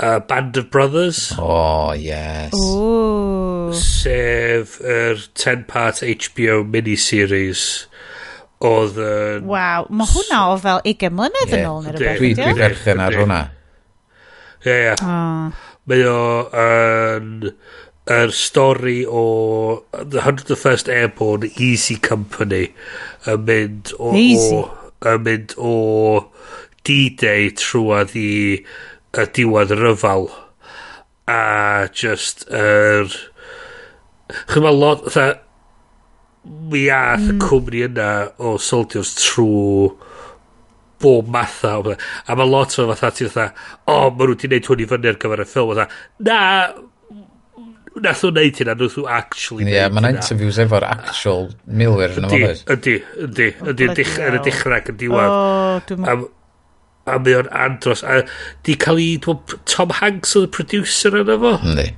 [0.00, 1.32] uh, Band of Brothers.
[1.38, 2.52] Oh, yes.
[2.56, 3.72] Ooh.
[3.72, 7.64] Sef yr er 10-part HBO miniseries
[8.64, 9.46] oedd yn...
[9.46, 11.62] Uh, Waw, mae hwnna o fel 20 mlynedd yeah.
[11.62, 12.20] yn ôl neu rhywbeth.
[12.20, 13.42] Dwi wedi berchen ar hwnna.
[14.66, 14.94] Ie, ie.
[15.88, 16.22] Mae o
[16.66, 17.34] yn...
[17.48, 17.76] Uh,
[18.08, 19.22] yr stori o
[19.92, 22.68] The 101st Airborne Easy Company
[23.28, 24.12] yn mynd o...
[24.16, 24.62] Easy.
[25.06, 25.74] Yn mynd o
[26.88, 30.28] D-Day trwad i y diwedd ryfal
[31.28, 33.18] a just yr er,
[34.48, 35.28] chyd lot tha
[36.72, 37.34] mi ath mm.
[37.34, 39.88] y cwmni yna o soldiers trwy
[41.02, 43.52] bob matha a mae lot o fatha ti fatha
[43.86, 45.88] o oh, ma nhw wedi gwneud hwn i fyny ar gyfer y ffilm fatha
[46.28, 46.38] na
[48.04, 52.28] nath o wneud hynna, nath o actually Ie, yeah, mae'n interviews efo'r actual milwyr yn
[52.28, 52.64] ymwneud.
[52.74, 52.96] Ydy,
[53.26, 55.36] ydy, ydy, ydy, yn y dechrau ac yn diwedd.
[55.36, 56.26] O, dwi'n
[57.08, 58.02] A mae o'n andros.
[58.04, 58.20] A
[58.66, 61.54] di cael ei, Tom Hanks oedd y producer yna fo.
[61.64, 61.88] Ynddi.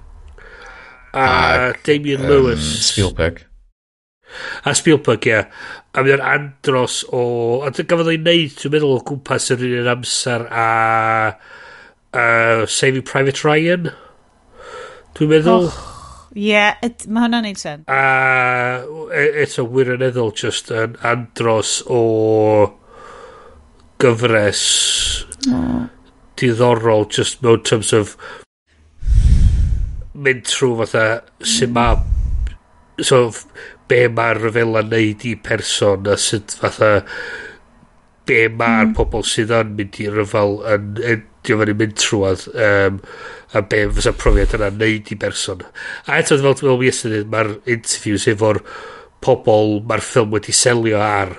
[1.18, 2.66] A Damien Lewis.
[2.90, 3.42] Spielberg.
[4.64, 5.40] A Spielberg, ie.
[5.90, 7.22] A mae o'n andros o...
[7.66, 10.68] A gafodd o'i neud, dwi'n meddwl, o gwmpas yr un amser a...
[12.10, 13.90] Uh, Saving Private Ryan.
[15.18, 15.70] Dwi'n meddwl...
[16.30, 16.76] Ie, yeah,
[17.10, 17.80] mae hwnna'n neud sen.
[17.90, 18.02] A
[19.10, 22.02] e, eto wirioneddol just yn andros o
[24.00, 24.62] gyfres
[26.40, 28.14] diddorol just mewn terms of
[30.14, 31.04] mynd trwy fatha
[31.54, 31.86] sy'n ma
[33.10, 33.20] so
[33.90, 36.90] be mae'r rhyfel ryfela neud i person a sut fatha
[38.28, 38.94] be mae'r mm.
[38.98, 43.02] pobl sydd yn mynd i ryfel yn, yn 'di fan fod mynd trwad um,
[43.56, 45.62] a be fysa profiad yna'n neud i berson.
[46.06, 48.60] A eto fel ti'n meddwl ystod, mae'r interviews efo'r
[49.24, 51.34] pobl mae'r ffilm wedi selio ar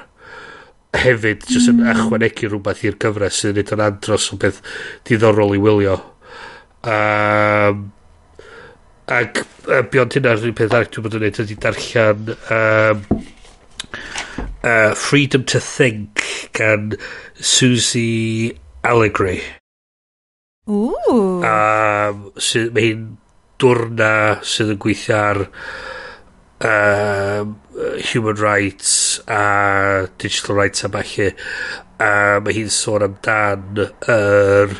[0.97, 1.91] hefyd jyst yn mm.
[1.93, 4.59] ychwanegu rhywbeth i'r gyfres sy'n neud yn andros o beth
[5.07, 5.97] diddorol i wylio.
[6.81, 7.85] Um,
[9.11, 13.05] ac uh, beyond hynna rhywun peth arall dwi'n bod yn neud ydy darllen um,
[14.63, 16.25] uh, Freedom to Think
[16.57, 16.93] gan
[17.39, 19.39] Susie Allegri.
[20.69, 21.41] Ww.
[21.41, 23.05] A sydd, mae hi'n
[23.61, 24.11] dwrna
[24.45, 25.39] sydd yn gweithio ar
[26.69, 27.55] um,
[28.11, 31.31] human rights a digital rights a falle
[32.01, 32.11] a
[32.45, 34.77] mae hi'n sôn amdan yr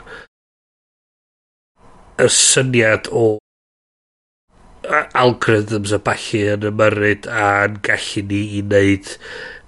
[2.22, 3.26] y syniad o
[5.18, 9.16] algorithms a falle yn ymyrryd a'n gallu ni i wneud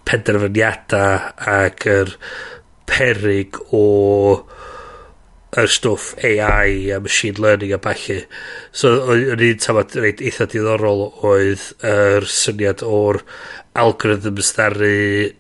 [0.06, 2.18] penderfyniadau ac yr
[2.90, 3.88] perig o
[5.54, 8.20] y stwff AI a machine learning a balli.
[8.72, 13.22] So, o'n un tafod reit eitha diddorol oedd yr syniad o'r
[13.78, 14.96] algorithms ddaru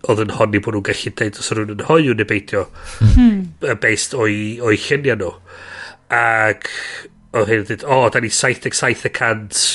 [0.09, 2.67] oedd yn honni bod nhw'n gallu deud os rhywun yn hoiw neu beidio
[3.00, 3.75] hmm.
[3.82, 5.33] based o'i, oi lluniau nhw.
[6.14, 6.69] Ac
[7.33, 9.66] oedd hyn yn dweud, o, da ni 77%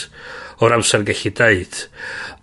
[0.62, 1.84] o'r amser yn gallu deud.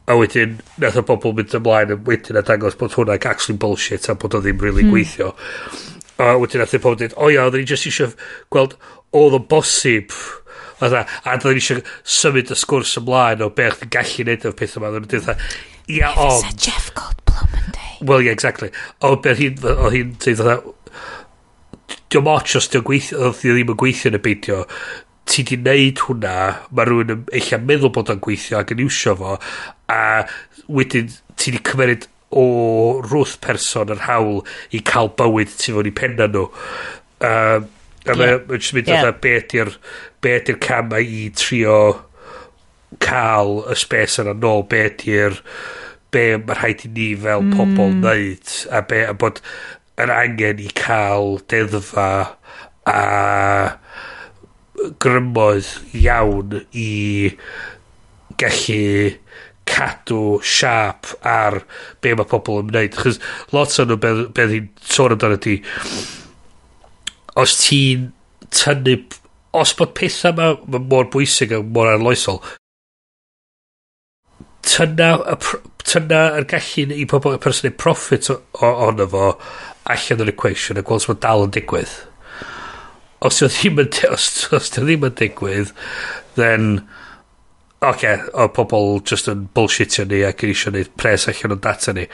[0.06, 4.12] A wedyn, nath o bobl mynd ymlaen yn wedyn a dangos bod hwnna'n actually bullshit
[4.12, 4.94] a bod o ddim really hmm.
[4.94, 5.32] gweithio
[6.22, 8.14] a wedyn athyn pobl dweud, o ia, oedden ni jyst eisiau
[8.54, 8.78] gweld
[9.16, 10.16] oedd o'n bosib.
[10.84, 11.84] A dda, a dda ni eisiau
[12.18, 14.92] symud y sgwrs ymlaen o beth yn gallu neud o'r peth yma.
[14.92, 15.46] oedden ni'n dweud,
[15.92, 16.40] ia, ond...
[16.44, 18.08] Said Jeff Goldblum yn dweud.
[18.10, 18.72] Wel, yeah, exactly.
[19.02, 20.72] O, beth hi'n, o hi'n dweud,
[22.10, 24.64] diolch moch os diolch gweithio, os ddim yn gweithio yn y beidio,
[25.30, 26.36] ti di wneud hwnna,
[26.72, 29.38] mae rhywun yn eich meddwl bod o'n gweithio ac yn iwsio fo,
[29.92, 30.02] a
[30.72, 32.48] wedyn ti di cymeryd o
[33.06, 34.42] rwth person yr hawl
[34.76, 36.50] i cael bywyd tu fod i penna nhw.
[37.26, 37.70] Um,
[38.06, 38.20] a yeah.
[38.20, 39.10] mae'n just mynd yeah.
[39.22, 39.72] be ydy'r
[40.22, 41.80] be ydy'r cam i trio
[43.02, 45.40] cael y spes yna nôl be ydy'r
[46.14, 47.56] be mae rhaid i ni fel mm.
[47.58, 49.42] pobl wneud a, be, a bod
[50.02, 52.10] yr angen i cael deddfa
[52.92, 53.02] a
[55.02, 56.90] grymoedd iawn i
[58.42, 59.16] gallu
[59.76, 61.60] cadw siap ar
[62.02, 62.98] be mae pobl yn wneud.
[62.98, 63.20] Chos
[63.56, 65.60] lot o'n nhw beth be hi'n sôn amdano ti,
[67.36, 68.10] os ti'n
[68.56, 69.00] tynnu,
[69.56, 72.42] os bod pethau yma ma mor bwysig a mor arloesol,
[74.66, 75.12] tynna,
[75.86, 79.30] tynna yr gallu i pobl y person yn profit ohono fo
[79.94, 81.96] allan o'r equation a gweld sy'n dal yn digwydd.
[83.26, 85.74] Os ydy ddim yn, os, os ddim yn digwydd,
[86.40, 86.70] then
[87.82, 91.94] oce, okay, o pobl just yn bullshitio ni ac eisiau gwneud pres allan o'n data
[91.96, 92.08] ni.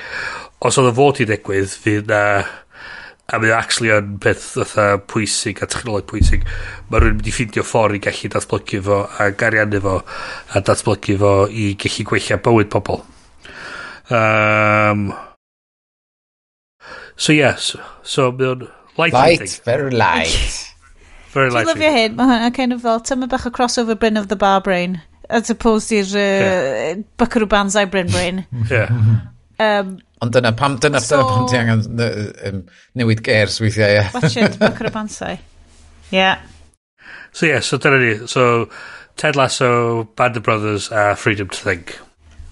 [0.61, 2.25] Os oedd y fod i ddigwydd, fydd na...
[3.31, 6.41] A mae actually yn peth fatha pwysig a technoleg pwysig.
[6.89, 9.93] Mae rhywun wedi ffeindio ffordd i gallu datblygu fo a gariannu fo
[10.51, 12.99] a datblygu fo i gallu gweithio bywyd pobl.
[14.11, 15.13] Um,
[17.15, 18.67] so yes, so mae o'n
[18.97, 19.15] light.
[19.15, 20.67] Light, very light.
[21.31, 21.69] very light.
[21.69, 24.35] Dwi'n lyfio hyn, mae hwn kind of fel tyma bach o crossover Bryn of the
[24.35, 24.99] Bar Brain
[25.31, 27.01] as opposed i'r uh, yeah.
[27.17, 28.45] Buckaroo Banzai Bryn Brain.
[28.69, 28.91] yeah.
[29.61, 32.61] Um, Ond dyna pam, dyna so, dyna pam ti angen um,
[32.97, 33.99] newid gers weithiau, ie.
[33.99, 34.11] Yeah.
[34.13, 35.39] Watch it, Buckaroo Banzai.
[36.11, 36.41] Yeah.
[37.31, 38.27] So yeah, so dyna ni.
[38.27, 38.69] So
[39.17, 41.99] Ted Lasso, Band of Brothers a uh, Freedom to Think.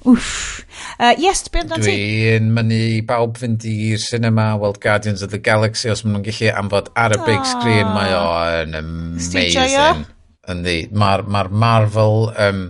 [0.05, 0.63] Wff.
[0.99, 1.91] Uh, yes, beth na ti?
[1.91, 6.27] Dwi'n mynd i bawb fynd i'r cinema weld Guardians of the Galaxy os maen nhw'n
[6.29, 7.89] gallu amfod ar y big screen.
[7.91, 9.51] Mae o'n amazing.
[9.51, 10.07] Steve
[10.53, 10.79] yndi.
[10.91, 12.29] Mae'r ma Marvel...
[12.47, 12.63] Um,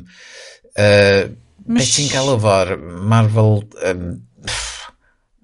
[0.76, 1.22] uh,
[1.70, 2.76] Beth ti'n galw fo'r
[3.12, 3.62] Marvel...
[3.86, 4.10] Um,
[4.46, 4.70] pff,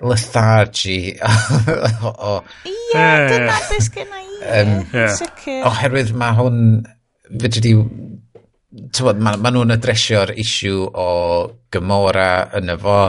[0.02, 1.16] lethargy
[2.04, 2.42] o...
[2.68, 4.28] Ie, dyna beth gyna i,
[5.16, 5.64] sicr.
[5.70, 6.60] Oherwydd mae hwn,
[7.32, 7.74] fyddi di
[8.96, 11.08] tywod, ma, ma nhw'n adresio'r isiw o
[11.72, 13.00] Gymora yn y fo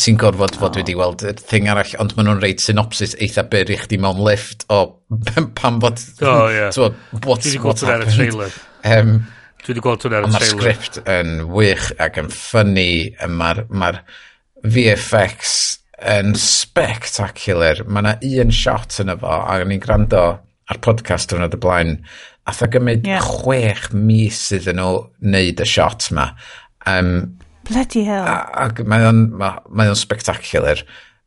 [0.00, 0.80] ti'n gorfod fod oh.
[0.80, 4.22] wedi weld y thing arall, ond maen nhw'n reid synopsis eitha byr i chdi mewn
[4.24, 4.80] lift o
[5.58, 6.00] pam bod...
[6.24, 6.70] O, ie.
[6.72, 6.90] Twa,
[7.20, 8.56] what's, Dwi wedi gweld hwnna ar y trailer.
[8.88, 9.12] Um,
[9.60, 10.56] Dwi wedi gweld hwnna ar y trailer.
[10.56, 12.88] Mae'r sgript yn wych ac yn ffynnu,
[13.36, 13.92] mae'r ma
[14.62, 15.52] VFX
[16.12, 17.84] yn spectacular.
[17.86, 20.24] Mae yna un shot yn efo, a ni'n gwrando
[20.72, 21.96] ar podcast yn y blaen,
[22.48, 23.22] a tha gymryd yeah.
[23.22, 26.30] chwech mis iddyn nhw wneud y shot ma.
[26.88, 27.36] Um,
[27.68, 28.26] Bloody hell.
[28.26, 30.82] A, ac mae o'n, mae o'n spectacular.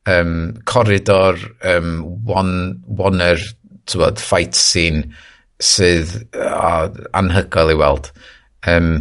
[0.06, 3.42] Um, corridor, um, one, oneer,
[3.90, 5.08] tywod, fight scene
[5.64, 8.12] sydd uh, anhygoel i weld.
[8.70, 8.92] Um,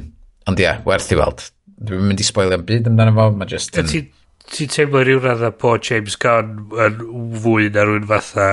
[0.48, 1.48] ond ie, yeah, werth i weld.
[1.84, 3.74] Dwi'n mynd i spoilio am byd amdano fo, mae just...
[3.80, 3.90] Yn...
[3.90, 4.12] Ti'n
[4.54, 6.98] ti teimlo rhyw radd a po James Gunn yn
[7.42, 8.48] fwy na rhywun fatha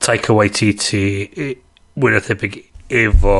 [0.00, 1.02] Taika Waititi
[2.00, 2.56] mwy na thebyg
[3.02, 3.36] efo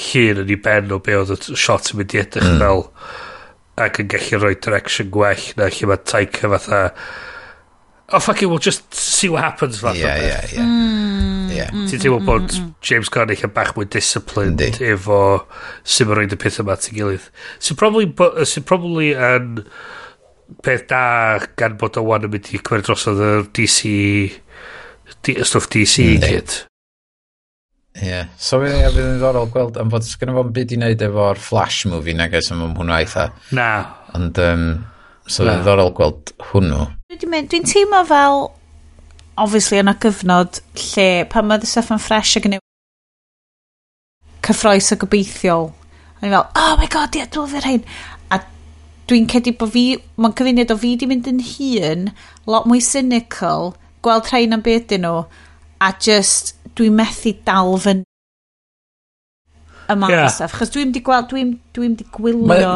[0.00, 2.62] hun yn ei ben o be oedd y shot yn mynd i edrych mm.
[2.62, 2.86] fel
[3.80, 6.80] ac yn gallu rhoi direction gwell na lle mae Taika fatha
[8.10, 10.66] oh fuck it, we'll just see what happens fatha yeah, yeah, yeah.
[10.66, 11.70] Mm, yeah.
[11.70, 12.74] Hmm, ti'n teimlo bod hmm, hmm.
[12.82, 14.90] James Gunn eich bach mwy disciplined Indy.
[14.92, 15.20] efo
[15.84, 17.28] sy'n mynd rhaid y pethau yma ti'n gilydd.
[17.62, 18.10] Sy'n probably,
[18.50, 19.62] sy'n probably yn
[20.66, 21.04] peth da
[21.60, 23.30] gan bod o wan yn mynd i cymryd drosodd y
[23.60, 23.94] DC
[25.46, 26.58] stwff DC mm, gyd.
[28.00, 28.20] Ie.
[28.40, 31.84] So ie, fydd yn ddorol gweld am fod sgynny fo'n byd i wneud efo'r Flash
[31.90, 33.26] movie nag oes am hwnna eitha.
[33.56, 33.68] Na.
[34.16, 34.64] Ond, um,
[35.26, 36.86] so fydd yn ddorol gweld hwnnw.
[37.12, 38.46] Dwi'n dwi teimlo fel,
[39.40, 42.56] obviously, yna gyfnod lle pan mae Stuff yn Fresh ag yn
[44.46, 45.68] cyffroes o gobeithiol.
[46.16, 47.84] A ni'n fel, oh my god, ie, dwi'n fyr hyn.
[48.32, 48.40] A
[49.10, 49.84] dwi'n cedi bod fi,
[50.16, 52.08] mae'n cyfuniad o fi di mynd yn hun,
[52.48, 55.24] lot mwy cynical, gweld rhain am beth dyn nhw,
[55.80, 58.10] a just dwi'n methu dal fy y
[59.90, 60.28] yma yeah.
[60.30, 60.54] stuff.
[60.58, 62.66] Chos dwi'n di gweld, dwi'n dwi di gwylio mae,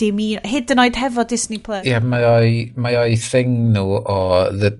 [0.00, 1.82] dim un, hyd yn oed hefo Disney Plus.
[1.84, 4.20] Ie, yeah, mae o'i, mae o'i thing nhw o
[4.56, 4.72] the,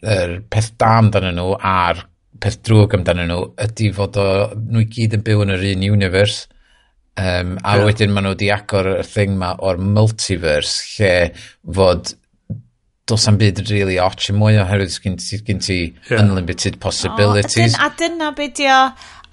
[0.00, 2.06] er, peth da amdano nhw a'r
[2.40, 5.86] peth drwg amdano nhw ydy fod o, nhw i gyd yn byw yn yr un
[5.90, 6.48] universe.
[7.20, 7.84] Um, a yeah.
[7.84, 11.14] wedyn maen nhw wedi agor y thing ma o'r multiverse lle
[11.76, 12.14] fod
[13.10, 16.22] dos am byd really och i mwy oherwydd gen ti, gen ti yeah.
[16.22, 17.76] unlimited possibilities.
[17.76, 18.80] Oh, a, dyna beth o,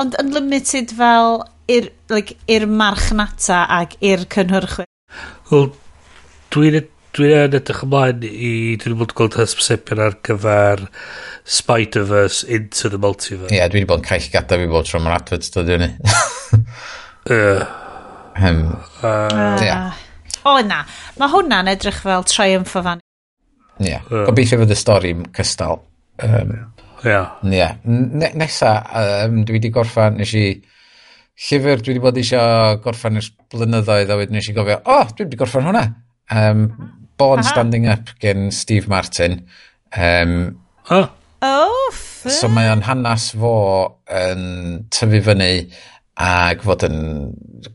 [0.02, 1.42] ond unlimited fel
[1.72, 4.88] i'r like, ir marchnata ac i'r cynhyrchwyr.
[5.52, 5.72] Wel,
[6.54, 8.52] dwi'n e- dwi'n edrych ymlaen i...
[8.82, 10.84] Dwi'n bod yn gweld hysbysebion ar gyfer
[11.48, 13.52] Spider-Verse into the multiverse.
[13.54, 15.80] Ie, yeah, dwi wedi bod yn cael gada fi bod tro mae'r adfod dod i
[15.80, 15.90] fyny.
[18.38, 18.62] um,
[19.02, 19.98] uh, yeah.
[20.48, 20.84] O na,
[21.20, 23.02] mae hwnna'n edrych fel triumph o fan.
[23.80, 23.92] Ie.
[23.92, 24.10] Yeah.
[24.10, 24.26] Uh.
[24.30, 25.82] Gobeithio fydd y stori'n cystal.
[26.24, 26.58] Um,
[27.06, 27.38] Yeah.
[27.44, 27.76] yeah.
[27.86, 30.46] Ne nesa, um, dwi wedi gorffan, nes i
[31.48, 35.12] llyfr dwi wedi bod eisiau gorffan ers blynyddoedd a wedyn nes i gofio, o, oh,
[35.14, 35.84] dwi wedi gorffan hwnna.
[36.34, 36.66] Um,
[37.18, 37.50] Born Aha.
[37.50, 39.44] Standing Up gen Steve Martin.
[39.96, 41.08] Um, huh?
[41.42, 42.34] Oh, fair.
[42.34, 43.54] So mae o'n hanas fo
[44.10, 45.68] yn tyfu fyny
[46.18, 47.00] ac fod yn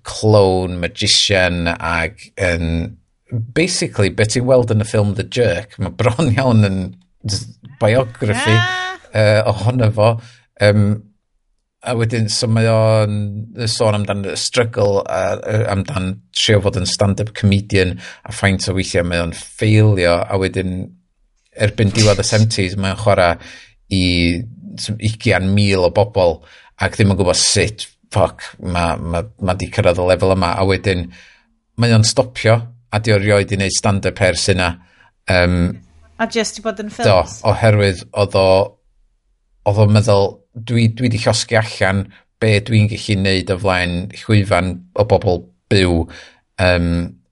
[0.06, 2.98] clone, magician ac yn
[3.32, 6.82] basically, beth ti'n weld yn y ffilm The Jerk, mae bron iawn yn
[7.80, 8.98] biography ah.
[9.14, 10.12] uh, ohono fo.
[10.62, 10.84] Um,
[11.82, 13.14] a wedyn, so mae o'n
[13.70, 15.34] sôn amdan y struggle, a,
[15.72, 20.76] amdan trio fod yn stand-up comedian, a ffaint o weithiau mae o'n ffeilio, a wedyn,
[21.66, 23.34] erbyn diwedd y 70s, mae o'n chwarae
[23.92, 24.04] i
[24.78, 26.38] 20,000 o bobl,
[26.82, 30.68] ac ddim yn gwybod sut, ffoc, mae ma, ma di cyrraedd y lefel yma, a
[30.68, 31.08] wedyn,
[31.82, 32.60] mae o'n stopio,
[32.92, 34.68] a di o rioed i wneud stand-up ers yna.
[35.32, 35.56] Um,
[36.20, 37.38] a just i bod yn ffilms?
[37.40, 38.48] Do, oherwydd oedd o,
[39.70, 40.28] oedd o'n meddwl,
[40.68, 42.04] dwi, dwi di llosgu allan
[42.42, 45.98] be dwi'n gallu neud o flaen llwyfan o bobl byw.
[46.62, 46.88] Um,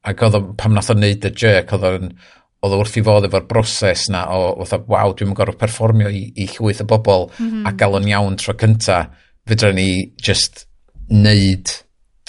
[0.06, 2.12] ac oedd o, pam nath o neud y jerk, oedd o'n
[2.60, 6.48] oedd wrth i fod efo'r broses na o, oedd waw, dwi'n gorfod perfformio i, i
[6.50, 7.68] llwyth o bobl mm -hmm.
[7.68, 8.98] a gael o'n iawn tro cynta,
[9.48, 10.66] fydra ni just
[11.08, 11.72] neud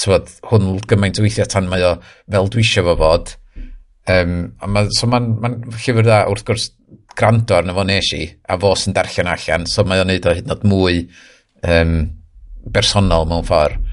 [0.02, 3.36] tywod, hwn gymaint o weithiau tan mae o fel dwi eisiau fo fod.
[4.12, 6.72] Um, a ma, so mae'n ma, llyfr dda wrth gwrs
[7.18, 10.36] grando arno fo nes i, a fo sy'n darllen allan, so mae o'n neud o
[10.36, 11.00] hyd yn oed mwy
[11.70, 11.96] um,
[12.74, 13.88] bersonol mewn ffordd.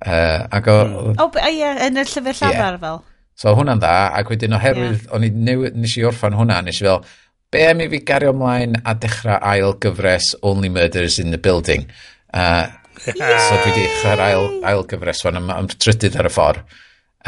[0.00, 0.76] Uh, ac o...
[0.80, 1.16] Mm.
[1.20, 2.78] O, oh, ie, yn y llyfr llafar yeah.
[2.80, 3.02] fel.
[3.40, 5.10] So hwnna'n dda, ac wedyn oherwydd, yeah.
[5.16, 7.04] o'n i newid, nes i orffan hwnna, nes i fel,
[7.52, 11.86] be am i fi gario ymlaen a dechrau ail gyfres Only Murders in the Building?
[12.32, 12.68] Uh,
[13.06, 13.40] Yeah.
[13.48, 16.78] So dwi wedi eich ail, ail gyfres fan am, am trydydd ar y ffordd.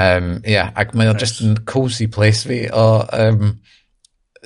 [0.01, 1.26] Um, yeah, ac mae o'n nice.
[1.26, 3.59] just yn cozy place fi o um,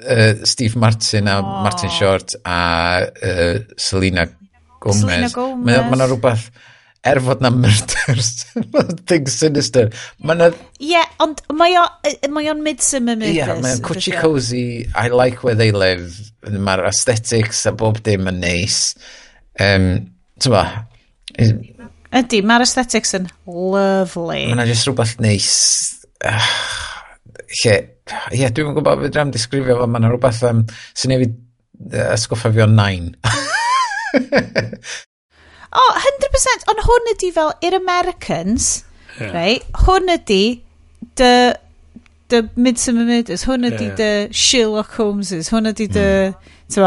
[0.03, 1.51] uh, Steve Martin a oh.
[1.67, 4.27] Martin Short a uh, Selena
[4.81, 5.05] Gomez.
[5.05, 5.67] Selena Gomez.
[5.67, 6.49] Mae ma rhywbeth
[7.07, 8.31] er fod na murders,
[9.09, 9.93] things sinister.
[10.27, 10.51] Mae na...
[10.81, 13.37] Ie, yeah, ond mae o'n midsummer murders.
[13.37, 18.03] Ie, yeah, mae o'n cwtsi cozy, I like where they live, mae'r aesthetics a bob
[18.07, 18.81] dim yn neis.
[19.63, 19.89] Um,
[20.43, 20.67] Tyma,
[21.37, 24.47] Ydy, mae'r aesthetics yn lovely.
[24.53, 25.51] Mae'n jyst rhywbeth neis.
[26.25, 26.39] Uh,
[27.61, 27.75] lle,
[28.33, 30.63] ie, yeah, dwi'n gwybod beth dwi'n disgrifio fo, mae'n rhywbeth um,
[30.97, 31.35] sy'n newid
[31.91, 33.13] uh, ysgoffa fi o nain.
[34.17, 38.71] o, oh, 100%, ond hwn ydy fel, i'r Americans,
[39.19, 39.35] yeah.
[39.35, 40.43] right, hwn ydy
[41.19, 41.33] dy,
[42.33, 43.99] dy Midsummer Murders, hwn ydy yeah.
[44.01, 44.11] dy
[44.47, 46.53] Sherlock Holmeses, hwn ydy dy, mm.
[46.73, 46.87] ti'n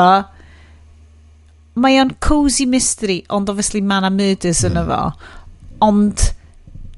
[1.82, 4.72] mae o'n cozy mystery, ond obviously mae yna murders mm.
[4.72, 5.04] yn efo.
[5.86, 6.26] Ond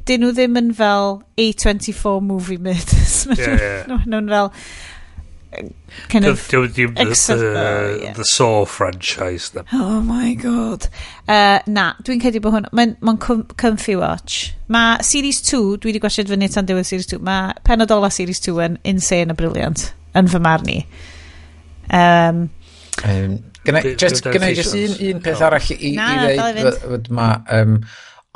[0.07, 3.25] dyn nhw ddim yn fel A24 movie murders.
[3.37, 4.07] yeah, yeah.
[4.07, 4.51] nhw'n fel...
[5.51, 5.67] Uh,
[6.07, 8.13] kind of the, the, the, the, yeah.
[8.13, 9.65] the Saw franchise them.
[9.73, 10.87] Oh my god
[11.27, 15.99] uh, Na, dwi'n credu bod hwn Mae'n ma comfy watch Mae Series 2, dwi wedi
[16.05, 19.89] gwestiwn fyny tan diwedd Series 2 Mae penod ola Series 2 yn insane a brilliant
[20.15, 20.79] Yn fy marn i
[21.91, 22.45] um,
[23.03, 27.09] um, Gynna just, gynna just un, un peth arall i, na, i ddeud.
[27.13, 27.77] Ma, um,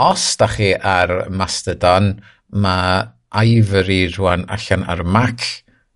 [0.05, 2.13] os da chi ar Mastodon,
[2.53, 3.05] mae
[3.35, 5.43] Ivory rwan allan ar Mac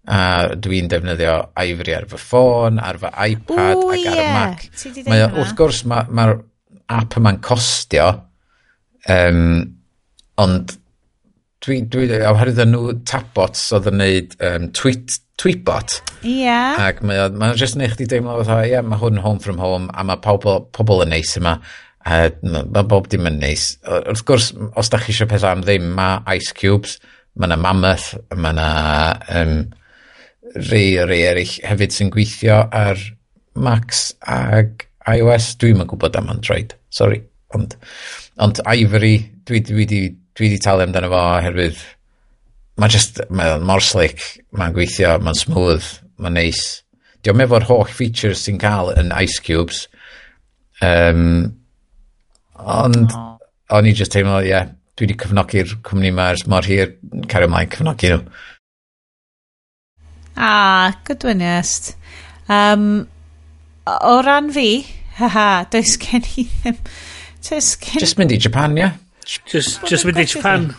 [0.09, 0.21] a
[0.57, 4.33] dwi'n defnyddio Ivory ar fy ffôn, ar fy iPad Ooh, ac ar y yeah.
[4.33, 4.65] Mac.
[5.05, 6.29] Mae, wrth gwrs, mae'r ma
[6.89, 8.09] app yma'n costio,
[9.13, 9.43] um,
[10.41, 10.73] ond
[11.65, 15.99] dwi, dwi, oherwydd nhw tabots oedd yn neud um, tweet, tweetbot.
[16.21, 16.45] Ie.
[16.45, 16.79] Yeah.
[16.87, 19.59] Ac mae ma jyst yn eich di deimlo fatha, ie, yeah, mae hwn home from
[19.61, 21.57] home, a mae pobl, pobl yn neis yma.
[22.09, 23.73] Uh, mae bob dim yn neis.
[23.83, 26.97] Wrth gwrs, os da chi eisiau pethau am ddim, mae Ice Cubes,
[27.35, 28.69] mae yna Mammoth, mae yna
[29.41, 29.57] um,
[30.69, 33.01] rei o rei eraill hefyd sy'n gweithio ar
[33.59, 35.51] Macs ag iOS.
[35.59, 37.19] Dwi'n yn gwybod am Android, sorry.
[37.55, 37.75] Ond,
[38.39, 39.17] ond Ivory,
[39.49, 39.85] dwi dwi,
[40.39, 41.79] dwi di talu amdano fo oherwydd
[42.79, 44.23] mae just, mae'n mor slick,
[44.55, 45.87] mae'n gweithio, mae'n smooth,
[46.21, 46.63] mae'n neis.
[47.23, 49.87] Diolch efo'r holl features sy'n cael yn Ice Cubes.
[50.85, 51.57] Um,
[52.55, 53.33] ond, oh.
[53.75, 56.95] o'n i just teimlo, ie, yeah, dwi wedi cyfnogi'r cwmni yma ers mor hir,
[57.31, 58.23] cario ymlaen cyfnogi nhw.
[60.39, 61.93] Ah, gydwyniast.
[62.47, 63.03] Um,
[63.83, 64.69] o ran fi,
[65.19, 66.79] haha, does gen i ddim...
[67.43, 67.99] Does gen...
[67.99, 68.85] Just mynd i Japan, ie?
[68.87, 68.97] Yeah?
[69.29, 70.71] Just, just mynd i Japan.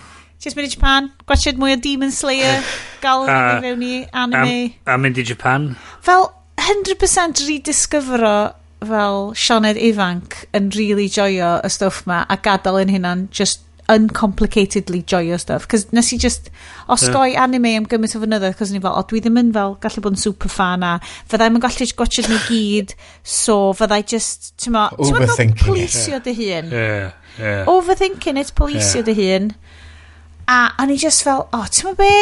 [0.42, 1.10] Just mynd i Japan.
[1.28, 2.64] Gwachod mwy o Demon Slayer.
[3.04, 4.58] Gael yn fewn i anime.
[4.86, 5.74] A, a mynd i Japan.
[6.04, 6.30] Fel
[6.60, 8.34] 100% redisgyfro
[8.80, 15.02] fel Sioned ifanc yn really joio y stwff ma a gadael yn hynna'n just uncomplicatedly
[15.04, 15.66] joio stuff.
[15.68, 16.50] Cos nes i just
[16.88, 17.42] osgoi yeah.
[17.44, 20.16] anime am gymaint o fynyddoedd, cos ni fel, o, dwi ddim yn fel gallu bod
[20.16, 20.92] yn super fan a
[21.32, 22.94] fyddai'm yn gallu gwachod nhw gyd,
[23.36, 26.70] so fyddai just, ti'n ma, ti'n ma, plisio dy hun.
[26.70, 27.10] Yeah.
[27.40, 27.64] Yeah.
[27.66, 29.08] Overthinking it, polisio yeah.
[29.08, 29.50] dy hun.
[30.50, 32.12] A o'n i just fel, o, oh, ti'n be?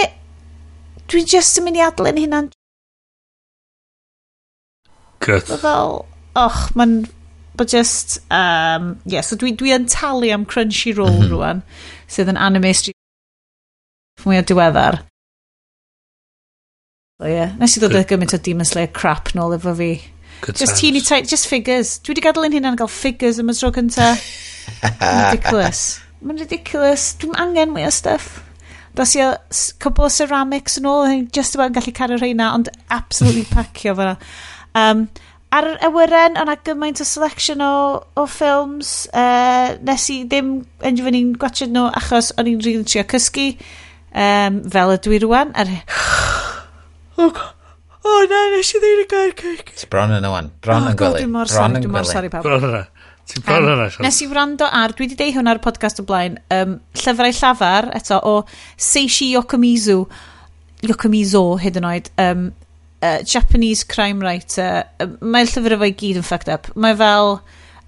[1.09, 2.51] Dwi'n just yn mynd i adlen hynna'n...
[5.25, 5.49] Good.
[5.49, 6.05] Fel,
[6.39, 7.01] och, mae'n...
[7.59, 11.33] But just, um, yeah, so dwi, dwi yn talu am Crunchyroll mm -hmm.
[11.33, 11.63] rwan,
[12.07, 12.95] sydd yn anime stream
[14.23, 15.01] mwy o diweddar.
[17.19, 17.57] So, yeah.
[17.59, 19.91] Nes i ddod o gymaint o Demon Slayer crap nôl efo fi.
[20.45, 21.97] Good just teeny tight, just figures.
[21.99, 24.13] Dwi wedi gadael un hynna'n gael figures am y tro cynta.
[24.83, 25.87] ridiculous.
[26.25, 27.13] Mae'n ridiculous.
[27.23, 28.39] Dwi'n angen mwy o stuff.
[28.99, 29.31] Dos i o
[29.79, 33.95] cwbl o ceramics yn ôl, yn just about yn gallu cario rheina, ond absolutely pacio
[33.99, 34.17] fyna.
[34.79, 35.05] Um,
[35.55, 37.75] ar yr awyren, o'na gymaint o selection o,
[38.19, 38.93] o ffilms.
[39.13, 43.53] Uh, nes i ddim endio fy'n gwachod nhw achos o'n i'n rili'n trio cysgu.
[44.09, 45.55] Um, fel y dwi rwan.
[45.55, 45.71] Ar...
[47.23, 47.43] oh,
[48.03, 49.89] oh, na, nes i ddim yn gair cysgu.
[49.95, 50.51] Bron yn ywan.
[50.51, 50.55] wan.
[50.67, 51.27] Bron oh, yn gwely.
[51.29, 52.33] Bron yn gwely.
[52.35, 52.87] Bron yn gwely.
[53.29, 54.07] Ti'n bron hwnna, Sian?
[54.07, 57.35] Nes i wrando ar, dwi wedi deud hwn ar y podcast o blaen, um, llyfrau
[57.37, 58.35] llafar, eto, o
[58.81, 59.99] Seishi Yokomizu,
[60.89, 62.49] Yokomizo hyd yn oed, um,
[63.03, 64.87] uh, Japanese crime writer.
[65.05, 66.71] um, Mae'r llyfr efo'i gyd yn fucked up.
[66.75, 67.39] Mae fel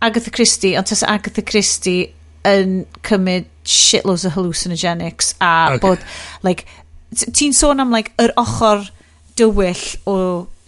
[0.05, 2.11] Agatha Christie, ond tas Agatha Christie
[2.49, 5.83] yn cymryd shitloads o hallucinogenics a okay.
[5.85, 6.05] bod,
[6.45, 6.69] like,
[7.17, 8.89] ti'n sôn am, like, yr ochr
[9.41, 10.17] dywyll o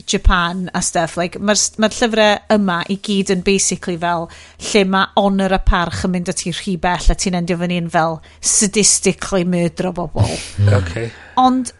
[0.07, 1.17] Japan a stuff.
[1.17, 4.29] Like, Mae'r ma, llyfrau yma i gyd yn basically fel
[4.71, 7.79] lle mae honor a parch yn mynd at ti rhy bell a ti'n endio fyny
[7.83, 10.27] yn fel sadistically murdero bobl.
[10.27, 10.67] Hmm.
[10.67, 10.75] Hmm.
[10.81, 11.13] okay.
[11.41, 11.73] Ond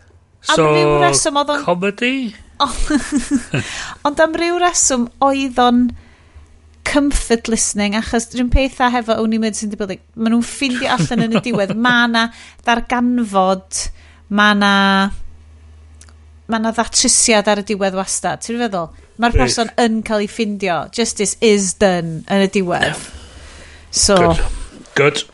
[0.49, 1.67] am so, ryw reswm oedd o'n...
[1.67, 2.17] comedy?
[4.07, 5.84] Ond am ryw reswm oedd o'n
[6.92, 11.26] comfort listening achos rhywun a hefo Only Murders in the Building maen nhw'n ffindio allan
[11.28, 12.25] yn y diwedd mae na
[12.67, 13.84] ddarganfod
[14.28, 14.73] mae na
[16.52, 18.44] mae yna ddatrysiad ar y diwedd wastad.
[18.44, 18.90] Ti'n feddwl?
[19.22, 19.82] Mae'r person Reit.
[19.84, 20.78] yn cael ei ffindio.
[20.94, 23.08] Justice is done yn y diwedd.
[23.92, 24.16] So.
[24.20, 24.44] Good.
[24.94, 25.24] Good.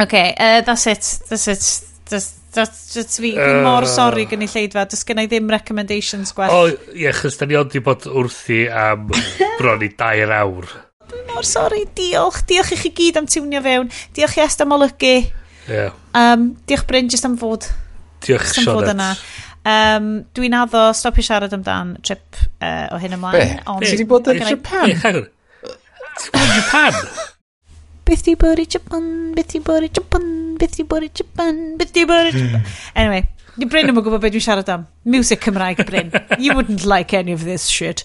[0.00, 1.02] Okay, uh, that's it.
[1.28, 1.86] That's it.
[2.08, 3.34] That's, that's just fi.
[3.36, 3.90] Uh, fi mor uh.
[3.90, 4.86] sori gen i lleidfa.
[4.90, 6.54] Does gen i ddim recommendations gwell.
[6.54, 9.10] O, oh, ie, chys da ni ond i bod wrthi am
[9.60, 10.70] bron i dair awr.
[11.10, 11.84] Dwi mor sori.
[11.96, 12.42] Diolch.
[12.48, 13.92] Diolch i chi gyd am tiwnio fewn.
[14.16, 15.14] Diolch i Est am olygu.
[15.68, 15.94] Yeah.
[16.16, 17.68] Um, diolch Bryn, jyst am fod.
[18.24, 19.12] Diolch jyst Am fod yna.
[19.60, 23.36] Um, dwi'n addo stopio siarad amdan trip uh, o hyn ymlaen.
[23.36, 23.58] Be?
[23.68, 24.94] ond- Ti di bod yn Japan?
[24.94, 25.20] Japan?
[28.10, 29.04] Beth di bod i Japan?
[29.36, 30.24] Beth di bod i Japan?
[30.58, 31.58] Beth di bod i Japan?
[31.78, 32.64] Beth di bod i Japan?
[32.64, 32.96] Hmm.
[32.98, 33.22] Anyway,
[33.60, 34.86] Ni Bryn yn gwybod beth dwi'n siarad am.
[35.04, 36.10] Music Cymraeg, Bryn.
[36.38, 38.04] You wouldn't like any of this shit.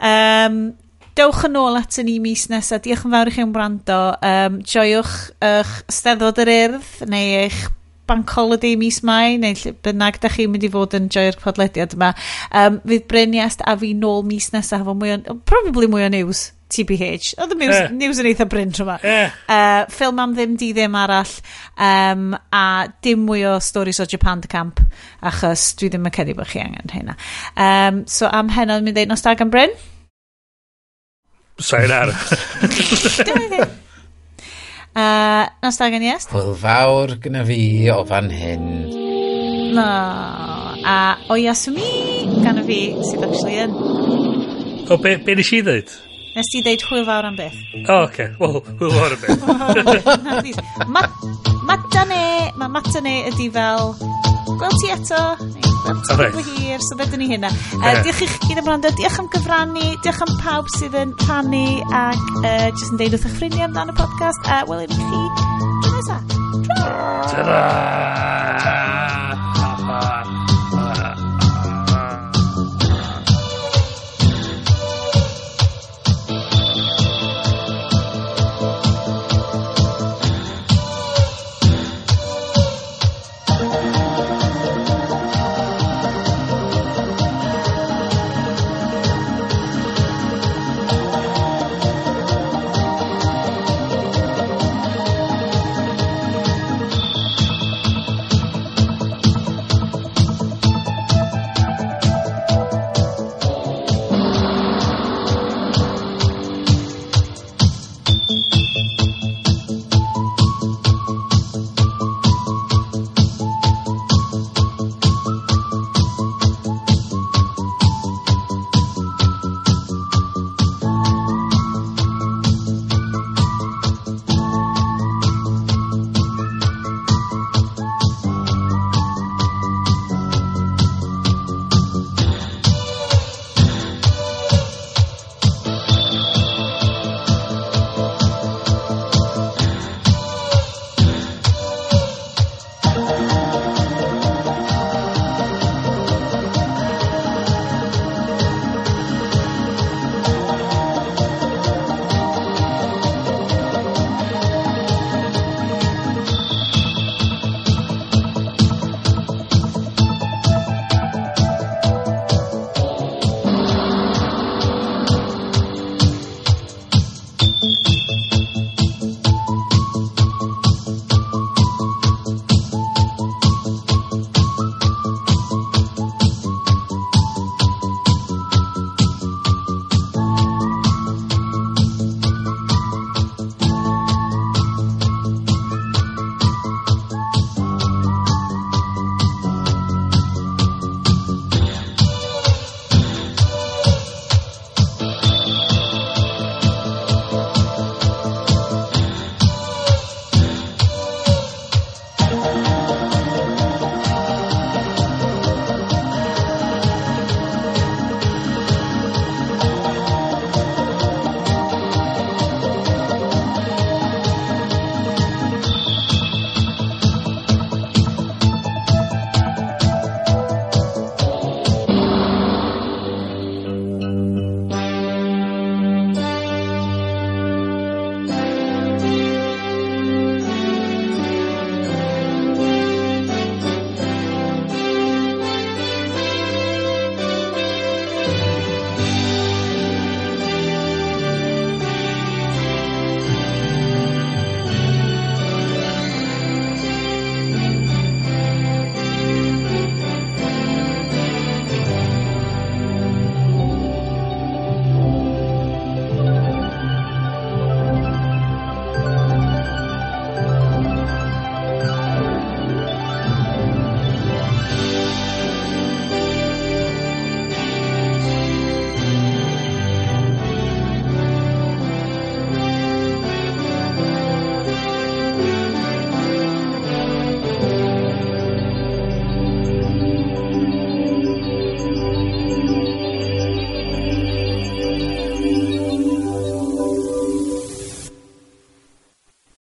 [0.00, 0.72] Um,
[1.18, 2.82] dewch yn ôl at ni mis nesaf.
[2.84, 3.98] Diolch yn fawr i chi'n wrando.
[4.24, 5.12] Um, joiwch
[5.44, 7.60] eich steddod yr urdd neu eich
[8.08, 11.96] bank holiday mis mai, neu lle bynnag da chi'n mynd i fod yn joio'r podlediad
[11.96, 12.12] yma.
[12.50, 16.48] Um, fydd Bryniast a fi nôl mis nesaf efo mwy o, probably mwy o news.
[16.68, 17.30] TBH.
[17.40, 17.88] Oedd y news, eh.
[17.96, 18.98] news yn eitha bryn rhywma.
[19.00, 19.32] Eh.
[19.48, 21.32] Uh, ffilm am ddim di ddim arall
[21.80, 22.64] um, a
[23.04, 24.82] dim mwy o stories o Japan the Camp
[25.24, 27.16] achos dwi ddim yn cedi bod chi angen hynna.
[27.56, 29.72] Um, so am heno mynd i ddeud nos da gan Bryn?
[31.58, 32.12] Sain ar.
[34.96, 36.32] A nos da gen i est?
[36.32, 37.60] Hwyl fawr gyda fi
[37.92, 38.66] o fan hyn.
[39.76, 40.98] No, a
[41.34, 41.92] Oyasumi
[42.44, 43.74] gan y fi sydd actually yn.
[44.88, 45.92] O, be, be nes i ddweud?
[46.38, 47.54] Nes ti ddeud hwyl fawr am beth.
[47.74, 48.12] O, oh, oce.
[48.12, 48.28] Okay.
[48.38, 50.60] Wel, hwyl fawr am beth.
[51.68, 52.20] Matane,
[52.56, 53.90] mae matane ydi fel,
[54.46, 55.18] gweld ti eto,
[56.06, 57.50] gweld ti hir, so beth ni hynna.
[57.80, 61.12] Uh, diolch i chi gyd am rando, diolch am gyfrannu, diolch am pawb sydd yn
[61.26, 64.48] rhannu ac uh, jyst yn deud wrth eich ffrindiau amdano y podcast.
[64.48, 65.22] A uh, welwn i chi,
[65.84, 66.22] tro nesa.
[67.34, 68.77] Ta-da!